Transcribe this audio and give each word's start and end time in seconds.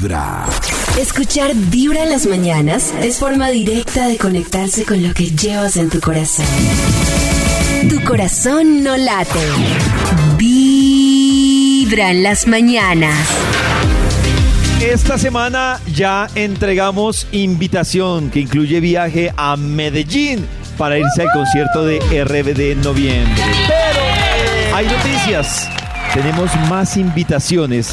Vibra. 0.00 0.46
Escuchar 0.98 1.54
Vibra 1.54 2.04
en 2.04 2.10
las 2.10 2.26
mañanas 2.26 2.94
es 3.02 3.18
forma 3.18 3.50
directa 3.50 4.08
de 4.08 4.16
conectarse 4.16 4.86
con 4.86 5.06
lo 5.06 5.12
que 5.12 5.30
llevas 5.30 5.76
en 5.76 5.90
tu 5.90 6.00
corazón. 6.00 6.46
Tu 7.90 8.02
corazón 8.04 8.82
no 8.82 8.96
late. 8.96 9.38
Vibra 10.38 12.12
en 12.12 12.22
las 12.22 12.46
mañanas. 12.46 13.14
Esta 14.80 15.18
semana 15.18 15.78
ya 15.92 16.28
entregamos 16.34 17.26
invitación 17.32 18.30
que 18.30 18.40
incluye 18.40 18.80
viaje 18.80 19.34
a 19.36 19.56
Medellín 19.58 20.46
para 20.78 20.98
irse 20.98 21.22
al 21.22 21.30
concierto 21.32 21.84
de 21.84 21.98
RBD 22.24 22.72
en 22.72 22.80
noviembre. 22.80 23.42
Pero 23.68 24.74
hay 24.74 24.86
noticias. 24.86 25.68
Tenemos 26.14 26.50
más 26.70 26.96
invitaciones 26.96 27.92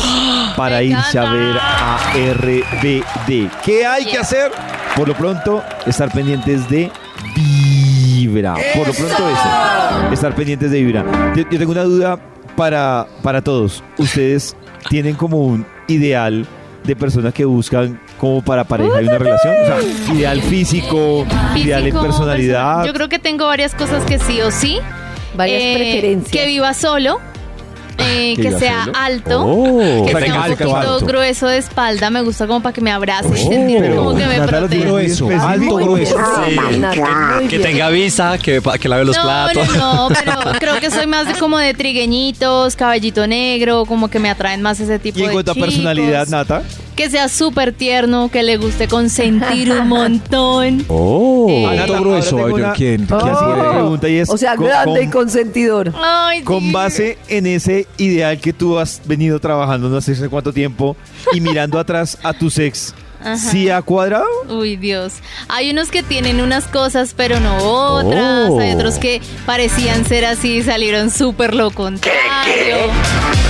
para 0.58 0.82
irse 0.84 1.18
a 1.18 1.32
ver 1.32 1.55
a 1.61 1.97
RBD. 2.34 3.50
¿Qué 3.64 3.86
hay 3.86 4.06
que 4.06 4.18
hacer? 4.18 4.52
Por 4.97 5.07
lo 5.07 5.14
pronto, 5.16 5.64
estar 5.86 6.11
pendientes 6.11 6.68
de 6.70 6.92
Vibra. 7.36 8.56
Por 8.75 8.88
lo 8.88 8.93
pronto 8.93 9.30
eso. 9.30 10.11
Estar 10.14 10.36
pendientes 10.36 10.71
de 10.71 10.82
Vibra. 10.83 11.06
Yo, 11.36 11.43
yo 11.50 11.60
tengo 11.60 11.71
una 11.71 11.83
duda 11.83 12.20
para, 12.56 13.07
para 13.21 13.42
todos. 13.42 13.83
Ustedes 13.97 14.56
tienen 14.89 15.16
como 15.16 15.38
un 15.38 15.66
ideal 15.88 16.46
de 16.83 16.96
personas 16.96 17.33
que 17.33 17.46
buscan 17.46 18.00
como 18.18 18.42
para 18.42 18.64
pareja 18.64 19.02
y 19.02 19.05
una 19.08 19.18
relación. 19.18 19.54
O 19.61 19.66
sea, 19.66 20.16
ideal 20.16 20.42
físico, 20.42 21.25
ideal 21.55 21.86
en 21.88 22.00
personalidad. 22.00 22.86
Yo 22.86 22.94
creo 22.94 23.10
que 23.10 23.19
tengo 23.19 23.46
varias 23.46 23.75
cosas 23.75 24.04
que 24.05 24.18
sí 24.19 24.42
o 24.42 24.50
sí. 24.52 24.80
Varias 25.36 25.61
Eh, 25.61 25.74
preferencias. 25.78 26.32
Que 26.32 26.47
viva 26.47 26.74
solo. 26.74 27.19
Eh, 28.00 28.33
¿Que 28.36 28.42
que 28.43 28.51
sea 28.60 28.87
alto, 28.93 29.43
Oh, 29.46 30.05
que 30.05 30.11
sea, 30.11 30.19
sea 30.21 30.33
un 30.36 30.42
alto, 30.42 30.57
poquito 30.57 30.75
alto. 30.78 31.05
grueso 31.05 31.47
de 31.47 31.57
espalda, 31.57 32.09
me 32.09 32.22
gusta 32.22 32.47
como 32.47 32.61
para 32.61 32.73
que 32.73 32.81
me 32.81 32.92
abrace 32.92 33.28
y 33.30 33.31
Oh, 33.31 33.50
sentir 33.52 33.77
pero 33.80 33.95
como 33.97 34.16
que 34.16 34.25
me 34.25 34.41
protege. 34.47 34.81
Grueso, 34.85 35.30
alto, 35.41 35.75
grueso. 35.75 36.16
Ah, 36.19 36.45
Sí, 37.41 37.47
Que 37.47 37.59
tenga 37.59 37.89
visa, 37.89 38.38
que, 38.38 38.61
que 38.80 38.89
lave 38.89 39.05
los 39.05 39.16
no, 39.17 39.23
platos. 39.23 39.75
no, 39.77 40.09
no, 40.09 40.16
pero 40.16 40.33
creo 40.59 40.80
que 40.80 40.89
soy 40.91 41.07
más 41.07 41.27
de 41.27 41.33
como 41.39 41.57
de 41.57 41.73
trigueñitos, 41.73 42.75
cabellito 42.75 43.27
negro, 43.27 43.85
como 43.85 44.09
que 44.09 44.19
me 44.19 44.29
atraen 44.29 44.61
más 44.61 44.79
ese 44.79 45.00
tipo 45.00 45.19
Y 45.19 45.23
en 45.23 45.27
de 45.29 45.33
cuanto 45.33 45.52
a 45.52 45.55
personalidad, 45.55 46.27
Nata. 46.27 46.63
Que 46.98 47.09
sea 47.12 47.30
súper 47.30 47.72
tierno, 47.73 48.30
que 48.30 48.42
le 48.44 48.58
guste 48.58 48.88
consentir 48.88 49.72
un 49.72 49.88
montón. 49.88 50.84
Oh, 50.90 51.45
Eh, 51.48 51.66
alto 51.67 51.94
Nata, 51.94 52.00
grueso. 52.00 52.30
ahora 52.38 52.44
tengo 52.44 52.56
oye, 52.56 52.64
una- 52.66 52.73
¿quién? 52.73 53.02
¿Qué 53.02 53.16
¿Quién 53.16 53.20
puede? 53.36 53.53
Una 53.62 53.72
pregunta 53.72 54.09
y 54.09 54.16
es, 54.17 54.30
O 54.30 54.38
sea, 54.38 54.56
con- 54.56 54.66
grande 54.66 55.02
y 55.03 55.06
con- 55.06 55.12
consentidor. 55.28 55.94
Ay, 55.95 56.42
Con 56.42 56.59
sí. 56.62 56.72
base 56.72 57.18
en 57.28 57.45
ese 57.45 57.86
ideal 57.98 58.40
que 58.40 58.52
tú 58.52 58.80
has 58.80 59.02
venido 59.06 59.40
trabajando 59.40 59.90
no 59.90 60.02
sé 60.02 60.14
hace 60.14 60.28
cuánto 60.28 60.52
tiempo 60.52 60.98
y 61.34 61.40
mirando 61.40 61.78
atrás 61.80 62.18
a 62.23 62.34
tu 62.34 62.48
ex, 62.58 62.95
Ajá. 63.21 63.37
¿sí 63.37 63.69
ha 63.69 63.81
cuadrado? 63.81 64.25
Uy, 64.49 64.75
Dios. 64.75 65.13
Hay 65.49 65.71
unos 65.71 65.89
que 65.89 66.03
tienen 66.03 66.39
unas 66.41 66.65
cosas, 66.65 67.13
pero 67.15 67.39
no 67.39 67.57
otras. 67.57 68.49
Oh. 68.49 68.59
Hay 68.59 68.73
otros 68.73 68.95
que 68.95 69.21
parecían 69.45 70.05
ser 70.05 70.25
así 70.25 70.57
y 70.57 70.63
salieron 70.63 71.09
súper 71.09 71.53
lo 71.55 71.71
contrario. 71.71 72.77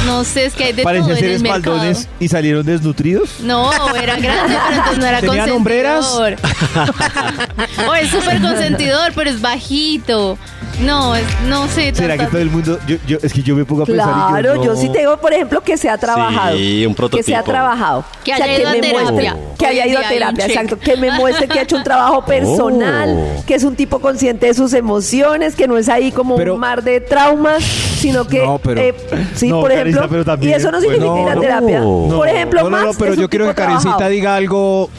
No 0.05 0.23
sé, 0.23 0.45
es 0.45 0.53
que 0.53 0.63
hay 0.65 0.71
de 0.73 0.83
todo 0.83 0.93
Parecían 0.93 1.31
en 1.31 1.41
mercado. 1.41 1.81
y 2.19 2.27
salieron 2.29 2.65
desnutridos. 2.65 3.41
No, 3.41 3.71
era 3.95 4.15
grande, 4.15 4.55
pero 4.67 4.75
entonces 4.77 4.97
no 4.99 5.05
era 5.05 5.19
¿Tenían 5.21 5.49
consentidor. 5.49 6.35
o 7.89 7.95
es 7.95 8.09
súper 8.09 8.41
consentidor, 8.41 9.11
pero 9.15 9.29
es 9.29 9.41
bajito. 9.41 10.37
No, 10.81 11.15
es, 11.15 11.25
no 11.47 11.67
sé. 11.67 11.93
¿Será 11.93 12.17
que 12.17 12.27
todo 12.27 12.39
el 12.39 12.51
mundo.? 12.51 12.79
Yo, 12.87 12.97
yo- 13.07 13.17
es 13.21 13.33
que 13.33 13.41
yo 13.41 13.55
me 13.55 13.65
pongo 13.65 13.83
a 13.83 13.85
pensar. 13.85 14.09
y 14.09 14.31
Claro, 14.31 14.55
yo, 14.57 14.63
yo 14.63 14.73
no- 14.75 14.79
sí 14.79 14.89
tengo, 14.93 15.17
por 15.17 15.33
ejemplo, 15.33 15.61
que 15.61 15.75
se 15.75 15.89
ha 15.89 15.97
trabajado. 15.97 16.55
Sí, 16.55 16.85
un 16.85 16.93
prototipo. 16.93 17.17
Que 17.17 17.23
se 17.23 17.35
ha 17.35 17.43
trabajado. 17.43 18.05
Que 18.23 18.33
haya 18.33 18.59
ido 18.59 18.69
a 18.69 18.73
terapia. 18.73 19.01
muestre, 19.33 19.47
que 19.57 19.65
haya 19.65 19.87
ido 19.87 19.99
a 19.99 20.07
terapia, 20.07 20.45
exacto. 20.45 20.77
Que 20.79 20.95
me 20.97 21.11
muestre 21.11 21.47
que 21.47 21.59
ha 21.59 21.63
hecho 21.63 21.75
un 21.77 21.83
trabajo 21.83 22.23
personal, 22.25 23.09
Oh. 23.39 23.43
que 23.45 23.55
es 23.55 23.63
un 23.63 23.75
tipo 23.75 23.99
consciente 23.99 24.45
de 24.47 24.53
sus 24.53 24.73
emociones, 24.73 25.55
que 25.55 25.67
no 25.67 25.77
es 25.77 25.89
ahí 25.89 26.11
como 26.11 26.35
Pero- 26.35 26.53
un 26.55 26.59
mar 26.59 26.83
de 26.83 27.01
traumas, 27.01 27.63
sino 27.63 28.27
que. 28.27 28.45
No, 28.45 28.59
pero- 28.59 28.81
eh, 28.81 28.93
sí, 29.35 29.49
No, 29.49 29.61
por 29.61 29.69
Carita, 29.71 29.89
ejemplo. 29.89 30.09
pero 30.09 30.25
también, 30.25 30.51
y 30.51 30.55
eso 30.55 30.71
no 30.71 30.77
pues, 30.79 30.83
significa 30.91 31.11
no, 31.11 31.21
ir 31.23 31.29
a 31.29 31.39
terapia. 31.39 31.79
No. 31.79 32.07
Por 32.15 32.27
ejemplo, 32.29 32.63
no, 32.63 32.69
no, 32.69 32.77
no, 32.77 32.85
Max 32.87 32.95
pero 32.99 33.11
es 33.13 33.17
un 33.17 33.21
yo 33.23 33.29
quiero 33.29 33.47
que 33.47 33.55
Karencita 33.55 34.09
diga 34.09 34.35
algo 34.35 34.89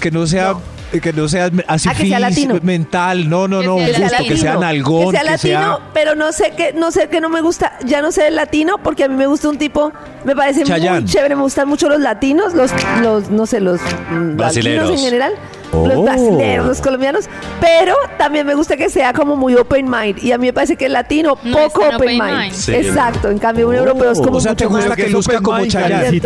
que 0.00 0.10
no 0.10 0.26
sea 0.26 0.54
que 1.00 1.12
no 1.12 1.28
sea 1.28 1.50
así 1.66 1.88
Ah, 1.90 1.94
que 1.94 2.06
sea 2.06 2.18
latino. 2.20 2.58
mental, 2.62 3.28
no, 3.28 3.48
no, 3.48 3.60
Que 3.60 3.66
no, 3.66 3.76
sea 3.78 3.86
justo, 3.88 4.02
latino. 4.12 4.28
que 4.28 4.36
sea 4.36 4.56
nalgón, 4.56 5.04
que 5.06 5.10
sea 5.18 5.24
latino, 5.24 5.80
pero 5.94 6.14
no 6.14 6.32
sé 6.32 6.52
qué, 6.56 6.72
no 6.74 6.90
sé 6.90 7.08
qué 7.08 7.20
no 7.20 7.28
me 7.28 7.40
gusta, 7.40 7.78
ya 7.84 8.02
no 8.02 8.12
sé 8.12 8.28
el 8.28 8.36
latino, 8.36 8.78
porque 8.82 9.04
a 9.04 9.08
mí 9.08 9.14
me 9.14 9.26
gusta 9.26 9.48
un 9.48 9.58
tipo, 9.58 9.92
me 10.24 10.34
parece 10.36 10.62
Chayanne. 10.64 11.00
muy 11.00 11.08
chévere, 11.10 11.36
me 11.36 11.42
gustan 11.42 11.68
mucho 11.68 11.88
los 11.88 12.00
latinos, 12.00 12.54
los, 12.54 12.70
los 13.02 13.30
no 13.30 13.46
sé, 13.46 13.60
los 13.60 13.80
mm, 14.10 14.36
Brasileros. 14.36 14.82
latinos 14.84 14.90
en 15.00 15.04
general, 15.06 15.32
Oh. 15.72 15.84
los 15.86 16.04
brasileños, 16.04 16.64
los 16.66 16.80
colombianos, 16.80 17.28
pero 17.60 17.94
también 18.18 18.46
me 18.46 18.54
gusta 18.54 18.76
que 18.76 18.88
sea 18.88 19.12
como 19.12 19.34
muy 19.34 19.54
open 19.56 19.90
mind, 19.90 20.22
y 20.22 20.30
a 20.30 20.38
mí 20.38 20.46
me 20.46 20.52
parece 20.52 20.76
que 20.76 20.86
el 20.86 20.92
latino 20.92 21.36
No 21.42 21.56
poco 21.58 21.80
open, 21.80 21.94
open 21.96 22.08
mind. 22.18 22.38
mind. 22.40 22.52
Sí. 22.54 22.72
Exacto, 22.72 23.28
en 23.30 23.38
cambio 23.38 23.68
un 23.68 23.74
europeo 23.74 24.12
es 24.12 24.20
como 24.20 24.36
O 24.36 24.40
sea, 24.40 24.54
¿te 24.54 24.64
mucho 24.64 24.76
gusta 24.76 24.88
más- 24.90 24.96
que 24.96 25.06
es 25.06 25.10
luzca 25.12 25.40
como 25.40 25.66
Chayanne? 25.66 26.20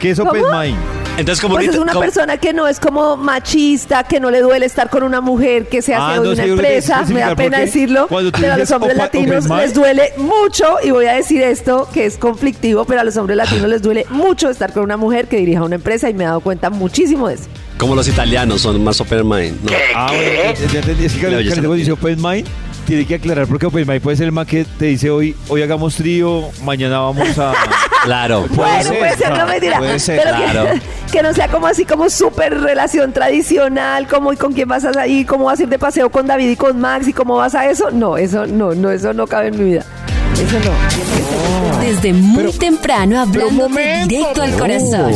¿Qué 0.00 0.10
es 0.10 0.18
Open 0.18 0.42
Mind? 0.50 0.76
Entonces, 1.18 1.42
como 1.42 1.56
Pues 1.56 1.68
es 1.68 1.76
una 1.76 1.92
persona 1.92 2.38
que 2.38 2.54
no 2.54 2.66
es 2.66 2.80
como 2.80 3.16
machista, 3.18 4.04
que 4.04 4.18
no 4.20 4.30
le 4.30 4.40
duele 4.40 4.64
estar 4.64 4.88
con 4.88 5.02
una 5.02 5.20
mujer, 5.20 5.68
que 5.68 5.82
se 5.82 5.94
Ah, 5.94 6.12
hace 6.12 6.16
no, 6.16 6.22
de 6.22 6.32
una 6.32 6.44
empresa, 6.44 7.04
me 7.08 7.20
da 7.20 7.36
pena 7.36 7.58
decirlo, 7.58 8.06
pero 8.08 8.54
a 8.54 8.56
los 8.56 8.70
hombres 8.70 8.94
opa- 8.94 8.98
latinos 8.98 9.46
les 9.50 9.74
duele 9.74 10.12
mucho, 10.16 10.76
y 10.82 10.90
voy 10.92 11.06
a 11.06 11.12
decir 11.12 11.42
esto, 11.42 11.86
que 11.92 12.06
es 12.06 12.16
conflictivo, 12.16 12.86
pero 12.86 13.02
a 13.02 13.04
los 13.04 13.16
hombres 13.18 13.36
latinos 13.36 13.68
les 13.68 13.82
duele 13.82 14.06
mucho 14.08 14.48
estar 14.48 14.72
con 14.72 14.82
una 14.84 14.96
mujer 14.96 15.26
que 15.28 15.36
dirija 15.36 15.62
una 15.62 15.74
empresa 15.74 16.08
y 16.08 16.14
me 16.14 16.24
he 16.24 16.26
dado 16.26 16.40
cuenta 16.40 16.70
muchísimo 16.70 17.28
de 17.28 17.34
eso. 17.34 17.44
Como 17.80 17.94
los 17.96 18.06
italianos 18.06 18.60
son 18.60 18.84
más 18.84 19.00
open 19.00 19.26
mind. 19.26 19.56
¿no? 19.64 19.72
Ah, 19.96 20.06
bueno, 20.12 20.70
ya- 20.72 20.78
entendí. 20.80 21.06
Es 21.06 21.14
que 21.14 21.28
dice 21.74 21.92
Open 21.92 22.20
Mind, 22.22 22.46
tiene 22.86 23.06
que 23.06 23.14
aclarar 23.16 23.46
porque 23.46 23.66
Open 23.66 23.88
Mind 23.88 24.02
puede 24.02 24.16
ser 24.18 24.26
el 24.26 24.32
man 24.32 24.44
que 24.46 24.64
te 24.64 24.84
dice 24.86 25.10
hoy, 25.10 25.34
hoy 25.48 25.62
hagamos 25.62 25.94
trío, 25.96 26.50
mañana 26.62 27.00
vamos 27.00 27.36
a... 27.38 27.54
Claro. 28.02 28.46
Bueno, 28.48 28.82
ser, 28.82 28.98
puede 28.98 29.16
ser, 29.18 29.30
no 29.38 29.46
mentira. 29.46 29.76
puede 29.78 29.98
ser, 29.98 30.22
pero 30.24 30.36
que- 30.38 30.42
claro. 30.52 30.70
que, 31.12 31.22
no 31.22 31.34
sea 31.34 31.48
como 31.48 31.66
así, 31.66 31.84
como 31.84 32.08
súper 32.08 32.58
relación 32.58 33.12
tradicional, 33.12 34.06
como 34.08 34.32
y 34.32 34.36
con 34.36 34.54
quién 34.54 34.68
vas 34.68 34.86
a 34.86 35.06
ir, 35.06 35.26
cómo 35.26 35.44
vas 35.44 35.60
a 35.60 35.64
ir 35.64 35.68
de 35.68 35.78
paseo 35.78 36.08
con 36.10 36.26
David 36.26 36.48
y 36.50 36.56
con 36.56 36.80
Max 36.80 37.08
y 37.08 37.12
cómo 37.12 37.36
vas 37.36 37.54
a 37.54 37.68
eso. 37.70 37.90
No, 37.90 38.16
eso 38.16 38.46
no, 38.46 38.74
no, 38.74 38.90
eso 38.90 39.12
no 39.12 39.26
cabe 39.26 39.48
en 39.48 39.58
mi 39.58 39.64
vida. 39.72 39.84
Eso 40.32 40.56
no. 40.64 41.80
Desde 41.82 42.14
muy 42.14 42.50
temprano 42.54 43.20
hablando 43.20 43.68
directo 44.06 44.40
al 44.42 44.52
corazón. 44.56 45.12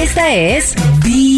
Esta 0.00 0.32
es 0.32 0.74
Vibra 1.02 1.37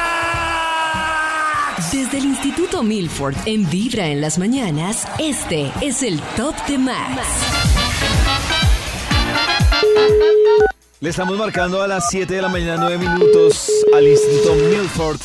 Desde 1.91 2.19
el 2.19 2.25
Instituto 2.25 2.83
Milford 2.83 3.35
en 3.45 3.69
Vibra 3.69 4.07
en 4.07 4.21
las 4.21 4.37
mañanas, 4.37 5.05
este 5.19 5.73
es 5.81 6.03
el 6.03 6.21
Top 6.37 6.55
de 6.65 6.77
Max. 6.77 7.21
Le 11.01 11.09
estamos 11.09 11.37
marcando 11.37 11.81
a 11.81 11.87
las 11.87 12.05
7 12.09 12.33
de 12.33 12.41
la 12.41 12.47
mañana, 12.47 12.77
9 12.77 12.97
minutos, 12.97 13.69
al 13.93 14.07
Instituto 14.07 14.55
Milford 14.55 15.19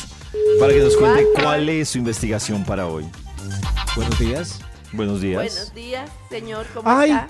para 0.59 0.73
que 0.73 0.79
nos 0.81 0.97
cuente 0.97 1.25
cuál 1.41 1.69
es 1.69 1.87
su 1.87 1.99
investigación 1.99 2.65
para 2.65 2.85
hoy. 2.87 3.05
Buenos 3.95 4.19
días. 4.19 4.59
Buenos 4.91 5.21
días. 5.21 5.43
Buenos 5.43 5.73
días, 5.73 6.09
señor. 6.29 6.67
¿Cómo 6.73 6.89
Ay. 6.89 7.11
está? 7.11 7.29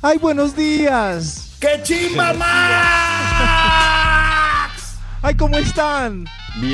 Ay, 0.00 0.16
buenos 0.16 0.56
días. 0.56 1.56
¡Qué 1.60 1.80
chimba 1.82 2.32
Ay, 5.20 5.34
¿cómo 5.36 5.58
están? 5.58 6.24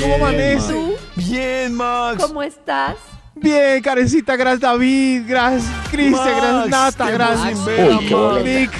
¿Cómo 0.01 0.15
amanece? 0.15 0.73
Max. 0.73 1.01
Bien, 1.15 1.73
Max. 1.73 2.23
¿Cómo 2.25 2.41
estás? 2.43 2.95
Bien, 3.35 3.81
Karencita, 3.81 4.35
gracias 4.35 4.61
David, 4.61 5.23
gracias 5.27 5.65
Cristian, 5.89 6.37
gracias 6.37 6.69
Nata, 6.69 7.09
gracias. 7.09 7.59
Nick, 8.43 8.71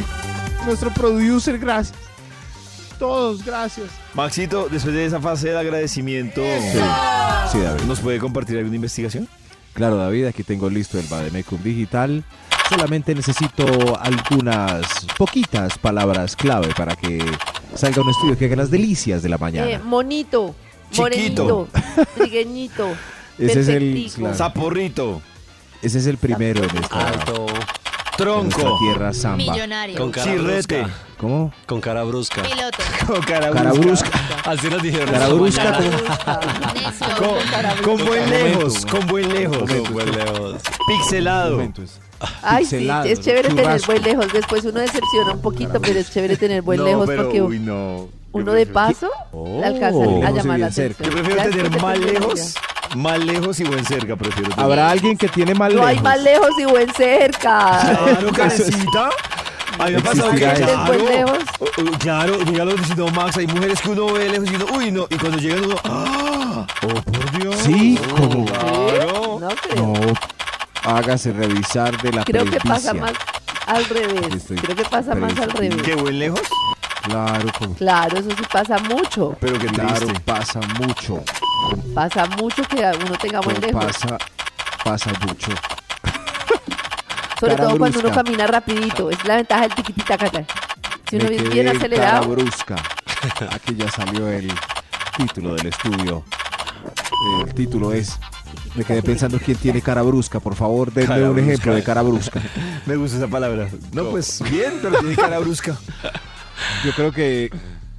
nuestro 0.65 0.91
producer, 0.93 1.57
gracias. 1.57 1.97
Todos, 2.99 3.43
gracias. 3.43 3.87
Maxito, 4.13 4.69
después 4.69 4.93
de 4.95 5.05
esa 5.05 5.19
fase 5.19 5.49
del 5.49 5.57
agradecimiento, 5.57 6.41
Sí, 7.51 7.59
David. 7.59 7.81
¿nos 7.87 7.99
puede 7.99 8.19
compartir 8.19 8.57
alguna 8.57 8.75
investigación? 8.75 9.27
Claro, 9.73 9.97
David, 9.97 10.27
aquí 10.27 10.43
tengo 10.43 10.69
listo 10.69 10.99
el 10.99 11.07
Bademecum 11.07 11.61
Digital. 11.63 12.23
Solamente 12.69 13.13
necesito 13.13 13.65
algunas 13.99 15.05
poquitas 15.17 15.77
palabras 15.79 16.35
clave 16.35 16.69
para 16.77 16.95
que 16.95 17.19
salga 17.75 18.01
un 18.03 18.09
estudio 18.09 18.37
que 18.37 18.45
haga 18.45 18.55
las 18.55 18.71
delicias 18.71 19.21
de 19.23 19.29
la 19.29 19.37
mañana. 19.37 19.69
Eh, 19.69 19.79
monito, 19.83 20.55
Chiquito. 20.93 21.03
morenito, 21.03 21.67
trigueñito. 22.15 22.87
Ese 23.37 23.59
es 23.61 23.67
el, 23.67 24.11
claro, 24.15 24.35
Zaporrito. 24.35 25.21
ese 25.81 25.99
es 25.99 26.05
el 26.05 26.17
primero 26.17 26.63
en 26.63 26.77
esta, 26.77 27.07
Alto. 27.07 27.47
en 27.49 28.17
Tronco. 28.17 28.77
tierra 28.79 29.11
samba. 29.13 29.37
Millonario. 29.37 29.97
Con 29.97 30.11
cara 30.11 30.31
Chirrete. 30.31 30.81
brusca. 30.83 30.97
¿Cómo? 31.17 31.53
Con 31.65 31.81
cara 31.81 32.03
brusca. 32.03 32.41
Piloto. 32.43 32.77
Con 33.07 33.21
cara 33.21 33.49
Cara 33.51 33.71
brusca. 33.71 34.09
brusca. 34.09 34.51
Así 34.51 34.67
nos 34.69 34.81
dijeron. 34.83 35.09
Cara 35.09 35.27
brusca. 35.29 35.79
Con, 37.17 37.97
con 37.97 38.05
buen 38.05 38.29
lejos. 38.29 38.85
Con 38.85 39.07
buen 39.07 39.29
lejos. 39.33 39.57
Momento. 39.61 39.91
Buen 39.93 40.11
lejos. 40.11 40.61
Pixelado. 40.87 41.61
Ay, 42.41 42.65
sí, 42.65 42.87
es 43.05 43.19
chévere 43.21 43.49
tener 43.49 43.81
buen 43.85 44.01
lejos. 44.03 44.31
Después 44.31 44.63
uno 44.65 44.79
decepciona 44.79 45.33
un 45.33 45.41
poquito, 45.41 45.81
pero 45.81 45.99
es 45.99 46.11
chévere 46.11 46.37
tener 46.37 46.61
buen 46.61 46.79
No, 46.79 46.85
lejos 46.85 47.07
pero, 47.07 47.23
porque 47.23 47.41
uy, 47.41 47.59
no. 47.59 48.07
Uno 48.33 48.51
de 48.53 48.65
paso 48.65 49.09
Oh. 49.31 49.59
le 49.61 49.65
alcanza 49.65 50.03
a 50.03 50.07
Lejos 50.07 50.33
llamar 50.35 50.59
la 50.59 50.65
atención. 50.67 50.95
Yo 51.11 51.11
prefiero 51.11 51.49
tener 51.49 51.81
más 51.81 51.97
lejos, 51.99 52.55
más 52.95 53.19
lejos 53.19 53.59
y 53.59 53.63
buen 53.63 53.85
cerca, 53.85 54.15
prefiero 54.15 54.49
tener. 54.49 54.65
Habrá 54.65 54.89
alguien 54.89 55.17
que 55.17 55.27
tiene 55.29 55.53
mal 55.53 55.71
vida. 55.71 55.81
No 55.81 55.87
hay 55.87 55.95
lejos. 55.95 56.03
más 56.03 56.21
lejos 56.23 56.49
y 56.59 56.65
buen 56.65 56.93
cerca. 56.93 57.79
Claro, 57.81 58.31
Karencita. 58.33 59.09
A 59.79 59.85
mí 59.87 59.91
me 59.93 59.97
ha 59.97 60.01
pasado 60.03 60.31
que, 60.31 60.37
claro, 60.37 60.93
lejos. 61.09 61.39
oh, 61.59 61.65
oh, 61.65 61.97
claro, 61.97 62.37
dígalo 62.37 62.73
diciendo 62.75 63.07
Max, 63.07 63.37
hay 63.37 63.47
mujeres 63.47 63.81
que 63.81 63.89
uno 63.89 64.13
ve 64.13 64.29
lejos 64.29 64.51
y 64.51 64.55
uno, 64.55 64.65
uy, 64.77 64.91
no, 64.91 65.07
y 65.09 65.15
cuando 65.15 65.37
llegan 65.39 65.65
uno, 65.65 65.75
¡ah! 65.85 66.67
¡Oh, 66.83 66.87
por 67.11 67.31
Dios! 67.39 67.55
Sí, 67.57 67.99
como- 68.15 68.45
Claro. 68.45 69.39
No 69.41 69.47
creo. 69.49 69.83
No, 69.83 70.13
hágase 70.83 71.33
revisar 71.33 71.99
de 72.03 72.11
la 72.11 72.23
Creo 72.23 72.45
que 72.45 72.59
pasa 72.59 72.93
más 72.93 73.13
al 73.65 73.83
revés. 73.85 74.43
Creo 74.61 74.75
que 74.75 74.83
pasa 74.85 75.15
más 75.15 75.35
al 75.39 75.49
revés. 75.51 75.81
¿Qué 75.81 75.95
buen 75.95 76.19
lejos? 76.19 76.41
Claro, 77.03 77.49
como- 77.57 77.75
Claro, 77.75 78.17
eso 78.17 78.29
sí 78.31 78.43
pasa 78.51 78.77
mucho. 78.79 79.35
Pero 79.39 79.59
qué 79.59 79.67
claro, 79.67 79.93
triste. 80.07 80.19
pasa 80.21 80.59
mucho. 80.79 81.23
Pasa 81.93 82.25
mucho 82.37 82.63
que 82.63 82.77
uno 82.77 83.17
tenga 83.17 83.39
buen 83.41 83.59
No, 83.59 83.67
lejos. 83.67 83.85
pasa, 83.85 84.17
pasa 84.83 85.11
mucho. 85.27 85.51
Sobre 87.39 87.55
cara 87.55 87.67
todo 87.67 87.77
cuando 87.77 87.99
uno 87.99 88.11
camina 88.11 88.47
rapidito. 88.47 89.09
Es 89.09 89.23
la 89.25 89.35
ventaja 89.37 89.61
del 89.63 89.75
tiquititaca. 89.75 90.45
Si 91.09 91.15
uno 91.17 91.25
es 91.25 91.41
quedé 91.41 91.49
bien 91.49 91.67
en 91.67 91.75
acelerado. 91.77 92.21
Cara 92.21 92.27
brusca. 92.41 92.75
Aquí 93.51 93.75
ya 93.75 93.89
salió 93.91 94.27
el 94.29 94.51
título 95.17 95.55
del 95.55 95.67
estudio. 95.67 96.23
El 97.45 97.53
título 97.53 97.91
es. 97.93 98.17
Me 98.75 98.83
quedé 98.83 99.03
pensando 99.03 99.39
quién 99.39 99.57
tiene 99.57 99.81
cara 99.81 100.01
brusca. 100.03 100.39
Por 100.39 100.55
favor, 100.55 100.91
denme 100.91 101.07
Cara 101.07 101.29
un 101.29 101.39
ejemplo 101.39 101.73
de 101.75 101.83
cara 101.83 102.01
brusca. 102.01 102.41
Me 102.85 102.95
gusta 102.95 103.17
esa 103.17 103.27
palabra. 103.27 103.67
No, 103.91 104.05
pues 104.05 104.41
bien, 104.49 104.79
pero 104.81 104.99
tiene 104.99 105.15
cara 105.15 105.39
brusca. 105.39 105.75
Yo 106.85 106.91
creo 106.93 107.11
que. 107.11 107.49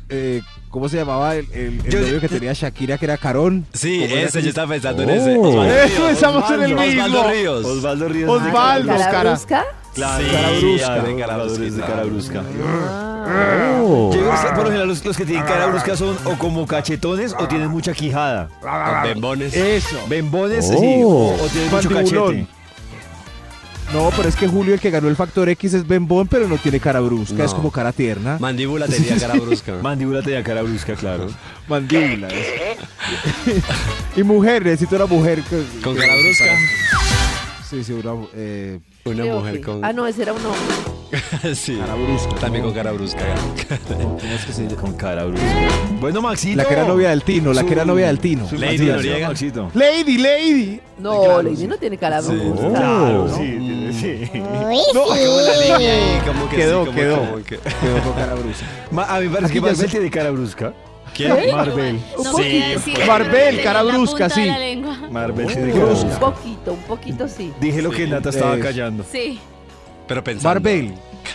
eh, 0.09 0.43
¿Cómo 0.71 0.89
se 0.89 0.97
llamaba 0.97 1.37
el, 1.37 1.47
el, 1.53 1.81
el 1.85 1.89
Yo- 1.89 2.01
novio 2.01 2.21
que 2.21 2.29
tenía 2.29 2.53
Shakira, 2.53 2.99
que 2.99 3.05
era 3.05 3.17
Carón? 3.17 3.65
Sí, 3.73 4.01
¿Cómo 4.03 4.15
era 4.17 4.29
ese, 4.29 4.39
que- 4.39 4.43
yo 4.45 4.49
estaba 4.49 4.69
pensando 4.73 5.03
en 5.05 5.11
Oh. 5.11 5.13
ese. 5.13 5.39
Osvaldo 5.39 5.73
Eso, 5.73 5.97
Ríos. 5.99 6.11
estamos 6.13 6.51
en 6.51 6.63
el 6.63 6.73
Osvaldo 6.75 7.05
mismo. 7.05 7.29
Ríos. 7.31 7.65
Osvaldo 7.65 8.09
Ríos. 8.09 8.31
Osvaldo. 8.31 8.89
cara, 8.93 9.11
cara. 9.11 9.31
brusca. 9.31 9.65
Claro, 9.95 10.25
Sí, 10.25 10.31
cara 10.33 10.49
brusca. 10.51 10.95
de 10.95 11.17
cara 11.17 11.37
Osvaldo 11.37 11.57
Ríos 11.57 11.59
de 11.77 11.81
brusquita. 11.81 11.87
cara 11.87 12.03
brusca. 12.05 12.43
Oh. 13.87 14.11
Yo 14.13 14.19
digo, 14.21 14.31
por 14.31 14.59
lo 14.59 14.65
general, 14.65 14.89
los, 14.89 15.05
los 15.05 15.17
que 15.17 15.25
tienen 15.25 15.45
cara 15.45 15.67
brusca 15.67 15.97
son 15.97 16.17
o 16.25 16.39
como 16.39 16.67
cachetones 16.67 17.35
o 17.39 17.47
tienen 17.49 17.69
mucha 17.69 17.93
quijada. 17.93 18.49
Bembones. 19.05 19.55
Eso. 19.55 19.97
Bembones, 20.09 20.71
Oh. 20.73 20.79
sí, 20.81 21.03
o, 21.05 21.45
o 21.45 21.49
tienen 21.53 21.71
mucho 21.71 21.89
cachete. 21.91 22.47
No, 23.95 24.11
pero 24.17 24.29
es 24.29 24.35
que 24.35 24.49
Julio, 24.49 24.75
el 24.75 24.81
que 24.81 24.91
ganó 24.91 25.09
el 25.09 25.15
factor 25.15 25.49
X, 25.49 25.73
es 25.73 25.87
Bembón, 25.87 26.27
pero 26.27 26.49
no 26.49 26.59
tiene 26.59 26.81
cara 26.81 26.99
brusca, 26.99 27.37
No. 27.37 27.45
es 27.45 27.55
como 27.55 27.71
cara 27.71 27.93
tierna. 27.93 28.39
Mandíbula 28.41 28.89
tenía 28.89 29.17
cara 29.17 29.35
brusca. 29.35 29.75
Mandíbula 29.83 30.21
tenía 30.21 30.43
cara 30.43 30.63
brusca, 30.63 30.95
claro. 30.97 31.29
Mandíbula. 31.69 32.27
es. 32.29 32.79
y 34.17 34.23
mujer, 34.25 34.65
necesito 34.65 34.97
una 34.97 35.07
mujer. 35.07 35.43
Con 35.83 35.95
que- 35.95 36.01
cara 36.01 36.13
brusca. 36.17 36.45
Sí, 37.71 37.85
sí, 37.85 37.93
una 37.93 38.15
eh, 38.35 38.81
Una 39.05 39.25
mujer 39.27 39.61
con. 39.61 39.85
Ah, 39.85 39.93
no, 39.93 40.07
ese 40.09 40.23
era 40.23 40.33
un 40.33 40.45
hombre. 40.45 40.94
sí. 41.55 41.77
cara 41.77 41.95
brusca. 41.95 42.35
También 42.41 42.63
¿no? 42.65 42.69
con 42.69 42.77
cara 42.77 42.93
brusca. 42.93 43.19
¿Cómo 43.89 44.19
es 44.35 44.45
que 44.45 44.53
se? 44.53 44.67
Con 44.75 44.93
cara 44.95 45.25
brusca. 45.25 45.47
Bueno, 46.01 46.21
Maxito. 46.23 46.57
La 46.57 46.65
que 46.65 46.75
era 46.75 46.85
novia 46.85 47.11
del 47.11 47.23
Tino, 47.23 47.53
la 47.53 47.65
que 47.65 47.73
era 47.73 47.85
novia 47.85 48.07
del 48.07 48.19
Tino. 48.19 48.49
su 48.49 48.57
Lady 48.57 48.79
Maxito, 48.79 48.97
Noriega. 48.97 49.29
Maxito. 49.29 49.71
Lady, 49.75 50.19
Lady. 50.19 50.81
No, 50.99 51.23
Claro, 51.23 51.43
Lady 51.43 51.57
sí. 51.57 51.67
no 51.67 51.77
tiene 51.77 51.99
cara 51.99 52.23
Sí. 52.23 52.33
brusca. 52.35 52.69
Claro, 52.69 53.25
Oh. 53.25 53.29
sí, 53.29 53.43
tiene- 53.43 53.93
sí. 53.93 54.31
No, 54.95 55.03
Como 55.05 56.49
que 56.51 56.57
Quedó, 56.57 56.81
sí, 56.81 56.87
como- 56.87 56.99
quedó. 56.99 57.17
como 57.19 57.37
que- 57.45 57.59
Quedó 57.59 58.03
con 58.05 58.13
cara 58.15 58.35
brusca. 58.35 58.67
Ma- 58.91 59.05
a 59.05 59.21
mí 59.21 59.27
me 59.27 59.31
parece 59.35 59.47
Aquí 59.47 59.55
que 59.55 59.61
Marvel 59.61 59.91
tiene 59.91 60.11
cara 60.11 60.31
brusca. 60.31 60.73
¿Quién? 61.15 61.31
Marvel. 61.53 62.01
Un 62.19 62.25
No, 62.25 62.33
poquito. 62.33 62.81
sí, 62.85 62.95
Marvel, 63.07 63.57
sí, 63.57 63.63
cara 63.63 63.83
brusca, 63.85 64.29
sí. 64.31 64.49
Marvel 65.11 65.47
tiene 65.47 65.73
Oh. 65.73 65.75
cara 65.77 65.85
Un 65.87 66.01
brusca. 66.01 66.21
poquito, 66.21 66.73
un 66.73 66.81
poquito 66.83 67.29
sí. 67.29 67.53
Dije 67.61 67.83
lo 67.83 67.91
que 67.91 68.07
Nata 68.09 68.31
estaba 68.31 68.59
callando. 68.59 69.05
Sí. 69.11 69.39
Pero 70.07 70.23
pensando. 70.23 70.49
Marvel, 70.61 70.95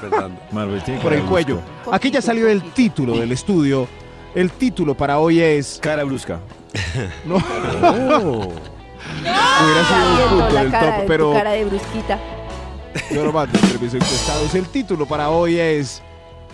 pensando. 0.00 0.40
Marvel 0.52 0.82
tiene 0.82 1.00
por 1.00 1.12
el 1.12 1.22
cuello. 1.22 1.60
Aquí 1.92 2.10
ya 2.10 2.20
salió 2.22 2.48
el 2.48 2.62
título 2.72 3.16
del 3.18 3.32
estudio. 3.32 3.86
El 4.34 4.50
título 4.52 4.94
para 4.94 5.18
hoy 5.18 5.40
es. 5.40 5.78
Cara 5.82 6.04
brusca. 6.04 6.40
No. 7.24 7.36
Hubiera 9.24 9.84
sido 9.84 10.24
un 10.24 10.30
punto 10.40 10.54
del 10.54 10.70
top, 10.70 10.80
de- 10.80 11.04
pero 11.06 11.32
cara 11.32 11.52
de 11.52 11.64
brusquita. 11.64 12.18
yo 13.10 13.24
lo 13.24 13.32
mando 13.32 13.58
entre 13.58 13.78
mis 13.78 13.94
encuestados. 13.94 14.54
El 14.54 14.66
título 14.68 15.06
para 15.06 15.30
hoy 15.30 15.58
es 15.58 16.02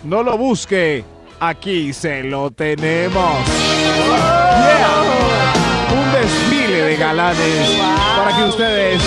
No 0.03 0.23
lo 0.23 0.37
busque, 0.37 1.03
aquí 1.39 1.91
se 1.93 2.23
lo 2.23 2.51
tenemos. 2.51 3.45
Yeah. 3.47 5.03
Un 5.91 6.11
desfile 6.13 6.81
de 6.83 6.95
galanes 6.97 7.69
para 8.17 8.37
que 8.37 8.43
ustedes 8.45 9.01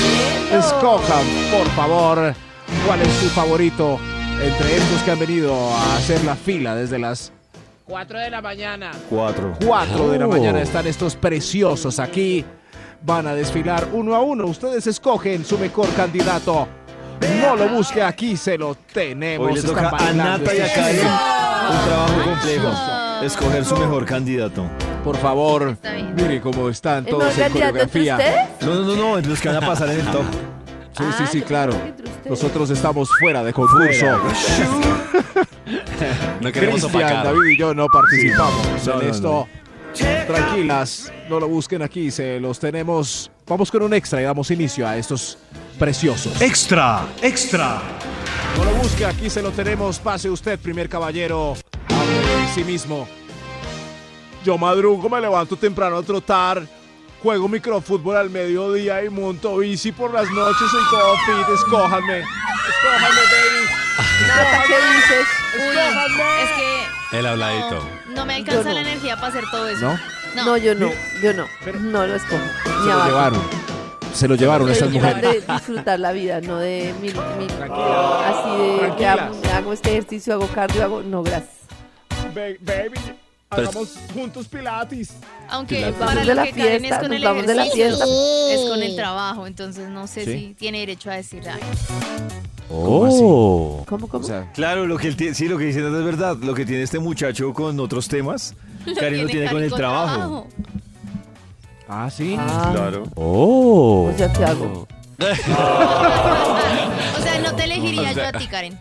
escojan, 0.52 1.24
por 1.50 1.66
favor, 1.70 2.34
cuál 2.86 3.02
es 3.02 3.12
su 3.14 3.28
favorito 3.30 3.98
entre 4.42 4.76
estos 4.76 5.02
que 5.02 5.10
han 5.10 5.18
venido 5.18 5.54
a 5.54 5.96
hacer 5.96 6.22
la 6.24 6.36
fila 6.36 6.74
desde 6.74 6.98
las 6.98 7.32
4 7.84 8.18
de 8.18 8.30
la 8.30 8.42
mañana. 8.42 8.90
Cuatro. 9.08 9.56
4 9.64 10.10
de 10.10 10.18
la 10.18 10.26
Oh. 10.26 10.30
mañana 10.30 10.60
están 10.60 10.86
estos 10.86 11.16
preciosos 11.16 11.98
aquí. 11.98 12.44
Van 13.02 13.26
a 13.26 13.34
desfilar 13.34 13.88
uno 13.92 14.14
a 14.14 14.20
uno. 14.20 14.44
Ustedes 14.46 14.86
escogen 14.86 15.44
su 15.44 15.58
mejor 15.58 15.88
candidato. 15.94 16.68
No 17.40 17.56
lo 17.56 17.68
busque 17.68 18.02
aquí, 18.02 18.36
se 18.36 18.58
lo 18.58 18.74
tenemos. 18.74 19.48
Hoy 19.48 19.54
le 19.54 19.62
toca 19.62 19.88
a 19.88 20.12
Nata 20.12 20.54
y 20.54 20.60
a 20.60 20.72
Karen 20.72 21.00
un 21.00 21.86
trabajo 21.86 22.22
complejo. 22.24 23.24
Escoger 23.24 23.64
su 23.64 23.76
mejor 23.76 24.04
candidato. 24.04 24.64
Por 25.08 25.16
favor, 25.16 25.70
Está 25.70 25.92
bien. 25.94 26.14
mire 26.16 26.38
cómo 26.42 26.68
están 26.68 26.98
¿El 27.06 27.06
todos 27.10 27.34
en 27.38 27.44
entre 27.44 27.60
coreografía. 27.62 28.16
ustedes? 28.18 28.48
No, 28.60 28.74
no, 28.74 28.82
no, 28.82 28.94
no, 28.96 29.16
entre 29.16 29.30
los 29.30 29.40
que 29.40 29.48
van 29.48 29.56
a 29.64 29.66
pasar 29.66 29.88
en 29.88 30.00
el 30.00 30.06
top. 30.10 30.22
Sí, 30.98 31.04
sí, 31.16 31.22
Ah, 31.24 31.28
sí, 31.32 31.40
yo 31.40 31.46
claro. 31.46 31.72
pensé 31.72 31.84
que 31.84 31.88
entre 31.88 32.08
ustedes. 32.10 32.30
Nosotros 32.30 32.70
estamos 32.70 33.08
fuera 33.18 33.42
de 33.42 33.52
concurso. 33.54 34.06
No 36.40 36.52
queremos 36.52 36.80
Cristian, 36.82 37.04
opacar. 37.06 37.24
David 37.24 37.48
y 37.50 37.58
yo 37.58 37.74
no 37.74 37.86
participamos 37.88 38.86
No, 38.86 38.94
no, 38.94 39.00
en 39.02 39.08
esto. 39.10 39.48
Tranquilas, 40.26 41.12
no 41.30 41.40
lo 41.40 41.48
busquen 41.48 41.80
aquí, 41.82 42.10
se 42.10 42.38
los 42.38 42.58
tenemos. 42.60 43.30
Vamos 43.46 43.70
con 43.70 43.82
un 43.82 43.94
extra 43.94 44.20
y 44.20 44.24
damos 44.24 44.50
inicio 44.50 44.86
a 44.86 44.96
estos 44.98 45.38
preciosos. 45.78 46.40
Extra, 46.42 47.06
extra. 47.22 47.80
No 48.58 48.64
lo 48.64 48.70
busque, 48.82 49.04
aquí 49.06 49.28
se 49.30 49.40
lo 49.42 49.50
tenemos. 49.52 49.98
Pase 49.98 50.28
usted, 50.30 50.58
primer 50.58 50.88
caballero. 50.88 51.54
Hable 51.88 52.42
de 52.42 52.48
sí 52.54 52.62
mismo. 52.64 53.08
Yo 54.44 54.56
madrugo, 54.58 55.08
me 55.08 55.20
levanto 55.20 55.56
temprano 55.56 55.98
a 55.98 56.02
trotar. 56.02 56.62
Juego 57.22 57.48
microfútbol 57.48 58.16
al 58.16 58.30
mediodía 58.30 59.02
y 59.02 59.08
monto 59.10 59.56
bici 59.56 59.90
por 59.90 60.14
las 60.14 60.30
noches. 60.30 60.68
Soy 60.70 60.82
todo 60.90 61.14
fit, 61.26 61.54
escójanme. 61.54 62.18
Escójanme, 62.20 63.20
baby. 63.32 63.66
Nata, 64.28 64.62
¿qué 64.68 64.74
dices? 64.94 65.26
Es 66.40 66.50
que 67.10 67.18
El 67.18 67.26
habladito. 67.26 67.82
no 68.14 68.24
me 68.24 68.34
alcanza 68.36 68.68
no. 68.68 68.74
la 68.74 68.80
energía 68.82 69.16
para 69.16 69.28
hacer 69.28 69.44
todo 69.50 69.66
eso. 69.68 69.98
¿No? 70.36 70.44
No, 70.44 70.56
yo 70.56 70.74
no, 70.76 70.90
yo 71.22 71.32
no. 71.34 71.46
Pero- 71.64 71.80
No 71.80 72.06
lo 72.06 72.14
escojo. 72.14 72.42
Se 72.64 72.70
lo 72.70 72.92
abajo. 72.92 73.08
llevaron. 73.08 73.42
Se 74.14 74.28
lo 74.28 74.34
llevaron 74.36 74.68
estas 74.70 74.88
fan 74.88 74.92
mujeres. 74.92 75.46
de 75.46 75.52
disfrutar 75.54 75.98
la 76.00 76.12
vida, 76.12 76.40
no 76.40 76.58
de 76.58 76.94
mil, 77.00 77.14
mil 77.38 77.48
Tranquila. 77.48 78.28
así 78.28 78.82
de 78.86 78.96
que 78.96 79.06
hago, 79.06 79.34
hago 79.54 79.72
este 79.72 79.90
ejercicio, 79.90 80.34
hago 80.34 80.46
cardio, 80.48 80.84
hago. 80.84 81.02
No, 81.02 81.22
gracias. 81.22 81.50
Baby, 82.34 82.58
hagamos 83.50 83.94
juntos 84.14 84.46
pilates. 84.48 85.10
Aunque 85.48 85.76
Pilates. 85.76 85.96
para 85.98 86.14
lo 86.22 86.28
de 86.28 86.34
la 86.34 86.44
que 86.44 86.52
Karen 86.52 86.72
es 86.74 86.80
fiesta, 86.80 87.00
con 87.00 87.08
nos 87.08 87.16
el 87.18 87.24
vamos 87.24 87.46
de 87.46 87.54
la 87.54 87.64
fiesta. 87.66 88.04
es 88.50 88.60
con 88.68 88.82
el 88.82 88.96
trabajo, 88.96 89.46
entonces 89.46 89.88
no 89.88 90.06
sé 90.06 90.24
¿Sí? 90.24 90.32
si 90.32 90.54
tiene 90.54 90.80
derecho 90.80 91.10
a 91.10 91.14
decir 91.14 91.48
algo. 91.48 91.64
Oh. 92.70 93.82
¿Cómo, 93.88 94.08
cómo? 94.08 94.24
O 94.24 94.26
sea, 94.26 94.50
Claro, 94.52 94.86
lo 94.86 94.98
que 94.98 95.08
él 95.08 95.16
tiene, 95.16 95.34
sí, 95.34 95.48
lo 95.48 95.56
que 95.56 95.64
dice 95.64 95.78
es 95.80 95.90
verdad. 96.04 96.36
Lo 96.42 96.54
que 96.54 96.66
tiene 96.66 96.82
este 96.82 96.98
muchacho 96.98 97.54
con 97.54 97.80
otros 97.80 98.08
temas, 98.08 98.54
Karen 99.00 99.22
lo 99.24 99.28
tiene 99.30 99.50
con 99.50 99.62
el 99.62 99.72
trabajo. 99.72 100.46
ah, 101.88 102.10
sí. 102.10 102.36
Ah, 102.38 102.70
Claro. 102.74 103.04
Oh. 103.14 104.10
O 104.12 104.18
sea, 104.18 104.30
¿qué 104.32 104.44
hago? 104.44 104.86
O 105.18 105.24
sea, 107.22 107.40
no 107.42 107.54
te 107.56 107.64
elegiría 107.64 108.02
O 108.10 108.14
sea- 108.14 108.30
yo 108.30 108.36
a 108.36 108.40
ti, 108.40 108.46
Karen. 108.46 108.78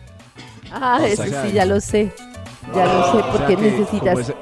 Ah, 0.70 0.98
O 1.00 1.04
eso 1.04 1.24
sí, 1.24 1.52
ya 1.52 1.64
lo 1.64 1.80
sé. 1.80 2.12
Ya 2.74 2.84
lo 2.84 3.12
sé, 3.12 3.18
O 3.18 3.22
sea 3.22 3.32
porque 3.32 3.56
que, 3.56 3.62
necesitas 3.62 4.32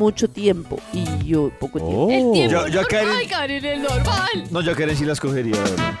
mucho 0.00 0.28
tiempo 0.28 0.78
y 0.94 1.04
yo 1.26 1.50
poco 1.60 1.78
tiempo. 1.78 2.08
El 2.10 2.32
tiempo 2.32 2.50
Yo- 2.52 2.66
yo 2.68 2.80
a 2.80 2.84
Karen- 2.84 3.08
Ay, 3.18 3.26
Karen, 3.26 3.64
el 3.64 3.82
normal. 3.82 4.44
No, 4.50 4.60
yo 4.62 4.72
a 4.72 4.74
Karen 4.74 4.96
sí 4.96 5.04
las 5.04 5.20
cogería. 5.20 5.54
de 5.56 5.60
verdad. 5.70 5.94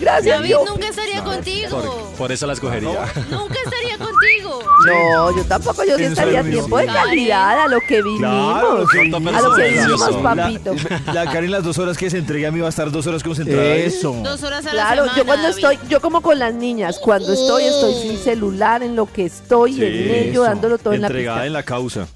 Gracias, 0.00 0.36
David 0.38 0.50
yo. 0.50 0.64
nunca 0.66 0.88
estaría 0.88 1.22
contigo. 1.22 1.68
Por, 1.80 2.16
por 2.18 2.32
eso 2.32 2.44
la 2.48 2.54
escogería. 2.54 2.88
Nunca 3.30 3.54
estaría 3.64 3.96
contigo. 3.98 4.60
No, 4.84 5.36
yo 5.36 5.44
tampoco, 5.44 5.84
yo 5.84 5.96
sí 5.96 6.04
estaría 6.04 6.42
mismo. 6.42 6.58
tiempo 6.60 6.78
de 6.78 6.86
calidad 6.86 7.60
a 7.62 7.68
lo 7.68 7.78
que 7.86 8.02
vinimos. 8.02 8.18
Claro, 8.18 8.78
lo 8.78 8.86
que 8.88 8.98
a 9.00 9.40
lo 9.40 9.54
que 9.54 9.68
vinimos, 9.70 10.16
papito. 10.20 10.74
La, 11.06 11.12
la 11.24 11.32
Karen 11.32 11.50
las 11.52 11.62
dos 11.62 11.78
horas 11.78 11.96
que 11.96 12.10
se 12.10 12.18
entregue 12.18 12.48
a 12.48 12.50
mí 12.50 12.58
va 12.58 12.66
a 12.66 12.70
estar 12.70 12.90
dos 12.90 13.06
horas 13.06 13.22
concentrada. 13.22 13.74
Eso. 13.76 14.12
Dos 14.24 14.42
horas 14.42 14.66
a 14.66 14.74
la 14.74 14.82
Claro, 14.86 15.02
semana. 15.04 15.18
yo 15.18 15.24
cuando 15.24 15.42
David. 15.48 15.56
estoy, 15.56 15.78
yo 15.88 16.00
como 16.00 16.20
con 16.20 16.36
las 16.40 16.52
niñas, 16.52 16.98
cuando 16.98 17.32
estoy, 17.32 17.62
estoy 17.64 17.94
sin 18.02 18.18
celular, 18.18 18.82
en 18.82 18.96
lo 18.96 19.06
que 19.06 19.26
estoy, 19.26 19.74
Sí, 19.74 19.84
en 19.84 20.10
ello, 20.30 20.42
dándolo 20.42 20.78
todo 20.78 20.94
en 20.94 21.02
la 21.02 21.06
Entregada 21.06 21.36
pista. 21.38 21.46
en 21.46 21.52
la 21.52 21.62
causa. 21.62 22.08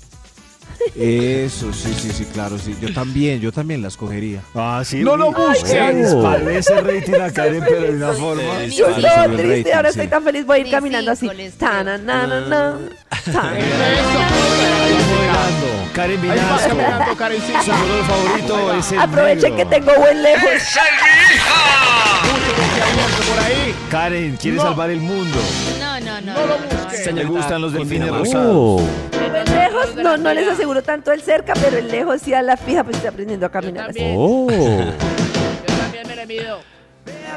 Eso, 0.94 1.72
sí, 1.72 1.92
sí, 1.94 2.10
sí, 2.12 2.24
claro, 2.32 2.58
sí. 2.58 2.74
Yo 2.80 2.92
también, 2.92 3.40
yo 3.40 3.52
también 3.52 3.82
la 3.82 3.88
escogería. 3.88 4.40
Ah, 4.54 4.82
sí. 4.84 5.02
No 5.02 5.16
lo 5.16 5.32
busques. 5.32 5.68
se 5.70 5.94
dispare 5.94 6.58
ese 6.58 6.80
rating 6.80 7.20
a 7.20 7.30
Karen, 7.30 7.64
pero 7.68 7.82
de 7.82 7.90
una 7.90 8.12
forma. 8.12 8.64
Yo 8.66 8.88
el 8.88 8.94
triste, 9.36 9.56
rating, 9.58 9.72
ahora 9.74 9.92
sí. 9.92 9.98
estoy 10.00 10.08
tan 10.08 10.24
feliz, 10.24 10.46
voy 10.46 10.58
a 10.58 10.60
ir 10.62 10.70
caminando 10.70 11.10
así. 11.10 11.28
Tananana. 11.58 12.78
Karen 15.94 16.20
Vinasco. 16.20 17.16
caminando, 17.16 17.62
Su 17.62 17.70
color 17.70 18.04
favorito 18.04 18.74
es 18.74 18.92
el 18.92 18.98
Aprovechen 18.98 19.56
que 19.56 19.64
tengo 19.64 19.94
buen 19.98 20.22
lejos. 20.22 20.50
Por 23.28 23.38
ahí. 23.44 23.74
Karen 23.90 24.36
quiere 24.36 24.58
salvar 24.58 24.90
el 24.90 25.00
mundo. 25.00 25.38
No, 25.80 26.00
no, 26.00 26.20
no. 26.20 26.34
No 26.34 26.46
lo 26.46 26.58
busques. 26.58 27.12
Le 27.12 27.24
gustan 27.24 27.62
los 27.62 27.72
delfines 27.72 28.10
rosados. 28.10 28.82
Lejos, 29.76 29.94
no, 29.96 30.16
no 30.16 30.34
les 30.34 30.48
aseguro 30.48 30.82
tanto 30.82 31.12
el 31.12 31.22
cerca, 31.22 31.54
pero 31.54 31.76
el 31.78 31.88
lejos 31.88 32.22
sí 32.22 32.34
a 32.34 32.42
la 32.42 32.56
fija, 32.56 32.84
pues 32.84 32.96
estoy 32.96 33.08
aprendiendo 33.08 33.46
a 33.46 33.50
caminar 33.50 33.90
así. 33.90 34.14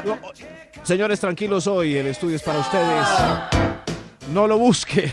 No, 0.04 0.18
Señores, 0.82 1.20
tranquilos 1.20 1.66
hoy, 1.66 1.96
el 1.96 2.06
estudio 2.06 2.36
es 2.36 2.42
para 2.42 2.60
ustedes. 2.60 3.06
No 4.32 4.46
lo 4.46 4.58
busque. 4.58 5.12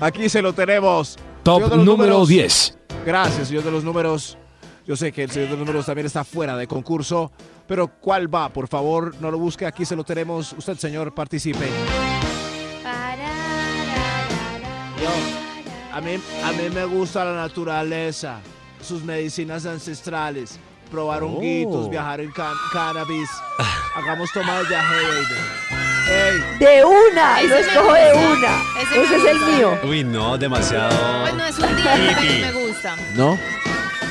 Aquí 0.00 0.28
se 0.28 0.42
lo 0.42 0.52
tenemos. 0.52 1.16
Top 1.42 1.62
número 1.62 1.84
números. 1.84 2.28
10. 2.28 2.78
Gracias, 3.04 3.48
señor 3.48 3.64
de 3.64 3.70
los 3.70 3.84
números. 3.84 4.38
Yo 4.86 4.96
sé 4.96 5.12
que 5.12 5.24
el 5.24 5.30
señor 5.30 5.48
de 5.48 5.56
los 5.56 5.60
números 5.60 5.86
también 5.86 6.06
está 6.06 6.24
fuera 6.24 6.56
de 6.56 6.66
concurso, 6.66 7.32
pero 7.66 7.88
¿cuál 7.88 8.32
va? 8.32 8.48
Por 8.48 8.68
favor, 8.68 9.14
no 9.20 9.30
lo 9.30 9.38
busque. 9.38 9.66
Aquí 9.66 9.84
se 9.84 9.96
lo 9.96 10.04
tenemos. 10.04 10.52
Usted, 10.54 10.76
señor, 10.76 11.14
participe. 11.14 11.66
Yo, 15.02 15.10
a 15.94 16.00
mí, 16.00 16.18
a 16.44 16.52
mí 16.52 16.70
me 16.72 16.84
gusta 16.84 17.24
la 17.24 17.34
naturaleza, 17.34 18.38
sus 18.82 19.02
medicinas 19.02 19.64
ancestrales, 19.66 20.58
probar 20.90 21.22
honguitos, 21.22 21.88
viajar 21.90 22.20
en 22.20 22.30
can- 22.32 22.52
cannabis. 22.72 23.28
Hagamos 23.96 24.30
toma 24.32 24.58
de 24.58 24.64
viaje, 24.68 24.94
baby. 24.94 25.78
Ey, 26.06 26.58
De 26.58 26.84
una, 26.84 27.40
Ese 27.40 27.48
lo 27.48 27.56
escojo 27.56 27.92
de 27.94 28.12
una. 28.12 28.62
Ese 28.82 29.16
es 29.16 29.24
el 29.24 29.40
mío. 29.40 29.78
Uy, 29.84 30.04
no, 30.04 30.36
demasiado. 30.36 31.22
Pues 31.22 31.34
no 31.34 31.46
es 31.46 31.58
un 31.58 31.76
día, 31.76 32.16
pero 32.20 32.52
me 32.60 32.66
gusta. 32.66 32.96
¿no? 33.16 33.38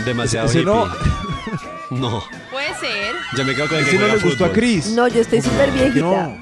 Demasiado 0.06 0.48
Ese 0.48 0.64
no. 0.64 0.86
hippie. 0.88 1.14
No. 1.92 2.24
Puede 2.50 2.74
ser. 2.80 3.14
Yo 3.38 3.46
me 3.46 3.54
quedo 3.54 3.68
con 3.68 3.78
el 3.78 3.86
que 3.86 3.92
Si 3.92 3.98
no 4.00 4.08
le 4.08 4.18
gustó 4.18 4.46
a. 4.46 4.52
Chris. 4.52 4.88
No, 4.88 5.08
yo 5.08 5.22
estoy 5.22 5.42
súper 5.44 5.70
viejita. 5.70 6.00
No. 6.02 6.38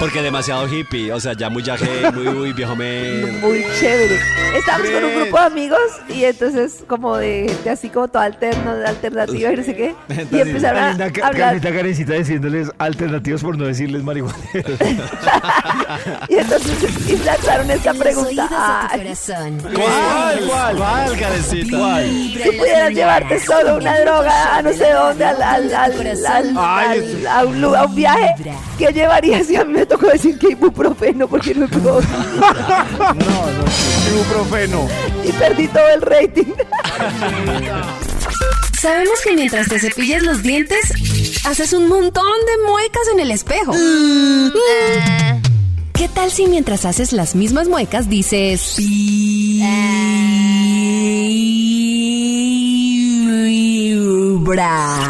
Porque 0.00 0.22
demasiado 0.22 0.66
hippie. 0.66 1.12
O 1.12 1.20
sea, 1.20 1.34
ya 1.34 1.50
muy 1.50 1.62
yaje, 1.62 2.10
muy, 2.12 2.24
muy 2.30 2.52
viejo 2.54 2.74
me. 2.74 3.26
Muy 3.42 3.64
chévere. 3.78 4.18
Estamos 4.56 4.88
con 4.90 5.04
un 5.04 5.14
grupo 5.14 5.38
de 5.38 5.44
amigos 5.44 5.80
y 6.08 6.24
entonces 6.24 6.82
como 6.88 7.16
de 7.18 7.44
gente 7.48 7.70
así 7.70 7.88
como 7.90 8.08
toda 8.08 8.24
alterna, 8.24 8.72
alternativa 8.88 9.52
y 9.52 9.56
no 9.56 9.62
sé 9.62 9.76
qué. 9.76 9.94
Y 10.32 10.40
empezaron 10.40 10.82
a 10.82 10.88
Linda, 10.90 11.10
hablar. 11.22 11.60
Karencita 11.60 12.14
diciéndoles 12.14 12.70
alternativos 12.78 13.42
por 13.42 13.56
no 13.58 13.66
decirles 13.66 14.02
marihuaneros. 14.02 14.40
Y 16.28 16.36
entonces 16.36 17.08
y 17.08 17.16
lanzaron 17.24 17.70
esta 17.70 17.92
pregunta. 17.94 18.44
a 18.44 18.88
tu 18.88 18.94
Ay, 18.94 19.00
corazón. 19.02 19.58
¿Cuál? 19.74 20.40
¿Cuál? 20.48 20.76
¿Cuál, 20.76 21.18
Karencita? 21.18 21.78
¿Cuál? 21.78 22.04
Vibra 22.08 22.44
si 22.44 22.50
pudieras 22.58 22.90
llevarte 22.90 23.40
solo 23.40 23.76
una 23.76 24.00
droga 24.00 24.56
a 24.56 24.62
no 24.62 24.72
sé 24.72 24.90
dónde, 24.92 25.24
al, 25.24 25.42
al, 25.42 25.74
al, 25.74 25.92
al- 26.26 26.54
Ay, 26.56 27.16
al- 27.20 27.26
a, 27.26 27.44
un, 27.44 27.60
lu- 27.60 27.74
a 27.74 27.84
un 27.84 27.94
viaje, 27.94 28.34
¿qué 28.78 28.92
llevarías? 28.92 29.50
Y 29.50 29.56
a 29.56 29.64
mí 29.64 29.72
me 29.74 29.86
tocó 29.90 30.06
decir 30.06 30.38
que 30.38 30.52
ibuprofeno 30.52 31.28
porque 31.28 31.54
no 31.54 31.66
puedo 31.68 32.00
Ibuprofeno. 34.12 34.88
y 35.24 35.32
perdí 35.32 35.68
todo 35.68 35.88
el 35.94 36.02
rating. 36.02 36.52
Sabemos 38.80 39.20
que 39.22 39.32
mientras 39.34 39.68
te 39.68 39.78
cepillas 39.78 40.22
los 40.22 40.42
dientes, 40.42 40.92
haces 41.44 41.72
un 41.74 41.88
montón 41.88 42.24
de 42.24 42.70
muecas 42.70 43.02
en 43.12 43.20
el 43.20 43.30
espejo. 43.32 43.72
¿Qué 45.92 46.08
tal 46.08 46.30
si 46.30 46.46
mientras 46.46 46.84
haces 46.86 47.12
las 47.12 47.34
mismas 47.34 47.68
muecas 47.68 48.08
dices... 48.08 48.76
Vibra? 54.50 55.08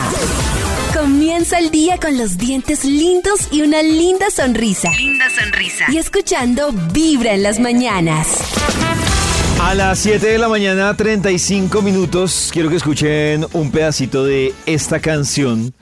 Comienza 1.21 1.59
el 1.59 1.71
día 1.71 1.99
con 1.99 2.17
los 2.17 2.39
dientes 2.39 2.83
lindos 2.83 3.49
y 3.51 3.61
una 3.61 3.83
linda 3.83 4.31
sonrisa. 4.31 4.89
Linda 4.97 5.27
sonrisa. 5.29 5.85
Y 5.93 5.99
escuchando 5.99 6.73
Vibra 6.95 7.35
en 7.35 7.43
las 7.43 7.61
mañanas. 7.61 8.39
A 9.61 9.75
las 9.75 9.99
7 9.99 10.27
de 10.27 10.39
la 10.39 10.49
mañana, 10.49 10.97
35 10.97 11.83
minutos, 11.83 12.49
quiero 12.51 12.71
que 12.71 12.77
escuchen 12.77 13.45
un 13.53 13.71
pedacito 13.71 14.25
de 14.25 14.55
esta 14.65 14.99
canción 14.99 15.75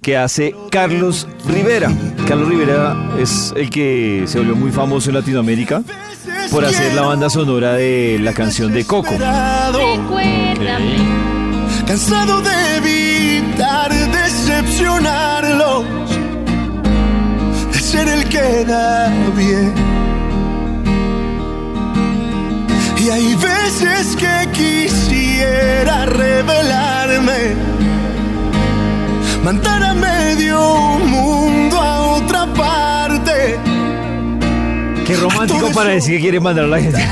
que 0.00 0.16
hace 0.16 0.54
Carlos 0.70 1.26
Rivera. 1.44 1.92
Carlos 2.28 2.48
Rivera 2.48 2.96
es 3.18 3.52
el 3.56 3.70
que 3.70 4.22
se 4.28 4.38
volvió 4.38 4.54
muy 4.54 4.70
famoso 4.70 5.10
en 5.10 5.16
Latinoamérica 5.16 5.82
por 6.52 6.64
hacer 6.64 6.94
la 6.94 7.02
banda 7.02 7.28
sonora 7.28 7.72
de 7.72 8.20
la 8.20 8.32
canción 8.32 8.72
de 8.72 8.84
Coco. 8.84 9.10
Recuérdame. 9.10 10.98
Cansado 11.84 12.40
de 12.42 12.76
evitar 12.76 14.13
decepcionarlos, 14.74 15.84
de 17.72 17.78
ser 17.78 18.08
el 18.08 18.28
que 18.28 18.64
da 18.64 19.08
bien. 19.36 19.72
Y 22.98 23.10
hay 23.10 23.34
veces 23.34 24.16
que 24.16 24.48
quisiera 24.52 26.06
revelarme, 26.06 27.54
mandar 29.44 29.82
a 29.82 29.94
medio 29.94 30.98
mundo 30.98 31.63
Qué 35.04 35.16
romántico 35.16 35.70
para 35.74 35.90
decir 35.90 36.16
que 36.16 36.22
quiere 36.22 36.40
mandar 36.40 36.64
a 36.64 36.68
la 36.68 36.80
gente. 36.80 36.98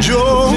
yo. 0.00 0.54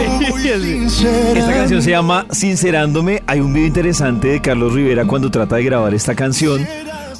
Esta 1.35 1.53
canción 1.53 1.81
se 1.81 1.91
llama 1.91 2.27
Sincerándome. 2.29 3.23
Hay 3.25 3.39
un 3.39 3.51
video 3.51 3.67
interesante 3.67 4.27
de 4.27 4.41
Carlos 4.41 4.73
Rivera 4.73 5.05
cuando 5.05 5.31
trata 5.31 5.55
de 5.55 5.63
grabar 5.63 5.93
esta 5.93 6.13
canción, 6.13 6.67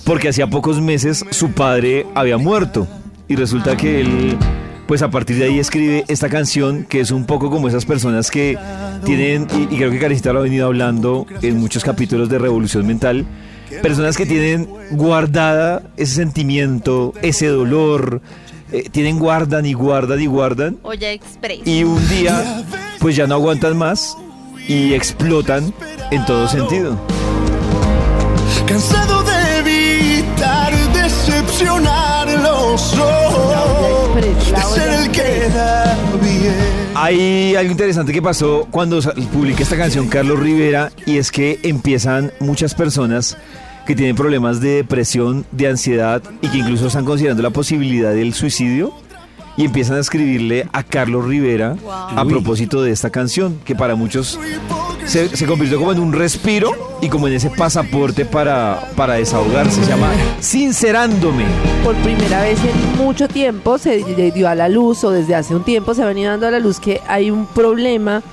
porque 0.06 0.29
hacía 0.29 0.48
pocos 0.48 0.79
meses 0.79 1.25
su 1.32 1.51
padre 1.51 2.06
había 2.13 2.38
muerto. 2.38 2.88
Y 3.27 3.36
resulta 3.36 3.75
que 3.75 4.01
él, 4.01 4.38
pues 4.88 5.01
a 5.01 5.10
partir 5.10 5.38
de 5.38 5.46
ahí 5.46 5.60
escribe 5.60 6.03
esta 6.08 6.29
canción, 6.29 6.84
que 6.84 7.00
es 7.00 7.10
un 7.10 7.25
poco 7.25 7.50
como 7.50 7.68
esas 7.68 7.86
personas 7.86 8.29
que 8.29 8.58
tienen, 9.06 9.48
y, 9.58 9.74
y 9.74 9.77
creo 9.77 9.89
que 9.89 10.00
Carisita 10.00 10.34
lo 10.34 10.39
ha 10.39 10.44
venido 10.44 10.68
hablando 10.68 11.25
en 11.41 11.60
muchos 11.60 11.84
capítulos 11.84 12.29
de 12.29 12.38
Revolución 12.38 12.86
Mental, 12.86 13.25
personas 13.82 14.18
que 14.18 14.26
tienen 14.26 14.68
guardada 14.92 15.84
ese 15.98 16.16
sentimiento, 16.16 17.14
ese 17.22 17.48
dolor, 17.48 18.22
eh, 18.72 18.90
tienen 18.90 19.20
guardan 19.20 19.66
y 19.66 19.74
guardan 19.74 20.22
y 20.22 20.28
guardan 20.28 20.78
Olla 20.84 21.12
Express. 21.12 21.66
y 21.66 21.84
un 21.84 22.08
día 22.10 22.64
pues 23.00 23.16
ya 23.16 23.26
no 23.26 23.36
aguantan 23.36 23.78
más 23.78 24.16
y 24.68 24.94
explotan 24.94 25.74
en 26.12 26.26
todo 26.26 26.48
sentido. 26.48 26.98
Cansado 28.68 29.19
Hay 37.01 37.56
algo 37.56 37.72
interesante 37.72 38.12
que 38.12 38.22
pasó 38.22 38.68
cuando 38.70 39.00
publiqué 39.32 39.63
esta 39.63 39.77
canción 39.77 40.10
Carlos 40.10 40.38
Rivera 40.38 40.91
y 41.06 41.18
es 41.18 41.32
que 41.32 41.58
empiezan 41.63 42.34
muchas 42.41 42.75
personas 42.75 43.38
que 43.88 43.96
tienen 43.96 44.18
problemas 44.18 44.60
de 44.60 44.72
depresión, 44.72 45.46
de 45.53 45.70
ansiedad 45.70 46.22
y 46.41 46.50
que 46.50 46.58
incluso 46.58 46.88
están 46.88 47.06
considerando 47.06 47.41
la 47.41 47.51
posibilidad 47.51 48.13
del 48.13 48.34
suicidio 48.34 48.94
y 49.60 49.66
empiezan 49.66 49.98
a 49.98 50.00
escribirle 50.00 50.70
a 50.72 50.84
Carlos 50.84 51.25
Rivera 51.25 51.75
a 52.16 52.24
propósito 52.24 52.82
de 52.82 52.92
esta 52.92 53.10
canción 53.10 53.60
que 53.66 53.75
para 53.75 53.94
muchos 53.94 54.39
se, 55.06 55.36
se 55.36 55.46
convirtió 55.46 55.78
como 55.78 55.92
en 55.92 56.00
un 56.00 56.13
respiro 56.13 56.72
y 57.01 57.10
como 57.10 57.28
en 57.28 57.34
ese 57.34 57.50
pasaporte 57.50 58.24
para, 58.24 58.89
para 58.96 59.16
desahogarse. 59.16 59.84
Se 59.84 59.89
llama 59.89 60.12
Sincerándome. 60.39 61.44
Por 61.84 61.94
primera 61.96 62.42
vez 62.42 62.58
en 62.63 63.04
mucho 63.04 63.28
tiempo 63.28 63.78
se 63.78 63.98
dio 64.32 64.48
a 64.48 64.56
la 64.56 64.70
luz, 64.70 65.04
o 65.04 65.12
desde 65.12 65.36
hace 65.36 65.54
un 65.54 65.66
tiempo 65.66 65.94
se 65.94 66.04
ha 66.04 66.06
venido 66.06 66.32
dando 66.32 66.48
a 66.48 66.51
la 66.51 66.60
luz 66.60 66.80
que 66.80 67.01
hay 67.06 67.30
un 67.30 67.46
problema 67.46 68.24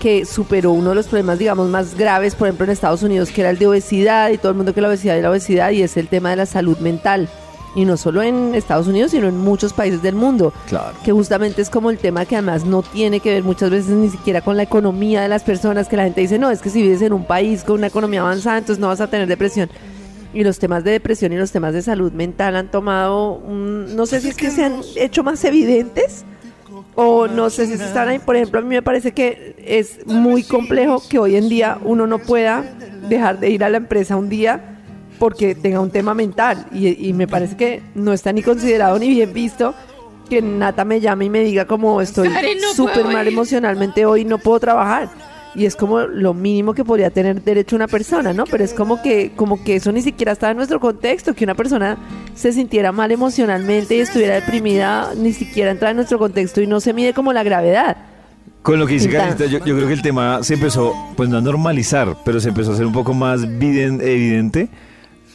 que 0.00 0.24
superó 0.24 0.72
uno 0.72 0.90
de 0.90 0.94
los 0.94 1.06
problemas, 1.06 1.38
digamos, 1.38 1.68
más 1.68 1.94
graves, 1.96 2.34
por 2.34 2.48
ejemplo, 2.48 2.64
en 2.64 2.70
Estados 2.70 3.02
Unidos, 3.02 3.30
que 3.30 3.42
era 3.42 3.50
el 3.50 3.58
de 3.58 3.66
obesidad, 3.66 4.30
y 4.30 4.38
todo 4.38 4.52
el 4.52 4.56
mundo 4.56 4.72
que 4.72 4.80
la 4.80 4.88
obesidad 4.88 5.16
y 5.16 5.20
la 5.20 5.30
obesidad, 5.30 5.70
y 5.72 5.82
es 5.82 5.98
el 5.98 6.08
tema 6.08 6.30
de 6.30 6.36
la 6.36 6.46
salud 6.46 6.78
mental. 6.78 7.28
Y 7.76 7.84
no 7.84 7.96
solo 7.96 8.22
en 8.22 8.54
Estados 8.54 8.88
Unidos, 8.88 9.12
sino 9.12 9.28
en 9.28 9.36
muchos 9.38 9.72
países 9.74 10.02
del 10.02 10.14
mundo. 10.16 10.52
Claro. 10.66 10.96
Que 11.04 11.12
justamente 11.12 11.60
es 11.62 11.70
como 11.70 11.90
el 11.90 11.98
tema 11.98 12.24
que 12.24 12.34
además 12.34 12.64
no 12.64 12.82
tiene 12.82 13.20
que 13.20 13.30
ver 13.30 13.44
muchas 13.44 13.70
veces 13.70 13.90
ni 13.90 14.08
siquiera 14.08 14.40
con 14.40 14.56
la 14.56 14.62
economía 14.64 15.20
de 15.20 15.28
las 15.28 15.42
personas, 15.44 15.86
que 15.86 15.96
la 15.96 16.04
gente 16.04 16.22
dice, 16.22 16.38
no, 16.38 16.50
es 16.50 16.62
que 16.62 16.70
si 16.70 16.82
vives 16.82 17.02
en 17.02 17.12
un 17.12 17.24
país 17.26 17.62
con 17.64 17.76
una 17.76 17.86
economía 17.88 18.22
avanzada, 18.22 18.58
entonces 18.58 18.80
no 18.80 18.88
vas 18.88 19.00
a 19.02 19.08
tener 19.08 19.28
depresión. 19.28 19.68
Y 20.32 20.42
los 20.42 20.58
temas 20.58 20.84
de 20.84 20.90
depresión 20.90 21.32
y 21.32 21.36
los 21.36 21.52
temas 21.52 21.72
de 21.74 21.82
salud 21.82 22.12
mental 22.12 22.56
han 22.56 22.70
tomado, 22.70 23.34
un- 23.34 23.94
no 23.94 24.06
sé 24.06 24.20
si 24.20 24.28
es 24.30 24.36
que 24.36 24.50
se 24.50 24.64
han 24.64 24.80
hecho 24.96 25.22
más 25.22 25.44
evidentes, 25.44 26.24
o 26.94 27.26
no 27.28 27.50
sé 27.50 27.66
si 27.66 27.74
están 27.74 28.08
ahí. 28.08 28.18
Por 28.18 28.36
ejemplo, 28.36 28.60
a 28.60 28.62
mí 28.62 28.68
me 28.74 28.82
parece 28.82 29.12
que 29.12 29.54
es 29.66 30.06
muy 30.06 30.42
complejo 30.42 31.02
que 31.08 31.18
hoy 31.18 31.36
en 31.36 31.50
día 31.50 31.78
uno 31.84 32.06
no 32.06 32.18
pueda 32.20 32.64
dejar 33.08 33.38
de 33.38 33.50
ir 33.50 33.62
a 33.64 33.68
la 33.68 33.76
empresa 33.76 34.16
un 34.16 34.30
día 34.30 34.75
porque 35.18 35.54
tenga 35.54 35.80
un 35.80 35.90
tema 35.90 36.14
mental. 36.14 36.66
Y, 36.72 37.08
y 37.08 37.12
me 37.12 37.26
parece 37.26 37.56
que 37.56 37.82
no 37.94 38.12
está 38.12 38.32
ni 38.32 38.42
considerado 38.42 38.98
ni 38.98 39.08
bien 39.08 39.32
visto 39.32 39.74
que 40.28 40.42
Nata 40.42 40.84
me 40.84 41.00
llame 41.00 41.26
y 41.26 41.30
me 41.30 41.40
diga 41.40 41.66
como 41.66 42.00
estoy 42.00 42.28
no 42.28 42.72
súper 42.74 43.04
mal 43.04 43.26
ir". 43.26 43.32
emocionalmente 43.32 44.04
hoy, 44.06 44.24
no 44.24 44.38
puedo 44.38 44.58
trabajar. 44.60 45.08
Y 45.54 45.64
es 45.64 45.74
como 45.74 46.00
lo 46.00 46.34
mínimo 46.34 46.74
que 46.74 46.84
podría 46.84 47.08
tener 47.08 47.40
derecho 47.42 47.76
una 47.76 47.86
persona, 47.88 48.34
¿no? 48.34 48.44
Pero 48.44 48.62
es 48.62 48.74
como 48.74 49.00
que, 49.00 49.30
como 49.36 49.62
que 49.64 49.76
eso 49.76 49.90
ni 49.90 50.02
siquiera 50.02 50.32
estaba 50.32 50.50
en 50.50 50.58
nuestro 50.58 50.80
contexto, 50.80 51.32
que 51.32 51.44
una 51.44 51.54
persona 51.54 51.96
se 52.34 52.52
sintiera 52.52 52.92
mal 52.92 53.10
emocionalmente 53.10 53.96
y 53.96 54.00
estuviera 54.00 54.34
deprimida, 54.34 55.12
ni 55.16 55.32
siquiera 55.32 55.70
entra 55.70 55.90
en 55.90 55.96
nuestro 55.96 56.18
contexto 56.18 56.60
y 56.60 56.66
no 56.66 56.78
se 56.80 56.92
mide 56.92 57.14
como 57.14 57.32
la 57.32 57.42
gravedad. 57.42 57.96
Con 58.60 58.78
lo 58.80 58.86
que 58.86 58.94
dice. 58.94 59.08
Karencita, 59.08 59.46
yo, 59.46 59.64
yo 59.64 59.76
creo 59.76 59.86
que 59.86 59.94
el 59.94 60.02
tema 60.02 60.42
se 60.42 60.54
empezó, 60.54 60.92
pues 61.16 61.28
no 61.30 61.38
a 61.38 61.40
normalizar, 61.40 62.16
pero 62.24 62.38
se 62.40 62.48
empezó 62.50 62.72
a 62.72 62.74
hacer 62.74 62.84
un 62.84 62.92
poco 62.92 63.14
más 63.14 63.42
viden- 63.42 64.02
evidente 64.02 64.68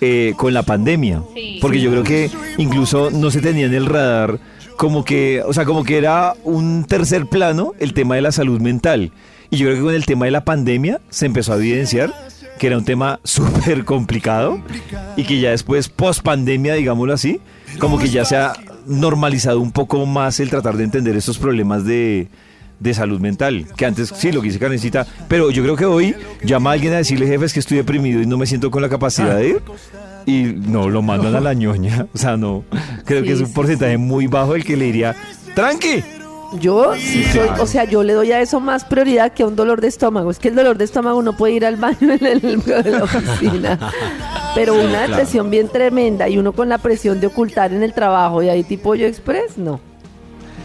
eh, 0.01 0.34
con 0.36 0.53
la 0.53 0.63
pandemia. 0.63 1.24
Sí. 1.34 1.60
Porque 1.62 1.79
yo 1.79 1.91
creo 1.91 2.03
que 2.03 2.29
incluso 2.58 3.12
no 3.12 3.31
se 3.31 3.39
tenía 3.39 3.67
en 3.67 3.74
el 3.74 3.86
radar 3.86 4.39
como 4.75 5.05
que, 5.05 5.43
o 5.46 5.53
sea, 5.53 5.63
como 5.63 5.84
que 5.84 5.98
era 5.98 6.34
un 6.43 6.86
tercer 6.86 7.27
plano 7.27 7.74
el 7.79 7.93
tema 7.93 8.15
de 8.15 8.22
la 8.22 8.31
salud 8.31 8.60
mental. 8.60 9.12
Y 9.51 9.58
yo 9.58 9.67
creo 9.67 9.77
que 9.77 9.84
con 9.84 9.93
el 9.93 10.05
tema 10.08 10.25
de 10.25 10.31
la 10.31 10.43
pandemia 10.43 11.01
se 11.10 11.27
empezó 11.27 11.53
a 11.53 11.58
evidenciar 11.58 12.12
que 12.58 12.67
era 12.67 12.77
un 12.77 12.86
tema 12.86 13.20
súper 13.24 13.86
complicado 13.86 14.60
y 15.17 15.24
que 15.24 15.39
ya 15.39 15.51
después, 15.51 15.89
post 15.89 16.22
pandemia, 16.22 16.74
digámoslo 16.75 17.13
así, 17.13 17.41
como 17.79 18.00
que 18.00 18.10
ya 18.10 18.25
se 18.25 18.38
ha 18.38 18.53
normalizado 18.88 19.60
un 19.60 19.72
poco 19.72 20.05
más 20.05 20.39
el 20.39 20.50
tratar 20.50 20.77
de 20.77 20.84
entender 20.84 21.15
estos 21.15 21.38
problemas 21.38 21.86
de, 21.86 22.27
de 22.82 22.94
salud 22.96 23.20
mental, 23.20 23.68
que 23.78 23.86
antes 23.86 24.12
sí, 24.16 24.32
lo 24.32 24.42
que 24.42 24.48
dice 24.48 24.60
Karencita, 24.60 25.06
pero 25.28 25.52
yo 25.52 25.62
creo 25.64 25.76
que 25.76 25.86
hoy 25.86 26.16
llama 26.44 26.72
a 26.72 26.74
alguien 26.74 26.94
a 26.94 26.98
decirle, 26.98 27.28
jefe, 27.28 27.46
es 27.46 27.54
que 27.54 27.60
estoy 27.60 27.78
deprimido 27.78 28.22
y 28.22 28.26
no 28.26 28.38
me 28.38 28.48
siento 28.48 28.72
con 28.72 28.82
la 28.82 28.90
capacidad 28.90 29.38
de 29.38 29.50
ir, 29.50 29.62
y 30.26 30.44
no, 30.44 30.90
lo 30.90 31.02
mandan 31.02 31.36
a 31.36 31.40
la 31.40 31.54
ñoña, 31.54 32.08
o 32.14 32.18
sea, 32.18 32.38
no, 32.38 32.64
creo 33.06 33.24
que 33.24 33.34
es 33.34 33.38
Sí, 33.38 33.44
un 33.44 33.50
sí, 33.50 33.56
porcentaje 33.56 33.98
muy 33.98 34.26
bajo 34.28 34.56
el 34.56 34.66
que 34.66 34.76
le 34.76 34.86
diría, 34.86 35.16
tranqui, 35.54 36.04
Yo 36.60 36.96
sí 36.96 37.24
soy, 37.26 37.50
o 37.60 37.68
sea, 37.68 37.86
yo 37.86 38.04
le 38.04 38.14
doy 38.14 38.32
a 38.32 38.42
eso 38.42 38.60
más 38.60 38.84
prioridad 38.84 39.32
que 39.32 39.44
a 39.44 39.48
un 39.48 39.56
dolor 39.56 39.80
de 39.80 39.88
estómago. 39.88 40.32
Es 40.32 40.40
que 40.40 40.50
el 40.50 40.56
dolor 40.56 40.78
de 40.78 40.84
estómago 40.84 41.22
no 41.22 41.38
puede 41.38 41.54
ir 41.54 41.66
al 41.66 41.78
baño 41.78 41.98
en, 42.02 42.26
el, 42.26 42.44
en 42.44 42.92
la 42.92 43.04
oficina. 43.04 43.80
Pero 44.54 44.74
una 44.74 45.08
depresión 45.08 45.50
bien 45.50 45.70
tremenda 45.70 46.28
y 46.28 46.38
uno 46.38 46.52
con 46.52 46.68
la 46.68 46.78
presión 46.80 47.22
de 47.22 47.28
ocultar 47.28 47.72
en 47.72 47.84
el 47.84 47.94
trabajo 47.94 48.44
y 48.44 48.50
ahí 48.50 48.64
tipo 48.64 48.96
yo 48.96 49.08
express, 49.08 49.58
no. 49.58 49.80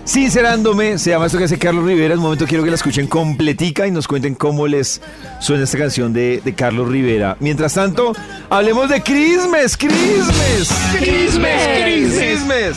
Sincerándome, 0.06 0.98
se 0.98 1.10
llama 1.10 1.26
esto 1.26 1.36
que 1.36 1.44
hace 1.44 1.58
Carlos 1.58 1.84
Rivera. 1.84 2.14
En 2.14 2.20
un 2.20 2.24
momento 2.26 2.46
quiero 2.46 2.62
que 2.62 2.70
la 2.70 2.76
escuchen 2.76 3.08
completica 3.08 3.88
y 3.88 3.90
nos 3.90 4.06
cuenten 4.06 4.36
cómo 4.36 4.68
les 4.68 5.00
suena 5.40 5.64
esta 5.64 5.76
canción 5.78 6.12
de, 6.12 6.40
de 6.44 6.54
Carlos 6.54 6.88
Rivera. 6.88 7.36
Mientras 7.40 7.74
tanto, 7.74 8.12
hablemos 8.48 8.88
de 8.88 9.02
Christmas, 9.02 9.76
Christmas, 9.76 10.70
Christmas, 10.96 11.52
Christmas. 11.82 12.76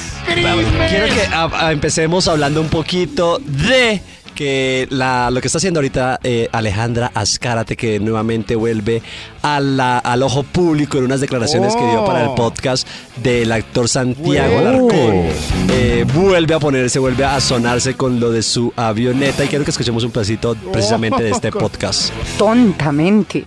Quiero 0.90 1.06
que 1.14 1.22
a- 1.32 1.68
a- 1.68 1.72
empecemos 1.72 2.28
hablando 2.28 2.62
un 2.62 2.70
poquito 2.70 3.40
de 3.46 4.02
que 4.40 4.88
la, 4.90 5.30
lo 5.32 5.42
que 5.42 5.48
está 5.48 5.58
haciendo 5.58 5.80
ahorita 5.82 6.22
eh, 6.24 6.48
Alejandra 6.54 7.12
Azcárate, 7.14 7.76
que 7.76 8.00
nuevamente 8.00 8.56
vuelve 8.56 9.02
a 9.42 9.60
la- 9.60 9.98
al 10.00 10.24
ojo 10.24 10.44
público 10.44 10.98
en 10.98 11.04
unas 11.04 11.20
declaraciones 11.20 11.76
que 11.76 11.82
dio 11.86 12.06
para 12.06 12.22
el 12.22 12.28
Oh. 12.30 12.36
podcast 12.36 12.88
del 13.22 13.52
actor 13.52 13.90
Santiago 13.90 14.54
Bueno. 14.54 14.70
Alarcón. 14.70 15.26
Eh, 15.72 16.06
vuelve 16.16 16.54
a 16.54 16.60
ponerse, 16.60 17.00
vuelve 17.00 17.26
a 17.26 17.38
sonarse 17.42 17.96
con 17.96 18.22
lo 18.22 18.32
de 18.32 18.42
su 18.42 18.72
avioneta 18.78 19.44
y 19.44 19.50
quiero 19.50 19.66
que 19.66 19.72
escuchemos 19.72 20.06
un 20.06 20.12
pedacito 20.12 20.56
precisamente 20.72 21.22
de 21.22 21.32
este 21.32 21.52
podcast. 21.64 22.14
tontamente 22.38 23.44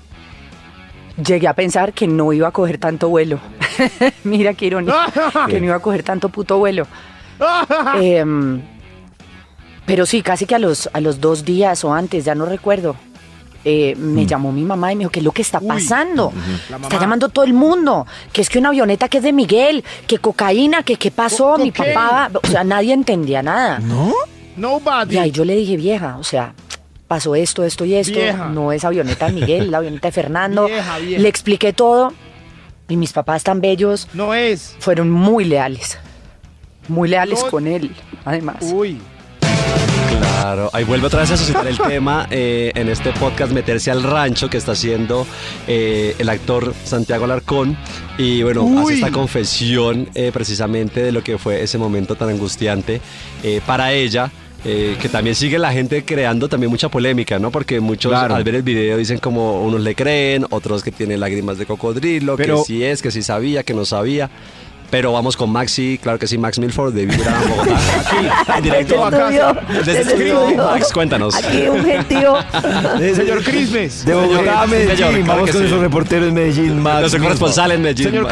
llegué 1.26 1.48
a 1.48 1.54
pensar 1.54 1.94
que 1.94 2.06
no 2.06 2.34
iba 2.34 2.48
a 2.48 2.50
coger 2.50 2.76
tanto 2.76 3.08
vuelo. 3.08 3.38
Mira 4.24 4.52
qué 4.52 4.66
ironía, 4.66 5.06
que 5.48 5.58
no 5.58 5.66
iba 5.68 5.76
a 5.76 5.80
coger 5.80 6.02
tanto 6.02 6.28
puto 6.28 6.58
vuelo. 6.58 6.86
Em, 8.00 8.60
pero 9.86 10.06
sí, 10.06 10.22
casi 10.22 10.46
que 10.46 10.54
a 10.54 10.58
los, 10.58 10.88
a 10.92 11.00
los 11.00 11.20
dos 11.20 11.44
días 11.44 11.84
o 11.84 11.92
antes, 11.92 12.24
ya 12.24 12.34
no 12.34 12.46
recuerdo. 12.46 12.96
eh, 13.64 13.94
me 13.96 14.26
llamó 14.26 14.50
mi 14.50 14.62
mamá 14.62 14.92
y 14.92 14.96
me 14.96 15.00
dijo, 15.00 15.10
¿qué 15.12 15.20
es 15.20 15.24
lo 15.24 15.30
que 15.32 15.42
está 15.42 15.60
pasando? 15.60 16.32
Está 16.82 16.98
llamando 17.00 17.28
todo 17.28 17.44
el 17.44 17.52
mundo, 17.52 18.06
que 18.32 18.40
es 18.42 18.48
que 18.50 18.58
una 18.58 18.70
avioneta 18.70 19.08
que 19.08 19.18
es 19.18 19.22
de 19.24 19.32
Miguel, 19.32 19.84
que 20.08 20.18
cocaína, 20.18 20.82
que 20.82 20.96
qué 20.96 21.10
pasó, 21.12 21.58
mi 21.58 21.70
papá, 21.70 22.28
o 22.42 22.46
sea, 22.48 22.64
nadie 22.64 22.92
entendía 22.92 23.40
nada. 23.42 23.80
Nobody. 24.56 25.14
Y 25.14 25.18
ahí 25.18 25.30
yo 25.30 25.44
le 25.44 25.54
dije, 25.56 25.76
vieja, 25.76 26.16
o 26.18 26.24
sea, 26.24 26.54
pasó 27.08 27.34
esto, 27.34 27.64
esto 27.64 27.84
y 27.84 27.94
esto. 27.94 28.14
Vieja. 28.18 28.48
No 28.48 28.72
es 28.72 28.84
avioneta 28.84 29.26
de 29.26 29.32
Miguel, 29.32 29.70
la 29.70 29.78
avioneta 29.78 30.08
de 30.08 30.12
Fernando. 30.12 30.66
Vieja, 30.66 30.98
vieja. 30.98 31.22
Le 31.22 31.28
expliqué 31.28 31.72
todo. 31.72 32.12
Y 32.88 32.96
mis 32.96 33.12
papás 33.12 33.44
tan 33.44 33.60
bellos 33.60 34.08
No 34.12 34.34
es. 34.34 34.74
fueron 34.80 35.08
muy 35.10 35.44
leales. 35.44 35.98
Muy 36.88 37.08
leales 37.08 37.42
No. 37.44 37.50
con 37.50 37.66
él, 37.68 37.94
además. 38.24 38.56
Uy. 38.60 38.98
Claro, 40.42 40.70
ahí 40.72 40.82
vuelve 40.82 41.06
otra 41.06 41.20
vez 41.20 41.30
a 41.30 41.36
suscitar 41.36 41.68
el 41.68 41.78
tema 41.78 42.26
eh, 42.28 42.72
en 42.74 42.88
este 42.88 43.12
podcast, 43.12 43.52
meterse 43.52 43.92
al 43.92 44.02
rancho 44.02 44.50
que 44.50 44.56
está 44.56 44.72
haciendo 44.72 45.24
eh, 45.68 46.16
el 46.18 46.28
actor 46.28 46.74
Santiago 46.84 47.26
Alarcón. 47.26 47.76
Y 48.18 48.42
bueno, 48.42 48.64
Uy. 48.64 48.82
hace 48.82 48.94
esta 48.94 49.12
confesión 49.12 50.08
eh, 50.16 50.30
precisamente 50.34 51.00
de 51.00 51.12
lo 51.12 51.22
que 51.22 51.38
fue 51.38 51.62
ese 51.62 51.78
momento 51.78 52.16
tan 52.16 52.28
angustiante 52.30 53.00
para 53.66 53.92
ella. 53.92 54.32
eh, 54.64 54.96
que 55.00 55.08
también 55.08 55.34
sigue 55.34 55.58
la 55.58 55.72
gente 55.72 56.04
creando 56.04 56.48
también 56.48 56.70
mucha 56.70 56.88
polémica, 56.88 57.36
¿no? 57.40 57.50
Porque 57.50 57.80
muchos 57.80 58.10
Claro. 58.12 58.36
al 58.36 58.44
ver 58.44 58.54
el 58.54 58.62
video 58.62 58.96
dicen 58.96 59.18
como 59.18 59.60
unos 59.64 59.80
le 59.80 59.96
creen, 59.96 60.46
otros 60.50 60.84
que 60.84 60.92
tienen 60.92 61.18
lágrimas 61.18 61.58
de 61.58 61.66
cocodrilo, 61.66 62.36
Pero- 62.36 62.58
que 62.58 62.64
sí 62.66 62.84
es, 62.84 63.02
que 63.02 63.10
sí 63.10 63.22
sabía, 63.22 63.64
que 63.64 63.74
no 63.74 63.84
sabía. 63.84 64.30
Pero 64.92 65.10
vamos 65.10 65.38
con 65.38 65.50
Maxi, 65.50 65.98
claro 66.02 66.18
que 66.18 66.26
sí, 66.26 66.36
Max 66.36 66.58
Milford 66.58 66.92
de 66.92 67.06
Vibra 67.06 67.34
Bogotá. 67.48 67.78
Aquí, 68.00 68.58
en 68.58 68.62
directo. 68.62 68.94
Desde 69.10 69.16
estudio, 69.16 69.56
Desde 69.78 69.94
desde 69.94 70.12
estudio. 70.12 70.56
Max, 70.58 70.92
cuéntanos. 70.92 71.34
Aquí 71.34 71.62
un 71.66 71.82
gentío. 71.82 72.34
De- 72.98 73.14
Señor 73.14 73.42
Christmas. 73.42 74.04
De 74.04 74.14
Bogotá 74.14 74.60
a 74.60 74.64
Sí, 74.66 74.70
Medellín, 74.70 74.96
señor, 74.96 75.12
claro 75.14 75.26
vamos 75.32 75.50
con 75.50 75.60
sí. 75.62 75.66
esos 75.66 75.80
reporteros 75.80 76.28
en 76.28 76.34
Medellín, 76.34 76.82
Max. 76.82 77.00
Nuestro 77.00 77.22
corresponsal 77.22 77.72
en 77.72 77.80
Medellín. 77.82 78.06
Señor. 78.10 78.24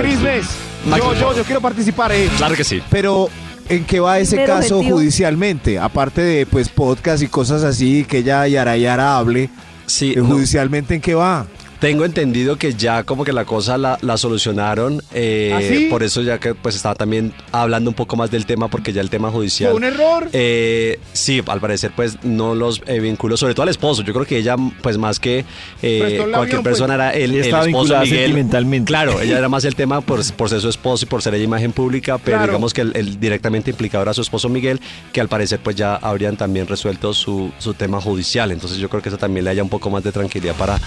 Max, 0.85 1.03
Yo, 1.03 1.15
yo, 1.15 1.37
yo 1.37 1.45
quiero 1.45 1.63
participar. 1.63 2.13
eh. 2.13 2.29
Claro 2.37 2.55
que 2.55 2.65
sí. 2.65 2.83
Pero, 2.91 3.31
¿en 3.71 3.85
qué 3.87 3.99
va 4.01 4.19
ese 4.19 4.37
Mero 4.37 4.55
caso 4.57 4.83
judicialmente? 4.83 5.79
Aparte 5.79 6.21
de, 6.21 6.45
pues, 6.45 6.69
podcast 6.69 7.23
y 7.23 7.29
cosas 7.29 7.63
así, 7.65 8.05
que 8.05 8.19
ella 8.19 8.47
Yara 8.47 8.77
Yara 8.77 9.17
hable, 9.17 9.49
Sí, 9.87 10.13
eh, 10.13 10.17
no, 10.19 10.27
judicialmente, 10.27 10.95
¿en 10.95 11.01
qué 11.01 11.15
va? 11.15 11.47
Tengo 11.81 12.05
entendido 12.05 12.57
que 12.57 12.75
ya 12.75 13.05
como 13.05 13.25
que 13.25 13.33
la 13.33 13.45
cosa 13.47 13.79
la, 13.79 13.99
la 14.03 14.17
solucionaron. 14.19 15.03
eh, 15.15 15.53
¿Ah, 15.55 15.61
sí? 15.61 15.87
Por 15.91 16.03
eso 16.03 16.21
ya 16.23 16.39
que 16.39 16.55
pues 16.55 16.77
estaba 16.77 16.95
también 16.95 17.33
hablando 17.53 17.89
un 17.91 17.95
poco 17.95 18.17
más 18.17 18.31
del 18.31 18.45
tema 18.47 18.69
porque 18.69 18.93
ya 18.93 19.01
el 19.01 19.09
tema 19.11 19.31
judicial. 19.31 19.71
Fue 19.71 19.79
un 19.79 19.85
error. 19.85 20.29
Eh, 20.33 20.99
sí, 21.15 21.43
al 21.47 21.61
parecer 21.61 21.93
pues 21.97 22.23
no 22.23 22.55
los 22.55 22.83
eh, 22.87 23.01
vinculó, 23.01 23.37
sobre 23.39 23.55
todo 23.55 23.63
al 23.63 23.71
esposo. 23.71 24.03
Yo 24.03 24.13
creo 24.13 24.27
que 24.27 24.37
ella 24.37 24.57
pues 24.83 24.99
más 24.99 25.19
que 25.19 25.45
eh, 25.83 26.17
cualquier 26.19 26.35
avión, 26.37 26.49
pues. 26.51 26.63
persona 26.63 26.95
era 26.95 27.11
el, 27.13 27.31
Ella 27.31 27.41
el 27.41 27.45
estaba 27.47 27.65
esposo 27.67 27.99
Miguel. 28.01 28.19
sentimentalmente. 28.19 28.87
Claro, 28.87 29.21
ella 29.21 29.39
era 29.39 29.49
más 29.49 29.65
el 29.65 29.75
tema 29.75 30.03
por, 30.03 30.21
por 30.37 30.49
ser 30.51 30.61
su 30.61 30.69
esposo 30.69 31.07
y 31.07 31.09
por 31.09 31.23
ser 31.23 31.35
ella 31.35 31.45
imagen 31.45 31.73
pública, 31.73 32.19
pero 32.19 32.37
Claro. 32.37 32.53
digamos 32.53 32.75
que 32.75 32.83
el, 32.83 32.93
el 32.95 33.19
directamente 33.19 33.71
implicado 33.71 34.03
era 34.03 34.13
su 34.15 34.21
esposo 34.21 34.49
Miguel, 34.51 34.81
que 35.13 35.21
al 35.21 35.29
parecer 35.29 35.61
pues 35.63 35.77
ya 35.77 35.97
habrían 35.97 36.37
también 36.37 36.67
resuelto 36.67 37.15
su, 37.15 37.51
su 37.59 37.73
tema 37.73 38.01
judicial. 38.03 38.53
Entonces 38.53 38.79
yo 38.79 38.89
creo 38.91 39.03
que 39.03 39.09
eso 39.09 39.19
también 39.19 39.45
le 39.45 39.51
haya 39.51 39.63
un 39.63 39.69
poco 39.71 39.89
más 39.91 40.05
de 40.05 40.13
tranquilidad 40.13 40.55
para 40.57 40.79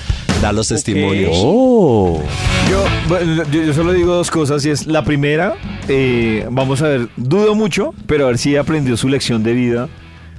dar 0.42 0.54
los 0.54 0.72
testimonios. 0.84 1.38
Yo, 2.70 2.86
bueno, 3.08 3.44
yo, 3.52 3.64
yo 3.64 3.74
solo 3.74 3.94
digo 3.94 4.14
dos 4.16 4.32
cosas 4.32 4.66
y 4.66 4.70
es 4.70 4.88
la 4.88 5.04
primera, 5.04 5.56
eh, 5.88 6.46
vamos 6.50 6.82
a 6.82 6.88
ver, 6.88 7.08
dudo 7.18 7.56
mucho, 7.56 7.94
pero 8.08 8.26
a 8.26 8.28
ver 8.28 8.38
si 8.38 8.56
aprendió 8.56 8.98
su 8.98 9.08
lección 9.10 9.44
de 9.44 9.54
vida, 9.54 9.90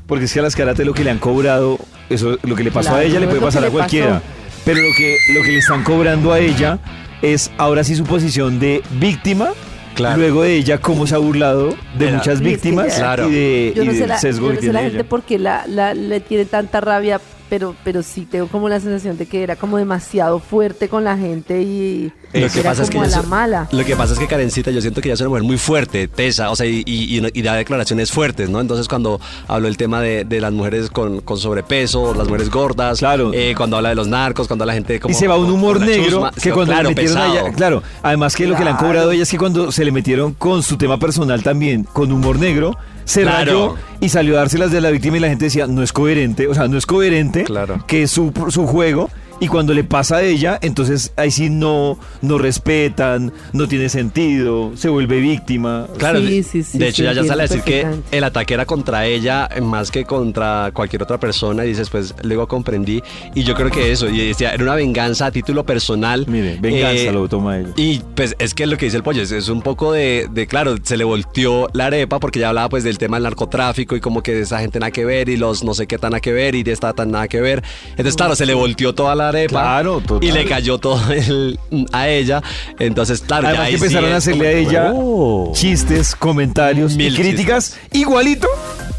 porque 0.07 0.25
es 0.25 0.33
que 0.33 0.41
a 0.41 0.43
las 0.43 0.57
karate 0.57 0.85
lo 0.85 0.95
que 0.95 1.05
le 1.05 1.11
han 1.11 1.19
cobrado 1.19 1.79
eso 2.11 2.39
lo 2.43 2.55
que 2.55 2.65
le 2.65 2.71
pasó 2.71 2.91
Claro, 2.91 3.03
a 3.03 3.05
ella 3.05 3.21
le 3.21 3.27
puede 3.27 3.41
pasar 3.41 3.63
que 3.63 3.69
a 3.69 3.71
cualquiera. 3.71 4.23
Pero 4.65 4.79
lo 4.81 4.95
que, 4.97 5.17
lo 5.35 5.43
que 5.43 5.53
le 5.53 5.59
están 5.59 5.83
cobrando 5.85 6.33
a 6.33 6.39
ella 6.39 6.79
es 7.23 7.51
ahora 7.59 7.85
sí 7.85 7.95
su 7.97 8.05
posición 8.05 8.59
de 8.59 8.83
víctima. 8.99 9.51
Claro. 9.95 10.17
Luego 10.19 10.43
de 10.43 10.57
ella, 10.57 10.79
cómo 10.79 11.07
se 11.07 11.15
ha 11.15 11.19
burlado 11.19 11.75
de 11.99 12.09
Era- 12.09 12.17
muchas 12.19 12.41
que 12.41 12.45
víctimas 12.49 12.89
ya- 12.89 12.97
Claro. 12.97 13.31
y, 13.31 13.35
de, 13.35 13.73
Yo 13.77 13.83
y 13.85 13.87
no 13.87 13.93
sé 13.93 13.99
del 14.01 14.09
la, 14.09 14.19
sesgo 14.19 14.47
yo 14.47 14.49
que 14.51 14.55
no 14.55 14.61
sé 14.61 14.61
tiene 14.63 14.73
la 14.73 14.81
ella. 14.81 14.91
gente 14.91 15.05
por 15.05 15.23
qué 15.23 15.39
la, 15.39 15.65
la- 15.69 15.95
le 15.95 16.21
tiene 16.21 16.45
tanta 16.47 16.81
rabia, 16.81 17.21
pero, 17.55 17.77
pero 17.85 18.03
sí 18.03 18.27
tengo 18.29 18.49
como 18.49 18.69
la 18.69 18.81
sensación 18.81 19.17
de 19.17 19.27
que 19.27 19.45
era 19.45 19.55
como 19.55 19.79
demasiado 19.79 20.41
fuerte 20.41 20.89
con 20.89 21.05
la 21.05 21.17
gente 21.17 21.63
y 21.63 22.11
Lo 22.33 22.49
que 22.49 22.59
era 22.59 22.71
pasa 22.71 22.83
es 22.83 22.91
que 22.91 22.97
como 22.97 23.07
a 23.07 23.09
la 23.11 23.23
mala. 23.23 23.69
Lo 23.71 23.85
que 23.85 23.95
pasa 23.95 24.15
es 24.15 24.19
que 24.19 24.27
Karencita, 24.27 24.73
yo 24.73 24.81
siento 24.81 25.01
que 25.01 25.07
ella 25.07 25.15
es 25.15 25.21
una 25.21 25.29
mujer 25.29 25.45
muy 25.45 25.57
fuerte, 25.57 26.09
tesa, 26.09 26.51
o 26.51 26.57
sea, 26.57 26.67
y, 26.67 26.83
y- 26.85 27.17
y- 27.21 27.31
y 27.33 27.43
da 27.43 27.55
declaraciones 27.55 28.11
fuertes, 28.11 28.51
¿no? 28.51 28.61
Entonces, 28.61 28.89
cuando 28.89 29.21
habló 29.47 29.69
el 29.69 29.77
tema 29.77 30.01
de, 30.01 30.25
de 30.25 30.41
las 30.41 30.53
mujeres 30.53 30.91
con, 30.91 31.21
con 31.21 31.39
sobrepeso, 31.39 32.13
las 32.15 32.27
mujeres 32.27 32.51
gordas, 32.51 32.99
Claro. 32.99 33.31
eh, 33.33 33.55
cuando 33.57 33.77
habla 33.77 33.91
de 33.91 33.95
los 33.95 34.09
narcos, 34.09 34.49
cuando 34.49 34.67
la 34.67 34.73
gente 34.75 34.99
como. 34.99 35.13
y 35.13 35.15
se 35.15 35.29
va 35.29 35.37
un 35.37 35.49
humor 35.49 35.79
la 35.79 35.87
negro 35.87 36.05
chusma, 36.11 36.33
que 36.33 36.51
cuando 36.51 36.73
claro, 36.73 36.89
le 36.89 36.95
metieron 36.97 37.19
a 37.19 37.21
pesado. 37.27 37.47
ella, 37.47 37.57
claro, 37.57 37.83
además 38.03 38.35
que 38.35 38.49
lo 38.49 38.57
que 38.57 38.65
le 38.65 38.71
han 38.71 38.77
Claro. 38.79 38.89
cobrado 38.89 39.11
a 39.11 39.15
ella 39.15 39.23
es 39.23 39.31
que 39.31 39.39
cuando 39.39 39.71
se 39.71 39.85
le 39.85 39.93
metieron 39.93 40.33
con 40.35 40.65
su 40.65 40.77
tema 40.77 40.99
personal 40.99 41.45
también, 41.45 41.85
con 41.85 42.11
humor 42.11 42.37
negro, 42.41 42.77
se 43.05 43.23
Claro. 43.23 43.37
rayó 43.45 43.75
y 44.01 44.09
salió 44.09 44.35
a 44.35 44.39
dárselas 44.41 44.71
de 44.73 44.81
la 44.81 44.91
víctima 44.91 45.17
y 45.17 45.21
la 45.21 45.29
gente 45.29 45.47
decía, 45.47 45.67
no 45.67 45.83
es 45.83 45.93
coherente, 45.93 46.47
o 46.49 46.55
sea, 46.55 46.69
no 46.69 46.77
es 46.79 46.87
coherente 46.87 47.45
Claro. 47.45 47.85
que 47.87 48.07
su, 48.07 48.33
su 48.51 48.67
juego. 48.67 49.11
Y 49.41 49.49
cuando 49.49 49.75
le 49.75 49.85
pasa 49.85 50.17
a 50.17 50.23
ella, 50.23 50.59
entonces 50.63 51.13
ahí 51.17 51.31
sí 51.31 51.51
no, 51.51 51.99
no 52.23 52.39
respetan, 52.39 53.33
no 53.53 53.69
tiene 53.69 53.89
sentido, 53.89 54.73
se 54.77 54.89
vuelve 54.89 55.21
víctima. 55.21 55.87
Claro, 55.99 56.21
Sí, 56.21 56.25
de, 56.37 56.43
sí, 56.43 56.63
sí, 56.63 56.79
de 56.79 56.85
sí, 56.87 56.91
hecho 56.91 57.05
ya, 57.05 57.13
ya 57.13 57.25
sale 57.25 57.43
a 57.43 57.47
decir 57.47 57.63
que 57.63 57.87
el 58.11 58.25
ataque 58.25 58.55
era 58.55 58.65
contra 58.65 59.07
ella 59.07 59.49
más 59.63 59.91
que 59.91 60.05
contra 60.05 60.71
cualquier 60.73 61.03
otra 61.03 61.19
persona 61.19 61.65
y 61.65 61.69
dices 61.69 61.91
pues 61.91 62.15
luego 62.23 62.47
comprendí 62.49 63.03
y 63.35 63.43
yo 63.45 63.55
creo 63.55 63.71
que 63.71 63.93
eso 63.93 64.09
y 64.09 64.27
decía 64.29 64.53
era 64.55 64.63
una 64.63 64.75
venganza 64.75 65.27
a 65.27 65.31
título 65.31 65.65
personal 65.65 66.25
Mire, 66.29 66.57
venganza 66.61 67.03
Eh, 67.03 67.13
lo 67.13 67.29
toma 67.29 67.59
ella. 67.59 67.69
y 67.77 68.01
pues 68.15 68.35
es 68.39 68.55
que 68.55 68.67
lo 68.67 68.77
que 68.77 68.87
dice 68.87 68.97
el 68.99 69.03
pollo 69.03 69.23
es, 69.23 69.33
es 69.33 69.49
un 69.49 69.63
poco 69.63 69.93
de, 69.93 70.29
de, 70.31 70.47
claro, 70.47 70.77
se 70.83 70.97
le 70.97 71.05
volteó 71.05 71.69
la 71.73 71.87
arepa 71.87 72.19
porque 72.21 72.39
ya 72.41 72.49
hablaba 72.49 72.69
pues 72.69 72.85
del 72.85 72.99
tema 72.99 73.17
del 73.17 73.25
narcotráfico 73.25 73.97
y 73.97 74.01
como 74.01 74.23
que 74.23 74.41
esa 74.41 74.61
gente 74.61 74.79
nada 74.79 74.91
que 74.91 75.05
ver 75.05 75.29
y 75.29 75.37
los 75.37 75.65
no 75.65 75.75
sé 75.75 75.87
qué 75.87 75.99
tan 75.99 76.13
nada 76.13 76.21
que 76.21 76.33
ver 76.33 76.55
y 76.55 76.63
de 76.63 76.73
esta 76.73 76.93
tan 76.93 77.11
nada 77.11 77.29
que 77.29 77.41
ver. 77.41 77.63
Entonces 77.91 78.15
claro, 78.17 78.37
se 78.37 78.47
le 78.47 78.55
volteó 78.55 78.95
toda 78.95 79.15
la 79.15 79.24
arepa 79.29 79.61
Claro, 79.61 80.01
total. 80.01 80.29
y 80.29 80.33
le 80.33 80.45
cayó 80.45 80.79
todo 80.79 81.01
el- 81.13 81.59
a 81.93 82.09
ella. 82.09 82.43
Entonces 82.79 83.21
claro, 83.21 83.49
Además 83.49 83.65
ya 83.67 83.69
que 83.71 83.75
ahí 83.75 83.79
sí 83.79 83.85
empezaron 83.85 84.13
a 84.13 84.17
hacerle 84.17 84.49
a 84.49 84.53
ella 84.53 84.93
Oh. 84.95 85.53
chistes, 85.55 86.15
comentarios 86.15 86.97
Mil 86.97 87.13
y 87.13 87.17
críticas 87.17 87.77
igualito 87.93 88.49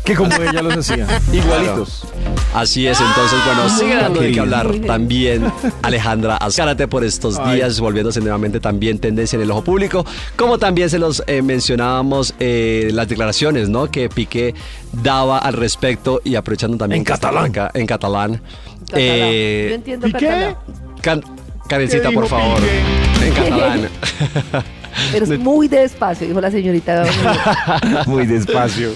que 0.04 0.14
como 0.16 0.36
ella 0.36 0.62
los 0.62 0.78
hacía. 0.78 1.08
Igualitos. 1.34 2.04
Así 2.54 2.86
es, 2.88 3.00
entonces, 3.02 3.40
bueno, 3.46 3.68
sigue 3.70 3.96
dando 3.96 4.22
de 4.22 4.32
qué 4.32 4.40
hablar 4.40 4.72
también 4.86 5.52
Alejandra 5.82 6.38
Azcárate 6.38 6.88
por 6.88 7.04
estos 7.04 7.38
Ay. 7.40 7.56
días, 7.58 7.80
volviéndose 7.80 8.20
nuevamente 8.22 8.60
también 8.60 9.00
tendencia 9.00 9.36
en 9.36 9.42
el 9.44 9.52
ojo 9.52 9.64
público, 9.64 10.06
como 10.36 10.58
también 10.60 10.90
se 10.90 11.00
los 11.00 11.24
eh, 11.28 11.42
mencionábamos 11.42 12.34
eh, 12.40 12.92
las 12.94 13.08
declaraciones, 13.10 13.68
¿no? 13.68 13.90
Que 13.90 14.08
Piqué 14.08 14.54
daba 15.04 15.40
al 15.40 15.54
respecto 15.54 16.22
y 16.24 16.36
aprovechando 16.36 16.78
también 16.78 17.00
En 17.00 17.06
que 17.06 17.12
catalán. 17.12 17.46
acá, 17.48 17.72
en 17.74 17.88
catalán. 17.88 18.42
Catalán. 18.86 19.02
Eh, 19.02 19.66
Yo 19.70 19.76
entiendo 19.76 20.08
¿y 20.08 20.14
qué? 20.14 20.26
catalán, 20.28 20.56
Can- 21.02 21.24
Karencita, 21.68 22.10
¿Qué 22.10 22.16
por 22.16 22.28
favor. 22.28 22.60
Piqué? 22.60 23.28
En 23.28 23.34
catalán. 23.34 23.90
pero 25.12 25.26
es 25.26 25.40
muy 25.40 25.68
despacio, 25.68 26.28
dijo 26.28 26.40
la 26.42 26.52
señorita. 26.52 27.06
Muy 28.08 28.26
despacio. 28.26 28.92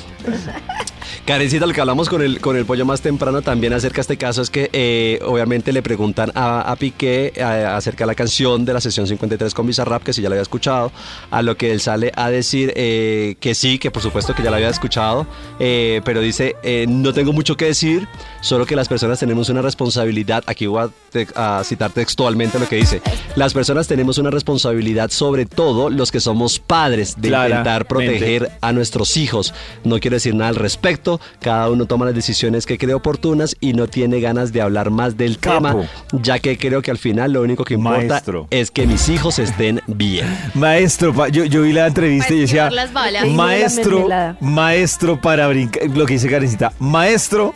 Karencita, 1.30 1.68
lo 1.68 1.74
que 1.74 1.80
hablamos 1.82 2.10
con 2.10 2.24
el, 2.24 2.42
con 2.42 2.58
el 2.58 2.66
pollo 2.66 2.86
más 2.86 3.02
temprano 3.02 3.44
también 3.44 3.72
acerca 3.74 3.98
de 3.98 4.02
este 4.02 4.18
caso 4.18 4.42
es 4.42 4.50
que 4.50 4.68
eh, 4.74 5.20
obviamente 5.24 5.72
le 5.72 5.84
preguntan 5.84 6.32
a, 6.34 6.62
a 6.62 6.76
Piqué 6.76 7.34
eh, 7.36 7.44
acerca 7.44 8.04
de 8.04 8.08
la 8.08 8.16
canción 8.16 8.66
de 8.66 8.74
la 8.74 8.82
sesión 8.82 9.06
53 9.06 9.54
con 9.54 9.68
Bizarrap, 9.68 10.02
que 10.02 10.12
si 10.12 10.24
ya 10.24 10.30
la 10.30 10.34
había 10.34 10.42
escuchado, 10.42 10.92
a 11.30 11.44
lo 11.44 11.56
que 11.56 11.72
él 11.72 11.82
sale 11.82 12.12
a 12.16 12.32
decir 12.32 12.74
eh, 12.76 13.36
que 13.40 13.54
sí, 13.54 13.78
que 13.78 13.92
por 13.92 14.02
supuesto 14.02 14.34
que 14.34 14.42
ya 14.42 14.50
la 14.50 14.58
había 14.58 14.70
escuchado, 14.70 15.28
eh, 15.60 16.02
pero 16.04 16.20
dice, 16.22 16.56
eh, 16.64 16.88
no 16.90 17.14
tengo 17.14 17.32
mucho 17.32 17.56
que 17.56 17.66
decir, 17.66 18.08
solo 18.42 18.66
que 18.66 18.76
las 18.76 18.88
personas 18.88 19.20
tenemos 19.20 19.50
una 19.50 19.62
responsabilidad, 19.62 20.44
aquí 20.48 20.66
voy 20.66 20.82
a, 20.86 20.90
te- 21.12 21.28
a 21.36 21.62
citar 21.64 21.92
textualmente 21.92 22.58
lo 22.58 22.68
que 22.68 22.78
dice, 22.78 23.04
las 23.36 23.54
personas 23.54 23.88
tenemos 23.88 24.18
una 24.18 24.32
responsabilidad 24.32 25.12
sobre 25.12 25.46
todo 25.46 25.92
los 25.92 26.12
que 26.12 26.22
somos 26.22 26.58
padres 26.58 27.14
de 27.22 27.30
intentar 27.50 27.86
proteger 27.86 28.52
a 28.62 28.72
nuestros 28.74 29.16
hijos. 29.16 29.54
No 29.84 30.00
quiero 30.00 30.16
decir 30.16 30.34
nada 30.34 30.50
al 30.50 30.56
respecto. 30.56 31.19
Cada 31.42 31.70
uno 31.70 31.86
toma 31.86 32.06
las 32.06 32.16
decisiones 32.16 32.66
que 32.66 32.78
cree 32.78 32.94
oportunas 32.94 33.56
y 33.60 33.74
no 33.74 33.88
tiene 33.88 34.20
ganas 34.20 34.52
de 34.54 34.62
hablar 34.62 34.90
más 34.90 35.18
del 35.18 35.40
Capo. 35.40 35.68
tema, 35.68 35.90
ya 36.12 36.40
que 36.40 36.58
creo 36.58 36.82
que 36.82 36.92
al 36.92 36.98
final 36.98 37.34
lo 37.34 37.42
único 37.42 37.64
que 37.64 37.76
importa 37.76 38.08
Maestro. 38.08 38.48
es 38.50 38.72
que 38.72 38.88
mis 38.88 39.10
hijos 39.10 39.40
estén 39.40 39.82
bien. 39.88 40.26
Maestro, 40.54 41.28
yo, 41.28 41.46
yo 41.46 41.62
vi 41.64 41.74
la 41.74 41.88
entrevista 41.88 42.34
y 42.34 42.42
decía, 42.42 42.70
maestro, 43.30 44.08
maestro 44.40 45.20
para 45.22 45.48
brincar, 45.48 45.90
lo 45.90 46.06
que 46.06 46.14
dice 46.14 46.30
Karencita, 46.30 46.74
maestro 46.80 47.54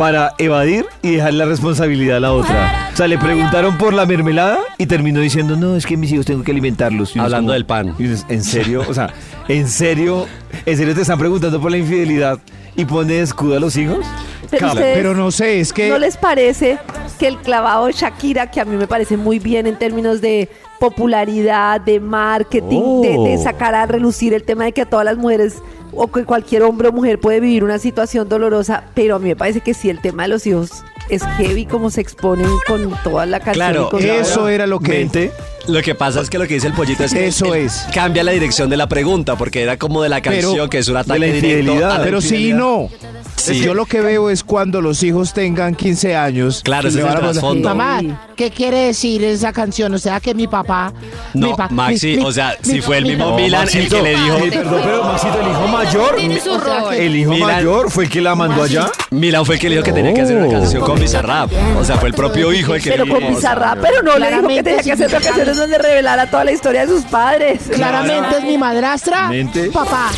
para 0.00 0.32
evadir 0.38 0.86
y 1.02 1.16
dejar 1.16 1.34
la 1.34 1.44
responsabilidad 1.44 2.16
a 2.16 2.20
la 2.20 2.32
otra. 2.32 2.88
O 2.90 2.96
sea, 2.96 3.06
le 3.06 3.18
preguntaron 3.18 3.76
por 3.76 3.92
la 3.92 4.06
mermelada 4.06 4.58
y 4.78 4.86
terminó 4.86 5.20
diciendo, 5.20 5.56
no, 5.56 5.76
es 5.76 5.84
que 5.84 5.98
mis 5.98 6.10
hijos 6.10 6.24
tengo 6.24 6.42
que 6.42 6.52
alimentarlos. 6.52 7.14
Hablando 7.18 7.52
del 7.52 7.66
pan. 7.66 7.94
y 7.98 8.04
¿En 8.32 8.42
serio? 8.42 8.82
O 8.88 8.94
sea, 8.94 9.12
¿en 9.46 9.68
serio? 9.68 10.26
¿En 10.64 10.78
serio 10.78 10.94
te 10.94 11.02
están 11.02 11.18
preguntando 11.18 11.60
por 11.60 11.70
la 11.70 11.76
infidelidad 11.76 12.38
y 12.76 12.84
pone 12.84 13.14
de 13.14 13.20
escudo 13.22 13.56
a 13.56 13.60
los 13.60 13.76
hijos? 13.76 14.04
Pero, 14.50 14.68
Pero 14.74 15.14
no 15.14 15.30
sé, 15.30 15.60
es 15.60 15.72
que 15.72 15.88
¿No 15.88 15.98
les 15.98 16.16
parece 16.16 16.78
que 17.18 17.28
el 17.28 17.36
clavado 17.38 17.86
de 17.86 17.92
Shakira, 17.92 18.50
que 18.50 18.60
a 18.60 18.64
mí 18.64 18.76
me 18.76 18.86
parece 18.88 19.16
muy 19.16 19.38
bien 19.38 19.66
en 19.68 19.76
términos 19.78 20.20
de 20.20 20.48
popularidad, 20.80 21.80
de 21.80 22.00
marketing, 22.00 23.02
de, 23.02 23.16
de 23.30 23.38
sacar 23.38 23.74
a 23.74 23.86
relucir 23.86 24.34
el 24.34 24.42
tema 24.42 24.64
de 24.64 24.72
que 24.72 24.82
a 24.82 24.86
todas 24.86 25.04
las 25.04 25.16
mujeres 25.16 25.56
o 25.92 26.06
que 26.10 26.24
cualquier 26.24 26.62
hombre 26.62 26.88
o 26.88 26.92
mujer 26.92 27.18
puede 27.20 27.40
vivir 27.40 27.64
una 27.64 27.78
situación 27.78 28.28
dolorosa, 28.28 28.84
pero 28.94 29.16
a 29.16 29.18
mí 29.18 29.28
me 29.28 29.36
parece 29.36 29.60
que 29.60 29.74
sí 29.74 29.90
el 29.90 30.00
tema 30.00 30.22
de 30.24 30.28
los 30.28 30.46
hijos 30.46 30.70
es 31.08 31.24
heavy 31.36 31.66
como 31.66 31.90
se 31.90 32.00
exponen 32.00 32.48
con 32.68 32.92
toda 33.02 33.26
la 33.26 33.38
canción. 33.40 33.54
Claro, 33.66 33.86
y 33.88 33.90
con 33.90 34.06
la- 34.06 34.14
eso 34.16 34.48
era 34.48 34.66
lo 34.66 34.78
que... 34.78 34.92
Mente. 34.92 35.32
Lo 35.68 35.82
que 35.82 35.94
pasa 35.94 36.20
es 36.20 36.30
que 36.30 36.38
lo 36.38 36.46
que 36.48 36.54
dice 36.54 36.66
el 36.66 36.72
pollito 36.72 37.04
es 37.04 37.12
que 37.12 37.26
Eso 37.26 37.54
él 37.54 37.66
es. 37.66 37.86
cambia 37.94 38.24
la 38.24 38.32
dirección 38.32 38.68
de 38.70 38.76
la 38.76 38.88
pregunta 38.88 39.36
porque 39.36 39.62
era 39.62 39.76
como 39.76 40.02
de 40.02 40.08
la 40.08 40.20
Pero- 40.20 40.40
canción 40.48 40.68
que 40.68 40.78
es 40.78 40.88
un 40.88 40.96
ataque 40.96 41.20
la 41.20 41.26
directo. 41.26 41.46
infidelidad. 41.46 41.90
a 41.92 41.98
la 41.98 42.04
Pero 42.04 42.20
sí, 42.20 42.28
infidelidad. 42.34 42.58
no. 42.58 42.88
Sí. 43.36 43.60
Yo 43.62 43.72
lo 43.72 43.86
que 43.86 44.02
veo 44.02 44.28
es 44.28 44.44
cuando 44.44 44.82
los 44.82 45.02
hijos 45.02 45.32
tengan 45.32 45.74
15 45.74 46.14
años. 46.14 46.60
Claro, 46.62 46.88
ese 46.88 47.00
es 47.00 47.06
el 47.06 47.14
trasfondo. 47.14 47.68
Mamá, 47.70 48.02
¿qué 48.36 48.50
quiere 48.50 48.76
decir 48.80 49.24
esa 49.24 49.50
canción? 49.50 49.94
O 49.94 49.98
sea, 49.98 50.20
que 50.20 50.34
mi 50.34 50.46
papá... 50.46 50.92
No, 51.32 51.46
mi 51.48 51.54
pa- 51.54 51.68
Maxi, 51.70 52.16
mi- 52.18 52.24
o 52.24 52.30
sea, 52.32 52.54
mi- 52.66 52.70
si 52.70 52.80
fue 52.82 52.98
el 52.98 53.04
mi- 53.04 53.10
mismo 53.10 53.30
No, 53.30 53.36
Milan 53.36 53.66
el 53.72 53.88
que 53.88 54.02
le 54.02 54.10
dijo. 54.10 54.36
eh, 54.36 54.50
perdón, 54.52 54.80
pero 54.84 55.04
Maxito, 55.04 55.40
el 55.40 55.48
hijo 55.50 55.68
mayor. 55.68 56.94
El 56.94 57.16
hijo 57.16 57.30
Milan. 57.30 57.48
mayor 57.48 57.90
fue 57.90 58.04
el 58.04 58.10
que 58.10 58.20
la 58.20 58.34
mandó 58.34 58.62
allá. 58.62 58.90
Milan 59.10 59.46
fue 59.46 59.54
el 59.54 59.60
que 59.60 59.68
le 59.70 59.76
dijo 59.76 59.84
que 59.86 59.92
tenía 59.92 60.12
que 60.12 60.20
hacer 60.20 60.36
una 60.36 60.48
canción 60.52 60.82
con 60.82 61.00
Bizarrap. 61.00 61.50
O 61.78 61.84
sea, 61.84 61.96
fue 61.96 62.10
el 62.10 62.14
propio 62.14 62.52
hijo 62.52 62.74
el 62.74 62.82
que 62.82 62.90
pero 62.90 63.04
le 63.06 63.10
con 63.10 63.20
dijo. 63.20 63.36
Bizarrap, 63.36 63.78
pero 63.80 64.02
no 64.02 64.18
le 64.18 64.28
dijo 64.34 64.48
que 64.48 64.62
tenía 64.62 64.82
que 64.82 64.92
hacer 64.92 65.08
significado. 65.08 65.22
canciones 65.36 65.56
donde 65.60 65.78
revelara 65.78 66.28
toda 66.30 66.44
la 66.44 66.52
historia 66.52 66.86
de 66.86 66.92
sus 66.92 67.04
padres. 67.04 67.60
Claramente 67.72 68.38
es 68.38 68.44
mi 68.44 68.58
madrastra. 68.58 69.28
Mente. 69.28 69.70
Papá, 69.70 70.10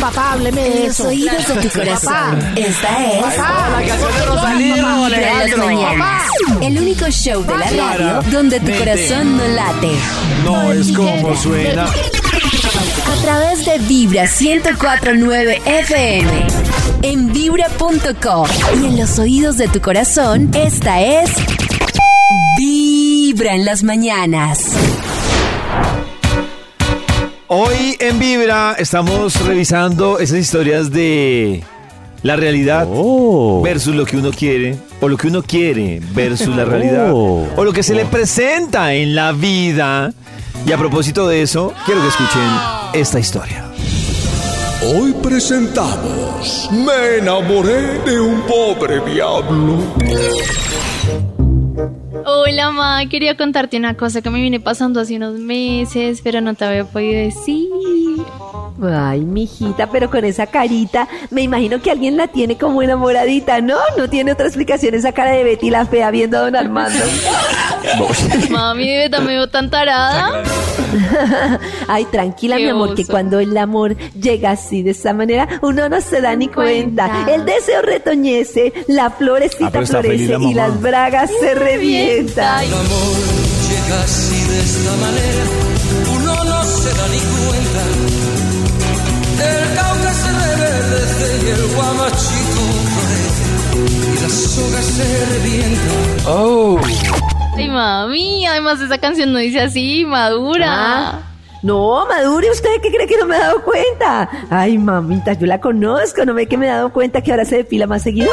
papá, 0.00 0.32
hábleme 0.32 0.62
de 0.62 0.76
En 0.78 0.86
los 0.88 0.98
eso. 1.00 1.08
oídos 1.08 1.46
de 1.48 1.54
tu 1.68 1.78
corazón. 1.78 2.12
Papá. 2.12 2.52
Esta 2.56 3.04
es 3.04 3.22
Papá, 3.22 3.68
La 3.80 3.86
canción 3.86 4.12
de 4.14 4.24
Rosalía, 4.26 4.74
Vibra 4.74 5.42
en 5.42 5.50
las 5.50 5.58
mañanas. 5.58 6.22
El 6.62 6.78
único 6.78 7.06
show 7.10 7.42
de 7.44 7.56
la 7.58 7.70
radio 7.70 8.22
donde 8.30 8.58
tu 8.60 8.72
corazón 8.78 9.36
no 9.36 9.48
late. 9.48 9.92
No, 10.44 10.72
es 10.72 10.92
como 10.92 11.36
suena. 11.36 11.84
A 11.86 13.22
través 13.22 13.64
de 13.64 13.78
Vibra 13.78 14.24
1049 14.24 15.62
FM. 15.64 16.46
En 17.02 17.32
vibra.com. 17.32 18.48
Y 18.82 18.86
en 18.86 18.98
los 18.98 19.18
oídos 19.18 19.56
de 19.58 19.68
tu 19.68 19.80
corazón, 19.80 20.50
esta 20.54 21.00
es. 21.00 21.30
Vibra 23.36 23.54
en 23.54 23.66
las 23.66 23.82
mañanas. 23.82 24.60
Hoy 27.48 27.94
en 28.00 28.18
Vibra 28.18 28.74
estamos 28.78 29.38
revisando 29.44 30.18
esas 30.18 30.38
historias 30.38 30.90
de 30.90 31.62
la 32.22 32.36
realidad 32.36 32.88
versus 33.62 33.94
lo 33.94 34.06
que 34.06 34.16
uno 34.16 34.30
quiere, 34.30 34.78
o 35.02 35.08
lo 35.08 35.18
que 35.18 35.26
uno 35.26 35.42
quiere 35.42 36.00
versus 36.14 36.56
la 36.56 36.64
realidad, 36.64 37.10
o 37.12 37.62
lo 37.62 37.74
que 37.74 37.82
se 37.82 37.94
le 37.94 38.06
presenta 38.06 38.94
en 38.94 39.14
la 39.14 39.32
vida. 39.32 40.14
Y 40.66 40.72
a 40.72 40.78
propósito 40.78 41.28
de 41.28 41.42
eso, 41.42 41.74
quiero 41.84 42.00
que 42.00 42.08
escuchen 42.08 42.50
esta 42.94 43.18
historia. 43.18 43.70
Hoy 44.82 45.12
presentamos 45.22 46.70
Me 46.72 47.18
enamoré 47.18 47.98
de 47.98 48.18
un 48.18 48.40
pobre 48.46 48.98
diablo. 49.00 49.76
Hola, 52.28 52.72
ma. 52.72 53.06
Quería 53.08 53.36
contarte 53.36 53.76
una 53.76 53.94
cosa 53.94 54.20
que 54.20 54.30
me 54.30 54.40
viene 54.40 54.58
pasando 54.58 55.00
hace 55.00 55.14
unos 55.16 55.34
meses, 55.34 56.20
pero 56.24 56.40
no 56.40 56.54
te 56.54 56.64
había 56.64 56.84
podido 56.84 57.20
decir. 57.20 57.68
Ay, 58.82 59.20
mijita, 59.20 59.88
pero 59.90 60.10
con 60.10 60.24
esa 60.24 60.46
carita, 60.48 61.08
me 61.30 61.42
imagino 61.42 61.80
que 61.80 61.90
alguien 61.92 62.16
la 62.16 62.26
tiene 62.26 62.58
como 62.58 62.82
enamoradita, 62.82 63.60
¿no? 63.60 63.76
No 63.96 64.10
tiene 64.10 64.32
otra 64.32 64.46
explicación 64.46 64.94
esa 64.94 65.12
cara 65.12 65.30
de 65.30 65.44
Betty 65.44 65.70
la 65.70 65.86
fea 65.86 66.10
viendo 66.10 66.36
a 66.36 66.40
don 66.42 66.56
Armando. 66.56 66.98
Mami, 68.50 68.86
de 68.88 68.96
verdad 69.08 69.20
me 69.20 69.32
veo 69.34 69.48
tan 69.48 69.70
tarada. 69.70 70.42
Ay, 71.88 72.04
tranquila, 72.06 72.56
Qué 72.56 72.64
mi 72.64 72.68
amor, 72.70 72.94
que 72.94 73.06
cuando 73.06 73.38
el 73.40 73.56
amor 73.56 73.96
llega 74.20 74.50
así, 74.50 74.82
de 74.82 74.90
esa 74.90 75.14
manera, 75.14 75.48
uno 75.62 75.88
no 75.88 76.00
se 76.00 76.20
da 76.20 76.34
ni 76.36 76.48
cuenta. 76.48 77.08
Cuenta. 77.08 77.34
El 77.34 77.44
deseo 77.46 77.80
retoñece, 77.82 78.72
la 78.88 79.10
florecita 79.10 79.66
Ah, 79.66 79.70
pero 79.72 79.84
está 79.84 80.02
feliz 80.02 80.26
florece 80.26 80.32
la 80.32 80.50
y 80.50 80.54
mamá. 80.54 80.68
las 80.68 80.80
bragas 80.82 81.30
se 81.40 81.54
revientan. 82.16 82.58
Ay, 82.58 82.68
llega 82.68 84.02
así 84.02 84.44
de 84.48 84.60
esta 84.60 84.90
manera, 84.96 85.44
uno 86.14 86.44
no 86.44 86.64
se 86.64 86.88
da 86.94 87.08
ni 87.08 87.18
cuenta. 87.18 87.82
El 89.42 89.74
cauca 89.76 90.12
se 90.14 90.32
reverdece 90.32 91.46
y 91.46 91.48
el 91.50 91.74
guamachito 91.74 92.62
florece 92.92 93.46
y 94.12 94.22
la 94.22 94.28
soga 94.30 94.82
se 94.82 95.26
revienta. 95.26 96.30
Oh. 96.30 96.80
ay, 97.56 97.68
mami, 97.68 98.46
además 98.46 98.80
esa 98.80 98.98
canción 98.98 99.32
no 99.32 99.38
dice 99.38 99.60
así, 99.60 100.04
madura. 100.06 100.66
Ah, 100.68 101.18
No, 101.62 102.06
Madure, 102.06 102.50
¿usted 102.50 102.80
qué 102.82 102.90
cree 102.90 103.06
que 103.06 103.16
no 103.18 103.26
me 103.26 103.36
he 103.36 103.40
dado 103.40 103.62
cuenta? 103.62 104.28
Ay, 104.50 104.78
mamita, 104.78 105.32
yo 105.34 105.46
la 105.46 105.60
conozco, 105.60 106.24
no 106.24 106.32
ve 106.34 106.46
que 106.46 106.56
me 106.56 106.66
he 106.66 106.70
dado 106.70 106.92
cuenta 106.92 107.20
que 107.20 107.30
ahora 107.32 107.44
se 107.44 107.56
depila 107.56 107.86
más 107.86 108.02
seguido. 108.02 108.30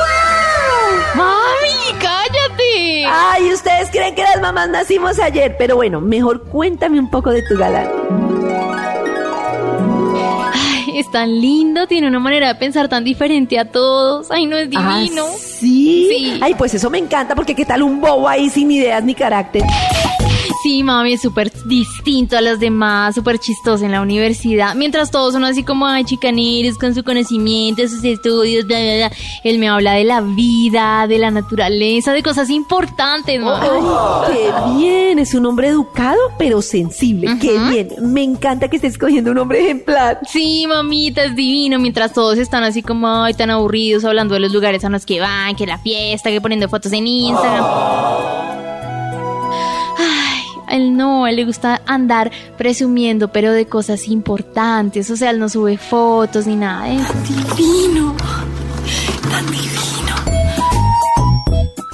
Ay, 3.08 3.52
ustedes 3.52 3.90
creen 3.92 4.16
que 4.16 4.22
las 4.24 4.42
mamás 4.42 4.70
nacimos 4.70 5.20
ayer, 5.20 5.56
pero 5.58 5.76
bueno, 5.76 6.02
mejor 6.02 6.44
cuéntame 6.44 7.00
un 7.00 7.10
poco 7.10 7.32
de 7.32 7.44
tu 7.44 7.58
galán. 7.58 7.88
Ay, 10.54 11.00
es 11.00 11.10
tan 11.12 11.40
lindo, 11.42 11.88
tiene 11.88 12.08
una 12.08 12.20
manera 12.20 12.48
de 12.48 12.56
pensar 12.56 12.88
tan 12.88 13.04
diferente 13.04 13.60
a 13.60 13.70
todos. 13.70 14.30
Ay, 14.32 14.46
no 14.46 14.58
es 14.58 14.70
divino. 14.70 15.26
Ah, 15.28 15.38
¿sí? 15.38 16.08
Sí. 16.10 16.40
Ay, 16.42 16.54
pues 16.56 16.74
eso 16.74 16.90
me 16.90 16.98
encanta 16.98 17.36
porque 17.36 17.56
qué 17.56 17.66
tal 17.66 17.84
un 17.84 18.00
bobo 18.00 18.28
ahí 18.28 18.50
sin 18.50 18.72
ideas 18.72 19.04
ni 19.04 19.16
carácter. 19.16 19.64
Sí, 20.64 20.82
mami, 20.82 21.12
es 21.14 21.22
súper 21.22 21.52
distinto 21.66 22.38
a 22.38 22.42
los 22.42 22.58
demás, 22.58 23.16
súper 23.16 23.38
chistoso 23.38 23.84
en 23.84 23.92
la 23.92 24.02
universidad. 24.02 24.76
Mientras 24.76 25.12
todos 25.12 25.34
son 25.34 25.44
así 25.44 25.64
como, 25.64 25.86
ay, 25.86 26.06
chicaneros, 26.06 26.78
con 26.78 26.96
su 26.96 27.04
conocimiento, 27.04 27.86
sus 27.86 28.02
estudios, 28.06 28.66
bla, 28.66 28.80
bla, 28.80 28.96
bla. 28.96 29.12
Él 29.44 29.60
me 29.60 29.68
habla 29.68 29.96
de 29.96 30.06
la 30.06 30.22
vida, 30.22 31.06
de 31.06 31.18
la 31.18 31.32
naturaleza, 31.32 32.14
de 32.14 32.24
cosas 32.24 32.50
importantes, 32.50 33.42
mami. 33.42 33.68
Ay, 33.68 34.34
qué 34.34 34.78
bien, 34.78 35.20
es 35.20 35.34
un 35.34 35.46
hombre 35.48 35.68
educado 35.68 36.18
pero 36.38 36.62
sensible. 36.62 37.28
Qué 37.42 37.60
bien, 37.60 37.90
me 38.02 38.24
encanta 38.24 38.70
que 38.70 38.78
estés 38.78 38.94
escogiendo 38.94 39.32
un 39.32 39.40
hombre 39.40 39.66
ejemplar. 39.66 40.20
Sí, 40.26 40.66
mamita, 40.66 41.26
es 41.26 41.36
divino. 41.36 41.78
Mientras 41.78 42.14
todos 42.14 42.38
están 42.38 42.64
así 42.64 42.82
como, 42.82 43.24
ay, 43.24 43.34
tan 43.34 43.50
aburridos, 43.50 44.06
hablando 44.06 44.36
de 44.36 44.40
los 44.40 44.54
lugares 44.54 44.86
a 44.86 44.90
los 44.90 45.06
que 45.06 45.20
van, 45.20 45.58
que 45.58 45.66
la 45.66 45.78
fiesta, 45.78 46.30
que 46.30 46.40
poniendo 46.40 46.70
fotos 46.70 46.94
en 46.94 47.06
Instagram. 47.06 48.73
Él 50.74 50.96
no, 50.98 51.28
él 51.28 51.36
le 51.38 51.46
gusta 51.46 51.82
andar 51.86 52.32
presumiendo, 52.58 53.32
pero 53.32 53.52
de 53.52 53.66
cosas 53.66 54.08
importantes. 54.08 55.10
O 55.10 55.16
sea, 55.16 55.30
él 55.32 55.40
no 55.40 55.50
sube 55.50 55.78
fotos 55.78 56.48
ni 56.48 56.56
nada. 56.56 56.90
Es 56.90 57.08
divino. 57.58 58.16
Tan 59.32 59.46
divino. 59.48 60.16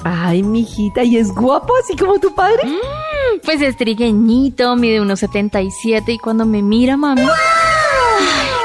Ay, 0.03 0.43
mijita, 0.43 1.03
¿y 1.03 1.17
es 1.17 1.33
guapo 1.33 1.73
así 1.83 1.95
como 1.95 2.19
tu 2.19 2.33
padre? 2.33 2.65
Mm, 2.65 3.39
Pues 3.43 3.61
es 3.61 3.75
trigueñito, 3.77 4.75
mide 4.75 5.01
unos 5.01 5.19
77 5.19 6.13
y 6.13 6.17
cuando 6.17 6.45
me 6.45 6.61
mira, 6.61 6.95
mami, 6.97 7.21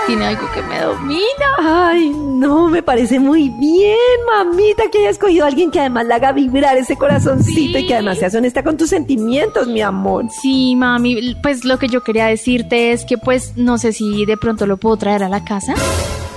tiene 0.07 0.27
algo 0.27 0.47
que 0.53 0.62
me 0.62 0.81
domina. 0.81 1.25
Ay, 1.59 2.11
no, 2.11 2.69
me 2.69 2.83
parece 2.83 3.19
muy 3.19 3.49
bien, 3.51 3.97
mamita, 4.27 4.85
que 4.90 4.99
haya 4.99 5.11
escogido 5.11 5.45
a 5.45 5.49
alguien 5.49 5.71
que 5.71 5.81
además 5.81 6.07
le 6.07 6.14
haga 6.14 6.33
vibrar 6.33 6.77
ese 6.77 6.97
corazoncito 6.97 7.79
Sí. 7.79 7.85
y 7.85 7.87
que 7.87 7.95
además 7.95 8.19
seas 8.19 8.35
honesta 8.35 8.62
con 8.62 8.77
tus 8.77 8.90
sentimientos, 8.90 9.67
mi 9.69 9.81
amor. 9.83 10.27
Sí, 10.43 10.75
mami, 10.77 11.37
pues 11.43 11.64
lo 11.64 11.79
que 11.79 11.88
yo 11.88 12.03
quería 12.03 12.27
decirte 12.27 12.93
es 12.93 13.05
que 13.05 13.19
pues 13.19 13.57
no 13.57 13.79
sé 13.79 13.93
si 13.93 14.25
de 14.27 14.37
pronto 14.37 14.67
lo 14.67 14.77
puedo 14.77 14.97
traer 14.97 15.23
a 15.23 15.29
la 15.29 15.45
casa. 15.45 15.75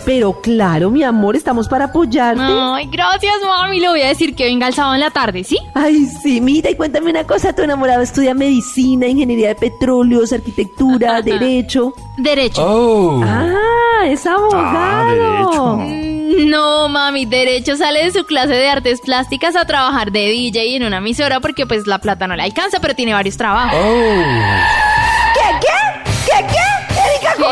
Pero 0.08 0.40
claro, 0.40 0.90
mi 0.90 1.04
amor, 1.04 1.36
estamos 1.36 1.68
para 1.68 1.84
apoyarte. 1.86 2.42
Ay, 2.42 2.88
gracias, 2.90 3.34
mami. 3.46 3.82
Le 3.82 3.90
voy 3.90 4.02
a 4.04 4.08
decir 4.08 4.34
que 4.36 4.46
venga 4.46 4.66
el 4.68 4.74
sábado 4.74 4.94
en 4.96 5.02
la 5.02 5.12
tarde, 5.12 5.44
¿sí? 5.44 5.58
Ay, 5.74 6.06
sí, 6.24 6.40
mira, 6.40 6.70
y 6.70 6.76
cuéntame 6.76 7.10
una 7.10 7.26
cosa, 7.26 7.52
tu 7.52 7.64
enamorado 7.64 8.02
estudia 8.02 8.34
medicina, 8.34 9.06
ingeniería 9.06 9.50
de 9.50 9.56
petróleos, 9.56 10.32
arquitectura, 10.32 11.22
derecho. 11.24 11.94
Derecho. 12.16 12.64
Oh. 12.66 13.22
Ah, 13.22 14.06
es 14.08 14.26
abogado. 14.26 15.76
Mm, 15.76 16.50
No, 16.50 16.88
mami, 16.88 17.26
derecho 17.26 17.76
sale 17.76 18.06
de 18.06 18.12
su 18.12 18.24
clase 18.26 18.54
de 18.54 18.70
artes 18.70 19.02
plásticas 19.02 19.58
a 19.58 19.66
trabajar 19.66 20.14
de 20.14 20.22
DJ 20.30 20.78
en 20.78 20.84
una 20.84 21.00
emisora 21.00 21.42
porque 21.42 21.66
pues 21.66 21.86
la 21.86 22.00
plata 22.00 22.28
no 22.28 22.36
le 22.38 22.44
alcanza, 22.44 22.80
pero 22.80 22.96
tiene 22.96 23.12
varios 23.14 23.36
trabajos. 23.36 23.72
¿Qué, 23.78 24.87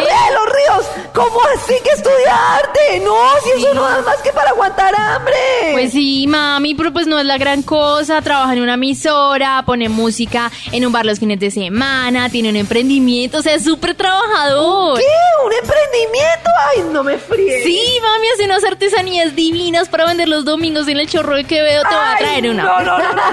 los 0.02 0.46
Ríos, 0.54 0.86
¿cómo 1.14 1.40
así 1.56 1.74
que 1.84 1.92
estudia 1.92 2.56
arte? 2.58 3.02
No, 3.04 3.16
si 3.44 3.52
eso 3.62 3.74
no 3.74 3.84
da 3.84 4.02
más 4.02 4.18
que 4.18 4.32
para 4.32 4.50
aguantar 4.52 4.94
hambre. 4.96 5.36
Pues 5.74 5.92
sí, 5.92 6.26
mami, 6.28 6.76
pero 6.76 6.92
pues 6.94 7.08
no 7.08 7.20
es 7.20 7.26
la 7.26 7.38
gran 7.38 7.62
cosa. 7.64 8.22
Trabaja 8.22 8.54
en 8.54 8.62
una 8.62 8.74
emisora, 8.76 9.64
pone 9.66 9.90
música 9.90 10.52
en 10.72 10.86
un 10.86 10.92
bar 10.92 11.06
los 11.06 11.20
fines 11.20 11.40
de 11.40 11.52
semana, 11.52 12.30
tiene 12.30 12.50
un 12.50 12.56
emprendimiento, 12.56 13.40
o 13.40 13.42
sea, 13.42 13.56
es 13.56 13.64
súper 13.64 13.96
trabajador. 13.96 14.98
¿Qué? 15.00 15.06
¿Un 15.46 15.54
emprendimiento? 15.54 16.50
Ay, 16.70 16.84
no 16.92 17.04
me 17.04 17.18
fríes. 17.18 17.64
Sí, 17.64 17.82
mami, 18.02 18.28
hace 18.34 18.46
unas 18.46 18.64
artesanías 18.64 19.36
divinas 19.36 19.90
para 19.90 20.06
vender 20.06 20.28
los 20.28 20.46
domingos 20.46 20.88
en 20.88 21.00
el 21.00 21.10
chorro 21.10 21.36
de 21.36 21.44
Quevedo. 21.44 21.84
Te 21.84 21.88
voy 21.96 21.98
a 21.98 22.12
Ay, 22.14 22.18
traer 22.20 22.50
una. 22.50 22.64
No, 22.64 22.80
no, 22.82 22.98
no, 22.98 23.14
no, 23.14 23.14
no, 23.14 23.32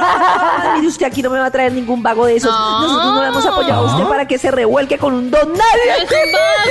no. 0.64 0.74
Mire, 0.76 0.88
usted 0.88 1.06
aquí 1.06 1.22
no 1.22 1.30
me 1.30 1.38
va 1.38 1.46
a 1.46 1.50
traer 1.50 1.72
ningún 1.72 2.02
vago 2.02 2.26
de 2.26 2.36
esos. 2.36 2.50
No. 2.50 2.80
Nosotros 2.82 3.14
no 3.14 3.22
le 3.22 3.28
hemos 3.28 3.46
apoyado 3.46 3.88
a 3.88 3.92
usted 3.94 4.08
para 4.08 4.26
que 4.26 4.38
se 4.38 4.50
revuelque 4.50 4.98
con 4.98 5.14
un 5.14 5.30
don 5.30 5.52
nadie. 5.52 6.06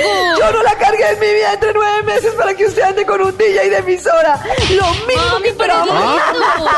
Un. 0.04 0.38
Yo 0.38 0.52
no 0.52 0.62
la 0.62 0.74
cargué 0.78 1.08
en 1.10 1.20
mi 1.20 1.26
vida 1.32 1.52
entre 1.52 1.72
nueve 1.74 2.02
meses 2.02 2.32
para 2.34 2.54
que 2.54 2.66
usted 2.66 2.82
ande 2.82 3.04
con 3.06 3.20
un 3.20 3.36
DJ 3.36 3.70
de 3.70 3.76
emisora. 3.78 4.40
Lo 4.70 4.88
mismo 5.06 5.22
Mami, 5.30 5.42
que 5.42 5.48
esperábamos. 5.50 6.20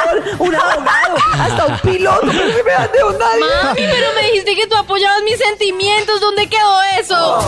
pero 0.05 0.25
es 0.27 0.41
Un 0.41 0.55
abogado, 0.55 1.17
hasta 1.41 1.67
un 1.67 1.79
piloto, 1.79 2.27
pero 2.27 2.57
que 2.57 2.63
me 2.63 2.73
ande 2.75 2.99
don 2.99 3.19
nadie. 3.19 3.45
Mami, 3.63 3.83
pero 3.91 4.13
me 4.15 4.23
dijiste 4.27 4.57
que 4.57 4.67
tú 4.67 4.77
apoyabas 4.77 5.23
mis 5.23 5.39
sentimientos. 5.39 6.21
¿Dónde 6.21 6.47
quedó 6.49 6.83
eso? 7.01 7.39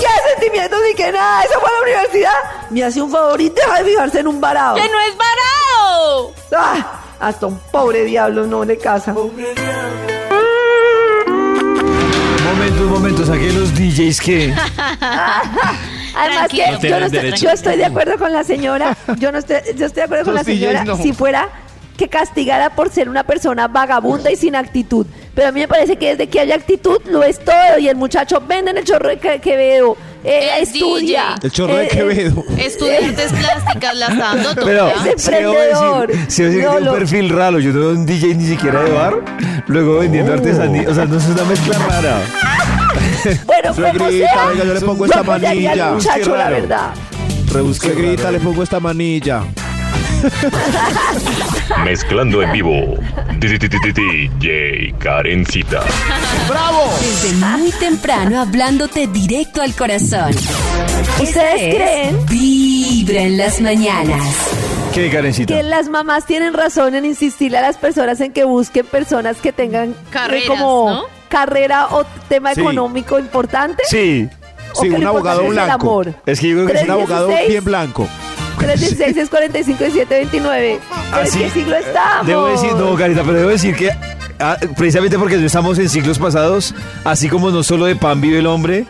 ¿Qué 0.00 0.30
sentimientos 0.30 0.78
ni 0.88 0.94
que 0.94 1.12
nada? 1.12 1.44
¿Eso 1.44 1.60
fue 1.60 1.68
a 1.68 1.72
la 1.72 1.80
universidad? 1.82 2.32
Me 2.70 2.84
hace 2.84 3.02
un 3.02 3.10
favor 3.10 3.40
y 3.40 3.48
deja 3.50 3.78
de 3.82 3.84
fijarse 3.90 4.20
en 4.20 4.28
un 4.28 4.40
varado. 4.40 4.76
¡Que 4.76 4.88
no 4.88 5.00
es 5.00 5.14
varado! 5.16 6.32
Ah, 6.56 7.00
hasta 7.20 7.46
un 7.46 7.58
pobre 7.70 8.04
diablo 8.04 8.46
no 8.46 8.64
le 8.64 8.78
casa. 8.78 9.14
Momentos, 12.70 13.00
momentos, 13.00 13.28
aquí 13.30 13.50
los 13.50 13.74
DJs 13.74 14.20
que... 14.20 14.54
Además 16.14 16.48
que 16.48 16.56
yo, 16.56 16.66
no 16.68 17.06
estoy, 17.06 17.10
derecho. 17.10 17.44
yo 17.44 17.50
estoy 17.50 17.76
de 17.76 17.84
acuerdo 17.84 18.16
con 18.16 18.32
la 18.32 18.44
señora. 18.44 18.96
Yo 19.18 19.32
no 19.32 19.38
estoy, 19.38 19.56
yo 19.76 19.86
estoy 19.86 20.00
de 20.00 20.02
acuerdo 20.02 20.24
con 20.26 20.34
la 20.34 20.40
Los 20.40 20.46
señora 20.46 20.84
no. 20.84 20.96
si 20.96 21.12
fuera 21.12 21.48
que 21.96 22.08
castigara 22.08 22.70
por 22.70 22.90
ser 22.90 23.08
una 23.08 23.24
persona 23.24 23.66
vagabunda 23.66 24.30
y 24.30 24.36
sin 24.36 24.54
actitud. 24.54 25.04
Pero 25.34 25.48
a 25.48 25.52
mí 25.52 25.60
me 25.60 25.68
parece 25.68 25.96
que 25.96 26.10
desde 26.10 26.28
que 26.28 26.38
haya 26.38 26.54
actitud 26.54 27.00
lo 27.06 27.24
es 27.24 27.40
todo. 27.40 27.78
Y 27.80 27.88
el 27.88 27.96
muchacho 27.96 28.40
vende 28.46 28.70
en 28.70 28.78
el 28.78 28.84
chorro 28.84 29.08
que, 29.20 29.40
Quevedo. 29.40 29.96
Eh, 30.24 30.50
Es 30.60 30.72
estudia. 30.74 31.34
DJ. 31.36 31.46
El 31.46 31.52
chorro 31.52 31.74
de 31.76 31.82
Eh, 31.84 31.86
eh, 31.86 31.88
Quevedo. 31.96 32.44
Estudiantes 32.58 33.32
plásticas 33.32 33.96
la 33.96 34.06
está 34.08 34.18
dando 34.34 34.54
toda. 34.54 34.66
Pero, 34.66 34.88
Es 34.88 35.22
se 35.22 35.38
emprendedor. 35.38 36.10
se 36.28 36.42
debe 36.44 36.54
decir 36.54 36.64
No, 36.64 36.70
que 36.70 36.76
tiene 36.76 36.80
lo- 36.86 36.92
un 36.92 36.98
perfil 36.98 37.28
raro. 37.30 37.58
Yo 37.58 37.72
tengo 37.72 37.88
un 37.90 38.06
DJ 38.06 38.34
ni 38.34 38.46
siquiera 38.46 38.82
de 38.82 38.90
bar, 38.90 39.14
luego 39.66 39.98
vendiendo 40.00 40.32
artesanía. 40.32 40.88
O 40.88 40.94
sea, 40.94 41.04
no 41.06 41.16
es 41.18 41.26
una 41.26 41.44
mezcla 41.44 41.78
rara. 41.78 42.18
Bueno, 43.46 43.74
como 43.74 43.74
Suegrita, 43.74 44.32
sea, 44.32 44.46
venga, 44.46 44.64
yo 44.64 44.74
le 44.74 44.80
pongo 44.80 45.04
yo 45.06 45.12
esta 45.12 45.22
manilla. 45.22 45.90
muchacho, 45.92 46.36
la 46.36 46.48
verdad. 46.48 46.90
Rebusque 47.52 47.90
grita, 47.90 48.30
le 48.30 48.40
pongo 48.40 48.62
esta 48.62 48.80
manilla. 48.80 49.42
Mezclando 51.84 52.42
en 52.42 52.52
vivo. 52.52 52.96
DJ 53.38 54.94
Karencita. 54.98 55.82
¡Bravo! 56.48 56.90
Desde 57.00 57.32
muy 57.46 57.70
temprano 57.72 58.40
hablándote 58.40 59.06
directo 59.06 59.62
al 59.62 59.74
corazón. 59.74 60.30
¿Ustedes 61.20 61.60
es 61.60 61.74
creen? 61.74 62.26
Vibra 62.26 63.22
en 63.22 63.36
las 63.38 63.60
mañanas. 63.60 64.22
¿Qué, 64.94 65.08
Karencita? 65.10 65.54
Que 65.54 65.62
las 65.62 65.88
mamás 65.88 66.26
tienen 66.26 66.52
razón 66.52 66.94
en 66.94 67.04
insistirle 67.04 67.58
a 67.58 67.62
las 67.62 67.76
personas 67.76 68.20
en 68.20 68.32
que 68.32 68.44
busquen 68.44 68.84
personas 68.86 69.36
que 69.38 69.52
tengan 69.52 69.90
eh, 69.90 69.94
Carreras, 70.10 70.48
como 70.48 70.90
¿no? 70.90 71.02
carrera 71.28 71.88
o 71.92 72.04
tema 72.28 72.54
Sí. 72.54 72.60
económico 72.60 73.18
importante. 73.18 73.82
Sí, 73.88 74.28
¿O 74.74 74.82
Sí, 74.82 74.88
un 74.88 75.04
abogado 75.06 75.44
blanco. 75.44 76.02
es 76.26 76.40
que 76.40 76.48
yo 76.48 76.56
creo 76.56 76.66
que 76.68 76.72
Es 76.78 76.84
un 76.84 76.90
abogado 76.90 77.26
316. 77.26 77.48
bien 77.48 77.64
blanco. 77.64 78.08
316 78.60 79.16
es 79.16 79.28
45 79.30 79.84
y 79.84 79.90
729. 79.90 80.80
¿Pero 81.10 81.22
Así- 81.22 81.38
¿En 81.42 81.48
qué 81.48 81.50
siglo 81.60 81.76
estamos? 81.76 82.26
Debo 82.26 82.46
decir, 82.48 82.72
no, 82.74 82.94
Carita, 82.96 83.22
pero 83.22 83.38
debo 83.38 83.50
decir 83.50 83.74
que 83.76 83.90
ah, 84.38 84.56
precisamente 84.76 85.18
porque 85.18 85.36
no 85.36 85.46
estamos 85.46 85.78
en 85.78 85.88
siglos 85.88 86.18
pasados, 86.18 86.74
así 87.04 87.28
como 87.28 87.50
no 87.50 87.62
solo 87.62 87.86
de 87.86 87.96
pan 87.96 88.20
vive 88.20 88.38
el 88.38 88.46
hombre, 88.46 88.86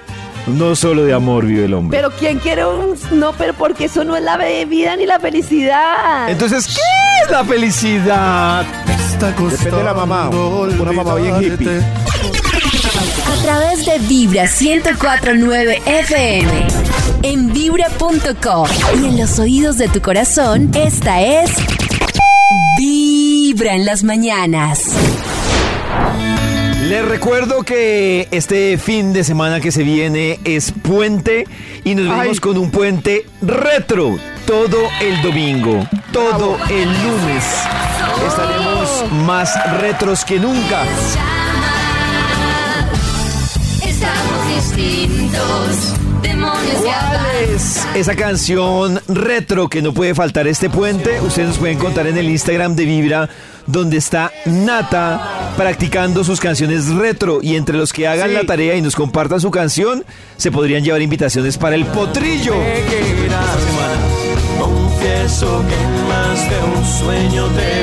No 0.46 0.74
solo 0.74 1.04
de 1.04 1.12
amor 1.12 1.44
vive 1.44 1.66
el 1.66 1.74
hombre. 1.74 1.98
Pero 1.98 2.10
¿quién 2.18 2.38
quiere 2.38 2.64
un...? 2.66 2.96
No, 3.12 3.32
pero 3.34 3.52
porque 3.54 3.84
eso 3.84 4.04
no 4.04 4.16
es 4.16 4.22
la 4.22 4.36
vida 4.66 4.96
ni 4.96 5.04
la 5.06 5.20
felicidad. 5.20 6.28
Entonces, 6.30 6.66
¿qué 6.66 6.80
es 7.24 7.30
la 7.30 7.44
felicidad? 7.44 8.64
Depende 9.20 9.70
de 9.70 9.84
la 9.84 9.92
mamá. 9.94 10.30
Una 10.30 10.92
mamá 10.92 11.14
bien 11.16 11.42
hippie. 11.42 11.68
A 11.78 13.42
través 13.42 13.84
de 13.84 13.98
Vibra 14.08 14.44
1049 14.44 15.82
FM. 15.84 16.66
En 17.22 17.52
vibra.com. 17.52 18.68
Y 19.00 19.04
en 19.06 19.18
los 19.18 19.38
oídos 19.38 19.76
de 19.78 19.88
tu 19.88 20.00
corazón, 20.00 20.70
esta 20.74 21.20
es. 21.20 21.50
Vibra 22.78 23.74
en 23.74 23.84
las 23.84 24.02
mañanas. 24.04 24.84
Les 26.88 27.04
recuerdo 27.04 27.62
que 27.62 28.26
este 28.30 28.78
fin 28.78 29.12
de 29.12 29.22
semana 29.22 29.60
que 29.60 29.70
se 29.70 29.84
viene 29.84 30.40
es 30.44 30.72
puente 30.72 31.46
y 31.84 31.94
nos 31.94 32.08
venimos 32.08 32.40
con 32.40 32.58
un 32.58 32.70
puente 32.70 33.26
retro 33.42 34.18
todo 34.46 34.78
el 35.00 35.22
domingo, 35.22 35.86
todo 36.12 36.56
el 36.68 36.88
lunes. 36.88 37.44
Estaremos 38.26 39.12
más 39.24 39.52
retros 39.80 40.24
que 40.24 40.40
nunca. 40.40 40.82
Estamos 43.86 44.48
distintos, 44.56 45.94
¿Cuál 46.22 47.20
es 47.54 47.86
esa 47.94 48.14
canción 48.14 49.00
retro 49.08 49.68
que 49.68 49.80
no 49.82 49.92
puede 49.92 50.14
faltar 50.14 50.46
este 50.46 50.68
puente? 50.68 51.20
Ustedes 51.20 51.48
nos 51.48 51.58
pueden 51.58 51.78
contar 51.78 52.06
en 52.06 52.18
el 52.18 52.28
Instagram 52.28 52.76
de 52.76 52.84
Vibra, 52.84 53.28
donde 53.66 53.96
está 53.96 54.30
Nata 54.44 55.52
practicando 55.56 56.22
sus 56.24 56.38
canciones 56.40 56.88
retro. 56.88 57.38
Y 57.42 57.56
entre 57.56 57.76
los 57.76 57.92
que 57.92 58.06
hagan 58.06 58.28
Sí. 58.28 58.34
la 58.34 58.44
tarea 58.44 58.76
y 58.76 58.82
nos 58.82 58.94
compartan 58.94 59.40
su 59.40 59.50
canción, 59.50 60.04
se 60.36 60.50
podrían 60.50 60.84
llevar 60.84 61.00
invitaciones 61.00 61.56
para 61.56 61.74
el 61.76 61.86
potrillo. 61.86 62.54
Confieso 64.58 65.64
que 65.68 66.08
más 66.08 66.50
de 66.50 66.78
un 66.78 66.84
sueño 67.00 67.46
te 67.48 67.82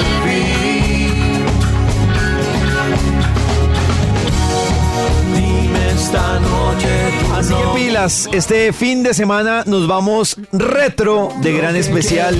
Así 7.37 7.53
que 7.53 7.79
pilas, 7.79 8.27
este 8.33 8.73
fin 8.73 9.03
de 9.03 9.13
semana 9.13 9.61
nos 9.67 9.87
vamos 9.87 10.37
retro 10.51 11.29
de 11.43 11.53
gran 11.53 11.75
especial 11.75 12.35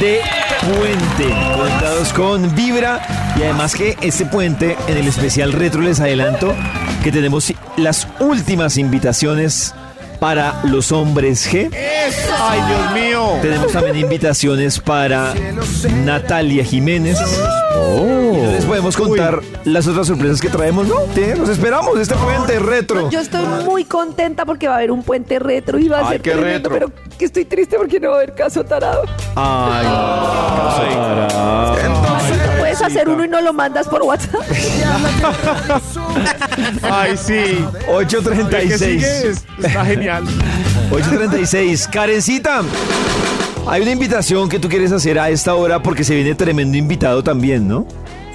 de 0.00 0.20
Puente, 0.62 1.34
conectados 1.58 2.12
con 2.14 2.54
Vibra 2.54 3.34
y 3.38 3.42
además 3.42 3.74
que 3.74 3.98
este 4.00 4.24
puente 4.24 4.78
en 4.88 4.96
el 4.96 5.08
especial 5.08 5.52
retro 5.52 5.82
les 5.82 6.00
adelanto 6.00 6.54
que 7.02 7.12
tenemos 7.12 7.52
las 7.76 8.08
últimas 8.18 8.78
invitaciones 8.78 9.74
para 10.18 10.60
los 10.64 10.92
hombres 10.92 11.50
G. 11.52 11.70
Ay, 11.72 12.60
Dios 12.68 12.92
mío. 12.92 13.28
Tenemos 13.42 13.72
también 13.72 13.96
invitaciones 13.96 14.78
para 14.80 15.34
Natalia 16.04 16.64
Jiménez. 16.64 17.18
Y 17.76 18.36
no 18.36 18.50
les 18.52 18.64
podemos 18.64 18.96
contar 18.96 19.40
las 19.64 19.86
otras 19.86 20.06
sorpresas 20.06 20.40
que 20.40 20.48
traemos, 20.48 20.86
¿no? 20.86 20.96
Te- 21.14 21.34
Nos 21.36 21.48
esperamos 21.48 21.98
este 21.98 22.14
puente 22.14 22.58
retro. 22.58 23.10
Yo 23.10 23.20
estoy 23.20 23.44
muy 23.64 23.84
contenta 23.84 24.44
porque 24.44 24.66
va 24.68 24.74
a 24.74 24.76
haber 24.78 24.90
un 24.90 25.02
puente 25.02 25.38
retro 25.38 25.78
y 25.78 25.88
va 25.88 25.98
a 25.98 26.00
Ay, 26.02 26.12
ser 26.14 26.22
qué 26.22 26.30
tremendo, 26.32 26.68
retro. 26.70 26.88
pero 26.90 27.16
que 27.18 27.24
estoy 27.24 27.44
triste 27.44 27.76
porque 27.76 28.00
no 28.00 28.08
va 28.10 28.14
a 28.14 28.18
haber 28.18 28.34
caso 28.34 28.64
tarado. 28.64 29.02
Ay, 29.36 29.86
Sara. 30.94 31.74
Hacer 32.84 33.08
uno 33.08 33.24
y 33.24 33.28
no 33.28 33.40
lo 33.40 33.52
mandas 33.52 33.88
por 33.88 34.02
WhatsApp. 34.02 34.40
Ay, 36.82 37.16
sí. 37.16 37.32
El 37.32 37.66
que 37.68 37.86
836. 37.86 38.78
sigue 38.78 39.28
es- 39.30 39.44
está 39.62 39.84
genial. 39.84 40.24
836. 40.90 41.88
Karencita, 41.88 42.62
hay 43.66 43.82
una 43.82 43.90
invitación 43.90 44.48
que 44.48 44.58
tú 44.58 44.68
quieres 44.68 44.92
hacer 44.92 45.18
a 45.18 45.30
esta 45.30 45.54
hora 45.54 45.82
porque 45.82 46.04
se 46.04 46.14
viene 46.14 46.34
tremendo 46.34 46.76
invitado 46.76 47.22
también, 47.24 47.66
¿no? 47.66 47.86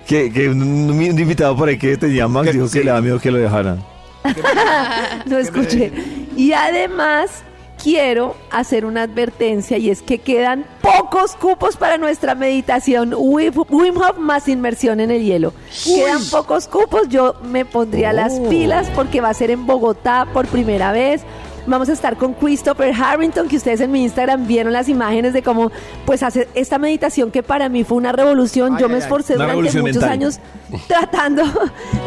Que, 0.06 0.32
que 0.32 0.48
un, 0.48 0.62
un 0.62 1.02
invitado 1.02 1.56
por 1.56 1.68
ahí 1.68 1.76
que 1.76 1.96
tenía 1.96 2.28
Max 2.28 2.52
dijo 2.52 2.70
que 2.70 2.84
le 2.84 2.90
da 2.90 3.00
miedo 3.00 3.18
que 3.18 3.30
lo 3.30 3.38
dejaran. 3.38 3.84
no 5.26 5.38
escuché. 5.38 5.92
Y 6.36 6.52
además 6.52 7.42
quiero 7.82 8.34
hacer 8.50 8.84
una 8.84 9.02
advertencia 9.02 9.78
y 9.78 9.90
es 9.90 10.02
que 10.02 10.18
quedan 10.18 10.66
pocos 10.82 11.36
cupos 11.36 11.76
para 11.76 11.98
nuestra 11.98 12.34
meditación 12.34 13.14
Wim 13.16 13.56
Hof 13.96 14.18
más 14.18 14.48
inmersión 14.48 15.00
en 15.00 15.10
el 15.10 15.22
hielo. 15.22 15.52
Quedan 15.84 16.22
pocos 16.30 16.66
cupos, 16.68 17.08
yo 17.08 17.34
me 17.42 17.64
pondría 17.64 18.12
las 18.12 18.34
Oh. 18.38 18.48
pilas 18.48 18.88
porque 18.94 19.20
va 19.20 19.30
a 19.30 19.34
ser 19.34 19.50
en 19.50 19.66
Bogotá 19.66 20.26
por 20.32 20.46
primera 20.46 20.92
vez. 20.92 21.22
Vamos 21.68 21.90
a 21.90 21.92
estar 21.92 22.16
con 22.16 22.32
Christopher 22.32 22.94
Harrington, 22.98 23.46
que 23.46 23.56
ustedes 23.56 23.82
en 23.82 23.92
mi 23.92 24.02
Instagram 24.02 24.46
vieron 24.46 24.72
las 24.72 24.88
imágenes 24.88 25.34
de 25.34 25.42
cómo 25.42 25.70
pues 26.06 26.22
hace 26.22 26.48
esta 26.54 26.78
meditación 26.78 27.30
que 27.30 27.42
para 27.42 27.68
mí 27.68 27.84
fue 27.84 27.98
una 27.98 28.10
revolución. 28.10 28.78
yo 28.78 28.88
me 28.88 28.96
esforcé 28.96 29.34
durante 29.34 29.62
muchos 29.62 29.82
mental. 29.82 30.08
años 30.08 30.40
tratando 30.88 31.42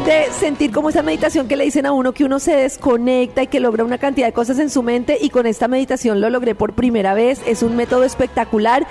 de 0.04 0.32
sentir 0.32 0.72
como 0.72 0.88
esa 0.88 1.02
meditación 1.02 1.46
que 1.46 1.56
le 1.56 1.62
dicen 1.62 1.86
a 1.86 1.92
uno 1.92 2.12
que 2.12 2.24
uno 2.24 2.40
se 2.40 2.56
desconecta 2.56 3.44
y 3.44 3.46
que 3.46 3.60
logra 3.60 3.84
una 3.84 3.98
cantidad 3.98 4.26
de 4.26 4.32
cosas 4.32 4.58
en 4.58 4.68
su 4.68 4.82
mente 4.82 5.16
y 5.20 5.30
con 5.30 5.46
esta 5.46 5.68
meditación 5.68 6.20
lo 6.20 6.28
logré 6.28 6.56
por 6.56 6.72
primera 6.72 7.14
vez. 7.14 7.40
Es 7.46 7.62
un 7.62 7.76
método 7.76 8.02
espectacular. 8.02 8.84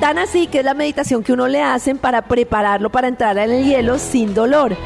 Tan 0.00 0.16
así 0.18 0.46
que 0.46 0.60
es 0.60 0.64
la 0.64 0.74
meditación 0.74 1.24
que 1.24 1.32
uno 1.32 1.48
le 1.48 1.60
hacen 1.60 1.98
para 1.98 2.22
prepararlo 2.22 2.88
para 2.90 3.08
entrar 3.08 3.36
en 3.38 3.50
el 3.50 3.64
hielo 3.64 3.98
sin 3.98 4.32
dolor. 4.32 4.76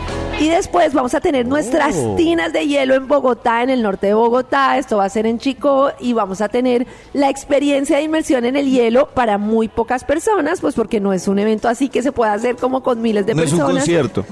Y 0.40 0.48
después 0.48 0.94
vamos 0.94 1.14
a 1.14 1.20
tener 1.20 1.46
nuestras 1.46 1.94
Oh. 1.96 2.14
tinas 2.16 2.52
de 2.52 2.66
hielo 2.66 2.94
en 2.94 3.06
Bogotá, 3.06 3.62
en 3.62 3.68
el 3.68 3.82
norte 3.82 4.06
de 4.08 4.14
Bogotá. 4.14 4.78
Esto 4.78 4.96
va 4.96 5.04
a 5.04 5.08
ser 5.10 5.26
en 5.26 5.38
Chico 5.38 5.90
y 6.00 6.14
vamos 6.14 6.40
a 6.40 6.48
tener 6.48 6.86
la 7.12 7.28
experiencia 7.28 7.98
de 7.98 8.04
inmersión 8.04 8.46
en 8.46 8.56
el 8.56 8.70
hielo 8.70 9.08
para 9.14 9.36
muy 9.36 9.68
pocas 9.68 10.02
personas, 10.02 10.60
pues 10.62 10.74
porque 10.74 10.98
no 10.98 11.12
es 11.12 11.28
un 11.28 11.38
evento 11.38 11.68
así 11.68 11.90
que 11.90 12.02
se 12.02 12.10
pueda 12.10 12.32
hacer 12.32 12.56
como 12.56 12.82
con 12.82 13.02
miles 13.02 13.26
de 13.26 13.34
No 13.34 13.42
es 13.42 13.52
un 13.52 13.58
personas. 13.58 13.82
concierto. 13.82 14.24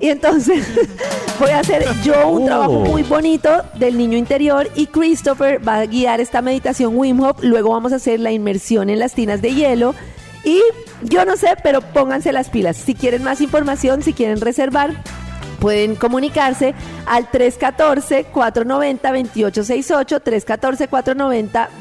Y 0.00 0.08
entonces 0.08 0.66
voy 1.38 1.50
a 1.50 1.60
hacer 1.60 1.86
yo 2.02 2.28
un 2.28 2.42
Oh. 2.42 2.46
trabajo 2.46 2.72
muy 2.80 3.04
bonito 3.04 3.48
del 3.78 3.96
niño 3.96 4.18
interior 4.18 4.68
y 4.74 4.86
Christopher 4.88 5.66
va 5.66 5.76
a 5.76 5.86
guiar 5.86 6.20
esta 6.20 6.42
meditación 6.42 6.98
Wim 6.98 7.20
Hof. 7.20 7.42
Luego 7.42 7.70
vamos 7.70 7.92
a 7.92 7.96
hacer 7.96 8.18
la 8.18 8.32
inmersión 8.32 8.90
en 8.90 8.98
las 8.98 9.14
tinas 9.14 9.40
de 9.40 9.54
hielo. 9.54 9.94
Y 10.44 10.60
yo 11.02 11.24
no 11.24 11.36
sé, 11.36 11.54
pero 11.62 11.80
pónganse 11.80 12.32
las 12.32 12.48
pilas. 12.50 12.76
Si 12.76 12.94
quieren 12.94 13.22
más 13.24 13.40
información, 13.40 14.02
si 14.02 14.12
quieren 14.12 14.40
reservar, 14.40 14.90
pueden 15.60 15.94
comunicarse 15.96 16.74
al 17.06 17.28
314-490-2868, 17.30 20.22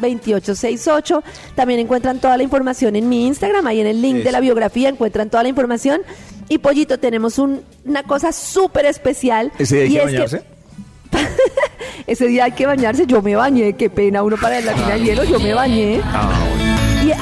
314-490-2868. 0.02 1.24
También 1.56 1.80
encuentran 1.82 2.20
toda 2.20 2.38
la 2.38 2.44
información 2.44 2.96
en 2.96 3.10
mi 3.10 3.28
Instagram, 3.28 3.68
ahí 3.68 3.82
en 3.82 3.88
el 3.88 4.02
link 4.02 4.24
de 4.24 4.32
la 4.32 4.40
biografía 4.40 4.88
encuentran 4.90 5.30
toda 5.30 5.44
la 5.44 5.50
información. 5.50 6.02
Y 6.50 6.58
Pollito, 6.60 6.98
tenemos 7.00 7.38
un- 7.40 7.62
una 7.86 8.04
cosa 8.04 8.32
súper 8.32 8.86
especial. 8.86 9.52
¿Ese 9.58 9.82
día 9.84 10.04
hay 10.06 10.14
y 10.14 10.18
que 10.18 10.24
es 10.24 10.32
bañarse? 10.32 10.54
ese 12.08 12.28
día 12.28 12.46
hay 12.46 12.52
que 12.54 12.66
bañarse, 12.66 13.06
yo 13.06 13.22
me 13.22 13.36
bañé, 13.36 13.74
qué 13.74 13.90
pena 13.90 14.24
uno 14.24 14.36
para 14.38 14.60
la 14.62 14.74
tina 14.74 14.94
de 14.96 15.02
hielo, 15.04 15.24
yo 15.24 15.40
me 15.40 15.54
bañé. 15.54 15.96
Y 15.96 16.02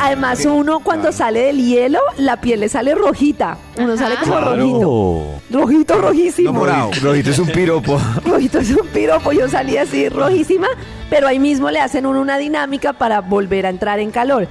además 0.01 0.45
uno 0.45 0.79
cuando 0.79 1.11
sale 1.11 1.41
del 1.41 1.57
hielo, 1.57 1.99
la 2.17 2.41
piel 2.41 2.61
le 2.61 2.69
sale 2.69 2.95
rojita. 2.95 3.57
Uno 3.77 3.95
sale 3.95 4.15
como 4.17 4.39
rojito. 4.39 5.41
Rojito, 5.51 6.01
rojísimo. 6.01 6.65
Rojito 6.65 7.29
es 7.29 7.39
un 7.39 7.47
piropo. 7.47 8.01
Rojito 8.25 8.59
es 8.59 8.71
un 8.71 8.87
piropo, 8.87 9.31
yo 9.31 9.47
salí 9.47 9.77
así 9.77 10.09
rojísima, 10.09 10.67
pero 11.11 11.27
ahí 11.27 11.39
mismo 11.39 11.69
le 11.69 11.81
hacen 11.81 12.05
uno 12.05 12.21
una 12.21 12.37
dinámica 12.37 12.93
para 12.93 13.19
volver 13.19 13.65
a 13.65 13.69
entrar 13.69 13.99
en 13.99 14.11
calor. 14.11 14.47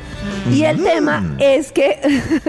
Y 0.53 0.65
el 0.65 0.83
tema 0.83 1.37
es 1.39 1.73
que, 1.73 1.99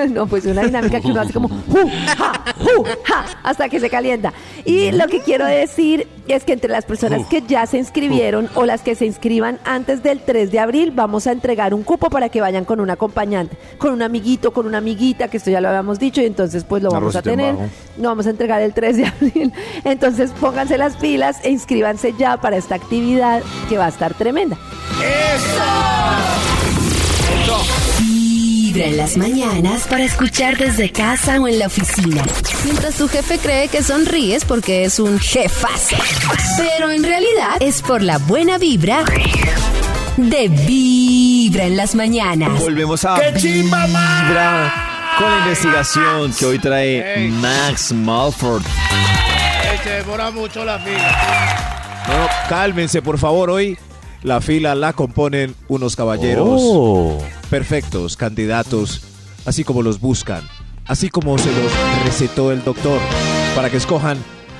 no, 0.11 0.27
pues 0.27 0.45
una 0.45 0.63
dinámica 0.63 0.99
que 0.99 1.07
uno 1.07 1.21
hace 1.21 1.31
como, 1.31 1.47
"Ju, 1.69 1.89
ja, 2.17 2.43
ju, 2.59 2.83
ja", 3.05 3.25
hasta 3.41 3.69
que 3.69 3.79
se 3.79 3.89
calienta. 3.89 4.33
Y 4.65 4.91
lo 4.91 5.07
que 5.07 5.21
quiero 5.21 5.45
decir 5.45 6.07
es 6.27 6.43
que 6.43 6.51
entre 6.53 6.69
las 6.69 6.83
personas 6.83 7.25
que 7.27 7.41
ya 7.41 7.65
se 7.65 7.77
inscribieron 7.77 8.49
o 8.55 8.65
las 8.65 8.81
que 8.81 8.95
se 8.95 9.05
inscriban 9.05 9.59
antes 9.63 10.03
del 10.03 10.19
3 10.19 10.51
de 10.51 10.59
abril, 10.59 10.91
vamos 10.91 11.25
a 11.25 11.31
entregar 11.31 11.73
un 11.73 11.83
cupo 11.83 12.09
para 12.09 12.27
que 12.27 12.41
vayan 12.41 12.65
con 12.65 12.81
un 12.81 12.89
acompañante, 12.89 13.55
con 13.77 13.93
un 13.93 14.01
amiguito, 14.01 14.51
con 14.51 14.65
una 14.65 14.79
amiguita, 14.79 15.29
que 15.29 15.37
esto 15.37 15.51
ya 15.51 15.61
lo 15.61 15.69
habíamos 15.69 15.99
dicho, 15.99 16.21
y 16.21 16.25
entonces 16.25 16.65
pues 16.65 16.83
lo 16.83 16.91
vamos 16.91 17.15
a 17.15 17.21
tener. 17.21 17.55
Lo 17.97 18.09
vamos 18.09 18.27
a 18.27 18.29
entregar 18.31 18.61
el 18.61 18.73
3 18.73 18.97
de 18.97 19.05
abril. 19.21 19.53
Entonces 19.85 20.31
pónganse 20.31 20.77
las 20.77 20.97
pilas 20.97 21.37
e 21.43 21.49
inscríbanse 21.49 22.13
ya 22.17 22.35
para 22.37 22.57
esta 22.57 22.75
actividad 22.75 23.41
que 23.69 23.77
va 23.77 23.85
a 23.85 23.89
estar 23.89 24.00
tremenda. 24.09 24.57
Vibra 27.99 28.85
en 28.85 28.97
las 28.97 29.17
mañanas 29.17 29.87
para 29.87 30.03
escuchar 30.03 30.57
desde 30.57 30.91
casa 30.91 31.39
o 31.39 31.47
en 31.47 31.59
la 31.59 31.67
oficina. 31.67 32.23
Mientras 32.63 32.95
tu 32.95 33.07
jefe 33.07 33.37
cree 33.37 33.67
que 33.67 33.83
sonríes 33.83 34.45
porque 34.45 34.85
es 34.85 34.99
un 34.99 35.19
jefazo. 35.19 35.97
Pero 36.57 36.89
en 36.89 37.03
realidad 37.03 37.57
es 37.59 37.81
por 37.81 38.01
la 38.01 38.17
buena 38.17 38.57
vibra 38.57 39.03
de 40.17 40.47
Vibra 40.47 41.65
en 41.65 41.77
las 41.77 41.95
mañanas. 41.95 42.59
Volvemos 42.59 43.03
a 43.05 43.19
Vibra 43.19 44.73
con 45.17 45.31
la 45.31 45.37
investigación 45.39 46.33
que 46.33 46.45
hoy 46.45 46.59
trae 46.59 47.29
Max 47.29 47.91
Malford. 47.91 48.63
Se 49.83 49.89
demora 49.89 50.31
mucho 50.31 50.63
la 50.63 50.79
fila. 50.79 52.03
No, 52.07 52.27
cálmense, 52.49 53.01
por 53.01 53.17
favor. 53.17 53.49
Hoy 53.49 53.77
la 54.23 54.41
fila 54.41 54.75
la 54.75 54.93
componen 54.93 55.55
unos 55.67 55.95
caballeros 55.95 56.61
Oh. 56.63 57.17
perfectos, 57.49 58.15
candidatos, 58.17 59.01
así 59.45 59.63
como 59.63 59.81
los 59.81 59.99
buscan, 59.99 60.41
así 60.87 61.09
como 61.09 61.37
se 61.37 61.49
los 61.49 61.71
recetó 62.05 62.51
el 62.51 62.63
doctor, 62.63 62.99
para 63.55 63.69
que 63.69 63.77
escojan. 63.77 64.17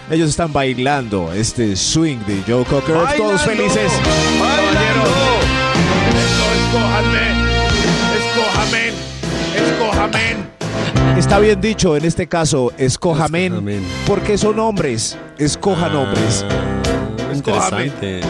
Ellos 0.09 0.29
están 0.29 0.51
bailando 0.51 1.31
este 1.31 1.75
swing 1.75 2.17
de 2.27 2.43
Joe 2.45 2.65
Cocker. 2.65 2.95
Todos 3.17 3.41
felices. 3.43 3.91
Escójame. 8.17 8.91
Escójame. 9.55 10.35
Está 11.17 11.39
bien 11.39 11.61
dicho 11.61 11.95
en 11.95 12.05
este 12.05 12.27
caso, 12.27 12.71
escojamen, 12.77 13.83
porque 14.07 14.37
son 14.37 14.59
hombres. 14.59 15.17
Escojan 15.37 15.95
hombres. 15.95 16.45
Interesante. 17.33 18.21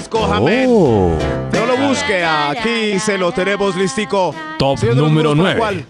Escójame. 0.00 0.66
Oh. 0.68 1.16
No 1.52 1.66
lo 1.66 1.76
busque. 1.76 2.24
Aquí 2.24 2.98
se 2.98 3.18
lo 3.18 3.32
tenemos 3.32 3.74
listico. 3.76 4.34
Top 4.58 4.78
número 4.82 5.34
números, 5.34 5.36
9. 5.36 5.58
¿para 5.58 5.58
cuál? 5.58 5.84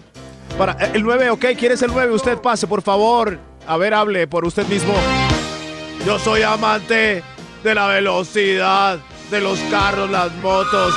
Para 0.57 0.85
eh, 0.85 0.91
el 0.95 1.03
9, 1.03 1.29
ok. 1.31 1.45
¿Quieres 1.57 1.81
el 1.81 1.91
9? 1.91 2.13
Usted 2.13 2.37
pase, 2.39 2.67
por 2.67 2.81
favor. 2.81 3.39
A 3.67 3.77
ver, 3.77 3.93
hable 3.93 4.27
por 4.27 4.45
usted 4.45 4.65
mismo. 4.67 4.93
Yo 6.05 6.17
soy 6.19 6.41
amante 6.43 7.23
de 7.63 7.75
la 7.75 7.87
velocidad, 7.87 8.99
de 9.29 9.41
los 9.41 9.59
carros, 9.71 10.09
las 10.09 10.33
motos. 10.35 10.93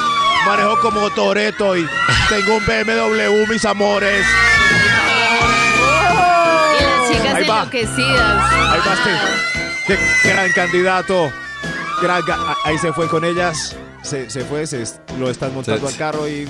Manejo 0.46 0.78
como 0.80 1.10
Toreto 1.10 1.76
y 1.76 1.86
tengo 2.28 2.56
un 2.56 2.64
BMW, 2.64 3.46
mis 3.52 3.64
amores. 3.64 4.24
Y 6.78 6.82
las 6.82 7.08
chicas 7.10 7.34
Ahí 7.34 7.46
va. 7.46 7.58
enloquecidas. 7.58 8.52
Ahí 8.52 8.80
va 8.86 8.94
este. 8.94 9.98
Qué 10.22 10.28
gran 10.32 10.52
candidato. 10.52 11.32
Ah, 12.08 12.54
ahí 12.64 12.78
se 12.78 12.92
fue 12.92 13.08
con 13.08 13.24
ellas. 13.24 13.76
Se, 14.02 14.30
se 14.30 14.44
fue, 14.44 14.66
se 14.66 14.82
lo 15.18 15.28
están 15.30 15.52
montando 15.54 15.86
Sí. 15.86 15.92
al 15.92 15.98
carro 15.98 16.28
y 16.28 16.48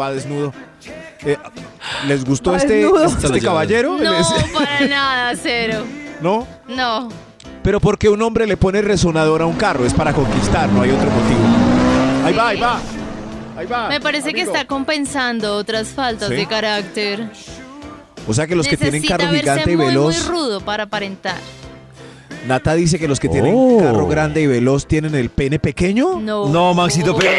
va 0.00 0.12
desnudo. 0.12 0.52
Eh, 1.24 1.36
¿Les 2.06 2.24
gustó 2.24 2.52
Va 2.52 2.58
este, 2.58 2.84
este 3.22 3.40
caballero? 3.40 3.96
No, 3.98 4.12
Les- 4.18 4.26
para 4.52 4.80
nada, 4.86 5.34
cero. 5.40 5.84
¿No? 6.20 6.46
No. 6.68 7.08
Pero 7.62 7.80
porque 7.80 8.08
un 8.08 8.20
hombre 8.22 8.46
le 8.46 8.56
pone 8.56 8.82
resonador 8.82 9.42
a 9.42 9.46
un 9.46 9.54
carro 9.56 9.84
es 9.84 9.94
para 9.94 10.12
conquistar, 10.12 10.68
no 10.70 10.82
hay 10.82 10.90
otro 10.90 11.08
motivo. 11.10 12.26
Ahí 12.26 12.34
va, 12.34 12.48
ahí 12.48 12.60
va. 12.60 12.80
Ahí 13.56 13.66
va. 13.66 13.88
Me 13.88 14.00
parece 14.00 14.32
que 14.32 14.42
está 14.42 14.64
compensando 14.66 15.56
otras 15.56 15.88
faltas 15.88 16.28
¿Sí? 16.28 16.34
de 16.36 16.46
carácter. 16.46 17.30
O 18.26 18.34
sea 18.34 18.46
que 18.46 18.54
los 18.54 18.66
que 18.66 18.76
tienen 18.76 19.02
carro 19.02 19.24
verse 19.24 19.40
gigante 19.40 19.72
y 19.72 19.76
muy, 19.76 19.86
veloz, 19.86 20.16
muy 20.16 20.28
rudo 20.28 20.60
para 20.60 20.84
aparentar. 20.84 21.36
Nata 22.46 22.74
dice 22.74 22.98
que 22.98 23.06
los 23.08 23.20
que 23.20 23.28
tienen 23.28 23.54
Oh. 23.56 23.78
carro 23.80 24.06
grande 24.08 24.42
y 24.42 24.46
veloz 24.46 24.86
tienen 24.86 25.14
el 25.14 25.30
pene 25.30 25.58
pequeño. 25.58 26.18
No. 26.20 26.48
No, 26.48 26.74
Maxito, 26.74 27.16
pero, 27.16 27.30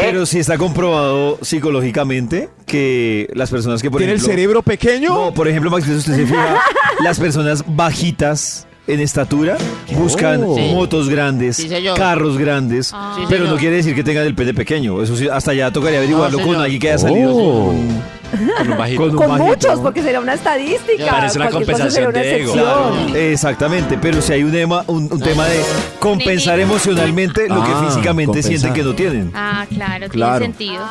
pero 0.00 0.26
sí 0.26 0.38
está 0.38 0.56
comprobado 0.56 1.38
psicológicamente 1.42 2.48
que 2.66 3.28
las 3.34 3.50
personas 3.50 3.82
que, 3.82 3.90
por 3.90 3.98
¿Tiene 3.98 4.12
el 4.14 4.16
ejemplo... 4.18 4.34
cerebro 4.34 4.62
pequeño? 4.62 5.08
No, 5.10 5.34
por 5.34 5.48
ejemplo, 5.48 5.70
Maxito, 5.70 5.92
si 5.94 5.98
usted 6.10 6.14
se 6.16 6.26
fija, 6.26 6.62
las 7.04 7.18
personas 7.20 7.62
bajitas 7.66 8.66
en 8.86 9.00
estatura 9.00 9.58
buscan 9.98 10.42
Oh. 10.44 10.54
Sí. 10.56 10.70
motos 10.74 11.10
grandes, 11.10 11.56
Sí, 11.56 11.68
señor. 11.68 11.98
carros 11.98 12.38
grandes, 12.38 12.90
Ah. 12.94 13.12
Sí, 13.16 13.22
pero 13.28 13.40
señor. 13.42 13.54
no 13.54 13.60
quiere 13.60 13.76
decir 13.76 13.94
que 13.94 14.02
tengan 14.02 14.24
el 14.24 14.34
pene 14.34 14.54
pequeño. 14.54 15.02
Eso 15.02 15.14
sí, 15.14 15.28
hasta 15.28 15.52
ya 15.52 15.70
tocaría 15.70 15.98
averiguarlo 15.98 16.38
No, 16.38 16.44
con 16.44 16.52
señor. 16.54 16.64
alguien 16.64 16.80
que 16.80 16.88
haya 16.88 16.98
salido 16.98 17.34
Oh. 17.36 17.66
con, 17.66 18.17
Con 18.30 18.72
un 18.72 18.78
bajito. 18.78 19.00
con 19.00 19.10
un 19.10 19.16
Con 19.16 19.28
bajito. 19.28 19.46
muchos, 19.48 19.80
porque 19.80 20.02
sería 20.02 20.20
una 20.20 20.34
estadística. 20.34 21.06
Parece 21.10 21.38
una 21.38 21.50
compensación 21.50 22.08
una 22.08 22.18
de 22.20 22.36
ego. 22.40 22.50
excepción. 22.52 23.04
Claro, 23.06 23.16
exactamente, 23.16 23.98
pero 24.00 24.20
si 24.22 24.32
hay 24.34 24.44
un 24.44 24.52
tema, 24.52 24.84
un, 24.86 25.10
un 25.10 25.20
tema 25.20 25.46
de 25.46 25.60
compensar 25.98 26.60
emocionalmente 26.60 27.48
lo 27.48 27.62
que 27.64 27.70
Ah, 27.72 27.84
físicamente 27.88 28.26
compensar. 28.26 28.50
sienten 28.50 28.72
que 28.74 28.82
no 28.82 28.94
tienen. 28.94 29.32
Ah, 29.34 29.66
claro, 29.68 30.08
Claro. 30.08 30.38
tiene 30.40 30.54
sentido. 30.54 30.82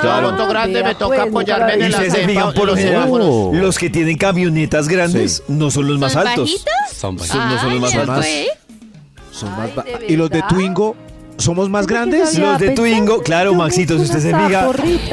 Claro. 0.00 0.30
Moto 0.32 0.46
grande, 0.48 0.82
me 0.84 0.94
toca 0.94 1.16
pues, 1.16 1.28
apoyarme 1.28 1.74
en 1.74 1.82
el 1.82 1.92
se 1.94 2.34
por 2.54 2.66
lo 2.66 2.76
general, 2.76 3.04
semáforos. 3.04 3.54
los 3.54 3.78
que 3.78 3.90
tienen 3.90 4.16
camionetas 4.18 4.88
grandes 4.88 5.42
no 5.48 5.70
son 5.70 5.88
los 5.88 5.98
más 5.98 6.12
¿Son 6.12 6.26
altos. 6.26 6.44
bajitos? 6.50 6.72
Son 6.94 7.18
Son- 7.18 7.48
no 7.48 7.58
son 7.60 7.70
los 7.70 7.80
más 7.80 7.92
Ay, 7.94 7.98
altos. 8.00 8.26
Son 9.32 9.48
Ay, 9.58 9.72
más 9.76 9.84
¿de 9.84 10.06
¿Y 10.08 10.16
los 10.16 10.30
de? 10.30 10.42
Twingo 10.48 10.94
somos 11.42 11.68
más 11.68 11.86
¿Cómo 11.86 12.00
que 12.04 12.10
grandes? 12.10 12.38
Los 12.38 12.58
de 12.58 12.70
Twingo, 12.70 13.22
claro, 13.22 13.54
Maxito, 13.54 13.96
si 13.98 14.04
usted 14.04 14.20
se 14.20 14.28
fija, 14.34 14.70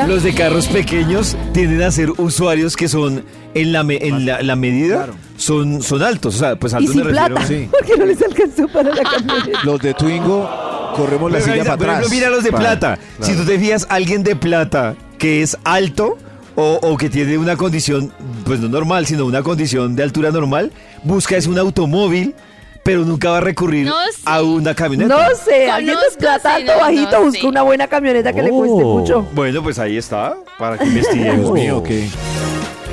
los 0.07 0.23
de 0.23 0.33
carros 0.33 0.67
pequeños 0.67 1.35
tienden 1.53 1.81
a 1.83 1.91
ser 1.91 2.11
usuarios 2.11 2.75
que 2.77 2.87
son 2.87 3.23
en 3.53 3.71
la, 3.73 3.83
me- 3.83 3.97
en 4.07 4.25
la, 4.25 4.41
la 4.41 4.55
medida, 4.55 4.97
Claro. 4.97 5.13
son, 5.37 5.81
son 5.81 6.03
altos. 6.03 6.35
O 6.35 6.39
sea, 6.39 6.55
pues 6.57 6.73
Y 6.73 6.77
altos 6.77 6.91
sin 6.93 7.03
me 7.05 7.11
refiero. 7.11 7.35
plata, 7.35 7.47
sí. 7.47 7.67
porque 7.71 7.97
no 7.97 8.05
les 8.05 8.21
alcanzó 8.21 8.67
para 8.67 8.93
la 8.93 9.03
camioneta. 9.03 9.59
Los 9.63 9.79
de 9.81 9.93
Twingo 9.93 10.49
corremos 10.95 11.31
la 11.31 11.39
Pero, 11.39 11.51
silla 11.53 11.63
por 11.65 11.65
para 11.79 11.91
ejemplo, 11.93 11.93
atrás. 12.07 12.11
mira 12.11 12.29
los 12.29 12.43
de 12.43 12.51
Para- 12.51 12.63
plata. 12.79 12.99
Si 13.21 13.33
tú 13.35 13.43
te 13.45 13.57
fijas, 13.59 13.87
alguien 13.89 14.23
de 14.23 14.35
plata 14.35 14.95
que 15.17 15.41
es 15.41 15.57
alto 15.63 16.17
o, 16.55 16.79
o 16.81 16.97
que 16.97 17.09
tiene 17.09 17.37
una 17.37 17.55
condición, 17.55 18.11
pues 18.45 18.59
no 18.59 18.67
normal, 18.69 19.05
sino 19.07 19.25
una 19.25 19.41
condición 19.43 19.95
de 19.95 20.03
altura 20.03 20.31
normal, 20.31 20.71
busca 21.03 21.37
es 21.37 21.47
un 21.47 21.57
automóvil, 21.57 22.35
pero 22.83 23.05
nunca 23.05 23.29
va 23.29 23.37
a 23.37 23.41
recurrir 23.41 23.85
No, 23.87 23.95
a 24.25 24.41
una 24.41 24.73
camioneta. 24.75 25.15
No 25.29 25.35
sé, 25.35 25.69
alguien 25.69 25.95
de 25.95 26.01
Conozco, 26.01 26.19
plata 26.19 26.55
sí, 26.55 26.61
alto 26.61 26.73
no, 26.73 26.79
bajito 26.79 27.11
no, 27.19 27.25
busca 27.25 27.47
una 27.47 27.61
buena 27.61 27.87
camioneta 27.87 28.33
que 28.33 28.41
le 28.43 28.49
cueste 28.49 28.81
Oh. 28.83 28.99
mucho. 28.99 29.27
Bueno, 29.33 29.61
pues 29.63 29.79
ahí 29.79 29.97
está, 29.97 30.35
para 30.57 30.77
que 30.77 30.85
investiguen. 30.85 31.37
Dios 31.41 31.51
mío, 31.51 31.83
qué, 31.83 32.07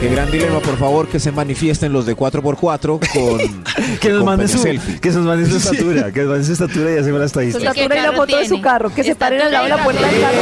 qué 0.00 0.08
gran 0.08 0.30
dilema, 0.30 0.60
por 0.60 0.76
favor, 0.78 1.08
que 1.08 1.18
se 1.20 1.32
manifiesten 1.32 1.92
los 1.92 2.04
de 2.06 2.16
4x4 2.16 2.98
con, 3.12 3.98
Que 4.00 4.08
nos 4.10 4.24
manden 4.24 4.48
su, 4.48 4.58
selfie. 4.58 5.00
que 5.00 5.10
nos 5.10 5.24
manden 5.24 5.48
su 5.50 5.56
estatura, 5.56 6.12
que 6.12 6.20
nos 6.20 6.28
manden 6.30 6.44
su 6.46 6.52
estatura 6.52 6.90
y 6.94 6.98
hacemos 6.98 7.20
la 7.20 7.28
Su 7.28 7.40
estadística. 7.40 7.72
¿qué 7.72 7.80
estatura 7.82 8.00
y 8.00 8.02
la 8.02 8.12
foto 8.12 8.36
de 8.38 8.48
su 8.48 8.60
carro, 8.60 8.92
que 8.94 9.04
se 9.04 9.14
paren 9.14 9.40
al 9.40 9.52
lado 9.52 9.64
de 9.64 9.70
la 9.70 9.84
puerta 9.84 10.06
del 10.06 10.20
carro. 10.20 10.36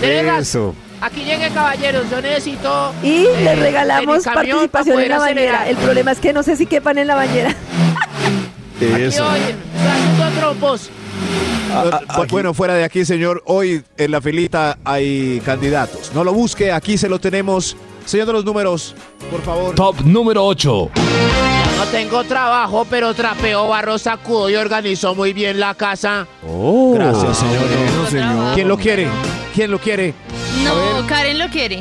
Venga, 0.00 0.38
Eso. 0.38 0.74
Aquí 1.00 1.24
llegue, 1.24 1.50
caballeros. 1.50 2.10
Yo 2.10 2.20
necesito. 2.20 2.92
Y 3.02 3.26
eh, 3.26 3.40
les 3.44 3.58
regalamos 3.58 4.24
participación 4.24 5.00
en 5.00 5.08
la 5.08 5.18
bañera. 5.18 5.58
acelerar. 5.58 5.68
El 5.68 5.76
problema 5.76 6.12
es 6.12 6.18
que 6.18 6.32
no 6.32 6.42
sé 6.42 6.56
si 6.56 6.66
quepan 6.66 6.98
en 6.98 7.06
la 7.06 7.14
bañera. 7.14 7.50
Aquí, 8.76 9.02
Eso. 9.02 9.24
trompos. 10.38 10.90
Ah, 11.72 12.00
ah, 12.08 12.24
bueno, 12.30 12.54
fuera 12.54 12.74
de 12.74 12.84
aquí, 12.84 13.04
señor, 13.04 13.42
hoy 13.46 13.82
en 13.96 14.10
la 14.10 14.20
filita 14.20 14.78
hay 14.84 15.40
candidatos. 15.44 16.12
No 16.14 16.24
lo 16.24 16.32
busque, 16.32 16.72
aquí 16.72 16.98
se 16.98 17.08
lo 17.08 17.18
tenemos. 17.18 17.76
Señor 18.04 18.26
de 18.26 18.32
los 18.34 18.44
números, 18.44 18.94
por 19.30 19.42
favor. 19.42 19.74
Top 19.74 20.00
número 20.02 20.44
8. 20.46 20.90
No 21.76 21.84
tengo 21.86 22.24
trabajo, 22.24 22.86
pero 22.88 23.12
trapeo, 23.14 23.68
barro, 23.68 23.98
sacudo 23.98 24.48
y 24.50 24.56
organizo 24.56 25.14
muy 25.14 25.32
bien 25.32 25.60
la 25.60 25.74
casa. 25.74 26.26
Gracias, 26.42 27.38
señor. 27.38 28.54
¿Quién 28.54 28.68
lo 28.68 28.76
quiere? 28.78 29.08
¿Quién 29.54 29.70
lo 29.70 29.78
quiere? 29.78 30.14
No, 30.62 31.06
Karen 31.06 31.38
lo 31.38 31.48
quiere. 31.48 31.76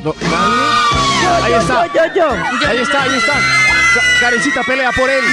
Ahí 1.44 1.52
yo, 1.52 1.58
está. 1.60 1.88
yo, 1.88 1.94
yo, 1.94 2.16
yo. 2.16 2.68
Ahí 2.70 2.78
está, 2.78 3.04
ahí 3.04 3.16
está. 3.18 3.34
Karencita 4.20 4.62
pelea 4.64 4.92
por 4.92 5.10
él. 5.10 5.24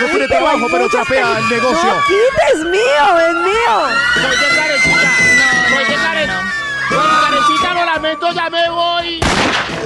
No 0.00 0.06
tiene 0.06 0.26
pero 0.26 0.28
trabajo, 0.28 0.66
pero 0.70 0.88
trapea 0.88 1.38
el 1.38 1.48
negocio. 1.48 1.88
No, 1.88 2.00
es 2.52 2.64
mío, 2.66 3.18
es 3.28 3.34
mío. 3.36 3.74
Soy 4.14 4.36
de 4.36 4.56
Karencita. 4.56 5.10
No, 5.70 5.74
Soy 5.76 5.84
de 5.84 5.96
no, 5.96 6.02
Karen. 6.02 6.28
no, 6.28 6.42
no. 6.42 6.50
Bueno, 6.90 7.20
Karencita, 7.22 7.74
lo 7.74 7.84
lamento, 7.86 8.32
ya 8.32 8.50
me 8.50 8.68
voy. 8.70 9.20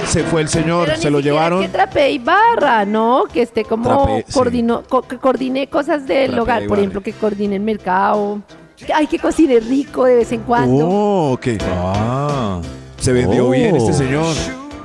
Se 0.07 0.23
fue 0.23 0.41
el 0.41 0.47
señor, 0.49 0.85
Pero 0.87 0.97
se 1.01 1.07
ni 1.07 1.11
lo 1.13 1.19
llevaron. 1.19 1.61
Que 1.61 1.69
trapee 1.69 2.11
y 2.13 2.19
barra, 2.19 2.85
¿no? 2.85 3.23
Que 3.31 3.41
esté 3.41 3.63
como 3.65 3.89
Trape- 4.05 4.23
sí. 4.27 4.33
coordino, 4.33 4.83
co- 4.87 5.01
que 5.01 5.17
coordine 5.17 5.67
cosas 5.67 6.07
del 6.07 6.37
hogar. 6.39 6.65
Por 6.67 6.77
ejemplo, 6.79 7.01
que 7.01 7.11
coordine 7.13 7.55
el 7.57 7.61
mercado. 7.61 8.41
Ay, 8.93 9.07
que 9.07 9.19
cocine 9.19 9.59
rico 9.59 10.05
de 10.05 10.15
vez 10.15 10.31
en 10.31 10.41
cuando. 10.41 10.87
Oh, 10.89 11.37
que 11.41 11.57
Ah, 11.63 12.61
se 12.97 13.11
vendió 13.13 13.47
Oh. 13.47 13.51
bien 13.51 13.75
este 13.75 13.93
señor. 13.93 14.33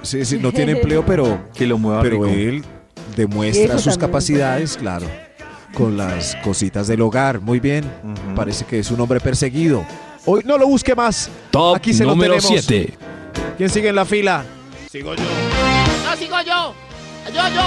Sí, 0.02 0.24
sí, 0.24 0.38
no 0.40 0.50
tiene 0.52 0.72
empleo, 0.72 1.04
pero, 1.04 1.38
que 1.54 1.66
lo 1.66 1.76
mueva 1.78 2.00
pero 2.02 2.16
rico. 2.24 2.26
él 2.26 2.64
demuestra 3.16 3.64
Eso 3.64 3.74
sus 3.78 3.84
también. 3.92 4.00
capacidades, 4.08 4.76
claro. 4.76 5.06
Con 5.74 5.96
las 5.96 6.34
cositas 6.42 6.88
del 6.88 7.02
hogar. 7.02 7.40
Muy 7.40 7.60
bien. 7.60 7.84
Parece 8.34 8.64
que 8.64 8.78
es 8.78 8.90
un 8.90 9.00
hombre 9.00 9.20
perseguido. 9.20 9.84
Hoy 10.26 10.42
no 10.44 10.58
lo 10.58 10.66
busque 10.66 10.94
más. 10.94 11.30
Top 11.50 11.76
Aquí 11.76 11.92
se 11.92 12.04
lo 12.04 12.10
número 12.10 12.34
tenemos. 12.36 12.64
7. 12.66 12.94
¿Quién 13.56 13.70
sigue 13.70 13.88
en 13.90 13.94
la 13.96 14.04
fila? 14.04 14.44
Sigo 14.90 15.14
yo. 15.14 15.22
No, 16.04 16.16
sigo 16.16 16.36
yo. 16.40 16.74
Yo, 17.32 17.48
yo. 17.54 17.62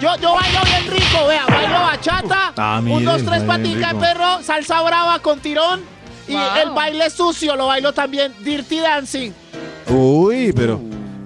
Yo, 0.00 0.16
yo 0.20 0.34
bailo 0.34 0.60
bien 0.64 0.86
rico, 0.92 1.26
vea. 1.26 1.44
Bailo 1.48 1.80
bachata. 1.80 2.52
Ah, 2.56 2.80
un, 2.84 3.04
dos, 3.04 3.22
tres, 3.24 3.44
baila 3.46 3.56
bien 3.56 3.80
patica 3.80 3.86
de 3.88 3.92
rico. 3.94 4.00
perro. 4.00 4.42
Salsa 4.42 4.80
brava 4.82 5.18
con 5.20 5.40
tirón. 5.40 5.80
Y 6.28 6.34
Wow. 6.34 6.42
el 6.62 6.70
baile 6.70 7.10
sucio 7.10 7.56
lo 7.56 7.66
bailo 7.66 7.92
también. 7.92 8.32
Dirty 8.44 8.78
dancing. 8.78 9.32
Uy, 9.88 10.52
pero 10.52 10.80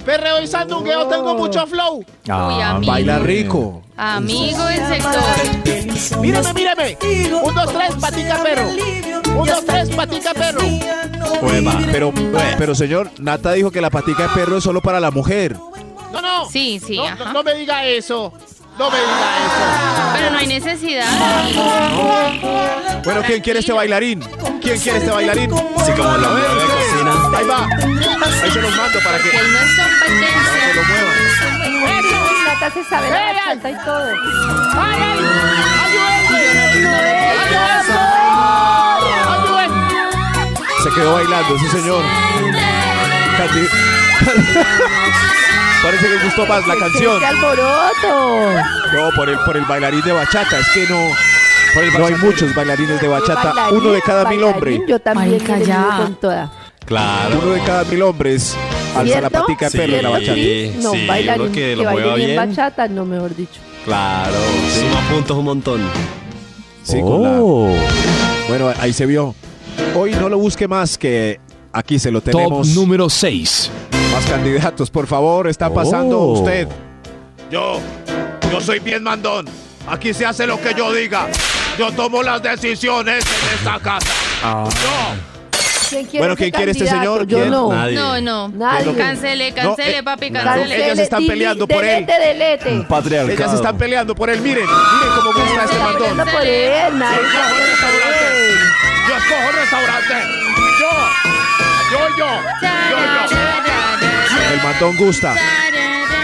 Perreo 0.05 0.43
y 0.43 0.47
sandungueo 0.47 1.07
tengo 1.07 1.35
mucho 1.35 1.67
flow. 1.67 1.99
Uy, 1.99 2.05
Ah, 2.29 2.71
amigo. 2.77 2.93
baila 2.93 3.19
rico. 3.19 3.83
Amigo 3.97 4.65
del 4.65 4.87
sector. 4.89 6.21
Míreme, 6.21 6.53
míreme. 6.55 6.99
Un, 7.43 7.55
dos, 7.55 7.73
tres, 7.73 7.95
patica 8.01 8.43
perro. 8.43 8.69
Un, 9.41 9.47
dos, 9.47 9.65
tres, 9.67 9.91
patica 9.91 10.33
perro. 10.35 10.61
Pero, 11.93 12.13
pero 12.59 12.75
señor, 12.75 13.11
Nata 13.19 13.53
dijo 13.53 13.71
que 13.71 13.81
la 13.81 13.91
patica 13.91 14.25
de 14.25 14.29
perro 14.31 14.57
es 14.59 14.65
solo 14.65 14.81
para 14.81 15.01
la 15.01 15.11
mujer. 15.11 15.57
No, 16.13 16.21
no. 16.23 16.49
Sí, 16.51 16.81
sí, 16.85 16.97
No, 16.97 17.05
ajá. 17.05 17.25
no, 17.27 17.33
no 17.35 17.43
me 17.43 17.55
diga 17.55 17.85
eso. 17.87 18.33
No 18.81 18.91
me 18.91 18.97
diga 18.97 20.15
Pero 20.15 20.31
no 20.31 20.39
hay 20.39 20.47
necesidad. 20.47 21.05
Bueno, 23.05 23.21
¿quién 23.27 23.43
quiere 23.43 23.61
este 23.61 23.75
bailarín? 23.75 24.21
¿Quién 24.63 24.81
quiere 24.81 25.01
este 25.01 25.11
bailarín? 25.11 25.53
Así 25.53 25.93
como 25.93 26.09
ver, 26.13 26.21
mueve 26.21 26.47
ustedes. 26.47 26.89
cocina. 26.89 27.13
Ahí 27.37 27.45
va. 27.47 27.69
Ahí 28.43 28.51
se 28.51 28.63
los 28.63 28.75
mando 28.75 28.99
para 29.01 29.19
que, 29.19 29.29
Que 29.29 29.37
él 29.37 29.53
no 29.53 29.59
es 29.59 29.77
para 29.77 29.91
que 29.91 29.99
competencia. 30.07 30.75
lo 30.77 30.83
muevan. 30.85 31.15
Nata 32.47 32.71
se 32.71 32.83
sabe 32.85 33.11
la 33.11 33.21
bachata 33.35 33.69
y 33.69 33.75
todo. 33.85 34.09
eso. 34.09 34.21
Se 40.85 40.91
quedó 40.95 41.13
bailando 41.13 41.55
ese 41.55 41.69
señor. 41.69 42.03
Parece 45.83 46.07
que 46.09 46.25
gustó 46.25 46.47
más 46.47 46.67
la 46.67 46.77
canción. 46.77 47.19
¡Qué 47.19 47.27
alboroto! 47.27 48.53
No, 48.93 49.11
por 49.17 49.29
el, 49.29 49.39
por 49.39 49.57
el 49.57 49.65
bailarín 49.65 50.03
de 50.03 50.13
bachata. 50.13 50.59
Es 50.59 50.69
que 50.71 50.87
no. 50.89 50.99
No 51.99 52.07
hay 52.07 52.15
muchos 52.17 52.55
bailarines 52.55 53.01
de 53.01 53.09
bachata. 53.09 53.53
Bailarín, 53.55 53.79
Uno 53.79 53.93
de 53.93 54.03
cada 54.03 54.29
mil 54.29 54.43
hombres. 54.45 54.81
Yo 54.87 54.99
también 54.99 55.31
Marica, 55.43 55.59
ya. 55.59 55.97
con 56.03 56.15
toda. 56.17 56.53
Claro. 56.85 57.39
Uno 57.43 57.53
de 57.53 57.61
cada 57.63 57.85
mil 57.85 58.03
hombres 58.03 58.57
alza 58.97 59.21
la 59.21 59.31
patica 59.31 59.71
de 59.71 59.79
perro 59.79 59.97
en 59.97 60.03
la 60.03 60.19
¿Cierto, 60.19 60.33
bachata. 60.33 60.35
Sí? 60.35 60.75
No, 60.83 60.91
sí, 60.93 61.07
bailarín 61.07 61.53
que 61.53 61.53
que, 61.61 61.77
lo 61.77 61.85
baile 61.85 62.01
mueva 62.03 62.15
bien, 62.17 62.29
bien. 62.31 62.49
bachata, 62.49 62.89
no 62.89 63.05
mejor 63.07 63.37
dicho. 63.37 63.61
Claro. 63.85 64.35
Suma 64.79 65.01
puntos 65.11 65.37
un 65.39 65.45
montón. 65.45 65.81
Sí, 66.83 67.01
con 67.01 67.23
la- 67.23 67.39
Bueno, 68.49 68.73
ahí 68.81 68.93
se 68.93 69.07
vio. 69.07 69.35
Hoy 69.95 70.11
no 70.13 70.29
lo 70.29 70.39
busque 70.39 70.67
más 70.69 70.99
que 70.99 71.41
aquí 71.73 71.99
se 71.99 72.11
lo 72.11 72.21
Top 72.21 72.33
tenemos. 72.33 72.67
número 72.69 73.09
6. 73.09 73.71
Más 74.13 74.27
candidatos, 74.27 74.91
por 74.91 75.07
favor, 75.07 75.49
está 75.49 75.73
pasando 75.73 76.19
Oh. 76.19 76.33
usted. 76.39 76.69
Yo, 77.51 77.81
yo 78.51 78.61
soy 78.61 78.79
bien 78.81 79.03
mandón. 79.03 79.47
Aquí 79.89 80.13
se 80.13 80.27
hace 80.27 80.47
lo 80.47 80.61
que 80.61 80.75
yo 80.75 80.93
diga. 80.93 81.27
Yo 81.79 81.91
tomo 81.93 82.23
las 82.23 82.43
decisiones 82.43 83.25
en 83.25 83.59
esta 83.59 83.79
casa. 83.81 84.13
Ah. 84.43 84.65
Yo. 84.69 85.21
¿Quién 85.89 86.05
quiere 86.07 86.19
Bueno, 86.19 86.37
¿quién 86.37 86.51
quiere 86.53 86.71
este 86.71 86.87
señor? 86.87 87.27
Yo 87.27 87.39
¿Quién? 87.39 87.51
no. 87.51 87.73
Nadie. 87.73 87.95
No, 87.97 88.21
no. 88.21 88.49
Nadie. 88.49 88.95
Cancele, 88.95 89.53
cancele, 89.53 89.93
No, 89.93 89.99
eh, 89.99 90.03
papi, 90.05 90.31
no, 90.31 90.41
cancele. 90.41 90.85
ellas 90.85 90.99
están 91.01 91.27
peleando 91.27 91.67
por 91.67 91.85
él. 91.85 92.07
Delete, 92.07 92.27
delete. 92.69 92.87
Patriarcado. 92.89 93.33
Ellas 93.33 93.55
están 93.55 93.77
peleando 93.77 94.15
por 94.15 94.31
él. 94.31 94.41
Miren, 94.41 94.67
miren 94.67 95.15
cómo 95.17 95.33
gusta 95.33 95.65
este 95.65 95.79
mandón. 95.79 96.17
por 96.31 96.43
él, 96.47 96.99
nadie 96.99 97.17
Yo 97.17 97.27
escojo 97.27 97.57
restaurante. 97.59 98.27
él. 98.37 98.59
Yo 99.09 99.17
escojo 99.17 99.51
el 99.51 99.57
restaurante. 99.57 100.15
Yo. 100.81 100.91
Yo, 101.91 102.17
yo. 102.17 102.27
Yo, 102.63 103.31
yo. 103.31 103.40
El 104.61 104.65
mandón 104.67 104.97
gusta. 104.97 105.35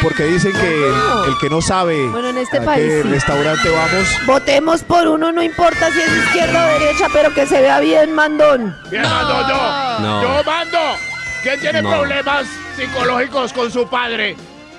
Porque 0.03 0.24
dicen 0.24 0.53
que 0.53 0.89
el, 0.89 0.95
el 1.28 1.39
que 1.41 1.49
no 1.49 1.62
sabe 1.62 2.07
Bueno, 2.09 2.28
en 2.28 2.39
este 2.39 2.59
a 2.59 2.62
país 2.64 2.87
qué 2.87 3.03
sí. 3.03 3.09
restaurante 3.09 3.70
vamos, 3.70 4.07
Votemos 4.26 4.82
por 4.82 5.09
uno, 5.09 5.32
no 5.32 5.43
importa 5.43 5.91
si 5.91 6.01
es 6.01 6.12
izquierda 6.26 6.66
o 6.66 6.78
derecha, 6.78 7.07
pero 7.12 7.32
que 7.32 7.47
se 7.47 7.61
vea 7.62 7.80
bien, 7.80 8.12
mandón. 8.12 8.76
Bien, 8.91 9.03
mando 9.03 9.49
yo. 9.49 9.99
No. 10.01 10.22
Yo 10.22 10.45
mando. 10.45 10.78
¿Quién 11.43 11.61
tiene 11.61 11.80
No. 11.82 11.91
problemas 11.91 12.47
psicológicos 12.76 13.53
con 13.55 13.70
su 13.72 13.89
padre? 13.89 14.37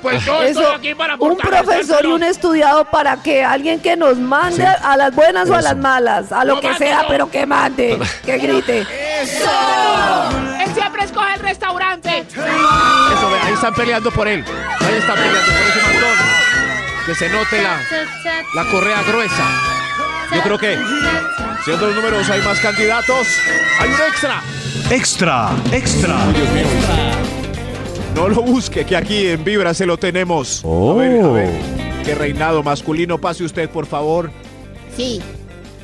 Pues 0.10 0.24
yo 0.24 0.42
Eso, 0.42 0.62
estoy 0.62 0.76
aquí 0.78 0.96
para 0.96 1.18
un 1.18 1.36
profesor 1.36 2.06
y 2.06 2.08
un 2.08 2.24
estudiado 2.24 2.86
para 2.86 3.18
que 3.18 3.44
alguien 3.44 3.82
que 3.82 3.98
nos 3.98 4.18
mande 4.18 4.66
a 4.66 4.96
las 4.96 5.14
buenas 5.14 5.50
o 5.50 5.54
a 5.54 5.60
Eso. 5.60 5.68
las 5.68 5.78
malas, 5.78 6.32
a 6.32 6.46
lo 6.46 6.62
que 6.62 6.74
sea, 6.76 7.04
pero 7.10 7.30
que 7.30 7.46
mande, 7.46 8.00
que 8.26 8.38
grite. 8.38 8.80
Él 8.80 10.74
siempre 10.74 11.04
escoge 11.04 11.34
el 11.34 11.40
restaurante. 11.42 12.20
eso, 12.20 12.38
ve, 12.40 13.38
ahí 13.44 13.54
están 13.54 13.74
peleando 13.74 14.10
por 14.12 14.30
él. 14.30 14.46
Ahí 14.80 14.94
están 14.96 15.16
peleando 15.16 15.42
por 15.42 15.68
ese 15.68 15.82
mandón. 15.82 16.18
Que 17.06 17.16
se 17.16 17.30
note 17.30 17.62
la, 17.62 17.82
la 18.54 18.72
correa 18.72 19.04
gruesa. 19.04 19.44
Yo 20.34 20.42
creo 20.42 20.58
que, 20.58 20.80
siendo 21.66 21.88
los 21.88 21.96
números, 21.96 22.30
hay 22.30 22.42
más 22.44 22.60
candidatos. 22.60 23.28
Hay 23.82 23.90
un 23.90 24.02
extra. 24.08 24.42
Extra, 24.90 25.50
extra. 25.74 26.16
No 28.18 28.28
lo 28.30 28.42
busque, 28.42 28.84
que 28.84 28.96
aquí 28.98 29.28
en 29.28 29.44
Vibra 29.44 29.76
se 29.76 29.86
lo 29.86 29.96
tenemos. 29.98 30.64
A 30.66 30.94
ver, 30.96 31.22
a 31.24 31.28
ver. 31.28 31.50
Qué 32.04 32.16
reinado 32.16 32.64
masculino, 32.64 33.20
pase 33.22 33.44
usted, 33.44 33.70
por 33.70 33.86
favor. 33.86 34.32
Sí. 34.96 35.22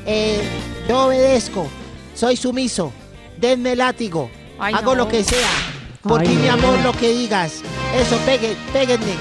Eh, 0.04 0.40
yo 0.88 1.06
obedezco. 1.06 1.68
Soy 2.12 2.36
sumiso. 2.36 2.92
Denme 3.38 3.76
látigo. 3.76 4.30
Ay, 4.58 4.74
Hago 4.74 4.96
no. 4.96 5.04
lo 5.04 5.08
que 5.08 5.22
sea. 5.22 5.48
Por 6.02 6.22
ti, 6.22 6.30
mi 6.30 6.48
no. 6.48 6.54
amor, 6.54 6.78
lo 6.80 6.92
que 6.92 7.12
digas. 7.12 7.62
Eso, 7.96 8.16
pegue, 8.26 8.56
péguenme. 8.72 9.14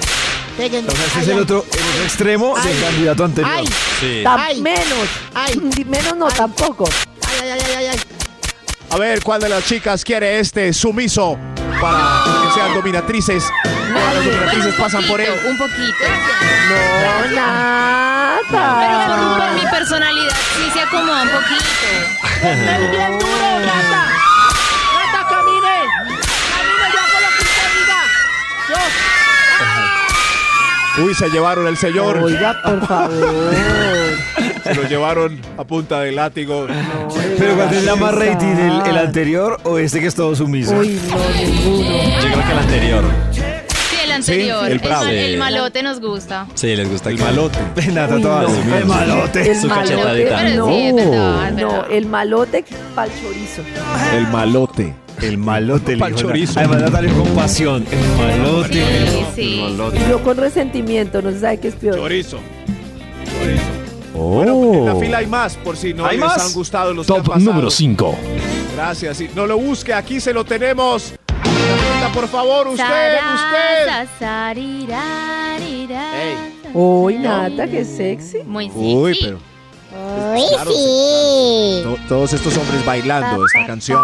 Péguenme. 0.57 0.89
O 0.89 0.95
sea, 0.95 1.05
Ay, 1.17 1.21
es 1.21 1.27
el 1.27 1.39
otro, 1.39 1.57
el 1.71 1.79
otro 1.79 2.03
extremo 2.03 2.55
Ay. 2.57 2.67
del 2.73 2.81
candidato 2.81 3.25
anterior. 3.25 3.53
Ay, 3.55 3.67
Sí. 3.99 4.23
Menos. 4.61 5.09
Ay. 5.35 5.55
Menos 5.85 6.17
no, 6.17 6.25
Ay. 6.27 6.33
tampoco. 6.35 6.85
ay, 7.27 7.49
ay, 7.51 7.59
ay, 7.63 7.73
ay, 7.77 7.85
ay. 7.91 7.99
A 8.93 8.97
ver, 8.97 9.23
¿cuál 9.23 9.41
de 9.41 9.49
las 9.49 9.65
chicas 9.65 10.03
quiere 10.03 10.39
este 10.39 10.71
sumiso 10.71 11.39
para 11.81 12.23
que 12.43 12.51
sean 12.53 12.73
dominatrices? 12.75 13.49
Todas 13.91 14.13
las 14.15 14.25
dominatrices 14.25 14.75
pasan 14.75 15.03
por 15.05 15.19
él. 15.19 15.27
poquito, 15.33 15.49
Un 15.49 15.57
poquito. 15.57 16.03
No, 16.69 16.75
Pero 17.23 17.35
nada. 17.35 18.39
por, 18.49 19.39
por 19.39 19.51
mi 19.55 19.65
personalidad 19.71 20.35
sí 20.55 20.69
se 20.71 20.79
acomoda 20.81 21.23
un 21.23 21.29
poquito. 21.29 21.63
Denme 22.43 22.87
bien 22.91 23.19
duro, 23.19 23.59
gata. 23.65 24.01
Gata, 24.93 25.27
camine. 25.27 25.77
Camine, 26.53 26.85
yo 26.93 26.99
hago 26.99 27.17
lo 27.19 27.29
que 27.35 27.43
usted 27.43 27.69
diga. 27.79 28.01
Yo. 30.97 31.03
Uy, 31.03 31.13
se 31.15 31.29
llevaron 31.29 31.65
el 31.67 31.77
señor. 31.77 32.17
Oiga, 32.17 32.61
por 32.61 32.85
favor. 32.87 33.53
Se 34.63 34.75
lo 34.75 34.83
llevaron 34.87 35.39
a 35.57 35.63
punta 35.65 35.99
de 36.01 36.11
látigo. 36.11 36.67
Pero 37.37 37.55
¿cuál 37.55 37.69
tendrá 37.69 37.95
más 37.95 38.15
rating, 38.15 38.47
el, 38.47 38.87
el 38.89 38.97
anterior 38.97 39.59
o 39.63 39.77
este 39.77 39.99
que 39.99 40.07
es 40.07 40.15
todo 40.15 40.35
sumiso? 40.35 40.75
Uy, 40.77 40.99
no, 41.09 41.17
ninguno. 41.45 41.89
Yo 42.21 42.31
creo 42.31 42.45
que 42.45 42.51
el 42.51 42.57
anterior. 42.59 43.03
Sí, 43.31 43.41
el 44.05 44.11
anterior. 44.11 44.65
el 44.65 44.71
el, 44.73 44.79
bravo. 44.79 45.05
el 45.05 45.37
malote 45.37 45.83
nos 45.83 45.99
gusta. 45.99 46.47
Sí, 46.55 46.75
les 46.75 46.89
gusta 46.89 47.09
El 47.09 47.17
que- 47.17 47.23
malote. 47.23 47.57
Nata, 47.93 48.15
Uy, 48.15 48.21
no. 48.23 48.75
El 48.77 48.85
malote. 48.85 49.51
El 49.51 49.59
Su 49.59 49.67
malote, 49.67 49.95
no, 49.95 50.67
sí, 50.67 50.73
es 50.87 50.95
verdad, 50.95 51.47
es 51.49 51.55
no, 51.55 51.85
el 51.89 52.05
malote 52.05 52.65
para 52.95 53.07
el 53.11 53.21
chorizo. 53.21 53.61
El 54.15 54.27
malote. 54.27 54.93
El 55.21 55.37
malote, 55.37 55.93
el 55.93 55.99
Pa'l 55.99 56.11
la- 56.13 56.17
chorizo. 56.17 56.59
Además, 56.59 56.81
Nata 56.81 57.01
le 57.01 57.07
dio 57.09 57.23
con 57.23 57.35
pasión. 57.35 57.85
El 57.91 58.37
malote. 58.37 58.73
Sí, 58.73 59.25
sí. 59.35 59.59
El 59.59 59.71
malote. 59.71 59.97
Y 59.99 60.09
yo 60.09 60.23
con 60.23 60.37
resentimiento, 60.37 61.21
no 61.21 61.31
se 61.31 61.39
sabe 61.41 61.59
qué 61.59 61.67
es 61.69 61.75
peor. 61.75 61.95
Chorizo. 61.95 62.39
Chorizo. 63.39 63.82
Bueno, 64.13 64.73
en 64.73 64.85
la 64.85 64.95
fila 64.95 65.17
hay 65.19 65.25
más, 65.27 65.55
por 65.57 65.75
si 65.75 65.93
no 65.93 66.05
¿Hay 66.05 66.17
les 66.17 66.25
más? 66.25 66.45
han 66.45 66.53
gustado 66.53 66.93
los 66.93 67.07
que 67.07 67.13
han 67.13 67.19
Top 67.23 67.33
pasado. 67.33 67.51
número 67.51 67.69
5. 67.71 68.15
Gracias. 68.75 69.17
sí. 69.17 69.29
No 69.35 69.45
lo 69.47 69.57
busque, 69.57 69.93
aquí 69.93 70.19
se 70.19 70.33
lo 70.33 70.43
tenemos. 70.45 71.13
Por 72.13 72.27
favor, 72.27 72.67
usted, 72.67 72.83
usted. 73.33 74.07
Uy, 76.73 77.15
Nata, 77.17 77.67
qué 77.67 77.83
sexy. 77.85 78.43
Muy 78.45 78.69
sí. 78.69 78.73
Uy, 78.75 79.15
sí. 79.15 79.19
pero 79.25 79.39
claro, 80.51 80.71
to- 81.83 81.97
todos 82.07 82.33
estos 82.33 82.55
hombres 82.57 82.85
bailando 82.85 83.45
esta 83.45 83.65
canción. 83.65 83.99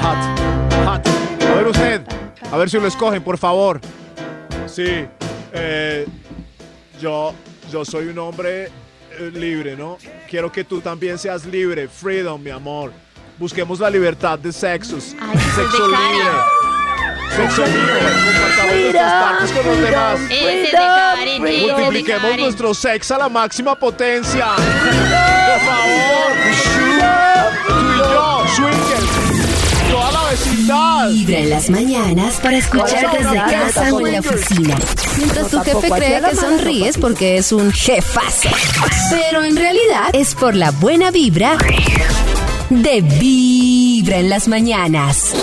Hot, 0.00 0.86
hot. 0.86 1.06
A 1.50 1.54
ver 1.54 1.66
usted, 1.68 2.02
a 2.50 2.56
ver 2.56 2.70
si 2.70 2.78
lo 2.78 2.86
escogen, 2.86 3.22
por 3.22 3.38
favor. 3.38 3.80
Sí, 4.66 5.04
eh, 5.52 6.06
yo, 7.00 7.32
yo 7.72 7.84
soy 7.84 8.08
un 8.08 8.18
hombre 8.18 8.66
eh, 8.66 9.30
libre, 9.32 9.76
¿no? 9.76 9.96
Quiero 10.28 10.52
que 10.52 10.62
tú 10.64 10.80
también 10.80 11.18
seas 11.18 11.44
libre. 11.46 11.88
Freedom, 11.88 12.40
mi 12.40 12.50
amor. 12.50 12.92
Busquemos 13.38 13.80
la 13.80 13.88
libertad 13.90 14.38
de 14.38 14.52
sexos. 14.52 15.16
Ay, 15.20 15.36
de 15.36 15.42
Sexo 15.42 15.88
libre. 15.88 16.30
Sexo 17.34 17.66
libre. 17.66 18.00
Compartamos 18.24 18.74
nuestras 18.82 19.12
partes 19.24 19.52
con 19.52 19.66
los 19.66 19.78
demás. 19.80 20.20
Ese 20.30 20.62
es 20.64 20.70
de 20.70 20.76
Karen, 20.76 21.46
ese 21.46 21.56
es 21.56 21.66
de 21.66 21.72
Multipliquemos 21.72 22.22
Karen. 22.22 22.40
nuestro 22.40 22.74
sex 22.74 23.10
a 23.10 23.18
la 23.18 23.28
máxima 23.28 23.74
potencia. 23.78 24.46
Por 24.54 25.60
favor. 25.66 26.71
Vibra 30.62 31.38
en 31.38 31.50
las 31.50 31.70
mañanas 31.70 32.38
para 32.40 32.56
escuchar 32.56 33.10
desde 33.18 33.36
casa 33.36 33.92
o 33.92 34.06
en 34.06 34.12
la 34.12 34.20
oficina. 34.20 34.76
Mientras 35.18 35.48
tu 35.50 35.58
jefe 35.58 35.90
cree 35.90 36.20
que 36.20 36.36
sonríes 36.36 36.98
porque 36.98 37.36
es 37.36 37.50
un 37.50 37.72
jefazo. 37.72 38.48
Pero 39.10 39.42
en 39.42 39.56
realidad 39.56 40.10
es 40.12 40.36
por 40.36 40.54
la 40.54 40.70
buena 40.70 41.10
vibra 41.10 41.58
de 42.70 43.00
Vibra 43.00 44.18
en 44.18 44.28
las 44.28 44.46
mañanas. 44.46 45.34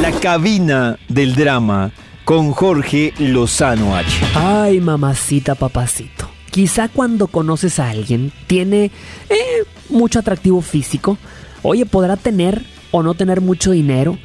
La 0.00 0.10
cabina 0.10 0.98
del 1.06 1.34
drama 1.34 1.90
con 2.24 2.52
Jorge 2.52 3.12
Lozano 3.18 3.94
H. 3.94 4.08
Ay, 4.34 4.80
mamacita, 4.80 5.54
papacito. 5.54 6.30
Quizá 6.50 6.88
cuando 6.88 7.26
conoces 7.26 7.78
a 7.78 7.90
alguien 7.90 8.32
tiene 8.46 8.90
eh, 9.28 9.64
mucho 9.90 10.18
atractivo 10.18 10.62
físico. 10.62 11.18
Oye, 11.62 11.84
podrá 11.84 12.16
tener 12.16 12.62
o 12.90 13.02
no 13.02 13.12
tener 13.12 13.42
mucho 13.42 13.72
dinero. 13.72 14.18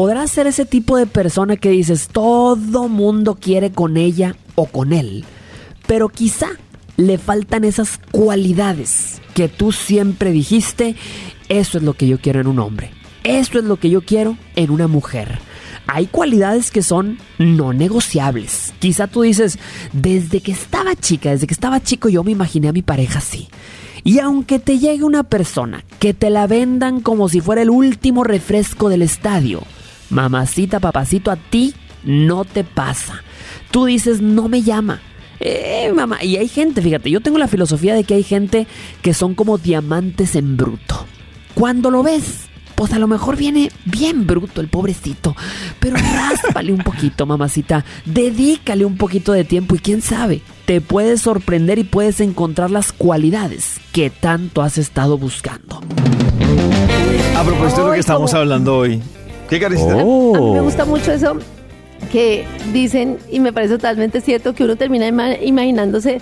Podrá 0.00 0.26
ser 0.28 0.46
ese 0.46 0.64
tipo 0.64 0.96
de 0.96 1.04
persona 1.04 1.58
que 1.58 1.68
dices, 1.68 2.08
todo 2.10 2.88
mundo 2.88 3.36
quiere 3.38 3.70
con 3.70 3.98
ella 3.98 4.34
o 4.54 4.64
con 4.64 4.94
él. 4.94 5.26
Pero 5.86 6.08
quizá 6.08 6.48
le 6.96 7.18
faltan 7.18 7.64
esas 7.64 8.00
cualidades 8.10 9.20
que 9.34 9.48
tú 9.48 9.72
siempre 9.72 10.30
dijiste, 10.30 10.96
eso 11.50 11.76
es 11.76 11.84
lo 11.84 11.92
que 11.92 12.08
yo 12.08 12.18
quiero 12.18 12.40
en 12.40 12.46
un 12.46 12.60
hombre. 12.60 12.92
Esto 13.24 13.58
es 13.58 13.66
lo 13.66 13.76
que 13.76 13.90
yo 13.90 14.00
quiero 14.00 14.38
en 14.56 14.70
una 14.70 14.86
mujer. 14.86 15.38
Hay 15.86 16.06
cualidades 16.06 16.70
que 16.70 16.82
son 16.82 17.18
no 17.36 17.74
negociables. 17.74 18.72
Quizá 18.78 19.06
tú 19.06 19.20
dices, 19.20 19.58
desde 19.92 20.40
que 20.40 20.52
estaba 20.52 20.96
chica, 20.96 21.28
desde 21.28 21.46
que 21.46 21.52
estaba 21.52 21.82
chico 21.82 22.08
yo 22.08 22.24
me 22.24 22.30
imaginé 22.30 22.68
a 22.68 22.72
mi 22.72 22.80
pareja 22.80 23.18
así. 23.18 23.48
Y 24.02 24.20
aunque 24.20 24.58
te 24.58 24.78
llegue 24.78 25.04
una 25.04 25.24
persona 25.24 25.84
que 25.98 26.14
te 26.14 26.30
la 26.30 26.46
vendan 26.46 27.02
como 27.02 27.28
si 27.28 27.42
fuera 27.42 27.60
el 27.60 27.68
último 27.68 28.24
refresco 28.24 28.88
del 28.88 29.02
estadio, 29.02 29.62
mamacita, 30.10 30.80
papacito, 30.80 31.30
a 31.30 31.36
ti 31.36 31.74
no 32.04 32.44
te 32.44 32.64
pasa. 32.64 33.22
Tú 33.70 33.86
dices, 33.86 34.20
no 34.20 34.48
me 34.48 34.62
llama. 34.62 35.00
Eh, 35.40 35.90
mamá, 35.94 36.22
y 36.22 36.36
hay 36.36 36.48
gente, 36.48 36.82
fíjate, 36.82 37.10
yo 37.10 37.20
tengo 37.20 37.38
la 37.38 37.48
filosofía 37.48 37.94
de 37.94 38.04
que 38.04 38.14
hay 38.14 38.22
gente 38.22 38.66
que 39.00 39.14
son 39.14 39.34
como 39.34 39.56
diamantes 39.56 40.36
en 40.36 40.56
bruto. 40.56 41.06
Cuando 41.54 41.90
lo 41.90 42.02
ves, 42.02 42.50
pues 42.74 42.92
a 42.92 42.98
lo 42.98 43.06
mejor 43.06 43.36
viene 43.36 43.70
bien 43.86 44.26
bruto 44.26 44.60
el 44.60 44.68
pobrecito, 44.68 45.34
pero 45.78 45.96
ráspale 46.14 46.72
un 46.72 46.82
poquito, 46.82 47.24
mamacita, 47.24 47.84
dedícale 48.04 48.84
un 48.84 48.96
poquito 48.96 49.32
de 49.32 49.44
tiempo 49.44 49.74
y 49.74 49.78
quién 49.78 50.02
sabe, 50.02 50.42
te 50.66 50.82
puedes 50.82 51.22
sorprender 51.22 51.78
y 51.78 51.84
puedes 51.84 52.20
encontrar 52.20 52.70
las 52.70 52.92
cualidades 52.92 53.80
que 53.92 54.10
tanto 54.10 54.60
has 54.60 54.76
estado 54.76 55.16
buscando. 55.16 55.80
A 57.36 57.42
propósito 57.42 57.82
de 57.82 57.86
lo 57.86 57.92
que 57.94 58.00
estamos 58.00 58.34
hablando 58.34 58.76
hoy. 58.76 59.02
¿Qué 59.50 59.60
carecita? 59.60 59.92
A 59.92 59.96
mí 59.96 60.02
Oh. 60.06 60.54
me 60.54 60.60
gusta 60.60 60.84
mucho 60.86 61.12
eso 61.12 61.36
que 62.10 62.44
dicen, 62.72 63.18
y 63.30 63.40
me 63.40 63.52
parece 63.52 63.74
totalmente 63.74 64.20
cierto, 64.20 64.54
que 64.54 64.64
uno 64.64 64.76
termina 64.76 65.06
ima- 65.08 65.36
imaginándose 65.42 66.20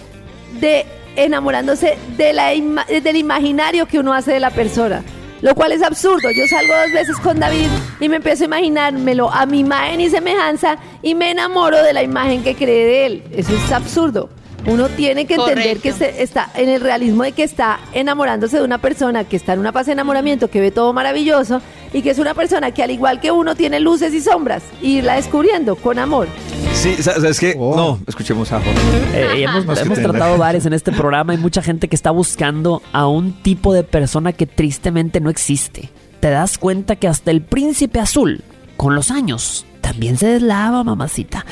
de 0.60 0.84
enamorándose 1.16 1.96
de 2.16 2.32
la 2.32 2.54
ima- 2.54 2.86
del 2.86 3.16
imaginario 3.16 3.86
que 3.86 3.98
uno 3.98 4.12
hace 4.12 4.32
de 4.32 4.40
la 4.40 4.50
persona. 4.50 5.02
Lo 5.40 5.54
cual 5.54 5.70
es 5.70 5.82
absurdo. 5.84 6.30
Yo 6.32 6.46
salgo 6.48 6.72
dos 6.84 6.92
veces 6.92 7.16
con 7.18 7.38
David 7.38 7.68
y 8.00 8.08
me 8.08 8.16
empiezo 8.16 8.42
a 8.42 8.46
imaginármelo 8.46 9.30
a 9.30 9.46
mi 9.46 9.60
imagen 9.60 10.00
y 10.00 10.10
semejanza 10.10 10.78
y 11.00 11.14
me 11.14 11.30
enamoro 11.30 11.80
de 11.82 11.92
la 11.92 12.02
imagen 12.02 12.42
que 12.42 12.56
cree 12.56 12.84
de 12.86 13.06
él. 13.06 13.22
Eso 13.36 13.52
es 13.54 13.70
absurdo. 13.70 14.30
Uno 14.68 14.88
tiene 14.88 15.26
que 15.26 15.34
entender 15.34 15.78
Correcto. 15.78 15.82
que 15.82 15.92
se 15.92 16.22
está 16.22 16.50
en 16.54 16.68
el 16.68 16.80
realismo 16.80 17.22
de 17.22 17.32
que 17.32 17.42
está 17.42 17.80
enamorándose 17.94 18.58
de 18.58 18.64
una 18.64 18.78
persona 18.78 19.24
que 19.24 19.36
está 19.36 19.54
en 19.54 19.60
una 19.60 19.72
fase 19.72 19.86
de 19.86 19.92
enamoramiento, 19.94 20.48
que 20.50 20.60
ve 20.60 20.70
todo 20.70 20.92
maravilloso 20.92 21.60
y 21.92 22.02
que 22.02 22.10
es 22.10 22.18
una 22.18 22.34
persona 22.34 22.70
que 22.72 22.82
al 22.82 22.90
igual 22.90 23.20
que 23.20 23.30
uno 23.30 23.54
tiene 23.54 23.80
luces 23.80 24.12
y 24.12 24.20
sombras 24.20 24.62
y 24.82 24.98
irla 24.98 25.14
descubriendo 25.14 25.74
con 25.76 25.98
amor. 25.98 26.28
Sí, 26.74 26.94
sa- 26.96 27.14
¿sabes 27.14 27.40
qué? 27.40 27.54
No, 27.56 27.98
escuchemos 28.06 28.52
a 28.52 28.60
Jorge. 28.60 28.78
Eh, 29.14 29.44
hemos 29.44 29.78
que 29.78 30.02
tratado 30.02 30.36
varios 30.36 30.66
en 30.66 30.74
este 30.74 30.92
programa. 30.92 31.32
Hay 31.32 31.38
mucha 31.38 31.62
gente 31.62 31.88
que 31.88 31.96
está 31.96 32.10
buscando 32.10 32.82
a 32.92 33.06
un 33.08 33.32
tipo 33.42 33.72
de 33.72 33.84
persona 33.84 34.32
que 34.32 34.46
tristemente 34.46 35.20
no 35.20 35.30
existe. 35.30 35.88
Te 36.20 36.30
das 36.30 36.58
cuenta 36.58 36.96
que 36.96 37.08
hasta 37.08 37.30
el 37.30 37.40
príncipe 37.40 38.00
azul, 38.00 38.42
con 38.76 38.94
los 38.94 39.10
años, 39.10 39.64
también 39.80 40.16
se 40.16 40.26
deslava, 40.28 40.84
mamacita. 40.84 41.44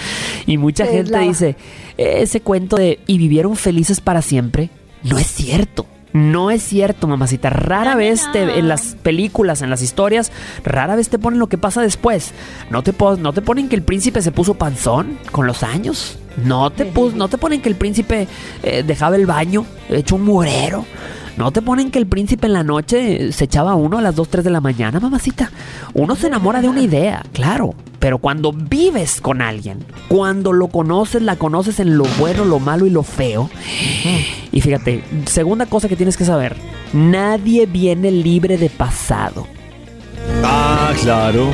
Y 0.47 0.59
mucha 0.59 0.85
Se 0.85 0.91
gente 0.93 1.03
deslava. 1.05 1.25
dice, 1.25 1.57
"Eh, 1.99 2.19
ese 2.23 2.41
cuento 2.41 2.77
de 2.77 3.01
y 3.07 3.19
vivieron 3.19 3.57
felices 3.57 4.01
para 4.01 4.23
siempre, 4.23 4.71
no 5.03 5.19
es 5.19 5.27
cierto. 5.27 5.87
No 6.13 6.51
es 6.51 6.63
cierto, 6.63 7.07
mamacita. 7.09 7.51
Rara 7.51 7.95
vez 7.95 8.23
te, 8.33 8.59
en 8.59 8.69
las 8.69 8.95
películas, 9.03 9.61
en 9.61 9.69
las 9.69 9.83
historias, 9.83 10.33
rara 10.65 10.97
vez 10.97 11.11
te 11.11 11.19
ponen 11.19 11.39
lo 11.39 11.49
que 11.49 11.59
pasa 11.59 11.83
después. 11.83 12.33
No 12.71 12.83
te, 12.83 12.95
no 13.19 13.33
te 13.35 13.43
ponen 13.43 13.69
que 13.69 13.77
el 13.77 13.83
príncipe 13.83 14.23
se 14.23 14.33
puso 14.33 14.55
panzón 14.55 15.19
con 15.31 15.47
los 15.47 15.63
años. 15.63 16.19
No 16.43 16.71
te, 16.71 16.87
pus- 16.87 17.13
no 17.15 17.29
te 17.29 17.37
ponen 17.37 17.61
que 17.61 17.69
el 17.69 17.75
príncipe 17.75 18.29
eh, 18.63 18.83
dejaba 18.87 19.17
el 19.17 19.27
baño 19.27 19.67
hecho 19.91 20.17
un 20.17 20.23
mugrero. 20.25 20.87
No 21.37 21.51
te 21.51 21.61
ponen 21.61 21.91
que 21.91 21.99
el 21.99 22.07
príncipe 22.07 22.47
en 22.47 22.55
la 22.55 22.63
noche 22.63 23.31
se 23.33 23.45
echaba 23.45 23.75
uno 23.75 23.99
a 23.99 24.03
las 24.03 24.15
2, 24.15 24.29
3 24.29 24.45
de 24.45 24.51
la 24.51 24.61
mañana, 24.63 25.01
mamacita. 25.01 25.51
Uno 25.93 26.17
se 26.17 26.29
enamora 26.29 26.63
de 26.63 26.69
una 26.69 26.81
idea, 26.81 27.23
claro. 27.33 27.75
Pero 27.99 28.19
cuando 28.19 28.53
vives 28.53 29.21
con 29.21 29.43
alguien, 29.43 29.85
cuando 30.09 30.53
lo 30.53 30.69
conoces, 30.69 31.23
la 31.23 31.37
conoces 31.37 31.81
en 31.81 31.99
lo 31.99 32.05
bueno, 32.19 32.45
lo 32.45 32.59
malo 32.59 32.87
y 32.87 32.91
lo 32.91 33.03
feo. 33.03 33.51
Y 34.53 34.61
fíjate, 34.61 35.03
segunda 35.27 35.67
cosa 35.67 35.89
que 35.89 35.97
tienes 35.97 36.17
que 36.17 36.25
saber, 36.25 36.57
nadie 36.93 37.67
viene 37.67 38.11
libre 38.11 38.57
de 38.57 38.71
pasado. 38.71 39.47
Ah, 40.43 40.93
claro. 41.03 41.51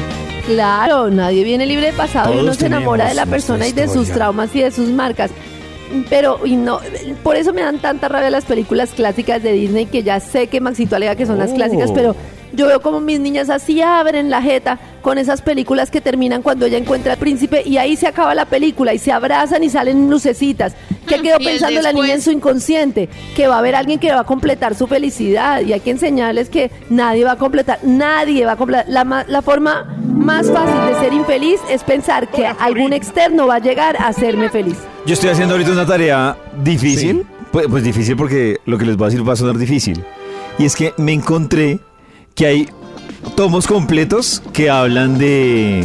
Claro, 0.47 1.11
nadie 1.11 1.45
viene 1.45 1.67
libre 1.67 1.87
de 1.87 1.93
pasado 1.93 2.31
y 2.31 2.33
Todos 2.33 2.45
uno 2.45 2.55
se 2.55 2.67
enamora 2.67 3.09
de 3.09 3.15
la 3.15 3.27
persona 3.27 3.67
y 3.67 3.73
de 3.73 3.89
sus 3.89 4.09
traumas 4.09 4.55
y 4.55 4.61
de 4.61 4.71
sus 4.71 4.89
marcas. 4.91 5.31
Pero, 6.09 6.41
y 6.47 6.57
no, 6.57 6.81
por 7.23 7.37
eso 7.37 7.53
me 7.53 7.61
dan 7.63 7.79
tanta 7.79 8.09
rabia 8.09 8.31
las 8.31 8.45
películas 8.45 8.91
clásicas 8.91 9.43
de 9.43 9.53
Disney 9.53 9.87
que 9.87 10.03
ya 10.03 10.21
sé 10.21 10.47
que 10.47 10.61
Maxito 10.61 10.97
alega 10.97 11.17
que 11.17 11.27
son 11.27 11.39
las 11.39 11.51
Oh. 11.51 11.55
clásicas, 11.55 11.91
pero 11.93 12.15
yo 12.53 12.67
veo 12.67 12.81
como 12.81 13.01
mis 13.01 13.21
niñas 13.21 13.51
así 13.51 13.81
abren 13.83 14.31
la 14.31 14.43
jeta 14.43 14.79
con 15.01 15.19
esas 15.19 15.43
películas 15.43 15.91
que 15.91 16.01
terminan 16.01 16.43
cuando 16.43 16.67
ella 16.67 16.79
encuentra 16.79 17.15
al 17.15 17.19
príncipe 17.19 17.63
y 17.65 17.77
ahí 17.77 17.97
se 17.97 18.07
acaba 18.07 18.35
la 18.35 18.47
película 18.47 18.95
y 18.95 18.99
se 18.99 19.13
abrazan 19.13 19.65
y 19.65 19.71
salen 19.71 20.09
lucecitas. 20.11 20.75
¿Qué 21.07 21.21
quedó 21.21 21.37
Y 21.41 21.47
el 21.47 21.51
pensando 21.53 21.83
la 21.83 21.93
niña 21.93 22.15
en 22.15 22.23
su 22.23 22.31
inconsciente? 22.31 23.09
Que 23.35 23.49
va 23.49 23.57
a 23.57 23.59
haber 23.59 23.75
alguien 23.75 23.99
que 23.99 24.13
va 24.13 24.21
a 24.21 24.25
completar 24.25 24.75
su 24.75 24.87
felicidad 24.87 25.61
y 25.63 25.73
hay 25.73 25.81
que 25.81 25.91
enseñarles 25.91 26.49
que 26.49 26.71
nadie 26.91 27.25
va 27.25 27.33
a 27.33 27.39
completar, 27.39 27.81
nadie 27.83 28.47
va 28.47 28.53
a 28.53 28.57
completar. 28.57 28.87
La, 28.89 29.25
la 29.27 29.43
forma 29.43 29.97
más 30.07 30.51
fácil 30.51 30.95
de 30.95 31.01
ser 31.01 31.13
infeliz 31.13 31.61
es 31.69 31.83
pensar 31.83 32.29
que 32.29 32.47
algún 32.47 32.93
externo 32.93 33.47
va 33.47 33.57
a 33.57 33.59
llegar 33.59 33.97
a 33.97 34.09
hacerme 34.09 34.49
feliz. 34.49 34.77
Yo 35.05 35.15
estoy 35.15 35.31
haciendo 35.31 35.55
ahorita 35.55 35.73
una 35.73 35.87
tarea 35.87 36.37
difícil. 36.63 37.27
Pues, 37.51 37.67
pues 37.69 37.85
difícil 37.85 38.17
porque 38.17 38.59
lo 38.65 38.79
que 38.79 38.87
les 38.87 38.97
voy 38.97 39.07
a 39.07 39.11
decir 39.11 39.29
va 39.29 39.35
a 39.35 39.37
sonar 39.37 39.59
difícil. 39.59 40.03
Y 40.59 40.65
es 40.65 40.77
que 40.77 40.95
me 40.97 41.13
encontré 41.13 41.81
que 42.35 42.47
hay 42.47 42.69
tomos 43.37 43.67
completos 43.67 44.43
que 44.53 44.71
hablan 44.71 45.19
de 45.19 45.85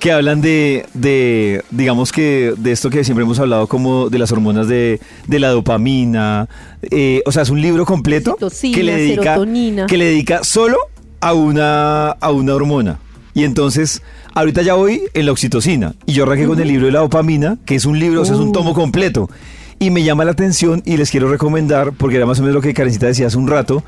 que 0.00 0.12
hablan 0.12 0.42
de, 0.42 0.84
de, 0.92 1.64
digamos 1.70 2.12
que, 2.12 2.52
de 2.58 2.72
esto 2.72 2.90
que 2.90 3.04
siempre 3.04 3.24
hemos 3.24 3.38
hablado 3.38 3.66
como 3.68 4.10
de 4.10 4.18
las 4.18 4.32
hormonas 4.32 4.68
de, 4.68 5.00
de 5.26 5.38
la 5.38 5.48
dopamina. 5.48 6.46
eh, 6.90 7.22
o 7.24 7.32
sea, 7.32 7.42
es 7.42 7.48
un 7.48 7.62
libro 7.62 7.86
completo 7.86 8.36
que 8.60 8.82
le 8.82 8.96
dedica, 8.96 9.22
serotonina. 9.22 9.86
que 9.86 9.96
le 9.96 10.04
dedica 10.04 10.44
solo 10.44 10.76
a 11.20 11.32
una, 11.32 12.10
a 12.10 12.30
una 12.32 12.54
hormona. 12.54 12.98
Y 13.32 13.44
entonces, 13.44 14.02
ahorita 14.34 14.60
ya 14.60 14.74
voy 14.74 15.04
en 15.14 15.24
la 15.24 15.32
oxitocina. 15.32 15.94
Y 16.04 16.12
yo 16.12 16.24
arranqué 16.24 16.46
con 16.46 16.60
el 16.60 16.68
libro 16.68 16.84
de 16.84 16.92
la 16.92 17.00
dopamina, 17.00 17.56
que 17.64 17.74
es 17.74 17.86
un 17.86 17.98
libro, 17.98 18.20
o 18.20 18.24
sea, 18.26 18.34
es 18.34 18.40
un 18.40 18.52
tomo 18.52 18.74
completo. 18.74 19.30
Y 19.78 19.88
me 19.88 20.04
llama 20.04 20.26
la 20.26 20.32
atención 20.32 20.82
y 20.84 20.98
les 20.98 21.10
quiero 21.10 21.30
recomendar, 21.30 21.92
porque 21.92 22.16
era 22.16 22.26
más 22.26 22.38
o 22.40 22.42
menos 22.42 22.54
lo 22.54 22.60
que 22.60 22.74
Karencita 22.74 23.06
decía 23.06 23.28
hace 23.28 23.38
un 23.38 23.48
rato, 23.48 23.82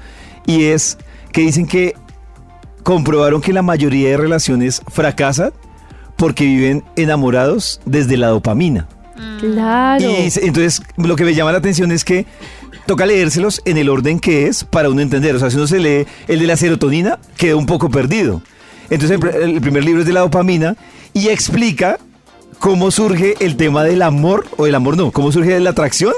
y 0.47 0.65
es 0.65 0.97
que 1.33 1.43
dicen 1.43 1.67
que 1.67 1.95
comprobaron 2.83 3.41
que 3.41 3.53
la 3.53 3.63
mayoría 3.63 4.11
de 4.11 4.17
relaciones 4.17 4.83
fracasan 4.89 5.53
porque 6.17 6.45
viven 6.45 6.85
enamorados 6.97 7.81
desde 7.85 8.17
la 8.17 8.29
dopamina. 8.29 8.87
Claro. 9.41 10.03
Y 10.03 10.31
entonces 10.43 10.83
lo 10.97 11.17
que 11.17 11.25
me 11.25 11.35
llama 11.35 11.53
la 11.53 11.59
atención 11.59 11.93
es 11.93 12.05
que 12.05 12.27
toca 12.87 13.07
leérselos 13.07 13.61
en 13.65 13.77
el 13.77 13.89
orden 13.89 14.21
que 14.21 14.47
es 14.47 14.65
para 14.65 14.89
uno 14.89 15.01
entender. 15.01 15.35
O 15.35 15.39
sea, 15.39 15.51
si 15.51 15.57
uno 15.57 15.67
se 15.67 15.81
lee 15.81 16.07
el 16.29 16.39
de 16.39 16.47
la 16.47 16.57
serotonina, 16.57 17.19
queda 17.37 17.57
un 17.57 17.67
poco 17.67 17.91
perdido. 17.91 18.43
Entonces 18.89 19.19
el 19.43 19.61
primer 19.61 19.85
libro 19.85 20.03
es 20.03 20.07
de 20.07 20.13
la 20.13 20.21
dopamina 20.21 20.77
y 21.13 21.29
explica 21.29 21.99
cómo 22.59 22.91
surge 22.91 23.35
el 23.41 23.57
tema 23.57 23.85
del 23.85 24.03
amor, 24.03 24.47
o 24.57 24.67
el 24.67 24.75
amor 24.75 24.97
no, 24.97 25.11
cómo 25.11 25.33
surge 25.33 25.59
la 25.61 25.71
atracción 25.71 26.13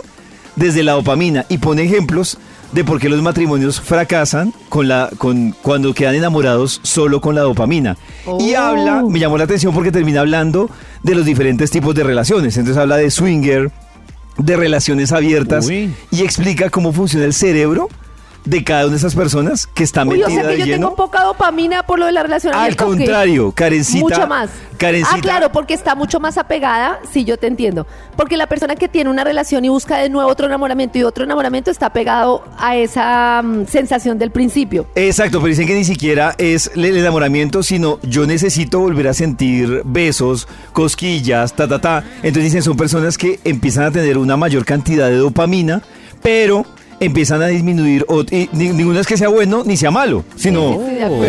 desde 0.57 0.83
la 0.83 0.93
dopamina 0.93 1.47
y 1.49 1.59
pone 1.59 1.83
ejemplos 1.83 2.39
de 2.73 2.85
por 2.85 3.01
qué 3.01 3.09
los 3.09 3.23
matrimonios 3.23 3.81
fracasan 3.81 4.53
con 4.69 4.89
la, 4.89 5.11
con, 5.19 5.53
cuando 5.63 5.95
quedan 5.95 6.15
enamorados 6.15 6.81
solo 6.83 7.21
con 7.21 7.35
la 7.35 7.41
dopamina. 7.43 7.97
Y 8.41 8.55
Oh. 8.55 8.59
habla, 8.59 9.03
me 9.09 9.19
llamó 9.19 9.39
la 9.39 9.45
atención 9.45 9.73
porque 9.75 9.91
termina 9.93 10.21
hablando 10.21 10.71
de 11.03 11.15
los 11.15 11.25
diferentes 11.25 11.71
tipos 11.71 11.95
de 11.95 12.05
relaciones. 12.05 12.57
Entonces 12.57 12.81
habla 12.81 12.97
de 12.97 13.11
swinger, 13.11 13.71
de 14.37 14.57
relaciones 14.57 15.13
abiertas 15.13 15.67
Uy. 15.67 15.93
y 16.11 16.23
explica 16.23 16.69
cómo 16.71 16.93
funciona 16.93 17.25
el 17.25 17.33
cerebro 17.35 17.89
de 18.49 18.65
cada 18.65 18.85
una 18.85 18.93
de 18.93 18.97
esas 18.97 19.15
personas 19.15 19.67
que 19.67 19.85
está 19.85 20.03
Uy, 20.05 20.19
metida 20.19 20.27
o 20.27 20.31
sea 20.31 20.43
que 20.43 20.49
de 20.49 20.59
yo 20.59 20.65
lleno. 20.65 20.87
tengo 20.89 20.97
poca 20.97 21.23
dopamina 21.23 21.83
por 21.83 21.99
lo 21.99 22.07
de 22.07 22.13
la 22.13 22.23
relación 22.23 22.55
Al 22.55 22.77
contrario, 22.77 23.53
Karencita. 23.53 24.01
Mucho 24.01 24.27
más. 24.27 24.49
Karencita, 24.79 25.17
Ah, 25.17 25.21
claro, 25.21 25.53
porque 25.53 25.75
está 25.75 25.95
mucho 25.95 26.19
más 26.21 26.39
apegada, 26.39 27.01
sí, 27.13 27.25
yo 27.25 27.37
te 27.37 27.47
entiendo. 27.47 27.87
Porque 28.17 28.37
la 28.37 28.47
persona 28.47 28.77
que 28.77 28.89
tiene 28.89 29.11
una 29.11 29.25
relación 29.25 29.65
y 29.65 29.69
busca 29.69 29.99
de 29.99 30.09
nuevo 30.09 30.31
otro 30.31 30.47
enamoramiento 30.47 30.97
y 30.99 31.03
otro 31.03 31.25
enamoramiento 31.25 31.71
está 31.71 31.93
pegado 31.93 32.45
a 32.59 32.77
esa 32.77 33.43
mm, 33.43 33.67
sensación 33.67 34.19
del 34.19 34.31
principio. 34.31 34.87
Exacto, 34.95 35.39
pero 35.41 35.49
dicen 35.49 35.67
que 35.67 35.75
ni 35.75 35.85
siquiera 35.85 36.35
es 36.39 36.71
el 36.75 36.97
enamoramiento, 36.97 37.63
sino 37.63 37.99
yo 38.03 38.27
necesito 38.27 38.79
volver 38.81 39.09
a 39.09 39.15
sentir 39.15 39.83
besos, 39.85 40.49
cosquillas, 40.73 41.53
ta, 41.55 41.69
ta, 41.69 41.81
ta. 41.81 42.05
Entonces 42.23 42.45
dicen, 42.45 42.63
son 42.63 42.77
personas 42.77 43.19
que 43.19 43.41
empiezan 43.45 43.85
a 43.85 43.91
tener 43.91 44.17
una 44.17 44.37
mayor 44.37 44.65
cantidad 44.65 45.09
de 45.09 45.17
dopamina, 45.17 45.83
pero 46.23 46.65
empiezan 47.01 47.43
a 47.43 47.47
disminuir, 47.47 48.05
o- 48.09 48.23
y 48.23 48.49
ni- 48.53 48.71
ninguno 48.71 48.99
es 49.01 49.07
que 49.07 49.17
sea 49.17 49.29
bueno 49.29 49.63
ni 49.65 49.77
sea 49.77 49.91
malo, 49.91 50.25
sino 50.37 50.73
Sí, 50.73 50.79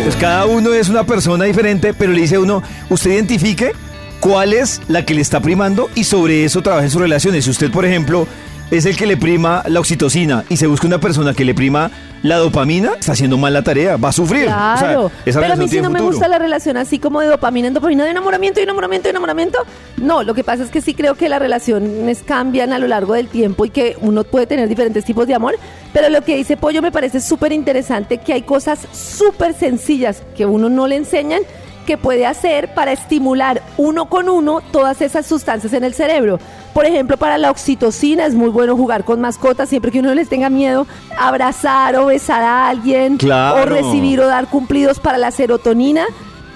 pues, 0.03 0.15
cada 0.15 0.45
uno 0.45 0.73
es 0.73 0.89
una 0.89 1.05
persona 1.05 1.45
diferente, 1.45 1.93
pero 1.93 2.11
le 2.11 2.21
dice 2.21 2.35
a 2.35 2.39
uno, 2.39 2.63
usted 2.89 3.11
identifique 3.11 3.71
cuál 4.19 4.53
es 4.53 4.81
la 4.87 5.05
que 5.05 5.13
le 5.13 5.21
está 5.21 5.39
primando 5.41 5.89
y 5.95 6.03
sobre 6.03 6.43
eso 6.43 6.61
trabaje 6.61 6.85
en 6.85 6.91
sus 6.91 7.01
relaciones. 7.01 7.45
Si 7.45 7.51
usted, 7.51 7.71
por 7.71 7.85
ejemplo, 7.85 8.27
es 8.71 8.85
el 8.85 8.95
que 8.97 9.05
le 9.05 9.17
prima 9.17 9.63
la 9.67 9.79
oxitocina 9.79 10.43
y 10.49 10.57
se 10.57 10.67
busca 10.67 10.87
una 10.87 10.99
persona 10.99 11.33
que 11.33 11.45
le 11.45 11.53
prima 11.53 11.89
la 12.23 12.37
dopamina, 12.37 12.91
está 12.99 13.13
haciendo 13.13 13.37
mal 13.37 13.53
la 13.53 13.61
tarea, 13.61 13.97
va 13.97 14.09
a 14.09 14.11
sufrir. 14.11 14.43
O 14.43 14.47
sea, 14.47 14.75
Claro. 14.79 15.11
esa 15.25 15.39
Pero 15.39 15.53
a 15.53 15.55
mí 15.55 15.65
sí 15.65 15.71
tiene 15.71 15.87
no 15.87 15.93
me 15.93 16.01
gusta 16.01 16.27
la 16.27 16.39
relación 16.39 16.77
así 16.77 16.99
como 16.99 17.21
de 17.21 17.27
dopamina 17.27 17.69
dopamina, 17.69 18.03
de 18.03 18.11
enamoramiento, 18.11 18.59
y 18.59 18.63
enamoramiento, 18.63 19.07
y 19.07 19.11
enamoramiento. 19.11 19.59
No, 19.97 20.23
lo 20.23 20.33
que 20.33 20.43
pasa 20.43 20.63
es 20.63 20.69
que 20.69 20.81
sí 20.81 20.93
creo 20.93 21.15
que 21.15 21.29
las 21.29 21.39
relaciones 21.39 22.23
cambian 22.25 22.73
a 22.73 22.79
lo 22.79 22.87
largo 22.87 23.13
del 23.13 23.27
tiempo 23.27 23.65
y 23.65 23.69
que 23.69 23.97
uno 24.01 24.23
puede 24.23 24.47
tener 24.47 24.67
diferentes 24.67 25.03
tipos 25.05 25.27
de 25.27 25.33
amor. 25.35 25.55
Pero 25.93 26.09
lo 26.09 26.21
que 26.21 26.35
dice 26.35 26.57
Pollo 26.57 26.81
me 26.81 26.91
parece 26.91 27.19
súper 27.19 27.51
interesante, 27.51 28.17
que 28.17 28.33
hay 28.33 28.41
cosas 28.43 28.79
súper 28.91 29.53
sencillas 29.53 30.21
que 30.35 30.45
uno 30.45 30.69
no 30.69 30.87
le 30.87 30.95
enseñan 30.95 31.41
que 31.89 31.97
puede 31.97 32.27
hacer 32.27 32.71
para 32.75 32.91
estimular 32.91 33.63
uno 33.75 34.05
con 34.09 34.29
uno 34.29 34.61
todas 34.71 35.01
esas 35.01 35.25
sustancias 35.25 35.73
en 35.73 35.83
el 35.83 35.95
cerebro. 35.95 36.37
Por 36.71 36.85
ejemplo, 36.85 37.17
para 37.17 37.39
la 37.39 37.49
oxitocina 37.49 38.27
es 38.27 38.35
muy 38.35 38.49
bueno 38.49 38.77
jugar 38.77 39.03
con 39.05 39.19
mascotas 39.19 39.69
siempre 39.69 39.89
que 39.91 39.97
uno 39.97 40.09
no 40.09 40.13
les 40.13 40.29
tenga 40.29 40.51
miedo, 40.51 40.85
abrazar 41.17 41.95
o 41.95 42.05
besar 42.05 42.43
a 42.43 42.69
alguien 42.69 43.17
Claro. 43.17 43.63
o 43.63 43.65
recibir 43.65 44.19
o 44.21 44.27
dar 44.27 44.45
cumplidos 44.51 44.99
para 44.99 45.17
la 45.17 45.31
serotonina. 45.31 46.05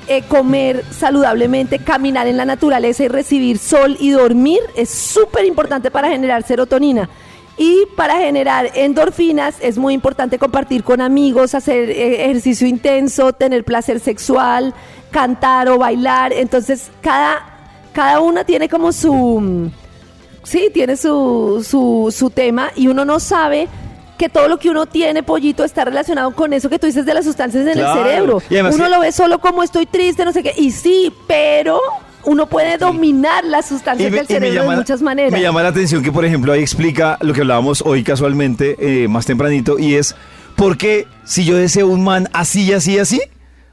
eh, 0.10 0.22
comer 0.28 0.84
saludablemente, 0.92 1.80
caminar 1.80 2.28
en 2.28 2.36
la 2.36 2.44
naturaleza 2.44 3.06
y 3.06 3.08
recibir 3.08 3.58
sol 3.58 3.96
y 4.02 4.12
dormir 4.12 4.60
es 4.76 4.90
súper 4.90 5.46
importante 5.46 5.92
para 5.92 6.10
generar 6.10 6.44
serotonina. 6.44 7.08
Y 7.58 7.86
para 7.96 8.18
generar 8.18 8.72
endorfinas 8.74 9.56
es 9.62 9.78
muy 9.78 9.94
importante 9.94 10.40
compartir 10.40 10.84
con 10.84 11.02
amigos, 11.02 11.54
hacer 11.54 11.90
eh, 11.92 12.26
ejercicio 12.26 12.68
intenso, 12.68 13.32
tener 13.34 13.64
placer 13.64 14.00
sexual, 14.00 14.74
cantar 15.12 15.70
o 15.70 15.78
bailar. 15.78 16.34
Entonces, 16.34 16.90
cada, 17.02 17.46
cada 17.94 18.20
una 18.22 18.44
tiene 18.44 18.68
como 18.70 18.92
su... 18.92 19.70
Sí, 20.44 20.70
tiene 20.74 20.98
su, 20.98 21.66
su, 21.68 22.14
su 22.16 22.30
tema 22.30 22.72
y 22.76 22.88
uno 22.88 23.06
no 23.06 23.20
sabe 23.22 23.70
que 24.18 24.28
todo 24.30 24.48
lo 24.50 24.58
que 24.58 24.70
uno 24.70 24.86
tiene, 24.88 25.24
pollito, 25.24 25.64
está 25.64 25.86
relacionado 25.86 26.32
con 26.32 26.52
eso 26.54 26.70
que 26.70 26.80
tú 26.80 26.86
dices 26.88 27.06
de 27.06 27.14
las 27.14 27.24
sustancias 27.24 27.66
en 27.66 27.74
Claro. 27.74 28.02
el 28.02 28.06
cerebro. 28.42 28.74
Uno 28.76 28.90
lo 28.90 29.00
ve 29.00 29.12
solo 29.14 29.40
como 29.40 29.64
estoy 29.64 29.86
triste, 29.86 30.26
no 30.26 30.34
sé 30.34 30.44
qué. 30.44 30.54
Y 30.58 30.72
sí, 30.72 31.14
pero 31.28 31.80
uno 32.26 32.48
puede 32.48 32.78
dominar 32.78 33.44
las 33.46 33.68
sustancias 33.68 34.12
me- 34.12 34.18
del 34.18 34.28
cerebro 34.28 34.50
de 34.50 34.66
llama- 34.68 34.76
muchas 34.78 35.02
maneras. 35.02 35.32
Me 35.32 35.42
llama 35.42 35.62
la 35.64 35.70
atención 35.70 36.02
que, 36.04 36.12
por 36.12 36.26
ejemplo, 36.26 36.52
ahí 36.54 36.62
explica 36.62 37.18
lo 37.22 37.34
que 37.34 37.42
hablábamos 37.42 37.82
hoy 37.86 38.04
casualmente, 38.04 38.76
eh, 38.80 39.08
más 39.08 39.26
tempranito, 39.26 39.78
y 39.80 39.96
es, 39.96 40.16
¿por 40.56 40.78
qué 40.78 41.08
si 41.26 41.46
yo 41.46 41.56
deseo 41.58 41.88
un 41.88 42.04
man 42.04 42.30
así, 42.34 42.72
así, 42.74 42.98
así, 43.00 43.22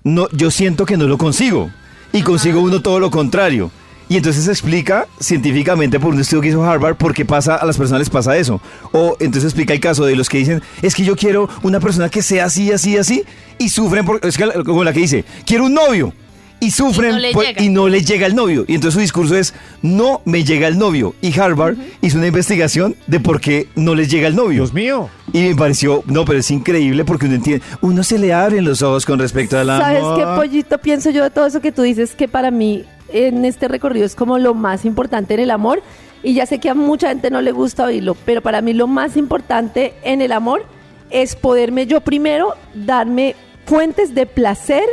no, 0.05 0.29
yo 0.33 0.51
siento 0.51 0.87
que 0.87 0.97
no 0.97 1.07
lo 1.07 1.19
consigo? 1.19 1.71
Y 2.13 2.23
consigo 2.23 2.61
uno 2.61 2.81
todo 2.83 2.99
lo 3.01 3.11
contrario. 3.11 3.71
Y 4.09 4.17
entonces 4.17 4.45
se 4.47 4.51
explica 4.51 5.07
científicamente 5.21 6.01
por 6.01 6.13
un 6.13 6.21
estudio 6.21 6.43
que 6.43 6.49
hizo 6.49 6.65
Harvard 6.65 6.97
por 6.97 7.15
qué 7.15 7.25
pasa, 7.25 7.55
a 7.55 7.65
las 7.65 7.77
personas 7.79 8.01
les 8.01 8.11
pasa 8.11 8.37
eso. 8.37 8.61
O 8.91 9.17
entonces 9.21 9.45
explica 9.45 9.73
el 9.73 9.79
caso 9.79 10.05
de 10.05 10.17
los 10.17 10.29
que 10.29 10.39
dicen, 10.39 10.61
es 10.83 10.97
que 10.97 11.05
yo 11.05 11.15
quiero 11.15 11.49
una 11.63 11.79
persona 11.79 12.09
que 12.09 12.21
sea 12.21 12.47
así, 12.47 12.73
así, 12.73 12.97
así, 12.99 13.23
y 13.59 13.69
sufren, 13.69 14.05
por, 14.05 14.19
es 14.27 14.37
que 14.37 14.49
como 14.65 14.83
la 14.83 14.93
que 14.93 14.99
dice, 14.99 15.25
quiero 15.47 15.67
un 15.67 15.75
novio. 15.75 16.13
Y 16.61 16.71
sufren 16.73 17.11
Y 17.11 17.15
no 17.15 17.19
le 17.21 17.33
por- 17.33 17.47
llega. 17.47 17.63
y 17.63 17.69
no 17.71 17.89
les 17.89 18.05
llega 18.07 18.27
el 18.27 18.35
novio. 18.35 18.65
Y 18.69 18.75
entonces 18.75 18.95
su 18.95 19.01
discurso 19.01 19.35
es, 19.37 19.55
no 19.83 20.21
me 20.27 20.45
llega 20.45 20.69
el 20.69 20.79
novio. 20.79 21.15
Y 21.23 21.39
Harvard 21.39 21.77
hizo 22.03 22.19
una 22.19 22.27
investigación 22.27 22.95
de 23.07 23.19
por 23.19 23.41
qué 23.41 23.69
no 23.77 23.95
les 23.95 24.11
llega 24.11 24.29
el 24.29 24.37
novio. 24.37 24.51
Dios 24.63 24.75
mío. 24.75 25.09
Y 25.33 25.41
me 25.49 25.55
pareció, 25.57 26.03
no, 26.07 26.25
pero 26.25 26.39
es 26.41 26.51
increíble 26.51 27.05
porque 27.05 27.27
uno 27.27 27.37
entiende, 27.37 27.65
uno 27.81 28.03
se 28.03 28.19
le 28.19 28.33
abren 28.35 28.65
los 28.65 28.83
ojos 28.83 29.07
con 29.07 29.19
respecto 29.19 29.59
a 29.59 29.65
la... 29.65 29.79
¿Sabes 29.79 30.03
qué, 30.19 30.25
pollito? 30.37 30.79
Pienso 30.79 31.09
yo 31.11 31.23
de 31.23 31.31
todo 31.31 31.47
eso 31.47 31.61
que 31.61 31.73
tú 31.73 31.83
dices, 31.83 32.15
que 32.15 32.29
para 32.29 32.51
mí 32.51 32.85
en 33.13 33.45
este 33.45 33.67
recorrido 33.67 34.05
es 34.05 34.15
como 34.15 34.39
lo 34.39 34.53
más 34.55 34.85
importante 34.85 35.35
en 35.35 35.41
el 35.41 35.51
amor. 35.51 35.83
Y 36.23 36.35
ya 36.35 36.45
sé 36.45 36.59
que 36.59 36.69
a 36.69 36.75
mucha 36.75 37.09
gente 37.09 37.31
no 37.31 37.41
le 37.41 37.53
gusta 37.53 37.85
oírlo, 37.87 38.15
pero 38.27 38.43
para 38.43 38.61
mí 38.61 38.75
lo 38.75 38.87
más 38.87 39.17
importante 39.17 39.95
en 40.03 40.21
el 40.21 40.33
amor 40.33 40.67
es 41.09 41.35
poderme 41.37 41.87
yo 41.87 42.03
primero 42.03 42.55
darme 42.75 43.35
fuentes 43.65 44.15
de 44.15 44.27
placer 44.27 44.85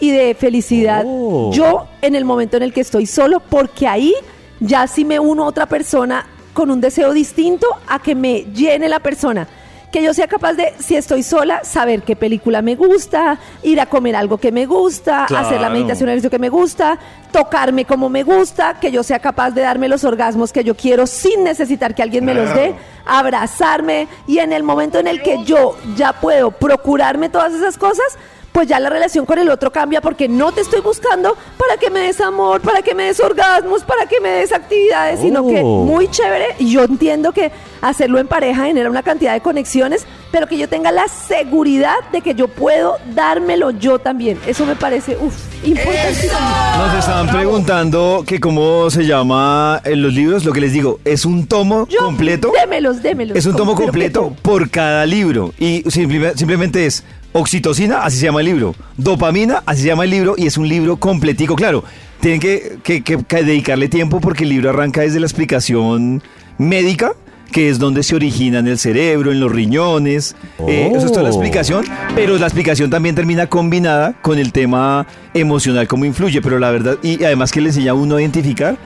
y 0.00 0.10
de 0.10 0.34
felicidad 0.34 1.04
Oh. 1.04 1.50
yo 1.52 1.86
en 2.02 2.14
el 2.14 2.24
momento 2.24 2.56
en 2.56 2.62
el 2.62 2.72
que 2.72 2.80
estoy 2.80 3.06
solo, 3.06 3.40
porque 3.40 3.86
ahí 3.86 4.14
ya 4.60 4.86
si 4.86 5.04
me 5.04 5.18
uno 5.18 5.44
a 5.44 5.46
otra 5.46 5.66
persona 5.66 6.26
con 6.52 6.70
un 6.70 6.80
deseo 6.80 7.12
distinto 7.12 7.66
a 7.86 8.00
que 8.00 8.14
me 8.14 8.46
llene 8.52 8.88
la 8.88 8.98
persona. 8.98 9.46
Que 9.92 10.02
yo 10.02 10.12
sea 10.12 10.26
capaz 10.26 10.52
de, 10.52 10.74
si 10.80 10.96
estoy 10.96 11.22
sola, 11.22 11.64
saber 11.64 12.02
qué 12.02 12.14
película 12.14 12.60
me 12.60 12.74
gusta, 12.74 13.38
ir 13.62 13.80
a 13.80 13.86
comer 13.86 14.16
algo 14.16 14.36
que 14.36 14.52
me 14.52 14.66
gusta, 14.66 15.24
hacer 15.24 15.60
la 15.62 15.70
meditación 15.70 16.10
ejercicio 16.10 16.28
que 16.28 16.38
me 16.38 16.50
gusta, 16.50 16.98
tocarme 17.32 17.86
como 17.86 18.10
me 18.10 18.22
gusta, 18.22 18.74
que 18.80 18.90
yo 18.90 19.02
sea 19.02 19.18
capaz 19.18 19.52
de 19.52 19.62
darme 19.62 19.88
los 19.88 20.04
orgasmos 20.04 20.52
que 20.52 20.62
yo 20.62 20.74
quiero 20.74 21.06
sin 21.06 21.42
necesitar 21.42 21.94
que 21.94 22.02
alguien 22.02 22.24
me 22.26 22.34
los 22.34 22.52
dé, 22.54 22.74
abrazarme 23.06 24.08
y 24.26 24.40
en 24.40 24.52
el 24.52 24.62
momento 24.62 24.98
en 24.98 25.06
el 25.06 25.22
que 25.22 25.42
yo 25.44 25.76
ya 25.96 26.12
puedo 26.12 26.50
procurarme 26.50 27.30
todas 27.30 27.54
esas 27.54 27.78
cosas, 27.78 28.18
pues 28.58 28.66
ya 28.66 28.80
la 28.80 28.90
relación 28.90 29.24
con 29.24 29.38
el 29.38 29.48
otro 29.50 29.70
cambia 29.70 30.00
porque 30.00 30.26
no 30.28 30.50
te 30.50 30.62
estoy 30.62 30.80
buscando 30.80 31.36
para 31.56 31.76
que 31.76 31.90
me 31.90 32.00
des 32.00 32.20
amor, 32.20 32.60
para 32.60 32.82
que 32.82 32.92
me 32.92 33.04
des 33.04 33.20
orgasmos, 33.20 33.84
para 33.84 34.06
que 34.06 34.18
me 34.20 34.30
des 34.30 34.50
actividades, 34.52 35.20
sino 35.20 35.46
que 35.46 35.60
Oh. 35.62 35.84
muy 35.84 36.08
chévere. 36.10 36.56
Y 36.58 36.72
yo 36.72 36.82
entiendo 36.82 37.30
que 37.30 37.52
hacerlo 37.80 38.18
en 38.18 38.26
pareja 38.26 38.64
genera 38.64 38.90
una 38.90 39.04
cantidad 39.04 39.32
de 39.32 39.40
conexiones, 39.42 40.04
pero 40.32 40.48
que 40.48 40.58
yo 40.58 40.68
tenga 40.68 40.90
la 40.90 41.06
seguridad 41.06 41.94
de 42.10 42.20
que 42.20 42.34
yo 42.34 42.48
puedo 42.48 42.96
dármelo 43.14 43.70
yo 43.70 44.00
también. 44.00 44.40
Eso 44.44 44.66
me 44.66 44.74
parece, 44.74 45.16
uff, 45.20 45.36
importantísimo. 45.64 46.32
Nos 46.78 46.98
estaban 46.98 47.28
preguntando 47.28 48.24
que 48.26 48.40
cómo 48.40 48.90
se 48.90 49.06
llama 49.06 49.80
en 49.84 50.02
los 50.02 50.12
libros, 50.12 50.44
lo 50.44 50.52
que 50.52 50.60
les 50.62 50.72
digo, 50.72 50.98
es 51.04 51.24
un 51.24 51.46
tomo 51.46 51.86
Yo, 51.86 52.00
completo. 52.00 52.50
Démelos, 52.60 53.02
démelos. 53.02 53.36
Es 53.38 53.46
un 53.46 53.52
tomo 53.54 53.76
Como- 53.76 53.92
pero 53.92 53.92
¿qué 53.92 54.12
completo 54.12 54.36
por 54.42 54.68
cada 54.68 55.06
libro. 55.06 55.54
Y 55.60 55.84
simple- 55.88 56.32
simplemente 56.36 56.84
es 56.86 57.04
oxitocina, 57.32 58.02
así 58.04 58.18
se 58.18 58.26
llama 58.26 58.40
el 58.40 58.46
libro. 58.46 58.74
Dopamina, 58.96 59.62
así 59.66 59.82
se 59.82 59.88
llama 59.88 60.04
el 60.04 60.10
libro. 60.10 60.34
Y 60.36 60.46
es 60.46 60.56
un 60.58 60.68
libro 60.68 60.96
completico. 60.96 61.54
Claro, 61.56 61.84
tienen 62.20 62.40
que, 62.40 62.78
que- 62.82 63.02
que- 63.02 63.22
que 63.24 63.42
dedicarle 63.44 63.88
tiempo 63.88 64.20
porque 64.20 64.44
el 64.44 64.50
libro 64.50 64.70
arranca 64.70 65.02
desde 65.02 65.20
la 65.20 65.26
explicación 65.26 66.22
médica 66.58 67.12
que 67.52 67.70
es 67.70 67.78
donde 67.78 68.02
se 68.02 68.14
origina 68.14 68.58
en 68.58 68.66
el 68.68 68.78
cerebro, 68.78 69.32
en 69.32 69.40
los 69.40 69.50
riñones. 69.50 70.36
Eh, 70.66 70.92
eso 70.94 71.06
es 71.06 71.12
toda 71.12 71.22
la 71.22 71.30
Oh. 71.30 71.32
explicación, 71.32 71.82
pero 72.14 72.36
la 72.36 72.44
explicación 72.44 72.90
también 72.90 73.14
termina 73.14 73.46
combinada 73.46 74.12
con 74.20 74.38
el 74.38 74.52
tema 74.52 75.06
emocional, 75.32 75.88
cómo 75.88 76.04
influye, 76.04 76.42
pero 76.42 76.58
la 76.58 76.70
verdad, 76.70 76.98
y 77.02 77.24
además 77.24 77.50
que 77.50 77.62
le 77.62 77.68
enseña 77.70 77.92
a 77.92 77.94
uno 77.94 78.16
a 78.16 78.20
identificar 78.20 78.76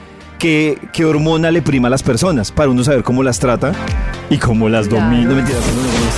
qué, 0.43 0.77
qué 0.93 1.05
hormona 1.05 1.53
le 1.53 1.63
prima 1.63 1.87
a 1.87 1.91
las 1.91 2.03
personas, 2.03 2.51
para 2.51 2.69
uno 2.69 2.83
saber 2.83 3.05
cómo 3.05 3.23
las 3.23 3.39
trata 3.39 3.73
y 4.29 4.39
cómo 4.39 4.69
las 4.69 4.89
Claro. 4.89 5.05
domina. 5.05 5.29
No 5.31 5.37
mentiras, 5.37 5.63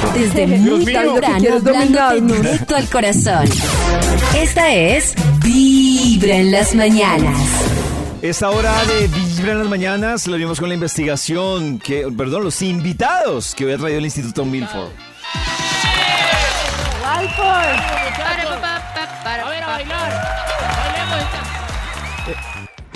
no, 0.02 0.12
no. 0.12 0.18
Desde 0.18 0.46
muy 0.46 0.70
lo 0.70 0.76
temprano, 1.14 1.14
hablándote 1.56 2.20
directo 2.40 2.74
al 2.76 2.88
corazón. 2.88 3.44
Esta 4.34 4.72
es 4.74 5.14
Vibra 5.44 6.36
en 6.36 6.50
las 6.52 6.74
mañanas. 6.74 7.38
Esta 8.22 8.48
hora 8.48 8.72
de 8.86 9.08
Vibra 9.08 9.52
en 9.52 9.58
las 9.58 9.68
mañanas 9.68 10.26
la 10.26 10.32
abrimos 10.36 10.58
con 10.58 10.70
la 10.70 10.74
investigación, 10.74 11.78
que, 11.78 12.06
perdón, 12.16 12.44
los 12.44 12.62
invitados 12.62 13.54
que 13.54 13.66
hoy 13.66 13.72
ha 13.72 13.76
traído 13.78 13.98
el 13.98 14.06
Instituto 14.06 14.46
Milford. 14.46 14.88
Walford. 17.02 18.23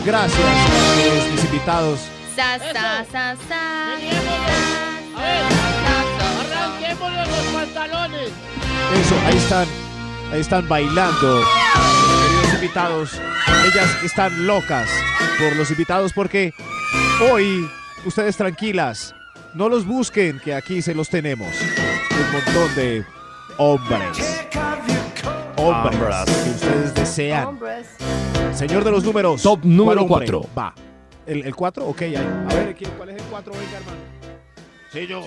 Gracias, 0.05 0.39
gracias, 0.39 1.33
mis 1.33 1.45
invitados. 1.45 2.01
Sa, 2.37 2.59
sa, 2.59 3.37
sa. 3.49 3.93
A 3.93 3.97
ver, 5.23 5.43
los 7.29 7.47
pantalones. 7.53 8.31
Eso, 8.95 9.15
ahí 9.27 9.37
están, 9.37 9.67
ahí 10.33 10.41
están 10.41 10.69
bailando, 10.69 11.43
queridos 12.23 12.55
invitados. 12.55 13.21
Ellas 13.65 14.05
están 14.05 14.47
locas 14.47 14.89
por 15.39 15.57
los 15.57 15.71
invitados 15.71 16.13
porque 16.13 16.55
hoy, 17.31 17.69
ustedes 18.05 18.37
tranquilas, 18.37 19.15
no 19.55 19.69
los 19.69 19.85
busquen, 19.85 20.41
que 20.41 20.55
aquí 20.55 20.81
se 20.81 20.95
los 20.95 21.09
tenemos. 21.09 21.49
Un 22.11 22.33
montón 22.33 22.75
de 22.77 23.05
hombres. 23.57 24.47
Hombres 25.57 26.25
que 26.45 26.51
ustedes 26.51 26.95
desean. 26.95 27.47
Hombres. 27.47 27.89
Señor 28.59 28.83
de 28.83 28.91
los 28.91 29.05
números. 29.05 29.41
Top 29.41 29.61
número 29.63 30.05
¿cuál 30.09 30.23
hombre? 30.25 30.33
cuatro. 30.33 30.51
Va. 30.59 30.75
¿El 31.27 31.55
4? 31.55 31.85
ok, 31.87 32.03
ahí. 32.03 32.17
A 32.17 32.55
ver, 32.55 32.75
¿quién- 32.75 32.91
¿cuál 32.97 33.11
es 33.11 33.17
el 33.17 33.23
4? 33.31 33.53
Venga, 33.53 33.77
hermano. 33.77 33.99
Sí, 34.93 35.07
yo. 35.07 35.23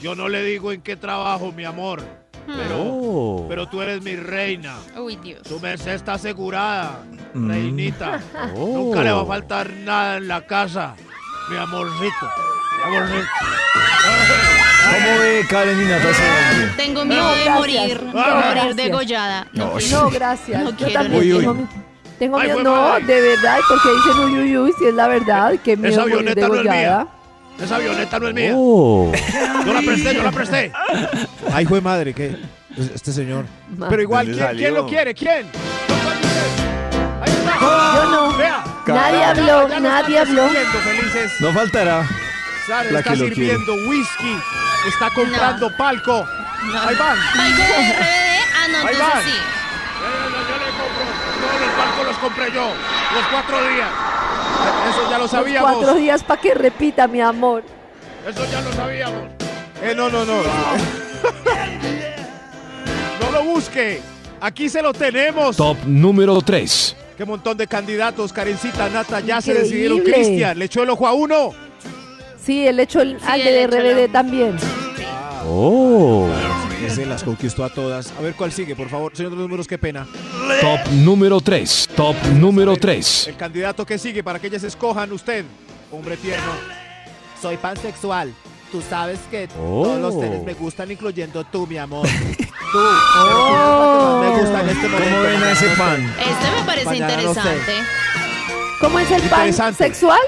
Yo 0.00 0.14
no 0.14 0.28
le 0.28 0.44
digo 0.44 0.70
en 0.70 0.80
qué 0.82 0.94
trabajo, 0.96 1.50
mi 1.50 1.64
amor. 1.64 2.00
Pero, 2.46 2.76
Oh. 2.78 3.46
pero 3.48 3.66
tú 3.68 3.82
eres 3.82 4.02
mi 4.04 4.14
reina. 4.14 4.76
Uy, 4.96 5.16
Dios. 5.16 5.42
Tu 5.42 5.58
merced 5.58 5.94
está 5.94 6.12
asegurada, 6.14 7.00
Mm. 7.32 7.48
reinita. 7.50 8.20
Oh. 8.54 8.68
Nunca 8.74 9.02
le 9.02 9.10
va 9.10 9.22
a 9.22 9.26
faltar 9.26 9.70
nada 9.70 10.18
en 10.18 10.28
la 10.28 10.46
casa. 10.46 10.94
Mi 11.50 11.56
amorcito. 11.56 12.30
Mi 12.88 12.96
amorcito. 12.96 13.26
¿Cómo 14.92 15.18
ve 15.18 15.44
Karen 15.48 15.80
y? 15.80 16.76
Tengo 16.76 17.04
miedo 17.04 17.22
No, 17.22 17.34
de 17.34 17.50
morir, 17.50 18.02
No, 18.12 18.22
de 18.22 18.54
morir 18.56 18.74
degollada. 18.76 19.48
No, 19.54 19.72
No, 19.74 19.80
No, 20.04 20.10
gracias. 20.10 20.62
No 20.62 20.70
Yo 20.76 20.86
quiero, 20.86 21.16
Uy, 21.18 21.32
uy. 21.32 21.66
Tengo, 22.24 22.38
Ay, 22.38 22.48
miedo. 22.48 22.62
No, 22.62 22.74
madre. 22.88 23.04
de 23.06 23.20
verdad, 23.20 23.58
porque 23.68 23.88
dicen 23.90 24.18
uy, 24.24 24.38
uy, 24.40 24.58
uy, 24.58 24.72
si 24.78 24.86
es 24.86 24.94
la 24.94 25.08
verdad, 25.08 25.52
qué 25.64 25.76
miedo 25.76 25.92
Esa 25.92 26.02
avioneta 26.02 26.48
no 26.48 26.54
es 26.56 26.62
mía. 26.64 27.06
Esa 27.60 27.76
avioneta 27.76 28.18
no 28.18 28.28
es 28.28 28.34
mía. 28.34 28.52
Oh. 28.54 29.12
Yo 29.66 29.72
la 29.74 29.82
presté, 29.82 30.14
yo 30.14 30.22
la 30.22 30.32
presté. 30.32 30.72
Ay, 31.52 31.66
fue 31.66 31.80
madre, 31.80 32.12
que 32.14 32.36
este 32.94 33.12
señor. 33.12 33.44
Pero 33.88 34.02
igual, 34.02 34.26
¿Dónde 34.26 34.56
¿quién, 34.56 34.74
lo 34.74 34.86
quiere? 34.86 35.14
¿Quién? 35.14 35.46
Ahí 37.22 37.30
está. 37.32 37.58
Yo 37.60 38.10
no. 38.10 38.36
Vea. 38.36 38.64
Nadie 38.86 39.24
habló, 39.24 39.68
ya 39.68 39.80
nadie 39.80 40.18
habló. 40.18 40.48
felices. 40.48 41.32
No 41.40 41.52
faltará. 41.52 42.06
Sara 42.66 42.90
La 42.90 42.98
está 43.00 43.12
que 43.12 43.16
lo 43.18 43.24
sirviendo 43.26 43.74
whisky, 43.88 44.36
está 44.88 45.10
comprando 45.10 45.70
palco. 45.76 46.26
No. 46.64 46.80
Ahí 46.80 46.96
van. 46.96 47.16
¿Palco 47.36 47.62
de 47.62 47.92
RBD? 47.92 48.40
Ah, 48.56 48.68
no, 48.70 48.78
Ahí 48.78 48.94
entonces 48.94 48.98
van. 49.14 49.22
sí. 49.22 49.30
Yo, 50.00 50.08
yo- 50.30 50.48
yo 50.48 50.56
le 50.58 50.70
compro. 50.70 51.13
Todos 51.46 51.60
los 51.60 51.76
barcos 51.76 52.06
los 52.06 52.18
compré 52.18 52.52
yo. 52.52 52.68
Los 53.14 53.26
cuatro 53.30 53.56
días. 53.68 53.88
Eso 54.90 55.10
ya 55.10 55.16
lo 55.16 55.22
Los 55.24 55.30
sabíamos. 55.30 55.72
cuatro 55.72 55.94
días 55.94 56.22
para 56.22 56.40
que 56.40 56.54
repita, 56.54 57.06
mi 57.06 57.20
amor. 57.20 57.62
Eso 58.28 58.44
ya 58.50 58.60
lo 58.60 58.72
sabíamos. 58.72 59.22
Eh, 59.82 59.94
no, 59.96 60.08
no, 60.08 60.24
no. 60.24 60.42
no 63.20 63.30
lo 63.32 63.44
busque. 63.44 64.00
Aquí 64.40 64.68
se 64.68 64.82
lo 64.82 64.92
tenemos. 64.92 65.56
Top 65.56 65.76
número 65.86 66.40
3. 66.40 66.96
Qué 67.16 67.24
montón 67.24 67.56
de 67.56 67.66
candidatos, 67.66 68.32
Karencita, 68.32 68.88
Nata, 68.88 69.20
ya 69.20 69.40
se 69.40 69.52
Increíble. 69.52 69.60
decidieron. 69.62 70.00
Cristian, 70.00 70.58
le 70.58 70.64
echó 70.64 70.82
el 70.82 70.90
ojo 70.90 71.06
a 71.06 71.12
uno. 71.12 71.52
Sí, 72.44 72.66
él 72.66 72.80
echó 72.80 73.00
el, 73.00 73.18
al 73.26 73.40
él 73.40 73.70
de 73.70 74.06
RBD 74.06 74.12
también. 74.12 74.56
Oh. 75.46 76.28
Se 76.88 77.06
las 77.06 77.22
conquistó 77.24 77.64
a 77.64 77.70
todas. 77.70 78.12
A 78.18 78.20
ver 78.20 78.34
cuál 78.34 78.52
sigue, 78.52 78.76
por 78.76 78.88
favor. 78.88 79.16
Señor 79.16 79.32
de 79.32 79.36
los 79.38 79.44
números, 79.46 79.66
qué 79.66 79.78
pena. 79.78 80.06
Top 80.60 80.80
número 80.92 81.40
3. 81.40 81.88
Top 81.96 82.16
número 82.34 82.76
3. 82.76 83.28
El 83.28 83.36
candidato 83.36 83.84
que 83.86 83.98
sigue 83.98 84.22
para 84.22 84.38
que 84.38 84.46
ellas 84.48 84.62
escojan 84.64 85.10
usted, 85.12 85.44
hombre 85.90 86.16
tierno. 86.16 86.52
Soy 87.40 87.56
pansexual. 87.56 88.32
Tú 88.70 88.82
sabes 88.88 89.20
que 89.30 89.48
Oh. 89.58 89.82
todos 89.84 90.00
los 90.00 90.14
seres 90.20 90.42
me 90.44 90.54
gustan, 90.54 90.90
incluyendo 90.90 91.44
tú, 91.44 91.66
mi 91.66 91.78
amor. 91.78 92.06
Tú. 92.72 92.80
Oh. 92.80 94.20
Me 94.20 94.40
gusta 94.40 94.60
en 94.62 94.68
este 94.68 94.88
momento. 94.88 95.10
¿Cómo 95.10 95.22
ven 95.22 95.42
a 95.44 95.50
ese 95.52 95.68
pan? 95.76 96.14
Este 96.18 96.60
me 96.60 96.66
parece 96.66 96.84
Mañana 96.86 97.22
no 97.22 97.34
sé. 97.34 97.40
¿Cómo 98.84 98.98
es 98.98 99.10
el 99.10 99.22
pan 99.22 99.40
Interesante. 99.48 99.84
sexual? 99.84 100.20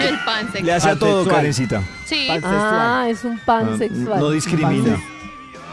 El 0.00 0.18
pan 0.24 0.48
Le 0.62 0.72
hace 0.72 0.88
a 0.90 0.96
todo, 0.98 1.10
Pansexual. 1.24 1.36
Karencita. 1.36 1.82
Sí. 2.04 2.28
Ah, 2.42 3.06
es 3.08 3.22
un 3.24 3.38
pan 3.38 3.70
Ah, 3.74 3.78
sexual. 3.78 4.18
No 4.20 4.30
discrimina. 4.30 5.00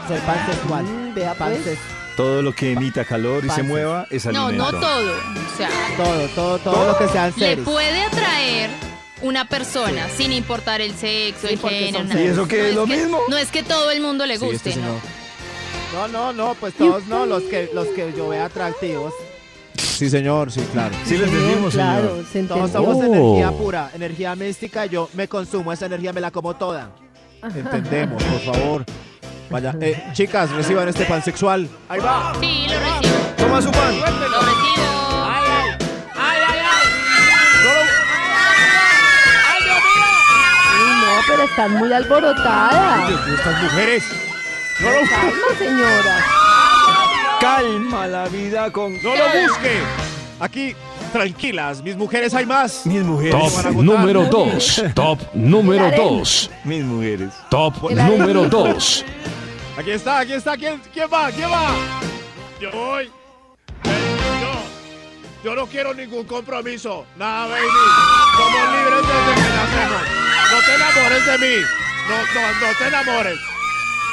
Soy 0.08 0.18
pansexual. 0.18 0.84
Mm, 0.84 1.14
vea 1.14 1.34
pues. 1.34 1.58
Pansex- 1.66 1.78
Todo 2.16 2.42
lo 2.42 2.52
que 2.54 2.72
emita 2.72 3.04
calor 3.04 3.44
y 3.44 3.50
se 3.50 3.62
mueva 3.62 4.06
es 4.10 4.24
No, 4.26 4.46
alimento. 4.46 4.72
no 4.72 4.80
todo. 4.80 5.12
O 5.12 5.56
sea, 5.56 5.68
Todo, 5.96 6.28
todo, 6.28 6.58
todo 6.58 6.86
lo 6.92 6.98
que 6.98 7.08
sean 7.08 7.32
le 7.36 7.46
seres. 7.48 7.64
puede 7.64 8.02
atraer 8.04 8.70
una 9.22 9.46
persona 9.46 10.08
sin 10.16 10.32
importar 10.32 10.80
el 10.80 10.94
sexo, 10.94 11.48
Sí, 11.48 11.54
el 11.54 11.58
porque 11.60 11.76
género. 11.86 11.98
son 12.00 12.08
nada. 12.08 12.20
¿Y 12.22 12.26
eso 12.26 12.46
qué 12.48 12.58
No 12.58 12.64
es 12.68 12.74
lo 12.74 12.86
mismo? 12.86 13.18
No 13.28 13.36
es 13.38 13.50
que 13.50 13.62
todo 13.62 13.90
el 13.90 14.00
mundo 14.00 14.26
le 14.26 14.38
Sí, 14.38 14.44
guste, 14.44 14.70
este 14.70 14.80
¿no? 14.80 14.86
señor. 14.86 15.00
No, 15.94 16.08
no, 16.08 16.32
no, 16.32 16.54
pues 16.54 16.74
todos 16.74 17.06
no, 17.06 17.26
los 17.26 17.42
que, 17.44 17.70
los 17.74 17.86
que 17.88 18.12
yo 18.16 18.28
vea 18.28 18.44
atractivos. 18.46 19.12
Sí, 20.02 20.10
señor, 20.10 20.50
sí, 20.50 20.60
claro. 20.72 20.92
Sí, 21.04 21.16
lo 21.16 21.26
entendimos, 21.26 21.74
claro, 21.74 22.08
señor. 22.08 22.26
se 22.32 22.42
Todos 22.42 22.70
somos 22.72 22.96
Oh. 22.96 23.04
energía 23.04 23.52
pura, 23.52 23.90
energía 23.94 24.34
mística. 24.34 24.86
Yo 24.86 25.08
me 25.14 25.28
consumo 25.28 25.72
esa 25.72 25.86
energía, 25.86 26.12
me 26.12 26.20
la 26.20 26.32
como 26.32 26.54
toda. 26.56 26.90
Entendemos, 27.54 28.20
por 28.20 28.40
favor. 28.52 28.84
Vaya, 29.48 29.76
eh, 29.80 30.02
chicas, 30.12 30.50
reciban 30.50 30.88
este 30.88 31.04
pansexual. 31.04 31.68
Ahí 31.88 32.00
va. 32.00 32.32
Sí, 32.40 32.66
lo 32.68 32.80
recibo. 32.80 33.16
Toma 33.36 33.62
su 33.62 33.70
pan. 33.70 33.96
Lo 34.00 34.04
recibo. 34.06 35.24
Ay, 35.24 35.44
ay. 35.46 35.70
Ay, 36.16 36.40
ay, 36.48 36.58
ay. 36.58 36.88
No 37.62 37.70
lo- 37.70 37.92
Ay, 39.52 39.62
Dios 39.62 39.76
mío. 39.76 40.84
Uy, 40.84 40.90
no, 41.00 41.22
pero 41.28 41.42
están 41.44 41.70
muy 41.78 41.92
alborotadas. 41.92 43.06
Dios 43.08 43.24
mío, 43.24 43.34
estas 43.36 43.62
mujeres. 43.62 44.04
No 44.80 44.90
lo, 44.90 45.00
Calma, 45.08 45.58
señora. 45.60 46.26
Calma 47.42 48.06
la 48.06 48.28
vida 48.28 48.70
con 48.70 48.92
no 49.02 49.16
lo 49.16 49.24
busque. 49.24 49.80
Aquí, 50.38 50.76
tranquilas, 51.12 51.82
mis 51.82 51.96
mujeres 51.96 52.32
hay 52.34 52.46
más. 52.46 52.86
mis 52.86 53.02
mujeres. 53.02 53.34
Top 53.34 53.72
número 53.72 54.26
2. 54.26 54.84
Top 54.94 55.18
número 55.34 55.86
El 55.88 55.94
harem. 55.94 56.18
2. 56.18 56.50
Mis 56.62 56.84
mujeres. 56.84 57.30
Top 57.50 57.90
número 57.90 58.48
2. 58.48 59.04
Aquí 59.76 59.90
está, 59.90 60.20
aquí 60.20 60.34
está. 60.34 60.56
¿Quién, 60.56 60.80
quién 60.94 61.08
va? 61.12 61.32
¿Quién 61.32 61.50
va? 61.50 61.74
Yo 62.60 62.70
voy. 62.70 63.10
Yo, 63.82 65.50
yo 65.50 65.56
no 65.56 65.66
quiero 65.66 65.92
ningún 65.94 66.24
compromiso. 66.24 67.04
Nada, 67.16 67.48
baby. 67.48 67.66
Somos 68.36 68.76
libres 68.76 69.02
desde 69.02 69.34
que 69.34 69.48
nacemos. 69.56 70.02
No 70.52 70.58
te 70.60 70.74
enamores 70.76 71.26
de 71.26 71.38
mí. 71.38 71.64
No, 72.08 72.40
no, 72.40 72.68
no 72.68 72.78
te 72.78 72.86
enamores. 72.86 73.51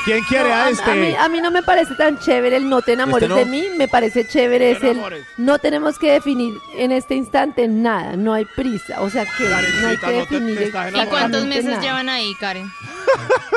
¿Quién 0.05 0.23
quiere 0.23 0.49
No, 0.49 0.55
a 0.55 0.65
a, 0.65 0.69
este? 0.69 0.95
mí, 0.95 1.15
a 1.15 1.29
mí 1.29 1.41
no 1.41 1.51
me 1.51 1.61
parece 1.61 1.93
tan 1.95 2.17
chévere 2.19 2.55
el 2.57 2.69
no 2.69 2.81
te 2.81 2.93
enamores 2.93 3.29
¿Este 3.29 3.29
no? 3.29 3.35
de 3.45 3.45
mí, 3.45 3.67
me 3.77 3.87
parece 3.87 4.25
chévere 4.27 4.71
es 4.71 4.81
el 4.81 4.91
enamores. 4.91 5.25
no 5.37 5.59
tenemos 5.59 5.99
que 5.99 6.11
definir 6.13 6.53
en 6.77 6.91
este 6.91 7.15
instante 7.15 7.67
nada, 7.67 8.15
no 8.15 8.33
hay 8.33 8.45
prisa, 8.45 9.01
o 9.01 9.09
sea 9.09 9.25
que 9.25 9.43
no 9.43 9.87
hay 9.89 9.97
que 9.97 10.11
definir 10.11 10.61
¿Y 10.95 11.05
cuántos 11.07 11.45
meses 11.45 11.65
nada. 11.65 11.81
llevan 11.81 12.09
ahí, 12.09 12.33
Karen? 12.39 12.69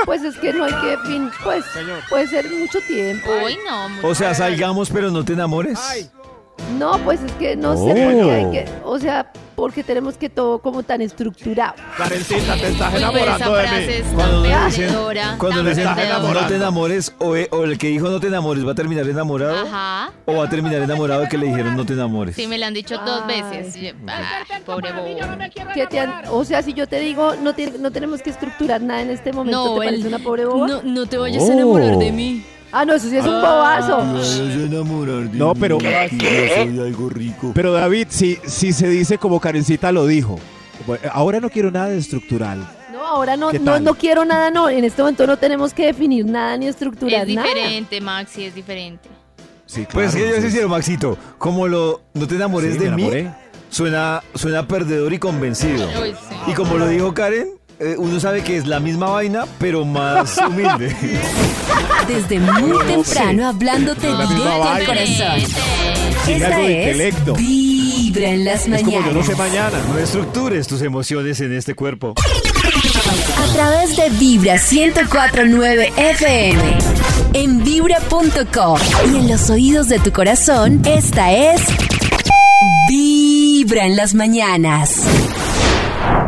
Pues 0.05 0.23
es 0.25 0.37
que 0.39 0.53
no 0.53 0.65
hay 0.65 0.73
que 0.73 0.87
definir, 0.89 1.31
pues 1.45 1.65
puede 2.09 2.27
ser 2.27 2.51
mucho 2.51 2.81
tiempo. 2.81 3.31
Uy, 3.45 3.57
no. 3.69 3.89
muy- 3.91 4.01
O 4.05 4.15
sea, 4.17 4.35
salgamos, 4.35 4.91
pero 4.91 5.11
no 5.13 5.25
te 5.25 5.35
enamores. 5.35 5.79
No, 6.79 6.99
pues 7.05 7.21
es 7.23 7.33
que 7.33 7.57
no 7.57 7.75
sé 7.77 7.83
Oh. 7.83 7.87
por 7.87 7.97
qué 7.97 8.31
hay 8.31 8.51
que, 8.51 8.65
o 8.85 8.99
sea, 8.99 9.31
porque 9.55 9.85
tenemos 9.85 10.17
que 10.17 10.29
todo 10.31 10.59
como 10.61 10.83
tan 10.83 11.03
estructurado. 11.03 11.75
Karencita, 11.97 12.55
te 12.57 12.69
estás 12.69 12.95
Uy, 12.95 13.01
pero 13.13 13.37
esa 13.37 13.37
enamorando 13.37 13.55
de 13.55 13.63
frase 13.69 13.87
mí. 13.87 13.93
es 13.93 14.03
Cuando 14.15 14.43
tan 14.43 14.43
le 14.43 14.67
dicen, 14.67 14.95
cuando 15.39 15.63
le 15.63 15.71
dicen 15.71 15.85
no 16.33 16.47
te 16.47 16.57
enamores, 16.57 17.15
o, 17.19 17.37
eh, 17.37 17.49
o 17.53 17.65
el 17.65 17.79
que 17.79 17.89
dijo 17.89 18.09
no 18.09 18.21
te 18.21 18.29
enamores 18.29 18.67
va 18.67 18.73
a 18.73 18.75
terminar 18.75 19.07
enamorado, 19.09 19.67
Ajá. 19.67 20.13
o 20.25 20.35
va 20.37 20.45
a 20.45 20.49
terminar 20.49 20.81
enamorado 20.83 21.21
de 21.23 21.29
que 21.29 21.39
le 21.39 21.47
dijeron 21.47 21.77
no 21.77 21.85
te 21.85 21.93
enamores. 21.93 22.35
Sí, 22.37 22.47
me 22.47 22.59
lo 22.59 22.67
han 22.67 22.75
dicho 22.75 22.97
dos 23.05 23.23
Ay. 23.29 23.43
veces. 23.43 23.95
Pobre 24.65 24.93
bobo. 24.93 25.17
¿Qué 25.75 25.87
te 25.87 26.01
han- 26.01 26.23
o 26.31 26.45
sea, 26.45 26.63
si 26.63 26.73
yo 26.73 26.87
te 26.87 26.99
digo 27.01 27.35
no, 27.37 27.55
no 27.81 27.91
tenemos 27.91 28.23
que 28.23 28.31
estructurar 28.31 28.81
nada 28.81 29.03
en 29.03 29.11
este 29.11 29.33
momento, 29.33 29.65
No, 29.67 29.73
¿te 29.75 29.87
parece 29.87 30.03
el- 30.03 30.07
una 30.15 30.19
pobre 30.21 30.45
boba? 30.47 30.67
No, 30.67 30.83
no 30.83 31.07
te 31.07 31.19
vayas 31.19 31.49
a 31.49 31.53
enamorar 31.53 31.99
de 31.99 32.13
mí. 32.13 32.45
Ah, 32.73 32.85
no, 32.87 32.95
eso 32.95 33.09
sí 33.09 33.17
es 33.17 33.25
un 33.25 33.41
bobazo. 33.41 34.03
No, 35.33 35.55
pero- 35.55 35.79
yo 35.79 35.89
soy 36.65 36.79
algo 36.81 37.09
rico. 37.11 37.53
Pero 37.55 37.73
David, 37.73 38.07
si, 38.11 38.39
si 38.47 38.73
se 38.73 38.89
dice 38.89 39.19
como 39.19 39.41
Karencita 39.41 39.93
lo 39.93 40.07
dijo. 40.07 40.39
Bueno, 40.87 41.03
Ahora 41.13 41.39
no 41.41 41.51
quiero 41.51 41.71
nada 41.71 41.89
de 41.89 41.99
estructural. 41.99 42.67
No, 42.93 43.07
ahora 43.07 43.37
no, 43.37 43.51
¿Qué 43.51 43.59
no, 43.59 43.79
no 43.79 43.95
quiero 43.95 44.25
nada, 44.25 44.51
no. 44.51 44.69
En 44.69 44.85
este 44.85 45.03
momento 45.03 45.27
no 45.27 45.37
tenemos 45.37 45.73
que 45.75 45.87
definir 45.87 46.25
nada 46.27 46.57
ni 46.57 46.67
estructurar 46.67 47.29
Es 47.29 47.35
nada. 47.35 47.47
diferente, 47.49 48.01
Maxi, 48.01 48.45
es 48.47 48.55
diferente. 48.55 49.09
Sí, 49.67 49.87
Pues 49.91 50.11
claro, 50.13 50.27
que 50.27 50.31
yo 50.35 50.37
sí. 50.41 50.47
sí 50.49 50.53
quiero, 50.53 50.69
Maxito, 50.69 51.17
como 51.39 51.67
lo 51.69 52.03
no 52.15 52.27
te 52.27 52.35
enamores 52.35 52.75
Sí, 52.75 52.79
de 52.81 52.91
mí, 52.91 53.11
suena, 53.71 54.23
suena 54.35 54.67
perdedor 54.67 55.13
y 55.13 55.19
convencido. 55.19 55.89
Sí. 55.89 56.15
Y 56.49 56.53
como 56.55 56.77
lo 56.77 56.89
dijo 56.89 57.15
Karen, 57.15 57.49
eh, 57.83 57.97
uno 57.99 58.21
sabe 58.21 58.43
que 58.43 58.57
es 58.57 58.67
la 58.67 58.81
misma 58.81 59.11
vaina, 59.11 59.45
pero 59.59 59.85
más 59.85 60.39
humilde. 60.49 60.95
Desde 62.09 62.39
muy 62.41 62.79
temprano 62.87 63.49
hablándote 63.49 64.07
directo 64.07 64.53
al 64.53 64.61
vaina. 64.61 64.87
corazón. 64.87 65.41
Sí, 66.25 66.33
Esta 66.33 66.47
algo 66.47 66.59
de 66.69 66.81
es 66.83 66.87
intelecto. 66.97 67.35
Vibra 67.35 68.29
en 68.29 68.45
las 68.45 68.67
Es 68.69 68.83
como 68.83 68.91
yo 68.91 69.13
no 69.13 69.23
sé 69.25 69.35
mañanas. 69.35 69.73
mañana. 69.73 69.85
No 69.93 69.99
estructures 69.99 70.67
tus 70.67 70.83
emociones 70.83 71.41
en 71.41 71.57
este 71.57 71.75
cuerpo. 71.75 72.15
A 72.17 73.53
través 73.55 73.97
de 73.97 74.09
Vibra 74.11 74.55
1049 74.55 75.93
FM. 75.97 76.63
En 77.35 77.65
vibra.com. 77.65 78.79
Y 79.13 79.17
en 79.17 79.29
los 79.29 79.51
oídos 79.51 79.89
de 79.89 79.99
tu 79.99 80.13
corazón, 80.13 80.83
esta 80.85 81.33
es. 81.33 81.63
Vibra 82.89 83.87
en 83.87 83.97
las 83.97 84.15
mañanas. 84.15 85.01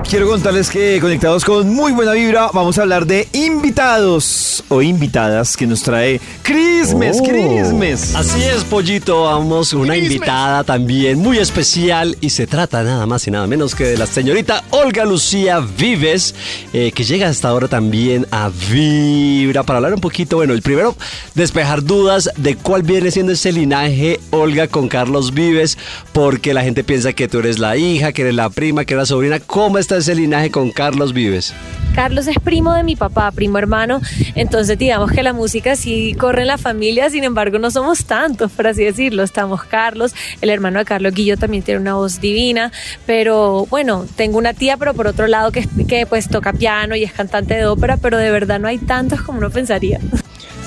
Quiero 0.09 0.29
contarles 0.29 0.71
que 0.71 1.01
conectados 1.01 1.45
con 1.45 1.69
muy 1.75 1.91
buena 1.91 2.13
vibra, 2.13 2.51
vamos 2.53 2.79
a 2.79 2.83
hablar 2.83 3.05
de 3.05 3.27
invitados 3.33 4.63
o 4.69 4.81
invitadas 4.81 5.57
que 5.57 5.67
nos 5.67 5.83
trae 5.83 6.21
Crismes, 6.43 7.19
Oh. 7.21 7.25
Crismes. 7.25 8.15
Así 8.15 8.43
es, 8.45 8.63
Pollito. 8.63 9.25
Vamos 9.25 9.73
una 9.73 9.97
invitada 9.97 10.63
también 10.63 11.19
muy 11.19 11.39
especial 11.39 12.17
y 12.21 12.31
se 12.31 12.47
trata 12.47 12.83
nada 12.85 13.07
más 13.07 13.27
y 13.27 13.31
nada 13.31 13.47
menos 13.47 13.75
que 13.75 13.85
de 13.85 13.97
la 13.97 14.07
señorita 14.07 14.63
Olga 14.71 15.05
Lucía 15.05 15.61
Vives, 15.79 16.35
eh, 16.75 16.93
que 16.95 17.03
llega 17.05 17.29
hasta 17.29 17.49
ahora 17.49 17.67
también 17.67 18.27
a 18.31 18.51
Vibra 18.71 19.63
para 19.65 19.79
hablar 19.79 19.95
un 19.95 20.01
poquito. 20.01 20.37
Bueno, 20.37 20.53
el 20.53 20.63
primero, 20.63 20.95
despejar 21.35 21.83
dudas 21.83 22.31
de 22.37 22.55
cuál 22.57 22.83
viene 22.83 23.11
siendo 23.11 23.33
ese 23.33 23.51
linaje, 23.51 24.21
Olga, 24.31 24.69
con 24.69 24.87
Carlos 24.89 25.33
Vives, 25.33 25.77
porque 26.13 26.53
la 26.55 26.63
gente 26.63 26.85
piensa 26.85 27.15
que 27.15 27.27
tú 27.27 27.39
eres 27.39 27.59
la 27.59 27.77
hija, 27.79 28.13
que 28.13 28.23
eres 28.23 28.35
la 28.35 28.51
prima, 28.51 28.85
que 28.85 28.95
eres 28.95 29.03
la 29.05 29.07
sobrina. 29.07 29.41
¿Cómo 29.41 29.79
está 29.79 29.94
ese 29.99 30.15
linaje 30.15 30.51
con 30.51 30.71
Carlos 30.71 31.13
Vives? 31.13 31.55
Carlos 31.95 32.27
es 32.27 32.37
primo 32.41 32.75
de 32.75 32.83
mi 32.83 32.97
papá, 32.97 33.31
primo 33.31 33.57
hermano, 33.57 34.01
entonces 34.35 34.77
digamos 34.77 35.13
que 35.13 35.23
la 35.23 35.33
música 35.33 35.77
sí 35.77 36.17
corre 36.19 36.43
en 36.43 36.49
la 36.49 36.59
familia, 36.59 37.09
sin 37.09 37.23
embargo 37.23 37.61
no 37.61 37.71
somos 37.71 38.05
tantos, 38.05 38.51
por 38.51 38.67
así 38.67 38.83
decirlo. 38.83 39.23
Estamos 39.23 39.63
Carlos, 39.63 40.13
el 40.41 40.51
hermano 40.51 40.81
de 40.81 40.85
Carlos 40.85 41.15
Guillo 41.15 41.37
también 41.37 41.63
tiene 41.63 41.81
una 41.81 41.95
voz 41.95 42.21
divina, 42.21 42.73
pero 43.07 43.67
bueno, 43.71 44.07
tengo 44.17 44.39
una 44.39 44.55
tía, 44.55 44.77
pero 44.77 44.93
por 44.95 45.07
otro 45.07 45.29
lado 45.29 45.53
que, 45.53 45.69
que 45.87 46.05
pues 46.07 46.29
toca 46.29 46.53
piano 46.53 46.97
y 46.97 47.05
es 47.05 47.13
cantante 47.13 47.55
de 47.55 47.67
ópera, 47.67 47.97
pero 47.97 48.19
de 48.19 48.31
verdad 48.33 48.59
no 48.59 48.67
hay 48.67 48.79
tantos 48.79 49.23
como 49.23 49.39
uno 49.39 49.51
pensaría. 49.51 50.01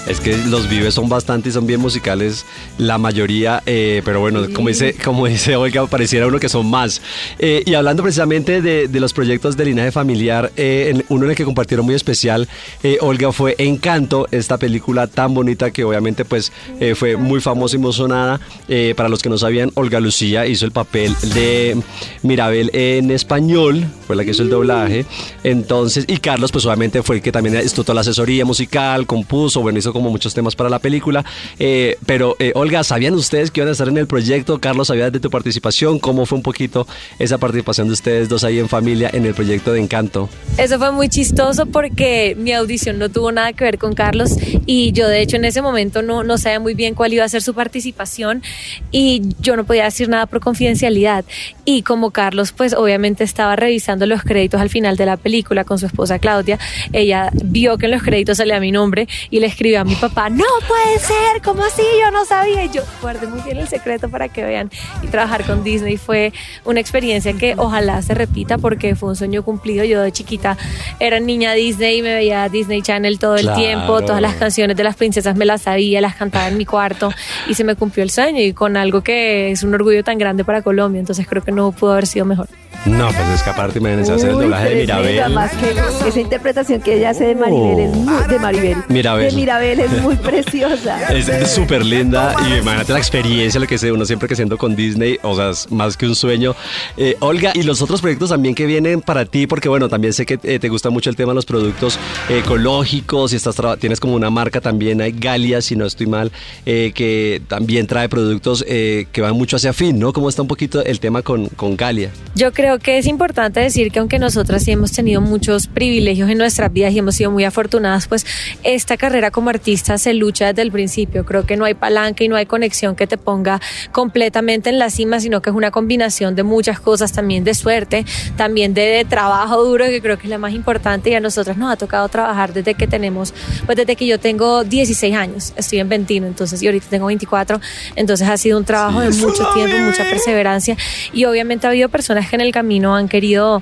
Es 0.08 0.22
que 0.22 0.38
los 0.38 0.70
Vives 0.70 0.94
son 0.94 1.10
bastante 1.10 1.50
y 1.50 1.52
son 1.52 1.68
bien 1.68 1.82
musicales, 1.82 2.46
la 2.78 2.98
mayoría, 2.98 3.62
eh, 3.66 4.02
pero 4.06 4.22
bueno, 4.22 4.46
como 4.54 4.70
dice, 4.70 4.96
como 5.04 5.28
dice 5.28 5.58
Olga, 5.58 5.86
pareciera 5.86 6.28
uno 6.28 6.40
que 6.40 6.48
son 6.48 6.66
más. 6.70 7.02
Eh, 7.40 7.62
y 7.66 7.74
hablando 7.74 8.04
precisamente 8.04 8.62
de, 8.62 8.88
de 8.88 9.00
los 9.02 9.12
proyectos 9.12 9.58
de 9.58 9.66
linaje 9.66 9.92
familiar, 9.92 10.54
eh, 10.56 10.94
en- 10.96 11.06
uno 11.10 11.26
en 11.26 11.32
el 11.32 11.36
que 11.36 11.44
compartieron 11.44 11.86
muy 11.86 11.94
especial, 11.94 12.48
eh, 12.84 12.98
Olga, 13.02 13.34
fue 13.34 13.56
Encanto, 13.58 14.30
esta 14.32 14.58
película 14.58 15.08
tan 15.08 15.34
bonita 15.34 15.72
que 15.72 15.84
obviamente 15.84 16.24
pues 16.24 16.54
eh, 16.80 16.96
fue 16.96 17.18
muy 17.18 17.42
famosa 17.42 17.76
y 17.76 17.80
muy 17.80 17.92
sonada. 17.92 18.40
Eh, 18.70 18.94
para 18.96 19.10
los 19.10 19.22
que 19.22 19.28
no 19.28 19.38
sabían, 19.38 19.72
Olga 19.76 20.00
Lucía 20.00 20.48
hizo 20.48 20.64
el 20.64 20.72
papel 20.72 21.14
de 21.34 21.76
Mirabel 22.24 22.70
en 22.74 23.12
español, 23.12 23.86
fue 24.08 24.16
la 24.16 24.24
que 24.24 24.32
hizo 24.32 24.44
el 24.44 24.50
doblaje. 24.50 25.06
Entonces, 25.44 26.06
y 26.08 26.16
Carlos 26.18 26.54
pues 26.54 26.66
obviamente 26.66 27.04
fue 27.04 27.18
el 27.18 27.22
que 27.22 27.34
también 27.34 27.58
estuvo 27.58 27.84
toda 27.84 27.96
la 27.96 28.02
asesoría 28.02 28.46
musical, 28.46 29.06
compuso, 29.06 29.60
bueno, 29.60 29.78
hizo 29.80 29.97
como 29.98 30.10
muchos 30.10 30.34
temas 30.34 30.56
para 30.56 30.70
la 30.70 30.80
película. 30.80 31.26
Eh, 31.60 31.98
pero 32.06 32.36
eh, 32.40 32.52
Olga, 32.56 32.84
¿sabían 32.84 33.14
ustedes 33.14 33.52
que 33.52 33.62
iban 33.62 33.70
a 33.70 33.72
estar 33.72 33.88
en 33.88 33.98
el 33.98 34.08
proyecto? 34.08 34.60
Carlos, 34.60 34.88
¿sabías 34.88 35.12
de 35.12 35.20
tu 35.20 35.30
participación? 35.30 36.00
¿Cómo 36.00 36.26
fue 36.26 36.38
un 36.38 36.44
poquito 36.44 36.88
esa 37.20 37.38
participación 37.38 37.88
de 37.88 37.94
ustedes 37.94 38.30
dos 38.30 38.44
ahí 38.44 38.60
en 38.60 38.70
familia 38.70 39.10
en 39.12 39.26
el 39.26 39.34
proyecto 39.34 39.74
de 39.74 39.82
Encanto? 39.82 40.30
Eso 40.58 40.78
fue 40.78 40.92
muy 40.92 41.10
chistoso 41.10 41.66
porque 41.66 42.36
mi 42.38 42.52
audición 42.54 43.00
no 43.00 43.10
tuvo 43.10 43.32
nada 43.32 43.54
que 43.54 43.64
ver 43.64 43.78
con 43.78 43.94
Carlos 43.94 44.36
y 44.66 44.92
yo 44.92 45.08
de 45.08 45.22
hecho 45.22 45.38
en 45.38 45.46
ese 45.46 45.62
momento 45.62 46.02
no, 46.02 46.24
no 46.24 46.38
sabía 46.38 46.60
muy 46.60 46.74
bien 46.74 46.94
cuál 46.94 47.14
iba 47.14 47.24
a 47.24 47.30
ser 47.30 47.42
su 47.42 47.54
participación 47.54 48.44
y 48.92 49.22
yo 49.40 49.56
no 49.56 49.66
podía 49.66 49.86
decir 49.86 50.10
nada 50.10 50.26
por 50.26 50.40
confidencialidad. 50.40 51.26
Y 51.66 51.82
como 51.82 52.12
Carlos 52.12 52.52
pues 52.52 52.74
obviamente 52.74 53.24
estaba 53.24 53.56
revisando 53.56 54.06
los 54.06 54.22
créditos 54.24 54.62
al 54.62 54.70
final 54.70 54.96
de 54.96 55.06
la 55.06 55.18
película 55.18 55.64
con 55.64 55.80
su 55.80 55.86
esposa 55.86 56.20
Claudia, 56.20 56.60
ella 56.94 57.32
vio 57.34 57.78
que 57.78 57.86
en 57.86 57.92
los 57.92 58.04
créditos 58.04 58.38
salía 58.38 58.60
mi 58.60 58.72
nombre 58.72 59.08
y 59.30 59.40
le 59.40 59.48
escribió 59.48 59.82
mi 59.88 59.96
papá, 59.96 60.30
no 60.30 60.44
puede 60.68 61.00
ser, 61.00 61.42
¿cómo 61.44 61.64
así? 61.64 61.82
Yo 62.02 62.12
no 62.12 62.26
sabía. 62.26 62.66
Y 62.66 62.70
yo 62.70 62.82
guardé 63.02 63.26
muy 63.28 63.40
bien 63.42 63.58
el 63.58 63.68
secreto 63.68 64.10
para 64.10 64.28
que 64.28 64.44
vean 64.44 64.70
y 65.02 65.08
trabajar 65.08 65.46
con 65.46 65.64
Disney 65.64 65.96
fue 65.98 66.34
una 66.66 66.80
experiencia 66.82 67.32
que 67.34 67.56
ojalá 67.58 68.02
se 68.02 68.14
repita 68.14 68.58
porque 68.58 68.96
fue 68.96 69.10
un 69.10 69.16
sueño 69.16 69.44
cumplido. 69.44 69.84
Yo 69.86 70.02
de 70.02 70.12
chiquita 70.12 70.58
era 71.00 71.20
niña 71.20 71.54
Disney 71.54 72.00
y 72.00 72.02
me 72.02 72.14
veía 72.16 72.50
Disney 72.50 72.82
Channel 72.82 73.18
todo 73.18 73.36
el 73.36 73.44
Claro. 73.44 73.58
tiempo, 73.60 74.02
todas 74.02 74.22
las 74.22 74.36
canciones 74.36 74.76
de 74.76 74.84
las 74.84 74.96
princesas 74.98 75.36
me 75.38 75.46
las 75.46 75.62
sabía, 75.62 76.02
las 76.02 76.16
cantaba 76.16 76.50
en 76.50 76.58
mi 76.58 76.66
cuarto 76.66 77.10
y 77.48 77.54
se 77.54 77.64
me 77.64 77.76
cumplió 77.76 78.04
el 78.04 78.10
sueño 78.12 78.42
y 78.42 78.52
con 78.54 78.76
algo 78.76 79.02
que 79.02 79.52
es 79.52 79.64
un 79.64 79.74
orgullo 79.74 80.04
tan 80.04 80.18
grande 80.18 80.44
para 80.44 80.62
Colombia, 80.62 81.00
entonces 81.00 81.26
creo 81.28 81.44
que 81.44 81.52
no 81.54 81.72
pudo 81.72 81.94
haber 81.94 82.08
sido 82.08 82.26
mejor. 82.26 82.48
No, 82.88 83.08
pues 83.10 83.30
es 83.30 83.44
que 83.44 83.50
aparte 83.50 83.80
imagínense 83.80 84.14
hacer 84.14 84.30
el 84.30 84.36
doblaje 84.36 84.70
de 84.70 84.76
Mirabel. 84.76 85.34
Más 85.34 85.52
que 85.52 86.08
esa 86.08 86.20
interpretación 86.20 86.82
que 86.82 86.96
ella 86.96 87.10
hace 87.12 87.26
de 87.26 87.36
Maribel 87.36 87.80
es 87.80 87.96
muy, 87.96 88.28
de 88.28 88.40
Maribel. 88.40 88.78
Mirabel. 88.88 89.30
De 89.30 89.36
Mirabel 89.36 89.80
es 89.80 90.02
muy 90.02 90.16
preciosa. 90.16 90.98
Es 91.18 91.52
súper 91.52 91.86
linda 91.86 92.36
y 92.50 92.60
imagínate 92.60 92.94
la 92.94 93.00
experiencia, 93.00 93.60
lo 93.60 93.68
que 93.68 93.78
sé 93.78 93.92
uno 93.92 94.06
siempre 94.06 94.28
creciendo 94.28 94.58
con 94.58 94.76
Disney, 94.76 95.18
o 95.24 95.36
sea, 95.36 95.50
es 95.50 95.70
más 95.72 95.98
que 95.98 96.06
un 96.06 96.16
sueño. 96.16 96.56
Eh, 96.96 97.18
Olga, 97.20 97.52
y 97.54 97.64
los 97.64 97.82
otros 97.82 98.02
proyectos 98.02 98.30
también 98.30 98.56
que 98.56 98.66
vienen 98.66 99.02
para 99.02 99.26
ti, 99.26 99.46
porque 99.46 99.68
bueno, 99.68 99.90
también 99.90 100.14
sé 100.14 100.26
que 100.26 100.40
eh, 100.44 100.60
te 100.60 100.70
gusta 100.70 100.90
mucho 100.90 101.10
el 101.10 101.16
tema 101.16 101.32
de 101.32 101.36
los 101.36 101.46
productos 101.46 102.00
ecológicos 102.30 103.34
y 103.34 103.36
estás 103.36 103.58
tienes 103.80 104.00
como 104.00 104.16
una 104.16 104.30
marca 104.30 104.62
también, 104.62 105.02
hay 105.02 105.12
Galia, 105.12 105.62
si 105.62 105.76
no 105.76 105.86
estoy 105.86 106.08
mal, 106.08 106.32
eh, 106.66 106.92
que 106.94 107.42
también 107.48 107.88
trae 107.88 108.08
productos 108.10 108.64
eh, 108.68 109.08
que 109.12 109.22
van 109.22 109.34
mucho 109.34 109.56
hacia 109.56 109.74
fin, 109.74 110.00
¿no? 110.00 110.14
¿Cómo 110.14 110.30
está 110.30 110.42
un 110.42 110.48
poquito 110.48 110.84
el 110.84 111.00
tema 111.00 111.22
con, 111.22 111.48
con 111.48 111.76
Galia? 111.76 112.12
Yo 112.36 112.54
creo 112.54 112.77
que 112.80 112.98
es 112.98 113.08
importante 113.08 113.60
decir 113.60 113.92
que 113.92 114.00
aunque 114.00 114.20
nosotras 114.20 114.64
sí 114.64 114.72
hemos 114.72 114.92
tenido 114.92 115.22
muchos 115.22 115.68
privilegios 115.68 116.30
en 116.30 116.38
nuestras 116.38 116.72
vidas 116.72 116.94
y 116.94 117.00
hemos 117.00 117.16
sido 117.16 117.32
muy 117.32 117.44
afortunadas, 117.44 118.08
pues 118.08 118.26
esta 118.64 118.98
carrera 118.98 119.32
como 119.32 119.50
artista 119.50 119.98
se 119.98 120.14
lucha 120.14 120.48
desde 120.48 120.62
el 120.62 120.72
principio. 120.72 121.26
Creo 121.26 121.46
que 121.46 121.58
no 121.58 121.66
hay 121.66 121.74
palanca 121.74 122.24
y 122.24 122.28
no 122.28 122.36
hay 122.36 122.46
conexión 122.46 122.96
que 122.96 123.08
te 123.08 123.18
ponga 123.18 123.62
completamente 123.92 124.70
en 124.70 124.80
la 124.80 124.90
cima, 124.90 125.20
sino 125.20 125.42
que 125.42 125.50
es 125.50 125.56
una 125.56 125.72
combinación 125.72 126.36
de 126.36 126.44
muchas 126.44 126.80
cosas, 126.80 127.12
también 127.12 127.44
de 127.44 127.54
suerte, 127.54 128.06
también 128.36 128.74
de, 128.74 128.82
de 128.82 129.06
trabajo 129.06 129.64
duro, 129.64 129.86
que 129.86 130.02
creo 130.02 130.18
que 130.18 130.24
es 130.24 130.30
la 130.30 130.38
más 130.38 130.54
importante. 130.54 131.10
Y 131.10 131.14
a 131.14 131.20
nosotras 131.20 131.58
nos 131.58 131.72
ha 131.72 131.76
tocado 131.78 132.08
trabajar 132.10 132.54
desde 132.54 132.74
que 132.74 132.88
tenemos, 132.88 133.34
pues 133.66 133.78
desde 133.78 133.96
que 133.96 134.06
yo 134.06 134.20
tengo 134.20 134.64
16 134.64 135.16
años, 135.16 135.54
estoy 135.56 135.80
en 135.80 135.90
21, 135.90 136.28
entonces 136.28 136.62
y 136.62 136.68
ahorita 136.68 136.88
tengo 136.90 137.08
24, 137.08 137.60
entonces 137.96 138.28
ha 138.28 138.38
sido 138.38 138.58
un 138.58 138.66
trabajo 138.66 139.02
de 139.02 139.10
mucho 139.10 139.48
tiempo, 139.54 139.78
mucha 139.78 140.04
perseverancia. 140.04 140.78
Y 141.14 141.26
obviamente 141.26 141.68
ha 141.68 141.70
habido 141.70 141.90
personas 141.90 142.30
que 142.30 142.36
en 142.36 142.42
el 142.42 142.52
camino 142.58 142.96
han 142.96 143.08
querido 143.08 143.62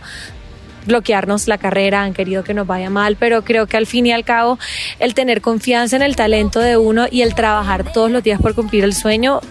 bloquearnos 0.85 1.49
la 1.49 1.57
carrera, 1.57 2.03
han 2.03 2.13
querido 2.13 2.45
que 2.45 2.53
nos 2.53 2.65
vaya 2.65 2.89
mal, 2.89 3.17
pero 3.17 3.43
creo 3.43 3.67
que 3.67 3.75
al 3.75 3.87
fin 3.87 4.05
y 4.05 4.13
al 4.13 4.23
cabo 4.23 4.57
el 4.99 5.13
tener 5.13 5.41
confianza 5.41 5.97
en 5.97 6.01
el 6.01 6.15
talento 6.15 6.61
de 6.61 6.77
uno 6.77 7.07
y 7.11 7.21
el 7.21 7.35
trabajar 7.35 7.91
todos 7.91 8.09
los 8.09 8.23
días 8.23 8.39
por 8.41 8.55
cumplir 8.55 8.85
el 8.85 8.93
sueño 8.93 9.41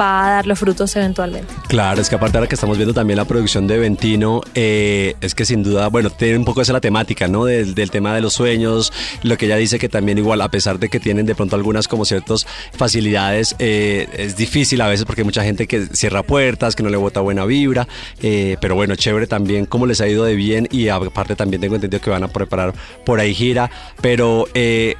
va 0.00 0.26
a 0.26 0.30
dar 0.30 0.46
los 0.46 0.58
frutos 0.58 0.94
eventualmente. 0.96 1.52
Claro, 1.68 2.00
es 2.00 2.08
que 2.08 2.14
aparte 2.14 2.38
ahora 2.38 2.48
que 2.48 2.54
estamos 2.54 2.76
viendo 2.76 2.94
también 2.94 3.16
la 3.16 3.24
producción 3.24 3.66
de 3.66 3.78
Ventino, 3.78 4.40
eh, 4.54 5.14
es 5.20 5.34
que 5.34 5.44
sin 5.44 5.62
duda, 5.62 5.88
bueno, 5.88 6.10
tiene 6.10 6.38
un 6.38 6.44
poco 6.44 6.60
esa 6.62 6.72
la 6.72 6.80
temática, 6.80 7.28
¿no? 7.28 7.44
Del, 7.44 7.74
tema 7.90 8.14
de 8.14 8.20
los 8.20 8.34
sueños, 8.34 8.92
lo 9.22 9.38
que 9.38 9.46
ella 9.46 9.56
dice 9.56 9.78
que 9.78 9.88
también 9.88 10.18
igual, 10.18 10.42
a 10.42 10.50
pesar 10.50 10.78
de 10.78 10.90
que 10.90 11.00
tienen 11.00 11.24
de 11.24 11.34
pronto 11.34 11.56
algunas 11.56 11.88
como 11.88 12.04
ciertas 12.04 12.46
facilidades, 12.72 13.56
eh, 13.58 14.08
es 14.12 14.36
difícil 14.36 14.80
a 14.82 14.88
veces 14.88 15.06
porque 15.06 15.22
hay 15.22 15.24
mucha 15.24 15.42
gente 15.42 15.66
que 15.66 15.86
cierra 15.86 16.22
puertas, 16.22 16.76
que 16.76 16.82
no 16.82 16.90
le 16.90 16.98
bota 16.98 17.20
buena 17.20 17.46
vibra, 17.46 17.88
eh, 18.20 18.56
pero 18.60 18.74
bueno, 18.74 18.94
chévere 18.94 19.26
también 19.26 19.64
cómo 19.64 19.86
les 19.86 20.00
ha 20.02 20.08
ido 20.08 20.24
de 20.24 20.34
bien 20.34 20.68
y 20.70 20.88
aparte 20.88 21.34
también 21.34 21.62
tengo 21.62 21.76
entendido 21.76 22.00
que 22.02 22.10
van 22.10 22.24
a 22.24 22.28
preparar 22.28 22.74
por 23.06 23.20
ahí 23.20 23.34
gira, 23.34 23.70
pero 24.02 24.46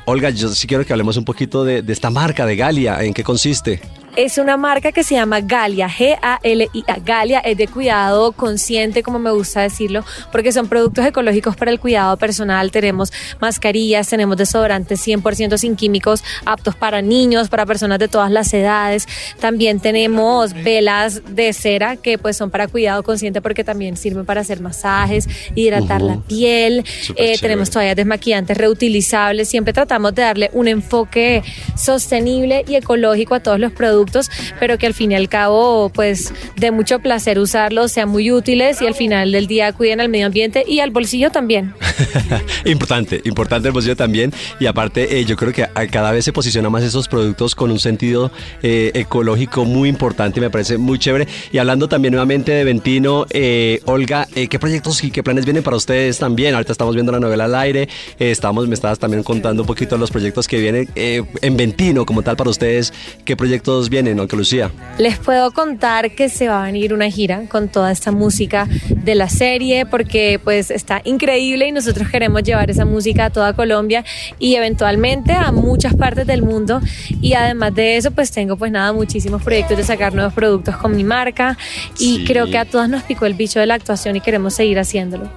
Olga, 0.07 0.31
yo 0.31 0.49
sí 0.49 0.67
quiero 0.67 0.87
que 0.87 0.93
hablemos 0.93 1.17
un 1.19 1.25
poquito 1.25 1.65
de, 1.65 1.83
de 1.83 1.93
esta 1.93 2.11
marca 2.11 2.47
de 2.47 2.57
Galia, 2.57 3.03
¿en 3.05 3.13
qué 3.13 3.23
consiste? 3.23 3.83
Es 4.19 4.37
una 4.37 4.57
marca 4.57 4.91
que 4.91 5.05
se 5.05 5.15
llama 5.15 5.41
Galia, 5.41 5.89
G-A-L-I-A. 5.89 6.97
Galia 7.05 7.39
es 7.39 7.57
de 7.57 7.69
cuidado 7.69 8.33
consciente, 8.33 9.05
como 9.05 9.21
me 9.21 9.31
gusta 9.31 9.61
decirlo, 9.61 10.05
porque 10.33 10.51
son 10.51 10.67
productos 10.67 11.07
ecológicos 11.07 11.55
para 11.55 11.71
el 11.71 11.79
cuidado 11.79 12.17
personal. 12.17 12.73
Tenemos 12.73 13.13
mascarillas, 13.41 14.09
tenemos 14.09 14.37
desodorantes 14.37 15.07
100% 15.07 15.57
sin 15.57 15.77
químicos, 15.77 16.25
aptos 16.45 16.75
para 16.75 17.01
niños, 17.01 17.49
para 17.49 17.65
personas 17.65 18.01
de 18.01 18.09
todas 18.09 18.33
las 18.33 18.53
edades. 18.53 19.07
También 19.39 19.79
tenemos 19.79 20.53
velas 20.53 21.23
de 21.37 21.53
cera 21.53 21.95
que 21.95 22.19
pues 22.19 22.37
son 22.37 22.51
para 22.51 22.67
cuidado 22.67 23.05
consciente 23.05 23.41
porque 23.41 23.63
también 23.63 23.97
sirven 23.97 24.27
para 24.27 24.41
hacer 24.41 24.61
masajes, 24.61 25.29
hidratar 25.55 26.03
la 26.03 26.17
piel. 26.17 26.85
Eh, 27.15 27.39
tenemos 27.41 27.71
toallas 27.71 27.95
desmaquillantes 27.95 28.59
reutilizables. 28.59 29.49
Siempre 29.49 29.73
tratamos 29.73 30.13
de 30.17 30.23
darle 30.23 30.51
un 30.55 30.67
enfoque 30.67 31.45
sostenible 31.77 32.65
y 32.67 32.75
ecológico 32.75 33.37
a 33.37 33.41
todos 33.41 33.61
los 33.61 33.71
productos 33.71 34.08
productos, 34.09 34.31
pero 34.59 34.79
que 34.79 34.87
al 34.87 34.95
fin 34.95 35.13
y 35.13 35.15
al 35.15 35.29
cabo, 35.29 35.91
pues, 35.91 36.33
de 36.57 36.71
mucho 36.71 36.99
placer 37.01 37.39
usarlos, 37.39 37.93
sean 37.93 38.09
muy 38.09 38.31
útiles 38.33 38.81
y 38.83 38.87
al 38.87 38.95
final 38.95 39.33
del 39.33 39.47
día 39.47 39.73
cuiden 39.73 40.01
al 40.01 40.09
medio 40.09 40.27
ambiente 40.27 40.65
y 40.67 40.81
al 40.81 40.91
bolsillo 40.91 41.31
también. 41.31 41.75
Importante, 42.65 43.21
importante 43.25 43.69
el 43.69 43.73
bolsillo 43.73 43.97
también. 43.97 44.33
Y 44.61 44.67
aparte, 44.67 45.19
eh, 45.19 45.25
yo 45.25 45.37
creo 45.37 45.53
que 45.53 45.65
a- 45.65 45.87
cada 45.91 46.13
vez 46.13 46.25
se 46.25 46.33
posiciona 46.33 46.69
más 46.71 46.83
esos 46.83 47.09
productos 47.09 47.55
con 47.55 47.71
un 47.71 47.79
sentido 47.79 48.31
eh, 48.63 48.91
ecológico 48.95 49.65
muy 49.65 49.89
importante 49.89 50.41
me 50.41 50.51
parece 50.51 50.79
muy 50.79 50.99
chévere. 50.99 51.27
Y 51.53 51.59
hablando 51.59 51.89
también 51.89 52.13
nuevamente 52.13 52.53
de 52.53 52.65
Ventino, 52.65 53.27
eh, 53.31 53.81
Olga, 53.87 54.27
eh, 54.35 54.49
¿qué 54.49 54.59
proyectos 54.59 55.03
y 55.05 55.11
qué 55.11 55.23
planes 55.23 55.45
vienen 55.45 55.63
para 55.63 55.77
ustedes 55.77 56.19
también? 56.19 56.55
Ahorita 56.55 56.73
estamos 56.73 56.95
viendo 56.95 57.13
la 57.13 57.21
novela 57.21 57.45
al 57.45 57.55
aire, 57.55 57.89
estamos, 58.19 58.69
me 58.69 58.75
estabas 58.75 58.99
también 58.99 59.23
contando 59.23 59.63
un 59.63 59.67
poquito 59.67 59.97
los 59.99 60.11
proyectos 60.11 60.47
que 60.49 60.59
vienen 60.61 60.89
en 60.95 61.57
Ventino 61.57 62.07
como 62.07 62.23
tal 62.23 62.37
para 62.37 62.51
ustedes. 62.51 62.93
¿Qué 63.25 63.37
proyectos 63.37 63.89
vienen, 63.89 63.98
aunque 64.19 64.37
Lucía? 64.37 64.71
Les 64.99 65.19
puedo 65.19 65.51
contar 65.53 66.13
que 66.13 66.29
se 66.29 66.49
va 66.49 66.63
a 66.63 66.67
venir 66.67 66.95
una 66.95 67.11
gira 67.11 67.43
con 67.49 67.69
toda 67.69 67.91
esta 67.91 68.13
música 68.13 68.69
de 68.89 69.15
la 69.15 69.29
serie 69.29 69.87
porque 69.87 70.41
pues 70.43 70.71
está 70.71 71.01
increíble 71.05 71.67
y 71.67 71.73
nosotros 71.73 72.09
queremos 72.09 72.43
llevar 72.43 72.71
esa 72.71 72.85
música 72.85 73.27
a 73.27 73.31
toda 73.31 73.53
Colombia 73.55 74.05
y 74.39 74.55
eventualmente 74.55 75.33
a 75.33 75.51
muchas 75.53 75.95
partes 75.95 76.27
del 76.27 76.43
mundo 76.43 76.81
y 77.21 77.35
además 77.35 77.75
de 77.75 77.97
eso 77.97 78.11
pues 78.13 78.31
tengo 78.31 78.57
pues 78.57 78.71
nada 78.71 78.93
muchísimos 78.93 79.43
proyectos 79.43 79.77
de 79.77 79.85
sacar 79.85 80.15
nuevos 80.15 80.33
productos 80.35 80.77
con 80.77 80.95
mi 80.97 81.05
marca 81.05 81.57
y 81.99 82.19
Sí. 82.19 82.25
creo 82.27 82.47
que 82.51 82.59
a 82.59 82.65
todas 82.65 82.89
nos 82.89 83.03
picó 83.03 83.27
el 83.27 83.35
bicho 83.35 83.59
de 83.61 83.67
la 83.67 83.75
actuación 83.75 84.17
y 84.17 84.21
queremos 84.21 84.55
seguir 84.55 84.79
haciéndolo. 84.79 85.29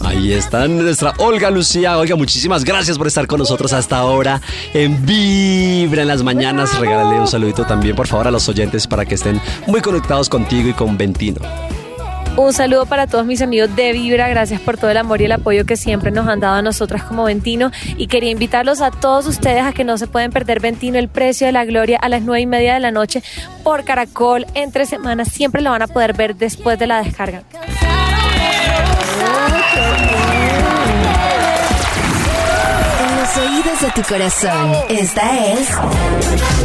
Ahí 0.00 0.32
está 0.32 0.66
nuestra 0.68 1.12
Olga 1.18 1.50
Lucía. 1.50 1.98
Olga, 1.98 2.16
muchísimas 2.16 2.64
gracias 2.64 2.96
por 2.98 3.06
estar 3.06 3.26
con 3.26 3.38
nosotros 3.38 3.72
hasta 3.72 3.98
ahora 3.98 4.40
en 4.72 5.04
Vibra 5.04 6.02
en 6.02 6.08
las 6.08 6.22
mañanas. 6.22 6.78
Regálale 6.78 7.20
un 7.20 7.26
saludito 7.26 7.64
también, 7.64 7.96
por 7.96 8.06
favor, 8.06 8.28
a 8.28 8.30
los 8.30 8.48
oyentes 8.48 8.86
para 8.86 9.04
que 9.04 9.16
estén 9.16 9.40
muy 9.66 9.80
conectados 9.80 10.28
contigo 10.28 10.68
y 10.68 10.72
con 10.72 10.96
Ventino. 10.96 11.40
Un 12.36 12.52
saludo 12.52 12.86
para 12.86 13.08
todos 13.08 13.26
mis 13.26 13.42
amigos 13.42 13.74
de 13.74 13.92
Vibra, 13.92 14.28
gracias 14.28 14.60
por 14.60 14.76
todo 14.76 14.92
el 14.92 14.96
amor 14.96 15.20
y 15.20 15.24
el 15.24 15.32
apoyo 15.32 15.66
que 15.66 15.76
siempre 15.76 16.12
nos 16.12 16.28
han 16.28 16.38
dado 16.38 16.54
a 16.54 16.62
nosotras 16.62 17.02
como 17.02 17.24
Ventino 17.24 17.72
y 17.96 18.06
quería 18.06 18.30
invitarlos 18.30 18.80
a 18.80 18.92
todos 18.92 19.26
ustedes 19.26 19.64
a 19.64 19.72
que 19.72 19.82
no 19.82 19.98
se 19.98 20.06
pueden 20.06 20.30
perder 20.30 20.60
Ventino, 20.60 20.98
el 20.98 21.08
precio 21.08 21.48
de 21.48 21.52
la 21.52 21.64
gloria 21.64 21.98
a 22.00 22.08
las 22.08 22.22
nueve 22.22 22.42
y 22.42 22.46
media 22.46 22.74
de 22.74 22.80
la 22.80 22.92
noche 22.92 23.24
por 23.64 23.82
Caracol 23.82 24.46
entre 24.54 24.86
semanas, 24.86 25.32
siempre 25.32 25.62
lo 25.62 25.70
van 25.70 25.82
a 25.82 25.88
poder 25.88 26.12
ver 26.14 26.36
después 26.36 26.78
de 26.78 26.86
la 26.86 27.02
descarga. 27.02 27.42
En 33.00 33.16
los 33.20 33.36
oídos 33.36 33.80
de 33.80 33.90
tu 33.90 34.02
corazón, 34.08 34.72
esta 34.88 35.52
es 35.52 35.68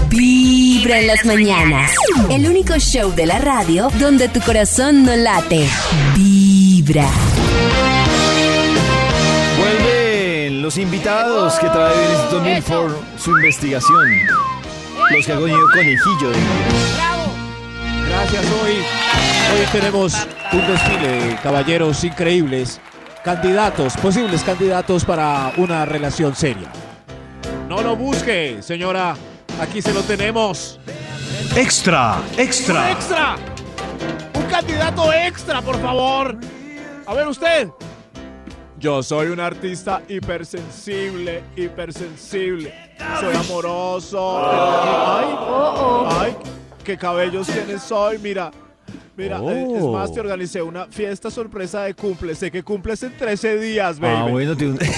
Vibra 0.09 0.99
en 0.99 1.07
las 1.07 1.25
mañanas. 1.25 1.91
El 2.29 2.47
único 2.47 2.77
show 2.79 3.11
de 3.13 3.25
la 3.25 3.39
radio 3.39 3.89
donde 3.99 4.29
tu 4.29 4.39
corazón 4.41 5.03
no 5.03 5.15
late. 5.15 5.67
Vibra. 6.15 7.07
Vuelven 9.57 10.61
los 10.61 10.77
invitados 10.77 11.55
que 11.59 11.67
trae 11.67 11.93
el 12.05 12.11
Instituto 12.11 12.41
Milford 12.41 12.93
su 13.17 13.31
investigación. 13.31 14.09
Los 15.11 15.25
que 15.25 15.33
ha 15.33 15.35
cogido 15.35 15.59
conejillo. 15.73 16.29
de- 16.29 17.03
Gracias 18.09 18.45
hoy. 18.63 18.73
Hoy 19.53 19.65
tenemos 19.71 20.13
un 20.51 20.67
desfile 20.67 21.07
de 21.07 21.35
caballeros 21.37 22.03
increíbles, 22.03 22.79
candidatos, 23.23 23.95
posibles 23.97 24.43
candidatos 24.43 25.05
para 25.05 25.53
una 25.57 25.85
relación 25.85 26.35
seria. 26.35 26.69
No 27.67 27.81
lo 27.81 27.95
busque, 27.95 28.61
señora. 28.61 29.15
Aquí 29.61 29.81
se 29.81 29.93
lo 29.93 30.01
tenemos. 30.01 30.79
Extra, 31.55 32.17
¡Un 32.33 32.39
extra. 32.39 32.91
extra! 32.91 33.35
¡Un 34.35 34.43
candidato 34.43 35.11
extra, 35.13 35.61
por 35.61 35.79
favor! 35.81 36.37
A 37.05 37.13
ver 37.13 37.27
usted. 37.27 37.69
Yo 38.79 39.01
soy 39.01 39.27
un 39.27 39.39
artista 39.39 40.01
hipersensible, 40.09 41.43
hipersensible. 41.55 42.73
Soy 43.19 43.35
amoroso. 43.35 44.41
Ay, 44.45 45.25
ay, 46.19 46.35
qué 46.83 46.97
cabellos 46.97 47.47
tienes 47.47 47.89
hoy, 47.91 48.17
mira. 48.19 48.51
Mira, 49.15 49.39
eh, 49.43 49.67
es 49.77 49.83
más, 49.83 50.11
te 50.11 50.19
organicé 50.19 50.61
una 50.61 50.85
fiesta 50.87 51.29
sorpresa 51.29 51.83
de 51.83 51.93
cumple. 51.93 52.33
Sé 52.35 52.49
que 52.49 52.63
cumples 52.63 53.03
en 53.03 53.15
13 53.15 53.57
días, 53.59 53.99
baby. 53.99 54.15
Ah, 54.17 54.27
bueno, 54.31 54.55
tiene 54.57 54.73
un- 54.73 54.79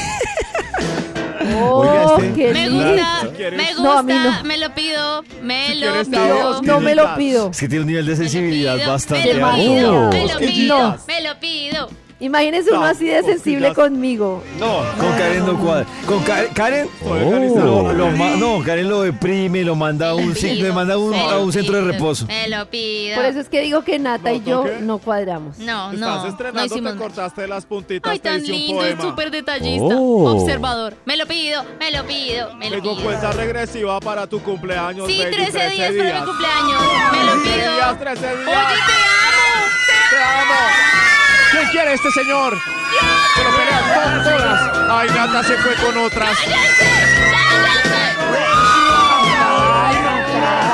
Oh, 1.58 2.18
este- 2.24 2.54
Me 2.54 2.70
gusta, 2.70 3.30
me 3.52 3.74
No, 3.82 3.98
a 4.00 4.04
mí 4.04 4.14
gusta, 4.14 4.38
no. 4.42 4.44
me 4.46 4.58
lo 4.58 4.74
pido, 4.74 5.24
me 5.44 5.68
Si 5.70 5.76
lo 5.80 6.04
pido. 6.04 6.62
No 6.64 6.80
me 6.82 6.96
lo 6.96 7.16
pido. 7.16 7.50
Es 7.52 7.60
que 7.60 7.68
tiene 7.68 7.82
un 7.82 7.88
nivel 7.88 8.06
de 8.06 8.16
sensibilidad 8.16 8.76
pido, 8.78 8.90
bastante 8.92 9.34
me 9.34 9.40
lo 9.40 9.46
alto. 9.46 9.58
pido, 9.62 10.10
me 10.10 10.28
lo 10.28 10.38
pido, 10.40 10.98
me 11.08 11.22
lo 11.22 11.40
pido. 11.40 11.90
Imagínese 12.18 12.70
uno 12.72 12.80
No, 12.80 12.86
así 12.86 13.06
de 13.08 13.22
sensible 13.24 13.74
conmigo. 13.74 14.42
No, 14.58 14.78
con 14.98 15.12
Karen 15.18 15.46
no 15.46 15.60
cuadra. 15.60 15.86
Con 16.06 16.24
Ka- 16.24 16.48
Karen, 16.54 16.88
lo, 17.04 17.92
lo 17.94 18.08
ma- 18.12 18.38
no, 18.38 18.64
Karen 18.64 18.88
lo 18.90 19.02
deprime, 19.02 19.64
lo 19.66 19.76
manda 19.76 20.10
a 20.12 20.16
un, 20.16 20.34
le 20.34 20.72
manda 20.72 20.94
a 20.94 20.98
un, 20.98 21.12
pido, 21.12 21.30
a 21.30 21.40
un 21.40 21.52
centro 21.52 21.76
de 21.76 21.82
reposo. 21.92 22.26
pido, 22.26 22.40
Me 22.40 22.48
lo 22.50 22.70
pido. 22.70 23.16
Por 23.18 23.26
eso 23.26 23.40
es 23.42 23.50
que 23.50 23.60
digo 23.60 23.84
que 23.84 24.00
Nata 24.00 24.32
y 24.32 24.40
¿No 24.40 24.46
yo 24.46 24.66
no 24.80 24.98
cuadramos. 25.00 25.58
No, 25.58 25.92
Estás 25.92 26.00
no, 26.00 26.24
no 26.24 26.28
estrenando, 26.30 26.66
hicimos 26.74 26.94
te 26.94 26.98
cortaste 27.00 27.48
las 27.48 27.66
puntitas, 27.66 28.10
Ay, 28.12 28.20
te 28.20 28.30
tan 28.30 28.44
lindo, 28.44 28.76
poema. 28.82 29.02
súper 29.02 29.32
detallista, 29.32 29.96
Oh. 29.98 30.38
observador. 30.42 30.94
Me 31.04 31.18
lo 31.18 31.26
pido, 31.28 31.66
me 31.80 31.92
lo 31.92 32.06
pido, 32.06 32.56
me 32.56 32.70
lo 32.70 32.78
Tengo 32.78 32.96
pido. 32.96 33.06
cuenta 33.10 33.32
regresiva 33.34 34.00
para 34.00 34.26
tu 34.26 34.42
cumpleaños, 34.42 35.06
Sí, 35.08 35.18
baby, 35.20 35.36
13 35.36 35.70
días 35.72 35.94
para 35.98 36.20
mi 36.22 36.26
cumpleaños. 36.26 36.82
Me 37.12 37.24
lo 37.26 37.32
13 37.42 37.60
pido. 37.60 37.74
días, 37.76 38.00
13 38.00 38.22
días. 38.26 38.38
Oye, 38.48 38.48
te 38.48 38.96
amo. 38.96 39.66
¡Te 40.10 40.16
amo! 40.16 41.15
¿Quién 41.52 41.68
quiere 41.70 41.94
este 41.94 42.12
señor? 42.12 42.58
Que 43.36 43.44
lo 43.44 43.58
pelean 43.58 43.84
con 43.84 44.24
todas. 44.24 44.90
Ay, 44.90 45.10
Nata 45.10 45.44
se 45.44 45.58
fue 45.58 45.76
con 45.76 45.98
otras. 45.98 46.38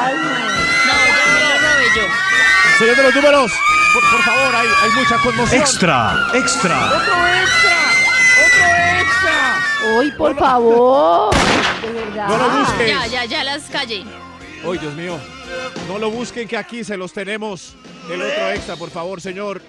No, 0.01 0.93
ya 1.07 1.26
me 1.34 1.41
lo 1.49 1.55
robé 1.59 1.86
yo. 1.95 2.03
Señor 2.80 2.95
de 2.95 3.03
los 3.03 3.15
números, 3.15 3.51
por, 3.93 4.09
por 4.09 4.22
favor, 4.24 4.55
hay, 4.55 4.67
hay 4.84 4.89
mucha 4.91 5.17
conmoción. 5.17 5.61
Extra, 5.61 6.28
extra. 6.34 6.86
¡Otro 6.86 7.28
extra! 7.41 7.78
¡Otro 8.45 8.65
extra! 9.01 9.97
Uy, 9.97 10.11
por 10.11 10.38
favor. 10.38 11.36
De 11.82 11.91
verdad. 11.91 12.28
No 12.28 12.38
lo 12.38 12.49
busques. 12.49 12.88
Ya, 12.88 13.07
ya, 13.07 13.26
ya 13.26 13.43
las 13.43 13.63
callé. 13.63 14.03
¡Ay, 14.63 14.78
Dios 14.78 14.93
mío! 14.93 15.19
No 15.88 15.97
lo 15.99 16.09
busquen 16.11 16.47
que 16.47 16.57
aquí 16.57 16.84
se 16.84 16.97
los 16.97 17.11
tenemos. 17.13 17.76
El 18.09 18.22
otro 18.22 18.49
extra, 18.51 18.76
por 18.76 18.89
favor, 18.89 19.22
señor. 19.22 19.61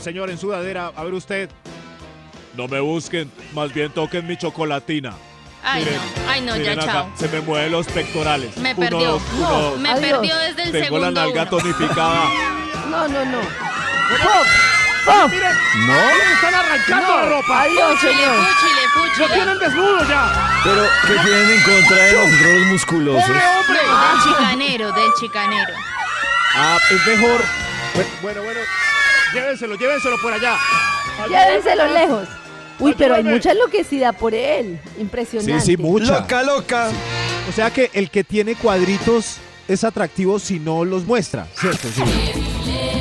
Señor 0.00 0.30
en 0.30 0.38
sudadera, 0.38 0.92
a 0.94 1.04
ver 1.04 1.14
usted. 1.14 1.50
No 2.56 2.68
me 2.68 2.80
busquen, 2.80 3.30
más 3.54 3.72
bien 3.72 3.90
toquen 3.92 4.26
mi 4.26 4.36
chocolatina. 4.36 5.12
Ay, 5.62 5.82
Miren, 5.84 5.96
no, 5.98 6.30
ay, 6.30 6.40
no, 6.42 6.56
ya, 6.56 6.78
chao. 6.78 7.10
se 7.16 7.28
me 7.28 7.40
mueven 7.40 7.72
los 7.72 7.86
pectorales. 7.88 8.56
Me 8.58 8.72
Uno, 8.72 8.80
perdió. 8.88 9.10
dos, 9.12 9.22
uno, 9.36 9.50
dos. 9.50 9.78
Me 9.80 9.88
Adiós. 9.90 10.10
perdió 10.10 10.36
desde 10.36 10.62
el 10.62 10.72
Tengo 10.72 10.84
segundo 10.84 11.10
la 11.10 11.10
nalga 11.10 11.42
uno. 11.42 11.50
tonificada. 11.50 12.24
No, 12.88 13.08
no, 13.08 13.24
no. 13.24 13.38
¡Pop! 13.40 14.46
¡Pop! 15.04 15.30
¡Miren! 15.30 15.52
No, 15.86 15.92
¡Miren, 15.92 16.32
están 16.34 16.54
arrancando 16.54 17.08
No. 17.08 17.16
la 17.16 17.28
ropa! 17.28 17.62
Adiós, 17.62 18.00
señor. 18.00 18.36
fúchile, 18.46 18.82
¡Lo 18.94 19.02
fúchile. 19.10 19.34
tienen 19.34 19.58
desnudo 19.58 20.08
ya! 20.08 20.60
pero 20.64 20.86
¿qué 21.06 21.12
tienen 21.24 21.50
en 21.50 21.62
contra 21.62 21.96
de 21.96 22.12
nosotros 22.12 22.52
los 22.52 22.66
musculosos? 22.68 23.22
¡Pobre 23.28 23.42
hombre! 23.46 23.78
Del 23.80 24.22
chicanero, 24.22 24.92
del 24.92 25.10
chicanero. 25.20 25.74
Ah, 26.54 26.78
es 26.90 27.06
mejor. 27.06 27.40
Bueno, 27.94 28.08
bueno, 28.22 28.42
bueno. 28.44 28.60
Llévenselo, 29.40 29.76
llévenselo 29.76 30.16
por 30.22 30.32
allá. 30.32 30.56
Llévenselo 31.28 31.86
lejos. 31.92 32.28
Uy, 32.78 32.94
pero 32.96 33.14
hay 33.14 33.24
mucha 33.24 33.52
enloquecida 33.52 34.12
por 34.12 34.34
él. 34.34 34.78
Impresionante. 34.98 35.76
mucha. 35.76 36.20
Loca, 36.20 36.42
loca. 36.42 36.88
O 37.48 37.52
sea 37.52 37.70
que 37.70 37.90
el 37.94 38.10
que 38.10 38.24
tiene 38.24 38.54
cuadritos 38.54 39.36
es 39.68 39.84
atractivo 39.84 40.38
si 40.38 40.58
no 40.58 40.84
los 40.84 41.04
muestra, 41.04 41.46
¿cierto? 41.54 41.88
Sí. 41.94 42.02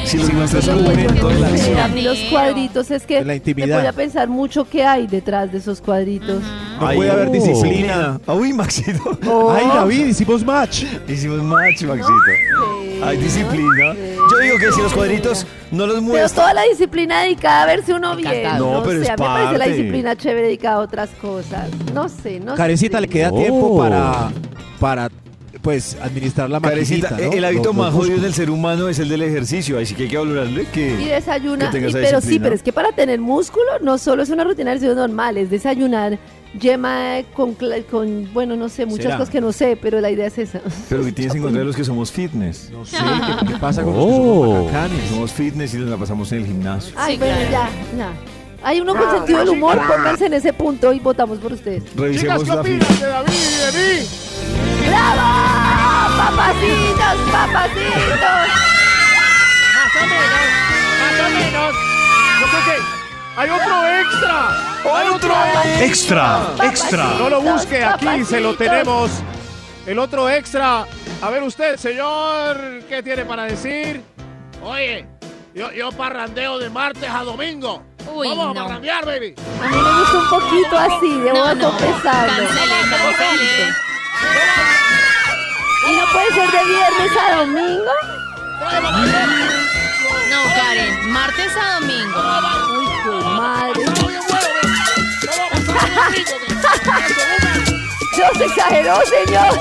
Si 0.06 0.18
los 0.18 0.28
Sí, 0.28 0.34
no, 0.34 0.76
un 0.76 0.84
no, 0.84 0.90
momento 0.90 1.28
de 1.30 1.40
la 1.40 1.48
acción. 1.48 1.80
a 1.80 1.88
mí 1.88 2.02
los 2.02 2.18
cuadritos 2.30 2.92
es 2.92 3.06
que 3.08 3.18
En 3.18 3.28
la 3.28 3.32
me 3.34 3.36
intimidad. 3.38 3.78
voy 3.80 3.88
a 3.88 3.94
pensar 3.94 4.28
mucho 4.28 4.70
qué 4.70 4.84
hay 4.84 5.08
detrás 5.08 5.52
de 5.52 5.58
esos 5.58 5.82
cuadritos. 5.82 6.44
No 6.80 6.88
Ay, 6.88 6.98
puede 6.98 7.12
haber 7.12 7.28
oh. 7.30 7.32
disciplina. 7.32 8.20
Uy, 8.28 8.54
Maxito. 8.54 9.18
Oh, 9.28 9.52
Ay, 9.52 9.66
David, 9.66 10.06
hicimos 10.08 10.46
match. 10.46 10.84
Hicimos 11.08 11.42
match, 11.42 11.84
Maxito. 11.84 12.08
sí, 12.08 12.75
Hay 13.04 13.18
disciplina. 13.18 13.94
Yo 13.94 14.38
digo 14.40 14.58
que 14.58 14.72
si 14.72 14.82
los 14.82 14.94
cuadritos 14.94 15.46
no 15.72 15.86
los 15.86 15.96
Pero 15.96 16.06
muestran. 16.08 16.36
toda 16.36 16.54
la 16.54 16.64
disciplina 16.64 17.22
dedicada 17.24 17.64
a 17.64 17.66
verse 17.66 17.94
uno 17.94 18.16
bien. 18.16 18.44
No, 18.58 18.74
No, 18.76 18.84
pero 18.84 19.00
sé, 19.00 19.06
es 19.06 19.10
a 19.10 19.16
mí 19.18 19.22
me 19.24 19.28
parece 19.28 19.52
la 19.54 19.58
parte. 19.60 19.74
disciplina 19.74 20.16
chévere 20.16 20.48
dedicada 20.48 20.76
a 20.78 20.80
otras 20.80 21.10
cosas. 21.22 21.70
No 21.94 22.10
sé, 22.10 22.40
no 22.40 22.56
Carecita 22.56 22.98
sé. 22.98 23.02
le 23.02 23.08
queda 23.08 23.30
Oh. 23.32 23.38
tiempo 23.38 23.78
para, 23.78 24.32
para, 24.80 25.10
pues, 25.62 25.98
administrar 26.02 26.50
la 26.50 26.60
Carecita, 26.62 27.10
maquinita, 27.12 27.32
¿no? 27.32 27.38
el 27.38 27.46
hábito 27.46 27.64
Los- 27.64 27.76
los 27.76 27.76
más 27.86 27.94
jodido 27.94 28.02
músculos. 28.04 28.22
del 28.24 28.34
ser 28.34 28.50
humano 28.52 28.88
es 28.90 29.00
el 29.00 29.10
del 29.10 29.22
ejercicio, 29.24 29.80
así 29.80 29.94
que 29.96 30.04
hay 30.04 30.10
que 30.10 30.18
valorarle 30.18 30.66
que... 30.72 30.92
Y 31.02 31.06
desayuna, 31.06 31.66
que 31.66 31.72
tenga 31.72 31.88
y- 31.88 31.90
esa 31.90 31.98
pero 32.00 32.10
sí, 32.10 32.16
disciplina. 32.28 32.44
pero 32.44 32.56
es 32.56 32.64
que 32.64 32.74
para 32.74 32.92
tener 32.92 33.20
músculo 33.20 33.66
no 33.82 33.98
solo 33.98 34.24
es 34.24 34.30
una 34.30 34.44
rutina 34.44 34.72
de 34.72 34.78
ejercicio 34.78 34.96
normal, 34.96 35.38
es 35.38 35.50
desayunar 35.50 36.18
yema 36.60 37.18
con, 37.34 37.58
cla- 37.58 37.84
con, 37.86 38.32
bueno, 38.34 38.56
no 38.56 38.70
sé, 38.70 38.86
muchas 38.86 39.04
¿Será? 39.06 39.18
cosas 39.18 39.32
que 39.32 39.42
no 39.42 39.52
sé, 39.52 39.78
pero 39.82 40.00
la 40.02 40.10
idea 40.12 40.28
es 40.28 40.38
esa. 40.38 40.62
Pero 40.90 41.04
que 41.06 41.12
tienes 41.12 41.36
en 41.36 41.42
contra 41.42 41.60
de 41.60 41.66
los 41.66 41.76
que 41.76 41.84
somos 41.84 42.12
fitness. 42.12 42.70
No 42.72 42.86
sé, 42.86 42.98
¿qué- 42.98 43.46
qué 43.48 43.56
pasa 43.60 43.84
con 43.84 43.94
con 43.94 44.02
los 44.02 44.10
que 44.10 44.16
somos 44.18 44.66
bacanes? 44.66 45.10
Somos 45.10 45.32
fitness 45.32 45.74
y 45.74 45.78
nos 45.78 45.90
la 45.90 45.98
pasamos 45.98 46.32
en 46.32 46.38
el 46.40 46.46
gimnasio. 46.46 46.94
Ay, 46.98 47.18
bueno, 47.18 47.36
ya, 47.52 47.70
ya. 47.98 48.10
Hay 48.64 48.82
uno 48.82 48.96
con 48.96 49.12
sentido 49.12 49.40
del 49.40 49.50
humor, 49.50 49.80
pónganse 49.88 50.26
en 50.26 50.34
ese 50.34 50.52
punto 50.54 50.92
y 50.92 51.00
votamos 51.00 51.38
por 51.40 51.54
ustedes. 51.54 51.84
Revisemos 51.96 52.42
Chicas, 52.44 52.56
¿qué 52.56 52.60
opinan 52.62 53.00
de 53.00 53.06
David 53.08 53.34
y 53.34 53.76
de 53.78 54.00
mí? 54.02 54.08
¡Bravo! 54.88 56.18
¡Papacitos, 56.18 57.32
papacitos! 57.32 58.48
Más 59.76 59.92
o 59.96 60.06
menos, 60.08 60.46
más 61.00 61.20
o 61.20 61.30
menos. 61.30 61.76
Yo 62.42 62.46
creo 62.50 62.64
que 62.66 63.05
hay 63.38 63.50
otro 63.50 63.88
extra. 63.88 64.50
Hay 64.94 65.08
otro 65.10 65.34
Extra, 65.82 66.40
extra. 66.64 67.04
No 67.18 67.30
lo 67.30 67.42
busque, 67.42 67.84
aquí 67.84 68.06
Papacitos. 68.06 68.30
se 68.30 68.40
lo 68.40 68.56
tenemos. 68.56 69.12
El 69.86 70.00
otro 70.00 70.30
extra. 70.30 70.86
A 71.22 71.30
ver 71.30 71.44
usted, 71.44 71.78
señor, 71.78 72.58
¿qué 72.90 73.02
tiene 73.04 73.26
para 73.26 73.44
decir? 73.44 74.04
Oye, 74.64 75.08
yo, 75.54 75.72
yo 75.72 75.92
parrandeo 75.92 76.60
de 76.60 76.70
martes 76.70 77.10
a 77.10 77.24
domingo. 77.24 77.84
Uy, 78.14 78.28
Vamos 78.30 78.54
no. 78.54 78.62
a 78.62 78.64
parrandear, 78.68 79.06
baby. 79.06 79.34
A 79.64 79.68
mí 79.68 79.78
me 79.78 80.00
gusta 80.00 80.18
un 80.18 80.30
poquito 80.30 80.78
así, 80.78 81.20
debo 81.20 81.38
No, 81.38 81.56
no. 81.56 81.70
confesarlo. 81.72 82.48
Cancele, 82.48 82.76
cancele. 82.90 83.74
¿Y 85.88 85.96
no 85.96 86.06
puede 86.12 86.32
ser 86.34 86.52
de 86.52 86.66
viernes 86.66 87.12
a 87.18 87.36
domingo? 87.38 87.92
No, 90.30 90.44
Karen, 90.56 91.12
martes 91.12 91.52
a 91.58 91.80
domingo. 91.80 92.20
Uy, 93.08 93.25
madre. 93.36 93.84
Dios 98.16 98.42
exageró, 98.42 99.00
señor. 99.06 99.60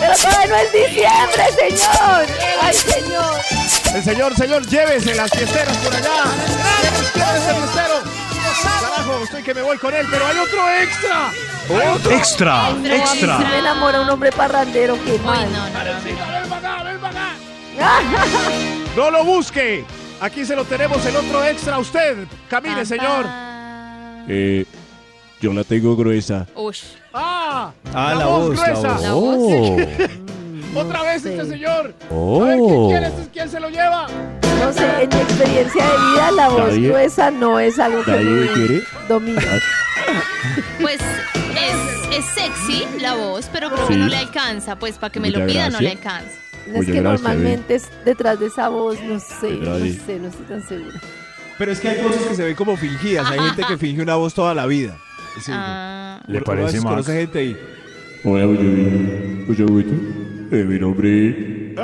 Pero 0.00 0.14
todavía 0.16 0.46
no 0.46 0.56
es 0.56 0.72
diciembre, 0.72 1.44
señor. 1.56 2.26
Ay, 2.62 2.74
señor. 2.74 3.34
El 3.94 4.04
señor, 4.04 4.36
señor, 4.36 4.66
llévese 4.66 5.14
las 5.14 5.30
fiesteras 5.30 5.76
por 5.78 5.94
allá. 5.94 6.24
Llévese 7.14 7.50
el 7.50 7.56
fiestero. 7.56 8.02
Carajo, 8.80 9.20
estoy 9.24 9.42
que 9.42 9.54
me 9.54 9.62
voy 9.62 9.78
con 9.78 9.94
él, 9.94 10.06
pero 10.10 10.26
hay 10.26 10.38
otro 10.38 10.70
extra. 10.70 11.30
Extra, 12.10 12.66
Ay, 12.66 12.72
no, 12.74 12.78
a 12.78 12.82
mí 12.82 12.88
sí 12.88 12.94
extra. 13.18 13.38
me 13.38 13.58
enamora 13.58 14.00
un 14.00 14.08
hombre 14.08 14.32
parrandero, 14.32 14.96
qué 15.04 15.18
mal. 15.18 15.46
Ven 15.46 16.48
para 16.48 16.58
acá, 16.58 16.82
ven 16.82 16.98
para 16.98 17.10
acá. 17.10 17.36
No 18.96 19.10
lo 19.12 19.22
busque. 19.24 19.84
Aquí 20.20 20.44
se 20.44 20.56
lo 20.56 20.64
tenemos 20.64 21.04
el 21.06 21.16
otro 21.16 21.44
extra 21.44 21.76
a 21.76 21.78
usted. 21.78 22.26
Camine, 22.48 22.84
señor. 22.84 23.24
Eh, 24.28 24.64
yo 25.40 25.52
la 25.52 25.62
tengo 25.64 25.96
gruesa. 25.96 26.46
Ush. 26.54 26.82
Ah, 27.14 27.72
Ah, 27.94 28.14
la 28.18 28.26
voz, 28.26 28.48
gruesa. 28.50 28.72
voz. 28.92 29.02
La 29.02 29.12
voz. 29.14 30.10
Otra 30.74 31.02
vez 31.02 31.24
este 31.24 31.44
señor. 31.46 31.94
Oh. 32.10 32.42
A 32.44 32.48
ver, 32.48 32.58
¿quién 32.58 32.88
quiere? 32.88 33.06
este? 33.06 33.28
¿Quién 33.32 33.48
se 33.48 33.58
lo 33.60 33.68
lleva? 33.70 34.06
No 34.60 34.72
sé, 34.72 34.84
en 35.02 35.08
mi 35.08 35.16
experiencia 35.16 35.84
de 35.84 35.90
vida, 36.10 36.30
la 36.32 36.48
voz 36.48 36.68
Nadie- 36.74 36.88
gruesa 36.88 37.30
no 37.30 37.58
es 37.58 37.78
algo 37.78 38.02
que 38.04 38.10
me 38.12 38.52
quiere. 38.52 38.82
domina. 39.08 39.42
Pues 40.80 41.00
es, 41.00 42.16
es 42.18 42.24
sexy 42.24 42.86
la 43.00 43.14
voz, 43.14 43.48
pero 43.52 43.70
creo 43.70 43.86
que 43.88 43.94
Sí. 43.94 43.98
no 44.00 44.06
le 44.06 44.16
alcanza. 44.16 44.76
Pues 44.76 44.96
para 44.98 45.10
que 45.12 45.20
me 45.20 45.30
lo 45.30 45.44
pida 45.46 45.68
no 45.70 45.80
le 45.80 45.94
gracias. 45.96 46.24
Es 46.74 46.86
que 46.86 46.92
gracias, 46.92 47.22
normalmente 47.22 47.74
es 47.76 47.88
detrás 48.04 48.38
de 48.40 48.46
esa 48.46 48.68
voz, 48.68 49.00
no 49.02 49.18
sé, 49.20 49.52
no 49.52 49.78
sé, 49.78 50.18
no 50.18 50.28
estoy 50.28 50.46
tan 50.46 50.62
segura. 50.66 51.00
Pero 51.58 51.72
es 51.72 51.80
que 51.80 51.88
hay 51.88 52.02
cosas 52.02 52.22
que 52.22 52.34
se 52.34 52.44
ven 52.44 52.54
como 52.54 52.76
fingidas. 52.76 53.28
Hay 53.30 53.40
gente 53.40 53.64
que 53.66 53.76
finge 53.76 54.00
una 54.00 54.14
voz 54.14 54.32
toda 54.32 54.54
la 54.54 54.66
vida. 54.66 54.96
Sí. 55.40 55.50
Ah. 55.52 56.20
¿Le 56.28 56.40
parece, 56.40 56.78
conoce 56.78 57.12
gente 57.12 57.44
y... 57.44 57.56
Hola. 58.24 58.44
Eh, 60.50 60.64
mi 60.64 60.78
nombre 60.78 61.74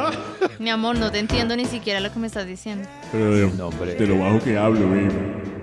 Mi 0.58 0.70
amor, 0.70 0.98
no 0.98 1.10
te 1.10 1.18
entiendo 1.18 1.54
ni 1.54 1.66
siquiera 1.66 2.00
lo 2.00 2.12
que 2.12 2.18
me 2.18 2.26
estás 2.26 2.46
diciendo. 2.46 2.88
Pero 3.12 3.34
de, 3.34 3.94
de 3.94 4.06
lo 4.06 4.18
bajo 4.18 4.40
que 4.40 4.56
hablo, 4.56 4.88
baby. 4.88 5.08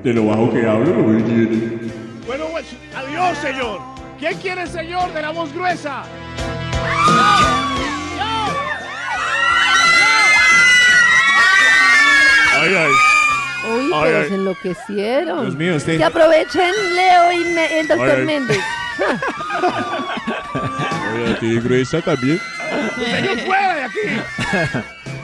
De 0.03 0.14
lo 0.14 0.26
bajo 0.26 0.52
que 0.52 0.68
hablo, 0.68 0.95
no 0.95 1.07
me 1.07 1.19
entiendes. 1.19 1.91
Bueno, 2.27 2.45
pues, 2.52 2.65
adiós, 2.95 3.38
señor. 3.39 3.80
¿Quién 4.19 4.38
quiere 4.38 4.64
el 4.64 4.69
señor 4.69 5.14
de 5.14 5.22
la 5.22 5.31
voz 5.31 5.53
gruesa? 5.53 6.03
Ay, 12.61 12.75
ay. 12.75 12.91
Uy, 13.73 13.91
Ay, 13.93 14.01
pero 14.03 14.17
ay. 14.19 14.27
se 14.29 14.35
enloquecieron. 14.35 15.41
Dios 15.41 15.55
mío, 15.55 15.75
usted- 15.75 15.97
Que 15.97 16.03
aprovechen 16.03 16.71
Leo 16.95 17.31
y 17.31 17.43
me- 17.53 17.79
el 17.79 17.88
doctor 17.88 18.15
Ay. 18.19 18.25
Méndez. 18.25 18.59
Oye, 21.13 21.33
a 21.33 21.39
ti 21.39 21.59
gruesa 21.59 22.01
también. 22.01 22.39
¡Señor, 22.95 23.38
fuera 23.45 23.75
de 23.75 23.83
aquí! 23.83 23.99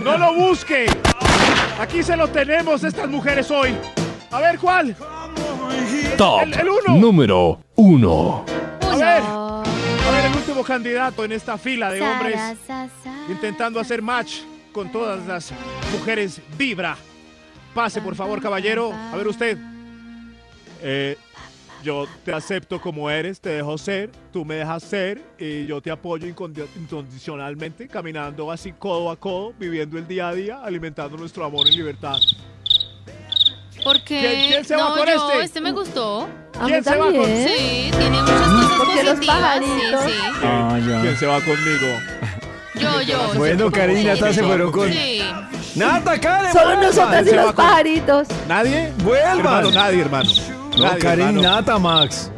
¡No 0.03 0.17
lo 0.17 0.33
busque! 0.33 0.85
Aquí 1.79 2.03
se 2.03 2.15
lo 2.17 2.27
tenemos 2.27 2.83
estas 2.83 3.07
mujeres 3.09 3.49
hoy. 3.51 3.75
A 4.31 4.39
ver, 4.39 4.57
¿cuál? 4.59 4.95
Top 6.17 6.41
El- 6.43 6.53
el 6.53 6.69
uno. 6.69 6.97
número 6.97 7.59
uno. 7.75 8.45
A 8.81 8.95
ver. 8.95 9.21
A 9.23 10.11
ver, 10.11 10.25
el 10.25 10.35
último 10.35 10.63
candidato 10.63 11.23
en 11.25 11.31
esta 11.33 11.57
fila 11.57 11.91
de 11.91 12.01
hombres 12.01 12.39
intentando 13.29 13.79
hacer 13.79 14.01
match 14.01 14.37
con 14.71 14.91
todas 14.91 15.25
las 15.27 15.51
mujeres 15.91 16.41
vibra. 16.57 16.97
Pase, 17.77 18.01
por 18.01 18.15
favor, 18.15 18.41
caballero. 18.41 18.91
A 18.91 19.15
ver 19.15 19.27
usted. 19.27 19.55
Eh, 20.81 21.15
yo 21.83 22.07
te 22.25 22.33
acepto 22.33 22.81
como 22.81 23.07
eres, 23.07 23.39
te 23.39 23.49
dejo 23.49 23.77
ser, 23.77 24.09
tú 24.33 24.43
me 24.43 24.55
dejas 24.55 24.81
ser 24.81 25.21
y 25.37 25.67
yo 25.67 25.79
te 25.79 25.91
apoyo 25.91 26.25
incondi- 26.27 26.65
incondicionalmente, 26.75 27.87
caminando 27.87 28.51
así 28.51 28.71
codo 28.71 29.11
a 29.11 29.15
codo, 29.15 29.53
viviendo 29.59 29.99
el 29.99 30.07
día 30.07 30.29
a 30.29 30.33
día, 30.33 30.59
alimentando 30.63 31.17
nuestro 31.17 31.45
amor 31.45 31.67
en 31.67 31.75
libertad. 31.75 32.15
Porque 33.83 34.19
¿Quién- 34.21 34.47
quién 34.49 34.65
se 34.65 34.75
va 34.75 34.89
no, 34.89 34.95
con 34.97 35.05
yo, 35.07 35.29
este? 35.31 35.43
este 35.43 35.61
me 35.61 35.71
gustó. 35.71 36.27
¿Quién 36.65 36.83
se 36.83 36.97
va 36.97 37.11
con-. 37.11 37.13
Sí, 37.25 37.91
tiene 37.91 38.09
muchas 38.09 38.41
cosas 38.41 38.71
Porque 38.75 38.93
positivas. 39.03 39.25
pajaritos. 39.27 40.03
Sí, 40.03 40.09
sí. 40.09 40.39
Ah. 40.43 40.79
¿Quién 41.03 41.15
se 41.15 41.25
va 41.27 41.39
conmigo? 41.41 41.87
Yo, 42.79 43.01
yo. 43.01 43.33
Bueno, 43.35 43.71
Karen 43.71 43.97
y 43.97 44.03
Nata 44.03 44.33
se 44.33 44.43
fueron 44.43 44.71
con... 44.71 44.91
Sí. 44.91 45.21
¡Nata, 45.75 46.19
Karen! 46.19 46.51
Solo 46.51 46.65
vuelvan! 46.65 46.85
nosotras 46.85 47.25
y 47.25 47.29
se 47.29 47.35
los 47.35 47.45
con- 47.45 47.55
pajaritos. 47.55 48.27
¿Nadie? 48.47 48.91
¡Vuelvan! 49.03 49.37
Hermano, 49.37 49.71
nadie, 49.71 50.01
hermano. 50.01 50.29
No, 50.77 50.83
Nadie, 50.85 50.99
Karen 50.99 51.27
hermano. 51.27 51.41
Nata, 51.41 51.79
Max. 51.79 52.31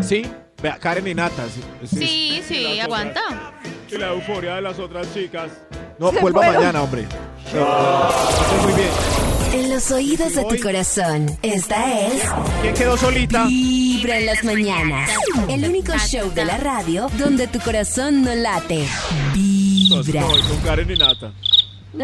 Sí, 0.00 0.26
vea, 0.62 0.76
Karen 0.78 1.06
y 1.08 1.14
Nata. 1.14 1.42
Sí, 1.52 1.96
Sí, 1.96 2.42
sí, 2.46 2.54
Y 2.56 2.76
las 2.76 2.84
aguanta. 2.86 3.20
otras- 3.26 3.92
Y 3.92 3.98
la 3.98 4.08
euforia 4.08 4.54
de 4.56 4.62
las 4.62 4.78
otras 4.78 5.12
chicas. 5.14 5.50
No, 5.98 6.10
Se 6.10 6.20
vuelva 6.20 6.42
fueron. 6.42 6.56
mañana, 6.60 6.82
hombre. 6.82 7.06
No, 7.54 8.08
estoy 8.40 8.58
muy 8.64 8.72
bien. 8.74 8.90
En 9.56 9.70
los 9.70 9.90
oídos 9.90 10.34
de 10.34 10.44
tu 10.44 10.62
corazón, 10.62 11.38
esta 11.40 12.06
es 12.06 12.22
¿Quién 12.60 12.74
quedó 12.74 12.94
solita? 12.98 13.46
Vibra 13.46 14.18
en 14.18 14.26
las 14.26 14.44
mañanas. 14.44 15.10
El 15.48 15.64
único 15.64 15.94
show 15.96 16.30
de 16.34 16.44
la 16.44 16.58
radio 16.58 17.08
donde 17.16 17.46
tu 17.46 17.58
corazón 17.60 18.20
no 18.20 18.34
late. 18.34 18.86
Vibra. 19.32 20.20
No, 20.20 20.28
con 20.28 20.58
Karen 20.62 20.90
y 20.90 20.96
Nata. 20.96 21.32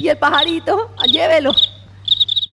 y 0.00 0.08
el 0.08 0.18
pajarito, 0.18 0.90
llévelo. 1.06 1.52